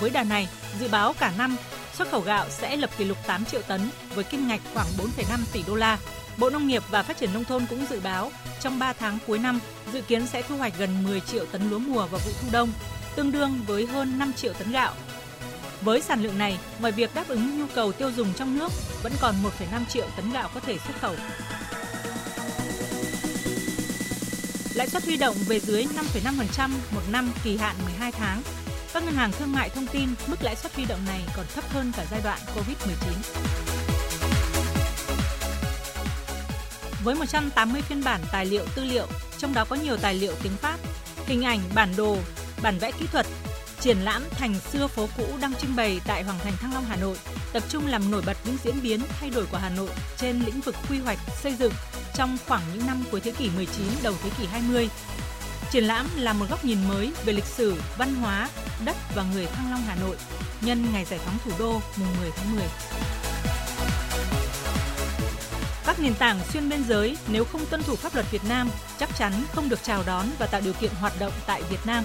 Với 0.00 0.10
đà 0.10 0.24
này, 0.24 0.48
dự 0.80 0.88
báo 0.88 1.12
cả 1.12 1.32
năm 1.38 1.56
xuất 1.98 2.10
khẩu 2.10 2.20
gạo 2.20 2.46
sẽ 2.50 2.76
lập 2.76 2.90
kỷ 2.98 3.04
lục 3.04 3.18
8 3.26 3.44
triệu 3.44 3.62
tấn 3.62 3.90
với 4.14 4.24
kim 4.24 4.48
ngạch 4.48 4.60
khoảng 4.74 4.86
4,5 4.98 5.38
tỷ 5.52 5.64
đô 5.66 5.74
la. 5.74 5.98
Bộ 6.38 6.50
Nông 6.50 6.66
nghiệp 6.66 6.82
và 6.90 7.02
Phát 7.02 7.18
triển 7.18 7.32
Nông 7.32 7.44
thôn 7.44 7.66
cũng 7.70 7.86
dự 7.90 8.00
báo 8.00 8.32
trong 8.60 8.78
3 8.78 8.92
tháng 8.92 9.18
cuối 9.26 9.38
năm 9.38 9.60
dự 9.92 10.02
kiến 10.02 10.26
sẽ 10.26 10.42
thu 10.42 10.56
hoạch 10.56 10.72
gần 10.78 11.04
10 11.04 11.20
triệu 11.20 11.46
tấn 11.46 11.70
lúa 11.70 11.78
mùa 11.78 12.06
vào 12.06 12.20
vụ 12.24 12.32
thu 12.42 12.48
đông, 12.52 12.72
tương 13.16 13.32
đương 13.32 13.60
với 13.66 13.86
hơn 13.86 14.18
5 14.18 14.32
triệu 14.32 14.52
tấn 14.52 14.72
gạo. 14.72 14.94
Với 15.82 16.00
sản 16.00 16.22
lượng 16.22 16.38
này, 16.38 16.58
ngoài 16.80 16.92
việc 16.92 17.14
đáp 17.14 17.28
ứng 17.28 17.58
nhu 17.60 17.66
cầu 17.74 17.92
tiêu 17.92 18.10
dùng 18.16 18.32
trong 18.36 18.58
nước, 18.58 18.72
vẫn 19.02 19.12
còn 19.20 19.34
1,5 19.42 19.84
triệu 19.88 20.06
tấn 20.16 20.32
gạo 20.32 20.50
có 20.54 20.60
thể 20.60 20.78
xuất 20.78 21.00
khẩu. 21.00 21.14
Lãi 24.74 24.88
suất 24.88 25.04
huy 25.04 25.16
động 25.16 25.36
về 25.48 25.60
dưới 25.60 25.86
5,5% 26.24 26.70
một 26.94 27.02
năm 27.10 27.32
kỳ 27.44 27.56
hạn 27.56 27.76
12 27.84 28.12
tháng 28.12 28.42
các 28.94 29.02
ngân 29.04 29.14
hàng 29.14 29.32
thương 29.32 29.52
mại 29.52 29.70
thông 29.70 29.86
tin 29.86 30.08
mức 30.26 30.42
lãi 30.42 30.56
suất 30.56 30.74
huy 30.74 30.84
động 30.84 31.00
này 31.06 31.20
còn 31.36 31.46
thấp 31.54 31.64
hơn 31.70 31.92
cả 31.96 32.04
giai 32.10 32.20
đoạn 32.24 32.38
Covid-19. 32.54 33.12
Với 37.04 37.14
180 37.14 37.82
phiên 37.82 38.04
bản 38.04 38.20
tài 38.32 38.46
liệu 38.46 38.64
tư 38.74 38.84
liệu, 38.84 39.06
trong 39.38 39.54
đó 39.54 39.64
có 39.64 39.76
nhiều 39.76 39.96
tài 39.96 40.14
liệu 40.14 40.32
tiếng 40.42 40.56
Pháp, 40.56 40.78
hình 41.26 41.44
ảnh, 41.44 41.60
bản 41.74 41.88
đồ, 41.96 42.16
bản 42.62 42.78
vẽ 42.78 42.90
kỹ 43.00 43.06
thuật, 43.12 43.26
triển 43.80 43.98
lãm 43.98 44.22
thành 44.30 44.54
xưa 44.72 44.86
phố 44.86 45.08
cũ 45.16 45.26
đang 45.40 45.54
trưng 45.54 45.76
bày 45.76 46.00
tại 46.06 46.22
Hoàng 46.22 46.38
thành 46.42 46.56
Thăng 46.56 46.74
Long 46.74 46.84
Hà 46.84 46.96
Nội, 46.96 47.16
tập 47.52 47.62
trung 47.68 47.86
làm 47.86 48.10
nổi 48.10 48.22
bật 48.26 48.36
những 48.44 48.56
diễn 48.64 48.82
biến 48.82 49.00
thay 49.20 49.30
đổi 49.30 49.46
của 49.46 49.58
Hà 49.58 49.70
Nội 49.70 49.90
trên 50.16 50.40
lĩnh 50.46 50.60
vực 50.60 50.74
quy 50.90 50.98
hoạch, 50.98 51.18
xây 51.42 51.54
dựng 51.54 51.72
trong 52.14 52.38
khoảng 52.46 52.62
những 52.74 52.86
năm 52.86 53.04
cuối 53.10 53.20
thế 53.20 53.30
kỷ 53.30 53.50
19 53.56 53.86
đầu 54.02 54.14
thế 54.22 54.30
kỷ 54.38 54.46
20 54.46 54.88
Triển 55.70 55.84
lãm 55.84 56.06
là 56.16 56.32
một 56.32 56.46
góc 56.50 56.64
nhìn 56.64 56.78
mới 56.88 57.12
về 57.24 57.32
lịch 57.32 57.44
sử, 57.44 57.74
văn 57.98 58.14
hóa, 58.14 58.48
đất 58.84 58.96
và 59.14 59.24
người 59.34 59.46
Thăng 59.46 59.70
Long 59.70 59.82
Hà 59.82 59.94
Nội 59.94 60.16
nhân 60.60 60.86
ngày 60.92 61.04
giải 61.04 61.18
phóng 61.18 61.38
thủ 61.44 61.50
đô 61.58 61.72
mùng 61.96 62.16
10 62.20 62.30
tháng 62.36 62.56
10. 62.56 62.64
Các 65.86 66.00
nền 66.00 66.14
tảng 66.14 66.40
xuyên 66.52 66.68
biên 66.68 66.84
giới 66.84 67.16
nếu 67.28 67.44
không 67.44 67.66
tuân 67.66 67.82
thủ 67.82 67.96
pháp 67.96 68.14
luật 68.14 68.30
Việt 68.30 68.44
Nam 68.48 68.70
chắc 68.98 69.16
chắn 69.18 69.32
không 69.52 69.68
được 69.68 69.82
chào 69.82 70.02
đón 70.06 70.26
và 70.38 70.46
tạo 70.46 70.60
điều 70.60 70.72
kiện 70.72 70.90
hoạt 71.00 71.12
động 71.20 71.32
tại 71.46 71.62
Việt 71.70 71.86
Nam. 71.86 72.04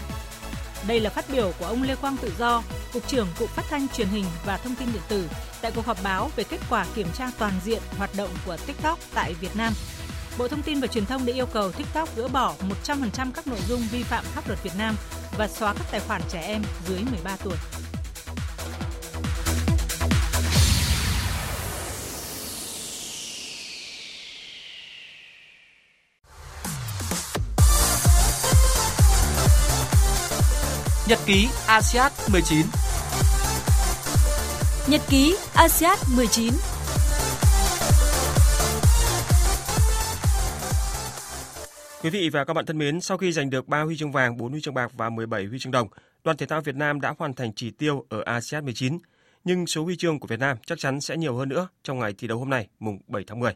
Đây 0.87 0.99
là 0.99 1.09
phát 1.09 1.25
biểu 1.29 1.51
của 1.59 1.65
ông 1.65 1.83
Lê 1.83 1.95
Quang 1.95 2.17
Tự 2.17 2.31
Do, 2.39 2.63
Cục 2.93 3.07
trưởng 3.07 3.27
Cục 3.39 3.49
Phát 3.49 3.65
thanh 3.69 3.87
Truyền 3.87 4.07
hình 4.07 4.25
và 4.45 4.57
Thông 4.57 4.75
tin 4.75 4.87
điện 4.93 5.01
tử 5.07 5.29
tại 5.61 5.71
cuộc 5.75 5.85
họp 5.85 6.03
báo 6.03 6.31
về 6.35 6.43
kết 6.43 6.59
quả 6.69 6.85
kiểm 6.95 7.07
tra 7.13 7.31
toàn 7.37 7.53
diện 7.65 7.81
hoạt 7.97 8.09
động 8.17 8.29
của 8.45 8.57
TikTok 8.65 8.99
tại 9.13 9.33
Việt 9.33 9.55
Nam 9.55 9.73
Bộ 10.37 10.47
Thông 10.47 10.61
tin 10.61 10.79
và 10.79 10.87
Truyền 10.87 11.05
thông 11.05 11.25
đã 11.25 11.33
yêu 11.33 11.45
cầu 11.45 11.71
TikTok 11.71 12.15
gỡ 12.15 12.27
bỏ 12.27 12.53
100% 12.85 13.31
các 13.35 13.47
nội 13.47 13.59
dung 13.67 13.81
vi 13.91 14.03
phạm 14.03 14.23
pháp 14.23 14.47
luật 14.47 14.63
Việt 14.63 14.73
Nam 14.77 14.95
và 15.37 15.47
xóa 15.47 15.73
các 15.73 15.85
tài 15.91 15.99
khoản 15.99 16.21
trẻ 16.29 16.41
em 16.41 16.61
dưới 16.87 16.99
13 17.11 17.35
tuổi. 17.43 17.55
Nhật 31.09 31.19
ký 31.25 31.49
ASEAN 31.67 32.11
19 32.27 32.65
Nhật 34.87 35.01
ký 35.09 35.35
ASEAN 35.53 35.97
19 36.15 36.53
Quý 42.01 42.09
vị 42.09 42.29
và 42.29 42.45
các 42.45 42.53
bạn 42.53 42.65
thân 42.65 42.77
mến, 42.77 43.01
sau 43.01 43.17
khi 43.17 43.31
giành 43.31 43.49
được 43.49 43.67
3 43.67 43.81
huy 43.81 43.97
chương 43.97 44.11
vàng, 44.11 44.37
4 44.37 44.51
huy 44.51 44.61
chương 44.61 44.73
bạc 44.73 44.91
và 44.97 45.09
17 45.09 45.45
huy 45.45 45.59
chương 45.59 45.71
đồng, 45.71 45.87
đoàn 46.23 46.37
thể 46.37 46.45
thao 46.45 46.61
Việt 46.61 46.75
Nam 46.75 47.01
đã 47.01 47.13
hoàn 47.17 47.33
thành 47.33 47.53
chỉ 47.55 47.71
tiêu 47.71 48.05
ở 48.09 48.21
ASEAN 48.25 48.65
19, 48.65 48.97
nhưng 49.43 49.67
số 49.67 49.83
huy 49.83 49.95
chương 49.95 50.19
của 50.19 50.27
Việt 50.27 50.39
Nam 50.39 50.57
chắc 50.65 50.79
chắn 50.79 51.01
sẽ 51.01 51.17
nhiều 51.17 51.35
hơn 51.35 51.49
nữa 51.49 51.67
trong 51.83 51.99
ngày 51.99 52.13
thi 52.17 52.27
đấu 52.27 52.37
hôm 52.37 52.49
nay, 52.49 52.67
mùng 52.79 52.99
7 53.07 53.23
tháng 53.27 53.39
10. 53.39 53.53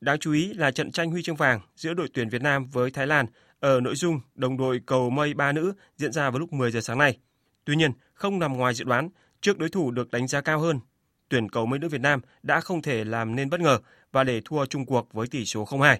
Đáng 0.00 0.18
chú 0.18 0.32
ý 0.32 0.52
là 0.54 0.70
trận 0.70 0.92
tranh 0.92 1.10
huy 1.10 1.22
chương 1.22 1.36
vàng 1.36 1.60
giữa 1.76 1.94
đội 1.94 2.08
tuyển 2.14 2.28
Việt 2.28 2.42
Nam 2.42 2.66
với 2.72 2.90
Thái 2.90 3.06
Lan 3.06 3.26
ở 3.60 3.80
nội 3.80 3.94
dung 3.94 4.20
đồng 4.34 4.56
đội 4.56 4.80
cầu 4.86 5.10
mây 5.10 5.34
ba 5.34 5.52
nữ 5.52 5.72
diễn 5.96 6.12
ra 6.12 6.30
vào 6.30 6.38
lúc 6.38 6.52
10 6.52 6.70
giờ 6.70 6.80
sáng 6.80 6.98
nay. 6.98 7.18
Tuy 7.64 7.76
nhiên, 7.76 7.92
không 8.14 8.38
nằm 8.38 8.52
ngoài 8.52 8.74
dự 8.74 8.84
đoán, 8.84 9.08
trước 9.40 9.58
đối 9.58 9.68
thủ 9.68 9.90
được 9.90 10.10
đánh 10.10 10.28
giá 10.28 10.40
cao 10.40 10.58
hơn, 10.58 10.80
tuyển 11.28 11.48
cầu 11.48 11.66
mây 11.66 11.78
nữ 11.78 11.88
Việt 11.88 12.00
Nam 12.00 12.20
đã 12.42 12.60
không 12.60 12.82
thể 12.82 13.04
làm 13.04 13.36
nên 13.36 13.50
bất 13.50 13.60
ngờ 13.60 13.78
và 14.12 14.24
để 14.24 14.40
thua 14.44 14.66
chung 14.66 14.86
cuộc 14.86 15.12
với 15.12 15.26
tỷ 15.26 15.44
số 15.44 15.64
0-2. 15.64 15.96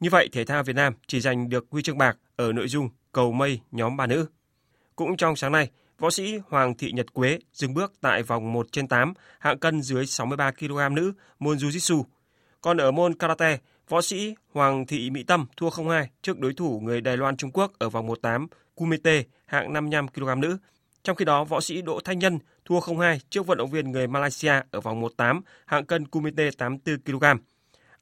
Như 0.00 0.10
vậy, 0.10 0.28
thể 0.32 0.44
thao 0.44 0.62
Việt 0.62 0.76
Nam 0.76 0.94
chỉ 1.06 1.20
giành 1.20 1.48
được 1.48 1.66
huy 1.70 1.82
chương 1.82 1.98
bạc 1.98 2.18
ở 2.36 2.52
nội 2.52 2.68
dung 2.68 2.88
cầu 3.12 3.32
mây 3.32 3.60
nhóm 3.70 3.96
ba 3.96 4.06
nữ. 4.06 4.26
Cũng 4.96 5.16
trong 5.16 5.36
sáng 5.36 5.52
nay, 5.52 5.70
võ 5.98 6.10
sĩ 6.10 6.38
Hoàng 6.48 6.76
Thị 6.76 6.92
Nhật 6.92 7.12
Quế 7.12 7.38
dừng 7.52 7.74
bước 7.74 7.92
tại 8.00 8.22
vòng 8.22 8.52
1 8.52 8.66
trên 8.72 8.88
8 8.88 9.14
hạng 9.38 9.58
cân 9.58 9.82
dưới 9.82 10.06
63 10.06 10.50
kg 10.50 10.94
nữ 10.94 11.12
môn 11.38 11.56
Jiu-Jitsu. 11.56 12.02
Còn 12.60 12.76
ở 12.76 12.90
môn 12.90 13.14
karate, 13.14 13.58
võ 13.88 14.02
sĩ 14.02 14.34
Hoàng 14.52 14.86
Thị 14.86 15.10
Mỹ 15.10 15.22
Tâm 15.22 15.46
thua 15.56 15.68
0-2 15.68 16.06
trước 16.22 16.38
đối 16.38 16.54
thủ 16.54 16.80
người 16.80 17.00
Đài 17.00 17.16
Loan 17.16 17.36
Trung 17.36 17.50
Quốc 17.52 17.72
ở 17.78 17.88
vòng 17.88 18.08
1-8 18.08 18.46
Kumite 18.74 19.22
hạng 19.46 19.72
55 19.72 20.08
kg 20.08 20.40
nữ. 20.40 20.58
Trong 21.02 21.16
khi 21.16 21.24
đó, 21.24 21.44
võ 21.44 21.60
sĩ 21.60 21.82
Đỗ 21.82 22.00
Thanh 22.04 22.18
Nhân 22.18 22.38
thua 22.64 22.80
0-2 22.80 23.18
trước 23.30 23.46
vận 23.46 23.58
động 23.58 23.70
viên 23.70 23.92
người 23.92 24.06
Malaysia 24.06 24.54
ở 24.70 24.80
vòng 24.80 25.02
1-8 25.02 25.40
hạng 25.66 25.86
cân 25.86 26.08
Kumite 26.08 26.50
84 26.58 27.18
kg. 27.18 27.24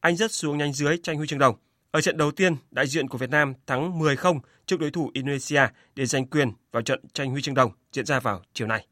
Anh 0.01 0.17
rất 0.17 0.33
xuống 0.33 0.59
nhanh 0.59 0.73
dưới 0.73 0.99
tranh 1.03 1.17
huy 1.17 1.27
chương 1.27 1.39
đồng. 1.39 1.55
Ở 1.91 2.01
trận 2.01 2.17
đầu 2.17 2.31
tiên, 2.31 2.57
đại 2.71 2.87
diện 2.87 3.09
của 3.09 3.19
Việt 3.19 3.31
Nam 3.31 3.55
thắng 3.67 4.01
10-0 4.01 4.41
trước 4.67 4.81
đối 4.81 4.91
thủ 4.91 5.11
Indonesia 5.15 5.63
để 5.95 6.07
giành 6.07 6.27
quyền 6.27 6.53
vào 6.73 6.83
trận 6.83 7.01
tranh 7.13 7.31
huy 7.31 7.43
chương 7.43 7.55
đồng 7.55 7.73
diễn 7.93 8.07
ra 8.07 8.21
vào 8.21 8.43
chiều 8.53 8.67
nay. 8.67 8.87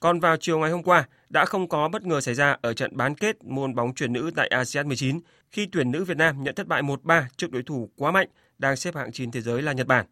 Còn 0.00 0.20
vào 0.20 0.36
chiều 0.36 0.58
ngày 0.58 0.70
hôm 0.70 0.82
qua, 0.82 1.08
đã 1.28 1.44
không 1.44 1.68
có 1.68 1.88
bất 1.88 2.02
ngờ 2.02 2.20
xảy 2.20 2.34
ra 2.34 2.56
ở 2.62 2.72
trận 2.72 2.96
bán 2.96 3.14
kết 3.14 3.44
môn 3.44 3.74
bóng 3.74 3.94
truyền 3.94 4.12
nữ 4.12 4.30
tại 4.36 4.48
ASEAN 4.48 4.88
19 4.88 5.20
khi 5.50 5.66
tuyển 5.72 5.90
nữ 5.90 6.04
Việt 6.04 6.16
Nam 6.16 6.42
nhận 6.42 6.54
thất 6.54 6.66
bại 6.66 6.82
1-3 6.82 7.22
trước 7.36 7.50
đối 7.50 7.62
thủ 7.62 7.90
quá 7.96 8.10
mạnh 8.12 8.28
đang 8.58 8.76
xếp 8.76 8.94
hạng 8.94 9.12
9 9.12 9.30
thế 9.30 9.40
giới 9.40 9.62
là 9.62 9.72
Nhật 9.72 9.86
Bản. 9.86 10.06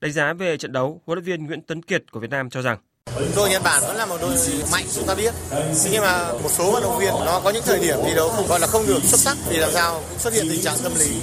Đánh 0.00 0.12
giá 0.12 0.32
về 0.32 0.56
trận 0.56 0.72
đấu, 0.72 1.02
huấn 1.06 1.18
luyện 1.18 1.24
viên 1.24 1.46
Nguyễn 1.46 1.62
Tấn 1.62 1.82
Kiệt 1.82 2.12
của 2.12 2.20
Việt 2.20 2.30
Nam 2.30 2.50
cho 2.50 2.62
rằng 2.62 2.78
Đội 3.36 3.50
Nhật 3.50 3.62
Bản 3.64 3.82
vẫn 3.86 3.96
là 3.96 4.06
một 4.06 4.16
đội 4.20 4.36
mạnh 4.72 4.84
chúng 4.94 5.06
ta 5.06 5.14
biết. 5.14 5.34
Nhưng 5.90 6.02
mà 6.02 6.32
một 6.32 6.48
số 6.50 6.72
vận 6.72 6.82
động 6.82 6.98
viên 6.98 7.08
nó 7.08 7.40
có 7.44 7.50
những 7.50 7.62
thời 7.66 7.78
điểm 7.80 7.98
thi 8.04 8.14
đấu 8.16 8.28
không 8.28 8.46
gọi 8.48 8.60
là 8.60 8.66
không 8.66 8.86
được 8.86 9.00
xuất 9.02 9.20
sắc 9.20 9.36
vì 9.48 9.56
làm 9.56 9.70
sao 9.70 10.02
cũng 10.10 10.18
xuất 10.18 10.34
hiện 10.34 10.46
tình 10.50 10.60
trạng 10.60 10.76
tâm 10.82 10.92
lý. 10.98 11.20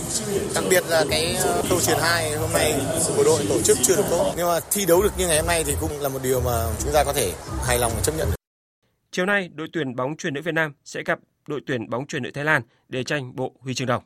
Đặc 0.55 0.63
biệt 0.69 0.83
là 0.89 1.05
cái 1.09 1.35
ờ, 1.35 1.61
khâu 1.69 1.81
truyền 1.81 1.97
hai 2.01 2.35
hôm 2.35 2.49
nay 2.53 2.81
của 3.17 3.23
đội 3.23 3.45
tổ 3.49 3.61
chức 3.61 3.77
chưa 3.83 3.95
được 3.95 4.05
tốt. 4.09 4.33
Nhưng 4.37 4.47
mà 4.47 4.59
thi 4.71 4.85
đấu 4.85 5.01
được 5.01 5.17
như 5.17 5.27
ngày 5.27 5.37
hôm 5.37 5.47
nay 5.47 5.63
thì 5.63 5.75
cũng 5.81 6.01
là 6.01 6.09
một 6.09 6.19
điều 6.23 6.41
mà 6.41 6.67
chúng 6.83 6.93
ta 6.93 7.03
có 7.03 7.13
thể 7.13 7.33
hài 7.65 7.79
lòng 7.79 7.91
và 7.95 8.01
chấp 8.01 8.17
nhận 8.17 8.27
được. 8.27 8.35
Chiều 9.11 9.25
nay, 9.25 9.49
đội 9.53 9.67
tuyển 9.73 9.95
bóng 9.95 10.15
truyền 10.17 10.33
nữ 10.33 10.41
Việt 10.41 10.53
Nam 10.53 10.73
sẽ 10.85 11.03
gặp 11.05 11.19
đội 11.47 11.61
tuyển 11.65 11.89
bóng 11.89 12.07
truyền 12.07 12.23
nữ 12.23 12.31
Thái 12.33 12.43
Lan 12.43 12.61
để 12.89 13.03
tranh 13.03 13.35
bộ 13.35 13.51
huy 13.59 13.73
chương 13.73 13.87
đồng. 13.87 14.03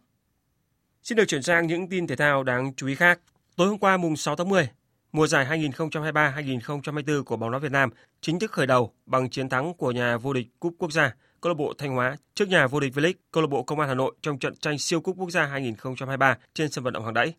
Xin 1.03 1.15
được 1.15 1.26
chuyển 1.28 1.43
sang 1.43 1.67
những 1.67 1.89
tin 1.89 2.07
thể 2.07 2.15
thao 2.15 2.43
đáng 2.43 2.74
chú 2.78 2.88
ý 2.88 2.95
khác. 2.95 3.19
Tối 3.55 3.67
hôm 3.67 3.78
qua 3.78 3.97
mùng 3.97 4.15
6 4.15 4.36
tháng 4.36 4.49
10, 4.49 4.69
mùa 5.14 5.28
giải 5.28 5.45
2023-2024 5.45 7.24
của 7.24 7.38
bóng 7.38 7.51
đá 7.51 7.57
Việt 7.57 7.72
Nam 7.72 7.89
chính 8.22 8.39
thức 8.39 8.51
khởi 8.51 8.68
đầu 8.68 8.93
bằng 9.05 9.30
chiến 9.30 9.49
thắng 9.49 9.74
của 9.74 9.91
nhà 9.91 10.18
vô 10.18 10.34
địch 10.34 10.47
cúp 10.59 10.76
quốc 10.78 10.91
gia 10.91 11.16
câu 11.41 11.49
lạc 11.49 11.57
bộ 11.57 11.74
Thanh 11.78 11.95
Hóa 11.95 12.16
trước 12.36 12.49
nhà 12.49 12.68
vô 12.68 12.80
địch 12.80 12.93
V-League 12.93 13.14
câu 13.32 13.43
lạc 13.43 13.47
bộ 13.47 13.64
Công 13.64 13.80
an 13.80 13.89
Hà 13.89 13.95
Nội 13.95 14.16
trong 14.22 14.39
trận 14.39 14.55
tranh 14.55 14.80
siêu 14.80 15.01
cúp 15.01 15.16
quốc 15.20 15.30
gia 15.30 15.45
2023 15.45 16.38
trên 16.53 16.72
sân 16.72 16.84
vận 16.84 16.93
động 16.93 17.03
Hoàng 17.03 17.14
Đẫy. 17.14 17.34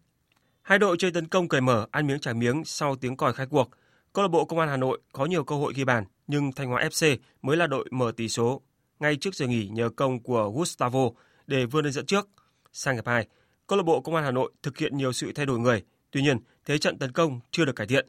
Hai 0.63 0.79
đội 0.79 0.97
chơi 0.99 1.11
tấn 1.11 1.29
công 1.29 1.49
cởi 1.49 1.61
mở, 1.61 1.87
ăn 1.91 2.07
miếng 2.07 2.19
trả 2.19 2.33
miếng 2.33 2.65
sau 2.65 2.97
tiếng 2.97 3.17
còi 3.17 3.33
khai 3.33 3.47
cuộc. 3.47 3.71
Câu 4.13 4.23
lạc 4.25 4.29
bộ 4.29 4.45
Công 4.45 4.59
an 4.59 4.69
Hà 4.69 4.77
Nội 4.77 5.01
có 5.13 5.27
nhiều 5.27 5.45
cơ 5.45 5.55
hội 5.55 5.73
ghi 5.77 5.85
bàn, 5.85 6.05
nhưng 6.27 6.53
Thanh 6.53 6.69
Hóa 6.69 6.83
FC 6.83 7.17
mới 7.43 7.57
là 7.57 7.67
đội 7.67 7.89
mở 7.91 8.13
tỷ 8.17 8.29
số 8.29 8.61
ngay 9.01 9.17
trước 9.17 9.35
giờ 9.35 9.47
nghỉ 9.47 9.69
nhờ 9.69 9.89
công 9.97 10.23
của 10.23 10.51
Gustavo 10.51 11.11
để 11.47 11.67
vươn 11.67 11.85
lên 11.85 11.93
dẫn 11.93 12.07
trước. 12.07 12.29
Sang 12.73 12.95
hiệp 12.95 13.07
2, 13.07 13.27
câu 13.67 13.77
lạc 13.77 13.83
bộ 13.83 14.01
Công 14.01 14.15
an 14.15 14.25
Hà 14.25 14.31
Nội 14.31 14.53
thực 14.63 14.79
hiện 14.79 14.97
nhiều 14.97 15.13
sự 15.13 15.33
thay 15.35 15.47
đổi 15.47 15.59
người, 15.59 15.83
tuy 16.11 16.23
nhiên 16.23 16.39
thế 16.67 16.79
trận 16.79 16.99
tấn 16.99 17.13
công 17.13 17.41
chưa 17.51 17.65
được 17.65 17.77
cải 17.77 17.87
thiện. 17.87 18.09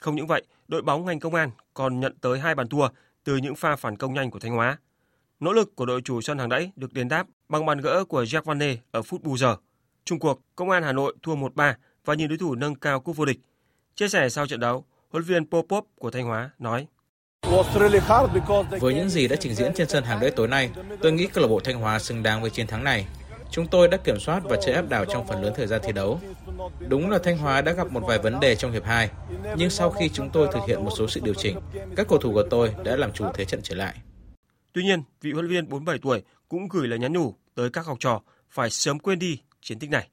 Không 0.00 0.16
những 0.16 0.26
vậy, 0.26 0.42
đội 0.68 0.82
bóng 0.82 1.04
ngành 1.04 1.20
công 1.20 1.34
an 1.34 1.50
còn 1.74 2.00
nhận 2.00 2.18
tới 2.20 2.38
hai 2.38 2.54
bàn 2.54 2.68
thua 2.68 2.88
từ 3.24 3.36
những 3.36 3.56
pha 3.56 3.76
phản 3.76 3.96
công 3.96 4.14
nhanh 4.14 4.30
của 4.30 4.38
Thanh 4.38 4.52
Hóa. 4.52 4.78
Nỗ 5.40 5.52
lực 5.52 5.76
của 5.76 5.86
đội 5.86 6.00
chủ 6.04 6.20
sân 6.20 6.38
hàng 6.38 6.48
đẫy 6.48 6.70
được 6.76 6.92
đền 6.92 7.08
đáp 7.08 7.26
bằng 7.48 7.66
bàn 7.66 7.80
gỡ 7.80 8.04
của 8.04 8.22
Jack 8.22 8.42
Van 8.42 8.76
ở 8.90 9.02
phút 9.02 9.22
bù 9.22 9.36
giờ. 9.36 9.56
Trung 10.04 10.18
cuộc, 10.18 10.40
Công 10.56 10.70
an 10.70 10.82
Hà 10.82 10.92
Nội 10.92 11.16
thua 11.22 11.34
1-3 11.34 11.74
và 12.04 12.14
nhìn 12.14 12.28
đối 12.28 12.38
thủ 12.38 12.54
nâng 12.54 12.74
cao 12.74 13.00
cúp 13.00 13.16
vô 13.16 13.24
địch. 13.24 13.40
Chia 13.94 14.08
sẻ 14.08 14.28
sau 14.28 14.46
trận 14.46 14.60
đấu, 14.60 14.84
huấn 15.10 15.24
luyện 15.26 15.44
viên 15.44 15.50
Popov 15.50 15.84
của 15.98 16.10
Thanh 16.10 16.24
Hóa 16.24 16.50
nói: 16.58 16.86
với 18.80 18.94
những 18.94 19.08
gì 19.08 19.28
đã 19.28 19.36
trình 19.40 19.54
diễn 19.54 19.74
trên 19.74 19.88
sân 19.88 20.04
hàng 20.04 20.20
đẫy 20.20 20.30
tối 20.30 20.48
nay, 20.48 20.70
tôi 21.02 21.12
nghĩ 21.12 21.26
câu 21.26 21.42
lạc 21.42 21.48
bộ 21.48 21.60
Thanh 21.60 21.80
Hóa 21.80 21.98
xứng 21.98 22.22
đáng 22.22 22.42
với 22.42 22.50
chiến 22.50 22.66
thắng 22.66 22.84
này. 22.84 23.06
Chúng 23.50 23.66
tôi 23.66 23.88
đã 23.88 23.96
kiểm 23.96 24.20
soát 24.20 24.40
và 24.44 24.56
chơi 24.64 24.74
áp 24.74 24.88
đảo 24.88 25.04
trong 25.04 25.26
phần 25.26 25.42
lớn 25.42 25.52
thời 25.56 25.66
gian 25.66 25.80
thi 25.84 25.92
đấu. 25.92 26.20
Đúng 26.88 27.10
là 27.10 27.18
Thanh 27.18 27.38
Hóa 27.38 27.60
đã 27.60 27.72
gặp 27.72 27.92
một 27.92 28.00
vài 28.06 28.18
vấn 28.18 28.40
đề 28.40 28.56
trong 28.56 28.72
hiệp 28.72 28.84
2, 28.84 29.10
nhưng 29.56 29.70
sau 29.70 29.90
khi 29.90 30.08
chúng 30.08 30.30
tôi 30.30 30.48
thực 30.52 30.60
hiện 30.68 30.84
một 30.84 30.90
số 30.98 31.08
sự 31.08 31.20
điều 31.24 31.34
chỉnh, 31.34 31.58
các 31.96 32.06
cầu 32.08 32.18
thủ 32.18 32.32
của 32.32 32.44
tôi 32.50 32.72
đã 32.84 32.96
làm 32.96 33.12
chủ 33.12 33.24
thế 33.34 33.44
trận 33.44 33.60
trở 33.62 33.74
lại. 33.74 33.94
Tuy 34.72 34.82
nhiên, 34.82 35.02
vị 35.22 35.32
huấn 35.32 35.46
luyện 35.46 35.64
viên 35.64 35.70
47 35.70 35.98
tuổi 36.02 36.22
cũng 36.48 36.68
gửi 36.68 36.88
lời 36.88 36.98
nhắn 36.98 37.12
nhủ 37.12 37.34
tới 37.54 37.70
các 37.70 37.86
học 37.86 37.96
trò 38.00 38.20
phải 38.50 38.70
sớm 38.70 38.98
quên 38.98 39.18
đi 39.18 39.40
chiến 39.62 39.78
tích 39.78 39.90
này. 39.90 40.08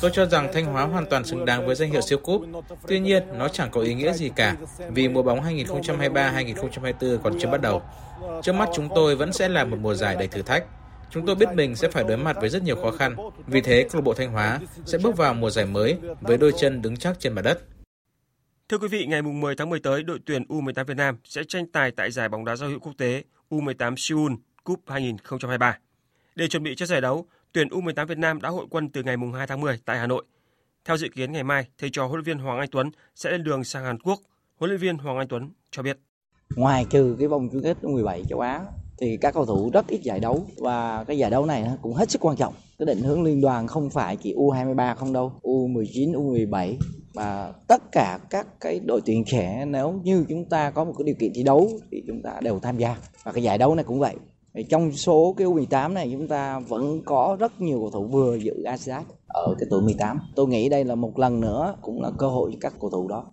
Tôi 0.00 0.10
cho 0.12 0.26
rằng 0.26 0.50
Thanh 0.52 0.64
Hóa 0.64 0.84
hoàn 0.84 1.06
toàn 1.06 1.24
xứng 1.24 1.44
đáng 1.44 1.66
với 1.66 1.74
danh 1.74 1.90
hiệu 1.90 2.00
siêu 2.00 2.18
cúp. 2.18 2.42
Tuy 2.86 3.00
nhiên, 3.00 3.22
nó 3.38 3.48
chẳng 3.48 3.70
có 3.70 3.80
ý 3.80 3.94
nghĩa 3.94 4.12
gì 4.12 4.30
cả 4.36 4.56
vì 4.90 5.08
mùa 5.08 5.22
bóng 5.22 5.40
2023-2024 5.42 7.18
còn 7.18 7.38
chưa 7.40 7.48
bắt 7.48 7.60
đầu. 7.60 7.82
Trước 8.42 8.52
mắt 8.52 8.68
chúng 8.74 8.88
tôi 8.94 9.16
vẫn 9.16 9.32
sẽ 9.32 9.48
là 9.48 9.64
một 9.64 9.76
mùa 9.80 9.94
giải 9.94 10.16
đầy 10.16 10.28
thử 10.28 10.42
thách. 10.42 10.64
Chúng 11.10 11.26
tôi 11.26 11.34
biết 11.34 11.48
mình 11.54 11.76
sẽ 11.76 11.88
phải 11.88 12.04
đối 12.04 12.16
mặt 12.16 12.36
với 12.40 12.48
rất 12.48 12.62
nhiều 12.62 12.76
khó 12.76 12.90
khăn. 12.90 13.16
Vì 13.46 13.60
thế, 13.60 13.86
câu 13.90 14.00
lạc 14.00 14.04
bộ 14.04 14.14
Thanh 14.14 14.32
Hóa 14.32 14.60
sẽ 14.86 14.98
bước 14.98 15.16
vào 15.16 15.34
mùa 15.34 15.50
giải 15.50 15.66
mới 15.66 15.98
với 16.20 16.38
đôi 16.38 16.52
chân 16.56 16.82
đứng 16.82 16.96
chắc 16.96 17.20
trên 17.20 17.32
mặt 17.32 17.42
đất. 17.42 17.62
Thưa 18.68 18.78
quý 18.78 18.88
vị, 18.88 19.06
ngày 19.06 19.22
10 19.22 19.54
tháng 19.56 19.70
10 19.70 19.80
tới, 19.80 20.02
đội 20.02 20.18
tuyển 20.26 20.44
U18 20.48 20.84
Việt 20.84 20.96
Nam 20.96 21.16
sẽ 21.24 21.42
tranh 21.48 21.66
tài 21.66 21.90
tại 21.90 22.10
giải 22.10 22.28
bóng 22.28 22.44
đá 22.44 22.56
giao 22.56 22.68
hữu 22.68 22.78
quốc 22.78 22.92
tế 22.98 23.22
U18 23.50 23.94
Seoul 23.96 24.32
Cup 24.64 24.80
2023. 24.86 25.78
Để 26.34 26.48
chuẩn 26.48 26.62
bị 26.62 26.74
cho 26.74 26.86
giải 26.86 27.00
đấu, 27.00 27.26
tuyển 27.52 27.68
U18 27.68 28.06
Việt 28.06 28.18
Nam 28.18 28.40
đã 28.40 28.48
hội 28.48 28.66
quân 28.70 28.88
từ 28.88 29.02
ngày 29.02 29.16
2 29.34 29.46
tháng 29.46 29.60
10 29.60 29.78
tại 29.84 29.98
Hà 29.98 30.06
Nội. 30.06 30.24
Theo 30.84 30.96
dự 30.96 31.08
kiến 31.08 31.32
ngày 31.32 31.42
mai, 31.44 31.66
thầy 31.78 31.90
trò 31.90 32.06
huấn 32.06 32.16
luyện 32.16 32.24
viên 32.24 32.38
Hoàng 32.38 32.58
Anh 32.58 32.68
Tuấn 32.70 32.90
sẽ 33.14 33.30
lên 33.30 33.44
đường 33.44 33.64
sang 33.64 33.84
Hàn 33.84 33.98
Quốc. 33.98 34.20
Huấn 34.56 34.70
luyện 34.70 34.80
viên 34.80 34.98
Hoàng 34.98 35.18
Anh 35.18 35.28
Tuấn 35.28 35.50
cho 35.70 35.82
biết. 35.82 35.98
Ngoài 36.56 36.86
trừ 36.90 37.16
cái 37.18 37.28
vòng 37.28 37.48
chung 37.52 37.62
kết 37.62 37.76
U17 37.82 38.24
châu 38.24 38.40
Á 38.40 38.60
thì 39.00 39.16
các 39.16 39.34
cầu 39.34 39.46
thủ 39.46 39.70
rất 39.72 39.86
ít 39.88 40.00
giải 40.02 40.20
đấu 40.20 40.46
và 40.56 41.04
cái 41.04 41.18
giải 41.18 41.30
đấu 41.30 41.46
này 41.46 41.66
cũng 41.82 41.94
hết 41.94 42.10
sức 42.10 42.24
quan 42.24 42.36
trọng. 42.36 42.54
Cái 42.78 42.86
định 42.86 43.00
hướng 43.00 43.22
liên 43.22 43.40
đoàn 43.40 43.66
không 43.66 43.90
phải 43.90 44.16
chỉ 44.16 44.34
U23 44.34 44.94
không 44.94 45.12
đâu, 45.12 45.32
U19, 45.42 46.12
U17 46.12 46.74
và 47.14 47.52
tất 47.68 47.82
cả 47.92 48.18
các 48.30 48.46
cái 48.60 48.80
đội 48.86 49.00
tuyển 49.06 49.24
trẻ 49.26 49.64
nếu 49.68 50.00
như 50.04 50.24
chúng 50.28 50.44
ta 50.44 50.70
có 50.70 50.84
một 50.84 50.92
cái 50.98 51.04
điều 51.04 51.14
kiện 51.18 51.32
thi 51.34 51.42
đấu 51.42 51.70
thì 51.92 52.02
chúng 52.06 52.22
ta 52.22 52.40
đều 52.42 52.58
tham 52.58 52.78
gia 52.78 52.96
và 53.24 53.32
cái 53.32 53.42
giải 53.42 53.58
đấu 53.58 53.74
này 53.74 53.84
cũng 53.84 53.98
vậy 53.98 54.16
trong 54.68 54.92
số 54.92 55.34
cái 55.38 55.46
U18 55.46 55.92
này 55.92 56.08
chúng 56.12 56.28
ta 56.28 56.60
vẫn 56.60 57.02
có 57.04 57.36
rất 57.40 57.60
nhiều 57.60 57.78
cầu 57.78 57.90
thủ 57.90 58.08
vừa 58.08 58.34
dự 58.34 58.62
ASEAN 58.62 59.02
ở 59.28 59.54
cái 59.58 59.66
tuổi 59.70 59.82
18. 59.82 60.18
Tôi 60.36 60.46
nghĩ 60.46 60.68
đây 60.68 60.84
là 60.84 60.94
một 60.94 61.18
lần 61.18 61.40
nữa 61.40 61.76
cũng 61.82 62.02
là 62.02 62.10
cơ 62.18 62.26
hội 62.26 62.50
cho 62.52 62.58
các 62.60 62.74
cầu 62.80 62.90
thủ 62.90 63.08
đó. 63.08 63.24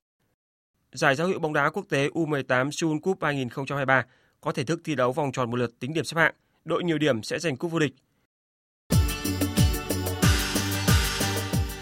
Giải 0.93 1.15
giao 1.15 1.27
hữu 1.27 1.39
bóng 1.39 1.53
đá 1.53 1.69
quốc 1.69 1.85
tế 1.89 2.07
U18 2.07 2.69
Seoul 2.71 2.97
Cup 3.03 3.17
2023 3.21 4.05
có 4.41 4.51
thể 4.51 4.63
thức 4.63 4.81
thi 4.83 4.95
đấu 4.95 5.11
vòng 5.11 5.31
tròn 5.31 5.51
một 5.51 5.57
lượt 5.57 5.79
tính 5.79 5.93
điểm 5.93 6.03
xếp 6.03 6.17
hạng. 6.17 6.33
Đội 6.65 6.83
nhiều 6.83 6.97
điểm 6.97 7.23
sẽ 7.23 7.39
giành 7.39 7.57
cúp 7.57 7.71
vô 7.71 7.79
địch. 7.79 7.93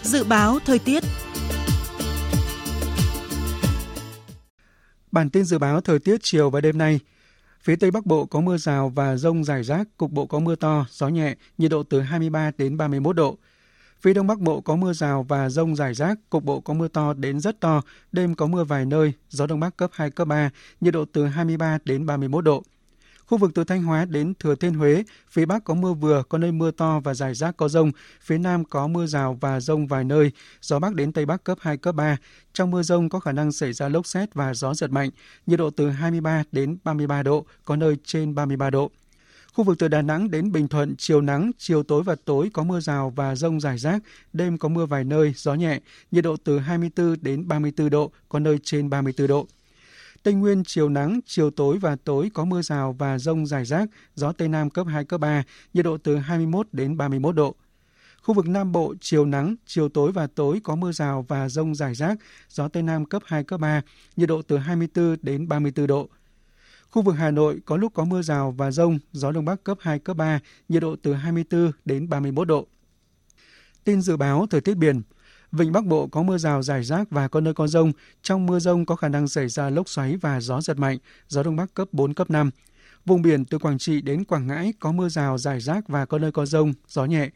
Dự 0.02 0.24
báo 0.24 0.58
thời 0.64 0.78
tiết 0.78 1.02
Bản 5.12 5.30
tin 5.30 5.44
dự 5.44 5.58
báo 5.58 5.80
thời 5.80 5.98
tiết 5.98 6.16
chiều 6.22 6.50
và 6.50 6.60
đêm 6.60 6.78
nay– 6.78 7.00
Phía 7.66 7.76
Tây 7.76 7.90
Bắc 7.90 8.06
Bộ 8.06 8.26
có 8.26 8.40
mưa 8.40 8.56
rào 8.56 8.88
và 8.88 9.16
rông 9.16 9.44
rải 9.44 9.62
rác, 9.62 9.88
cục 9.96 10.12
bộ 10.12 10.26
có 10.26 10.38
mưa 10.38 10.56
to, 10.56 10.86
gió 10.90 11.08
nhẹ, 11.08 11.34
nhiệt 11.58 11.70
độ 11.70 11.82
từ 11.82 12.00
23 12.00 12.50
đến 12.58 12.76
31 12.76 13.16
độ. 13.16 13.38
Phía 14.06 14.14
Đông 14.14 14.26
Bắc 14.26 14.40
Bộ 14.40 14.60
có 14.60 14.76
mưa 14.76 14.92
rào 14.92 15.22
và 15.22 15.48
rông 15.48 15.76
rải 15.76 15.94
rác, 15.94 16.18
cục 16.30 16.44
bộ 16.44 16.60
có 16.60 16.74
mưa 16.74 16.88
to 16.88 17.12
đến 17.12 17.40
rất 17.40 17.60
to, 17.60 17.82
đêm 18.12 18.34
có 18.34 18.46
mưa 18.46 18.64
vài 18.64 18.84
nơi, 18.84 19.12
gió 19.28 19.46
Đông 19.46 19.60
Bắc 19.60 19.76
cấp 19.76 19.90
2, 19.92 20.10
cấp 20.10 20.28
3, 20.28 20.50
nhiệt 20.80 20.94
độ 20.94 21.04
từ 21.12 21.26
23 21.26 21.78
đến 21.84 22.06
31 22.06 22.44
độ. 22.44 22.62
Khu 23.26 23.38
vực 23.38 23.50
từ 23.54 23.64
Thanh 23.64 23.82
Hóa 23.82 24.04
đến 24.04 24.34
Thừa 24.40 24.54
Thiên 24.54 24.74
Huế, 24.74 25.04
phía 25.28 25.46
Bắc 25.46 25.64
có 25.64 25.74
mưa 25.74 25.92
vừa, 25.92 26.22
có 26.28 26.38
nơi 26.38 26.52
mưa 26.52 26.70
to 26.70 27.00
và 27.00 27.14
rải 27.14 27.34
rác 27.34 27.56
có 27.56 27.68
rông. 27.68 27.92
Phía 28.20 28.38
Nam 28.38 28.64
có 28.64 28.86
mưa 28.86 29.06
rào 29.06 29.38
và 29.40 29.60
rông 29.60 29.86
vài 29.86 30.04
nơi, 30.04 30.30
gió 30.60 30.78
Bắc 30.78 30.94
đến 30.94 31.12
Tây 31.12 31.26
Bắc 31.26 31.44
cấp 31.44 31.58
2, 31.60 31.76
cấp 31.76 31.94
3. 31.94 32.16
Trong 32.52 32.70
mưa 32.70 32.82
rông 32.82 33.08
có 33.08 33.20
khả 33.20 33.32
năng 33.32 33.52
xảy 33.52 33.72
ra 33.72 33.88
lốc 33.88 34.06
xét 34.06 34.34
và 34.34 34.54
gió 34.54 34.74
giật 34.74 34.90
mạnh, 34.90 35.10
nhiệt 35.46 35.58
độ 35.58 35.70
từ 35.70 35.90
23 35.90 36.44
đến 36.52 36.78
33 36.84 37.22
độ, 37.22 37.46
có 37.64 37.76
nơi 37.76 37.96
trên 38.04 38.34
33 38.34 38.70
độ. 38.70 38.90
Khu 39.56 39.64
vực 39.64 39.78
từ 39.78 39.88
Đà 39.88 40.02
Nẵng 40.02 40.30
đến 40.30 40.52
Bình 40.52 40.68
Thuận, 40.68 40.94
chiều 40.98 41.20
nắng, 41.20 41.50
chiều 41.58 41.82
tối 41.82 42.02
và 42.02 42.16
tối 42.24 42.50
có 42.52 42.64
mưa 42.64 42.80
rào 42.80 43.12
và 43.16 43.34
rông 43.34 43.60
rải 43.60 43.78
rác, 43.78 44.02
đêm 44.32 44.58
có 44.58 44.68
mưa 44.68 44.86
vài 44.86 45.04
nơi, 45.04 45.32
gió 45.36 45.54
nhẹ, 45.54 45.80
nhiệt 46.10 46.24
độ 46.24 46.36
từ 46.44 46.58
24 46.58 47.16
đến 47.22 47.48
34 47.48 47.90
độ, 47.90 48.10
có 48.28 48.38
nơi 48.38 48.58
trên 48.62 48.90
34 48.90 49.26
độ. 49.26 49.46
Tây 50.22 50.34
Nguyên 50.34 50.64
chiều 50.64 50.88
nắng, 50.88 51.20
chiều 51.26 51.50
tối 51.50 51.78
và 51.78 51.96
tối 52.04 52.30
có 52.34 52.44
mưa 52.44 52.62
rào 52.62 52.92
và 52.98 53.18
rông 53.18 53.46
rải 53.46 53.64
rác, 53.64 53.88
gió 54.14 54.32
Tây 54.32 54.48
Nam 54.48 54.70
cấp 54.70 54.86
2, 54.86 55.04
cấp 55.04 55.20
3, 55.20 55.42
nhiệt 55.74 55.84
độ 55.84 55.96
từ 55.96 56.16
21 56.16 56.66
đến 56.72 56.96
31 56.96 57.34
độ. 57.34 57.54
Khu 58.22 58.34
vực 58.34 58.48
Nam 58.48 58.72
Bộ 58.72 58.94
chiều 59.00 59.24
nắng, 59.24 59.54
chiều 59.66 59.88
tối 59.88 60.12
và 60.12 60.26
tối 60.26 60.60
có 60.64 60.76
mưa 60.76 60.92
rào 60.92 61.24
và 61.28 61.48
rông 61.48 61.74
rải 61.74 61.94
rác, 61.94 62.18
gió 62.48 62.68
Tây 62.68 62.82
Nam 62.82 63.04
cấp 63.04 63.22
2, 63.26 63.44
cấp 63.44 63.60
3, 63.60 63.82
nhiệt 64.16 64.28
độ 64.28 64.42
từ 64.42 64.56
24 64.58 65.16
đến 65.22 65.48
34 65.48 65.86
độ. 65.86 66.08
Khu 66.96 67.02
vực 67.02 67.14
Hà 67.18 67.30
Nội 67.30 67.60
có 67.64 67.76
lúc 67.76 67.94
có 67.94 68.04
mưa 68.04 68.22
rào 68.22 68.54
và 68.58 68.70
rông, 68.70 68.98
gió 69.12 69.32
Đông 69.32 69.44
Bắc 69.44 69.64
cấp 69.64 69.78
2, 69.80 69.98
cấp 69.98 70.16
3, 70.16 70.40
nhiệt 70.68 70.82
độ 70.82 70.96
từ 71.02 71.14
24 71.14 71.72
đến 71.84 72.08
31 72.08 72.48
độ. 72.48 72.66
Tin 73.84 74.00
dự 74.00 74.16
báo 74.16 74.46
thời 74.50 74.60
tiết 74.60 74.74
biển– 74.74 75.02
Vịnh 75.52 75.72
Bắc 75.72 75.84
Bộ 75.84 76.06
có 76.06 76.22
mưa 76.22 76.38
rào 76.38 76.62
rải 76.62 76.84
rác 76.84 77.10
và 77.10 77.28
có 77.28 77.40
nơi 77.40 77.54
có 77.54 77.66
rông. 77.66 77.92
Trong 78.22 78.46
mưa 78.46 78.58
rông 78.58 78.86
có 78.86 78.96
khả 78.96 79.08
năng 79.08 79.28
xảy 79.28 79.48
ra 79.48 79.70
lốc 79.70 79.88
xoáy 79.88 80.16
và 80.16 80.40
gió 80.40 80.60
giật 80.60 80.78
mạnh, 80.78 80.98
gió 81.28 81.42
Đông 81.42 81.56
Bắc 81.56 81.74
cấp 81.74 81.88
4, 81.92 82.14
cấp 82.14 82.30
5. 82.30 82.50
Vùng 83.06 83.22
biển 83.22 83.44
từ 83.44 83.58
Quảng 83.58 83.78
Trị 83.78 84.00
đến 84.00 84.24
Quảng 84.24 84.46
Ngãi 84.46 84.72
có 84.80 84.92
mưa 84.92 85.08
rào 85.08 85.38
rải 85.38 85.60
rác 85.60 85.88
và 85.88 86.06
có 86.06 86.18
nơi 86.18 86.32
có 86.32 86.46
rông, 86.46 86.72
gió 86.88 87.04
nhẹ. 87.04 87.30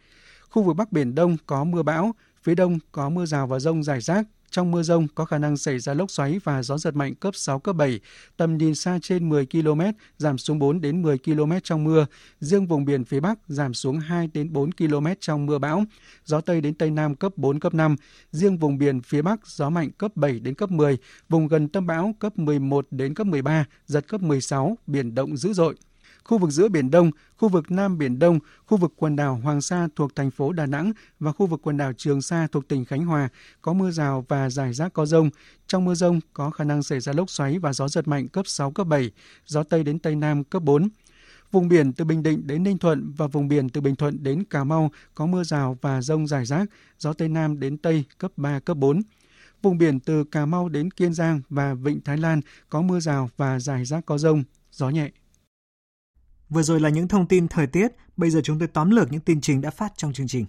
Khu 0.51 0.63
vực 0.63 0.77
Bắc 0.77 0.93
Biển 0.93 1.15
Đông 1.15 1.37
có 1.47 1.65
mưa 1.65 1.83
bão, 1.83 2.15
phía 2.43 2.55
đông 2.55 2.79
có 2.93 3.09
mưa 3.09 3.27
rào 3.27 3.47
và 3.47 3.59
rông 3.59 3.83
rải 3.83 4.01
rác, 4.01 4.27
trong 4.51 4.70
mưa 4.70 4.82
rông 4.82 5.09
có 5.14 5.24
khả 5.24 5.38
năng 5.38 5.57
xảy 5.57 5.78
ra 5.78 5.94
lốc 5.94 6.11
xoáy 6.11 6.40
và 6.44 6.62
gió 6.62 6.78
giật 6.78 6.96
mạnh 6.96 7.14
cấp 7.14 7.34
6, 7.36 7.59
cấp 7.59 7.76
7. 7.76 8.01
Tầm 8.36 8.59
nhìn 8.59 8.74
xa 8.74 8.98
trên 9.03 9.28
10 9.28 9.46
km, 9.46 9.80
giảm 10.18 10.38
xuống 10.38 10.59
4 10.59 10.80
đến 10.80 11.03
10 11.03 11.18
km 11.18 11.53
trong 11.64 11.84
mưa. 11.84 12.07
Riêng 12.40 12.66
vùng 12.66 12.84
biển 12.84 13.05
phía 13.05 13.20
Bắc 13.20 13.38
giảm 13.48 13.74
xuống 13.74 13.98
2 13.98 14.28
đến 14.34 14.53
4 14.53 14.72
km 14.72 15.07
trong 15.20 15.46
mưa 15.46 15.59
bão. 15.59 15.84
Gió 16.24 16.40
Tây 16.40 16.61
đến 16.61 16.74
Tây 16.74 16.90
Nam 16.90 17.14
cấp 17.14 17.32
4, 17.36 17.61
cấp 17.61 17.74
5. 17.74 17.96
Riêng 18.32 18.59
vùng 18.59 18.78
biển 18.78 19.01
phía 19.01 19.22
Bắc 19.22 19.46
gió 19.46 19.70
mạnh 19.70 19.90
cấp 19.90 20.12
7 20.14 20.40
đến 20.40 20.55
cấp 20.55 20.70
10. 20.70 20.98
Vùng 21.28 21.48
gần 21.48 21.68
tâm 21.68 21.86
bão 21.86 22.14
cấp 22.18 22.38
11 22.38 22.86
đến 22.90 23.14
cấp 23.14 23.26
13, 23.26 23.64
giật 23.86 24.09
cấp 24.09 24.22
16, 24.22 24.78
biển 24.86 25.14
động 25.14 25.36
dữ 25.36 25.53
dội 25.53 25.76
khu 26.25 26.39
vực 26.39 26.51
giữa 26.51 26.68
Biển 26.68 26.91
Đông, 26.91 27.11
khu 27.37 27.49
vực 27.49 27.71
Nam 27.71 27.99
Biển 27.99 28.18
Đông, 28.18 28.39
khu 28.66 28.77
vực 28.77 28.93
quần 28.97 29.16
đảo 29.16 29.41
Hoàng 29.43 29.61
Sa 29.61 29.89
thuộc 29.97 30.16
thành 30.16 30.31
phố 30.31 30.53
Đà 30.53 30.66
Nẵng 30.66 30.93
và 31.21 31.33
khu 31.33 31.47
vực 31.47 31.61
quần 31.62 31.77
đảo 31.77 31.93
Trường 31.93 32.23
Sa 32.23 32.47
thuộc 32.53 32.68
tỉnh 32.68 32.85
Khánh 32.85 33.05
Hòa 33.05 33.29
có 33.62 33.73
mưa 33.73 33.91
rào 33.91 34.25
và 34.29 34.51
rải 34.51 34.73
rác 34.73 34.93
có 34.93 35.07
rông. 35.07 35.31
Trong 35.66 35.85
mưa 35.85 35.95
rông 35.95 36.21
có 36.33 36.51
khả 36.51 36.64
năng 36.64 36.83
xảy 36.83 37.01
ra 37.01 37.12
lốc 37.12 37.31
xoáy 37.31 37.59
và 37.59 37.73
gió 37.73 37.89
giật 37.89 38.09
mạnh 38.09 38.29
cấp 38.29 38.47
6, 38.47 38.71
cấp 38.71 38.87
7, 38.87 39.11
gió 39.47 39.62
Tây 39.62 39.85
đến 39.85 39.99
Tây 39.99 40.14
Nam 40.14 40.45
cấp 40.45 40.62
4. 40.62 40.89
Vùng 41.53 41.68
biển 41.68 41.93
từ 41.93 42.05
Bình 42.05 42.23
Định 42.23 42.47
đến 42.47 42.62
Ninh 42.62 42.79
Thuận 42.79 43.12
và 43.16 43.27
vùng 43.27 43.49
biển 43.49 43.68
từ 43.68 43.81
Bình 43.81 43.97
Thuận 43.97 44.23
đến 44.23 44.45
Cà 44.45 44.64
Mau 44.64 44.91
có 45.14 45.27
mưa 45.27 45.45
rào 45.45 45.79
và 45.81 46.03
rông 46.03 46.27
rải 46.27 46.47
rác, 46.47 46.71
gió 46.99 47.12
Tây 47.12 47.29
Nam 47.29 47.61
đến 47.61 47.79
Tây 47.79 48.05
cấp 48.18 48.33
3, 48.37 48.61
cấp 48.61 48.77
4. 48.77 49.03
Vùng 49.62 49.79
biển 49.79 50.01
từ 50.01 50.25
Cà 50.25 50.47
Mau 50.47 50.68
đến 50.68 50.91
Kiên 50.91 51.14
Giang 51.14 51.41
và 51.49 51.75
Vịnh 51.75 52.01
Thái 52.01 52.16
Lan 52.16 52.41
có 52.68 52.83
mưa 52.83 53.01
rào 53.01 53.31
và 53.37 53.59
rải 53.59 53.85
rác 53.85 54.07
có 54.07 54.18
rông, 54.18 54.43
gió 54.73 54.91
nhẹ. 54.91 55.11
Vừa 56.51 56.62
rồi 56.62 56.80
là 56.80 56.88
những 56.88 57.09
thông 57.09 57.26
tin 57.26 57.48
thời 57.48 57.66
tiết, 57.66 57.88
bây 58.16 58.30
giờ 58.30 58.40
chúng 58.44 58.59
tôi 58.59 58.68
tóm 58.68 58.90
lược 58.90 59.12
những 59.12 59.20
tin 59.20 59.40
chính 59.40 59.61
đã 59.61 59.70
phát 59.70 59.92
trong 59.96 60.12
chương 60.12 60.28
trình. 60.28 60.46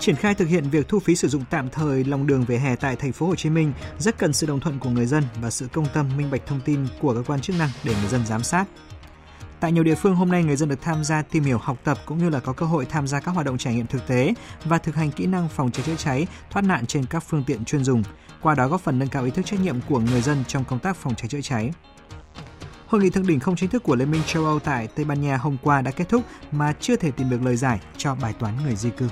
Triển 0.00 0.16
khai 0.16 0.34
thực 0.34 0.48
hiện 0.48 0.70
việc 0.70 0.88
thu 0.88 0.98
phí 0.98 1.16
sử 1.16 1.28
dụng 1.28 1.44
tạm 1.50 1.68
thời 1.70 2.04
lòng 2.04 2.26
đường 2.26 2.44
về 2.44 2.58
hè 2.58 2.76
tại 2.76 2.96
thành 2.96 3.12
phố 3.12 3.26
Hồ 3.26 3.34
Chí 3.34 3.50
Minh 3.50 3.72
rất 3.98 4.18
cần 4.18 4.32
sự 4.32 4.46
đồng 4.46 4.60
thuận 4.60 4.78
của 4.78 4.90
người 4.90 5.06
dân 5.06 5.24
và 5.40 5.50
sự 5.50 5.68
công 5.72 5.86
tâm 5.94 6.16
minh 6.16 6.30
bạch 6.30 6.46
thông 6.46 6.60
tin 6.60 6.86
của 7.00 7.14
cơ 7.14 7.22
quan 7.26 7.40
chức 7.40 7.56
năng 7.58 7.70
để 7.84 7.94
người 8.00 8.10
dân 8.10 8.26
giám 8.26 8.42
sát. 8.42 8.64
Tại 9.60 9.72
nhiều 9.72 9.84
địa 9.84 9.94
phương 9.94 10.14
hôm 10.14 10.28
nay 10.28 10.44
người 10.44 10.56
dân 10.56 10.68
được 10.68 10.82
tham 10.82 11.04
gia 11.04 11.22
tìm 11.22 11.44
hiểu 11.44 11.58
học 11.58 11.78
tập 11.84 11.98
cũng 12.06 12.18
như 12.18 12.30
là 12.30 12.40
có 12.40 12.52
cơ 12.52 12.66
hội 12.66 12.86
tham 12.86 13.06
gia 13.06 13.20
các 13.20 13.32
hoạt 13.32 13.46
động 13.46 13.58
trải 13.58 13.74
nghiệm 13.74 13.86
thực 13.86 14.06
tế 14.06 14.34
và 14.64 14.78
thực 14.78 14.94
hành 14.94 15.10
kỹ 15.10 15.26
năng 15.26 15.48
phòng 15.48 15.70
cháy 15.70 15.84
chữa 15.86 15.96
cháy, 15.96 16.26
thoát 16.50 16.62
nạn 16.62 16.86
trên 16.86 17.06
các 17.06 17.20
phương 17.28 17.44
tiện 17.46 17.64
chuyên 17.64 17.84
dùng, 17.84 18.02
qua 18.42 18.54
đó 18.54 18.68
góp 18.68 18.80
phần 18.80 18.98
nâng 18.98 19.08
cao 19.08 19.24
ý 19.24 19.30
thức 19.30 19.46
trách 19.46 19.60
nhiệm 19.60 19.80
của 19.88 20.00
người 20.00 20.20
dân 20.20 20.44
trong 20.48 20.64
công 20.64 20.78
tác 20.78 20.96
phòng 20.96 21.14
cháy 21.14 21.28
chữa 21.28 21.40
cháy. 21.40 21.72
Hội 22.86 23.00
nghị 23.00 23.10
thượng 23.10 23.26
đỉnh 23.26 23.40
không 23.40 23.56
chính 23.56 23.70
thức 23.70 23.82
của 23.82 23.96
Liên 23.96 24.10
minh 24.10 24.22
châu 24.26 24.44
Âu 24.44 24.58
tại 24.58 24.88
Tây 24.94 25.04
Ban 25.04 25.20
Nha 25.20 25.36
hôm 25.36 25.56
qua 25.62 25.80
đã 25.82 25.90
kết 25.90 26.08
thúc 26.08 26.22
mà 26.52 26.72
chưa 26.80 26.96
thể 26.96 27.10
tìm 27.10 27.30
được 27.30 27.42
lời 27.42 27.56
giải 27.56 27.80
cho 27.96 28.14
bài 28.14 28.34
toán 28.38 28.54
người 28.64 28.76
di 28.76 28.90
cư. 28.90 29.08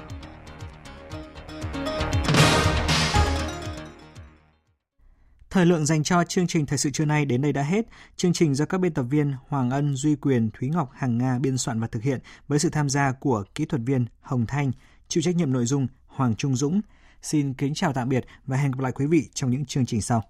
Thời 5.53 5.67
lượng 5.67 5.87
dành 5.87 6.03
cho 6.03 6.25
chương 6.25 6.47
trình 6.47 6.67
Thời 6.67 6.79
sự 6.79 6.91
trưa 6.91 7.05
nay 7.05 7.25
đến 7.25 7.43
đây 7.43 7.53
đã 7.53 7.63
hết. 7.63 7.87
Chương 8.17 8.33
trình 8.33 8.55
do 8.55 8.65
các 8.65 8.79
biên 8.79 8.95
tập 8.95 9.03
viên 9.03 9.35
Hoàng 9.49 9.71
Ân, 9.71 9.97
Duy 9.97 10.17
Quyền, 10.17 10.51
Thúy 10.51 10.69
Ngọc, 10.69 10.91
Hằng 10.95 11.19
Nga 11.19 11.39
biên 11.39 11.59
soạn 11.59 11.81
và 11.81 11.87
thực 11.87 12.03
hiện 12.03 12.21
với 12.49 12.59
sự 12.59 12.71
tham 12.71 12.89
gia 12.89 13.13
của 13.13 13.45
kỹ 13.55 13.65
thuật 13.65 13.83
viên 13.85 14.07
Hồng 14.21 14.47
Thanh, 14.47 14.73
chịu 15.09 15.23
trách 15.23 15.37
nhiệm 15.37 15.53
nội 15.53 15.67
dung 15.67 15.87
Hoàng 16.07 16.35
Trung 16.37 16.57
Dũng. 16.57 16.81
Xin 17.23 17.55
kính 17.55 17.75
chào 17.75 17.93
tạm 17.93 18.09
biệt 18.09 18.25
và 18.47 18.57
hẹn 18.57 18.73
gặp 18.73 18.81
lại 18.81 18.93
quý 18.93 19.07
vị 19.07 19.29
trong 19.35 19.51
những 19.51 19.65
chương 19.65 19.87
trình 19.87 20.03
sau. 20.03 20.23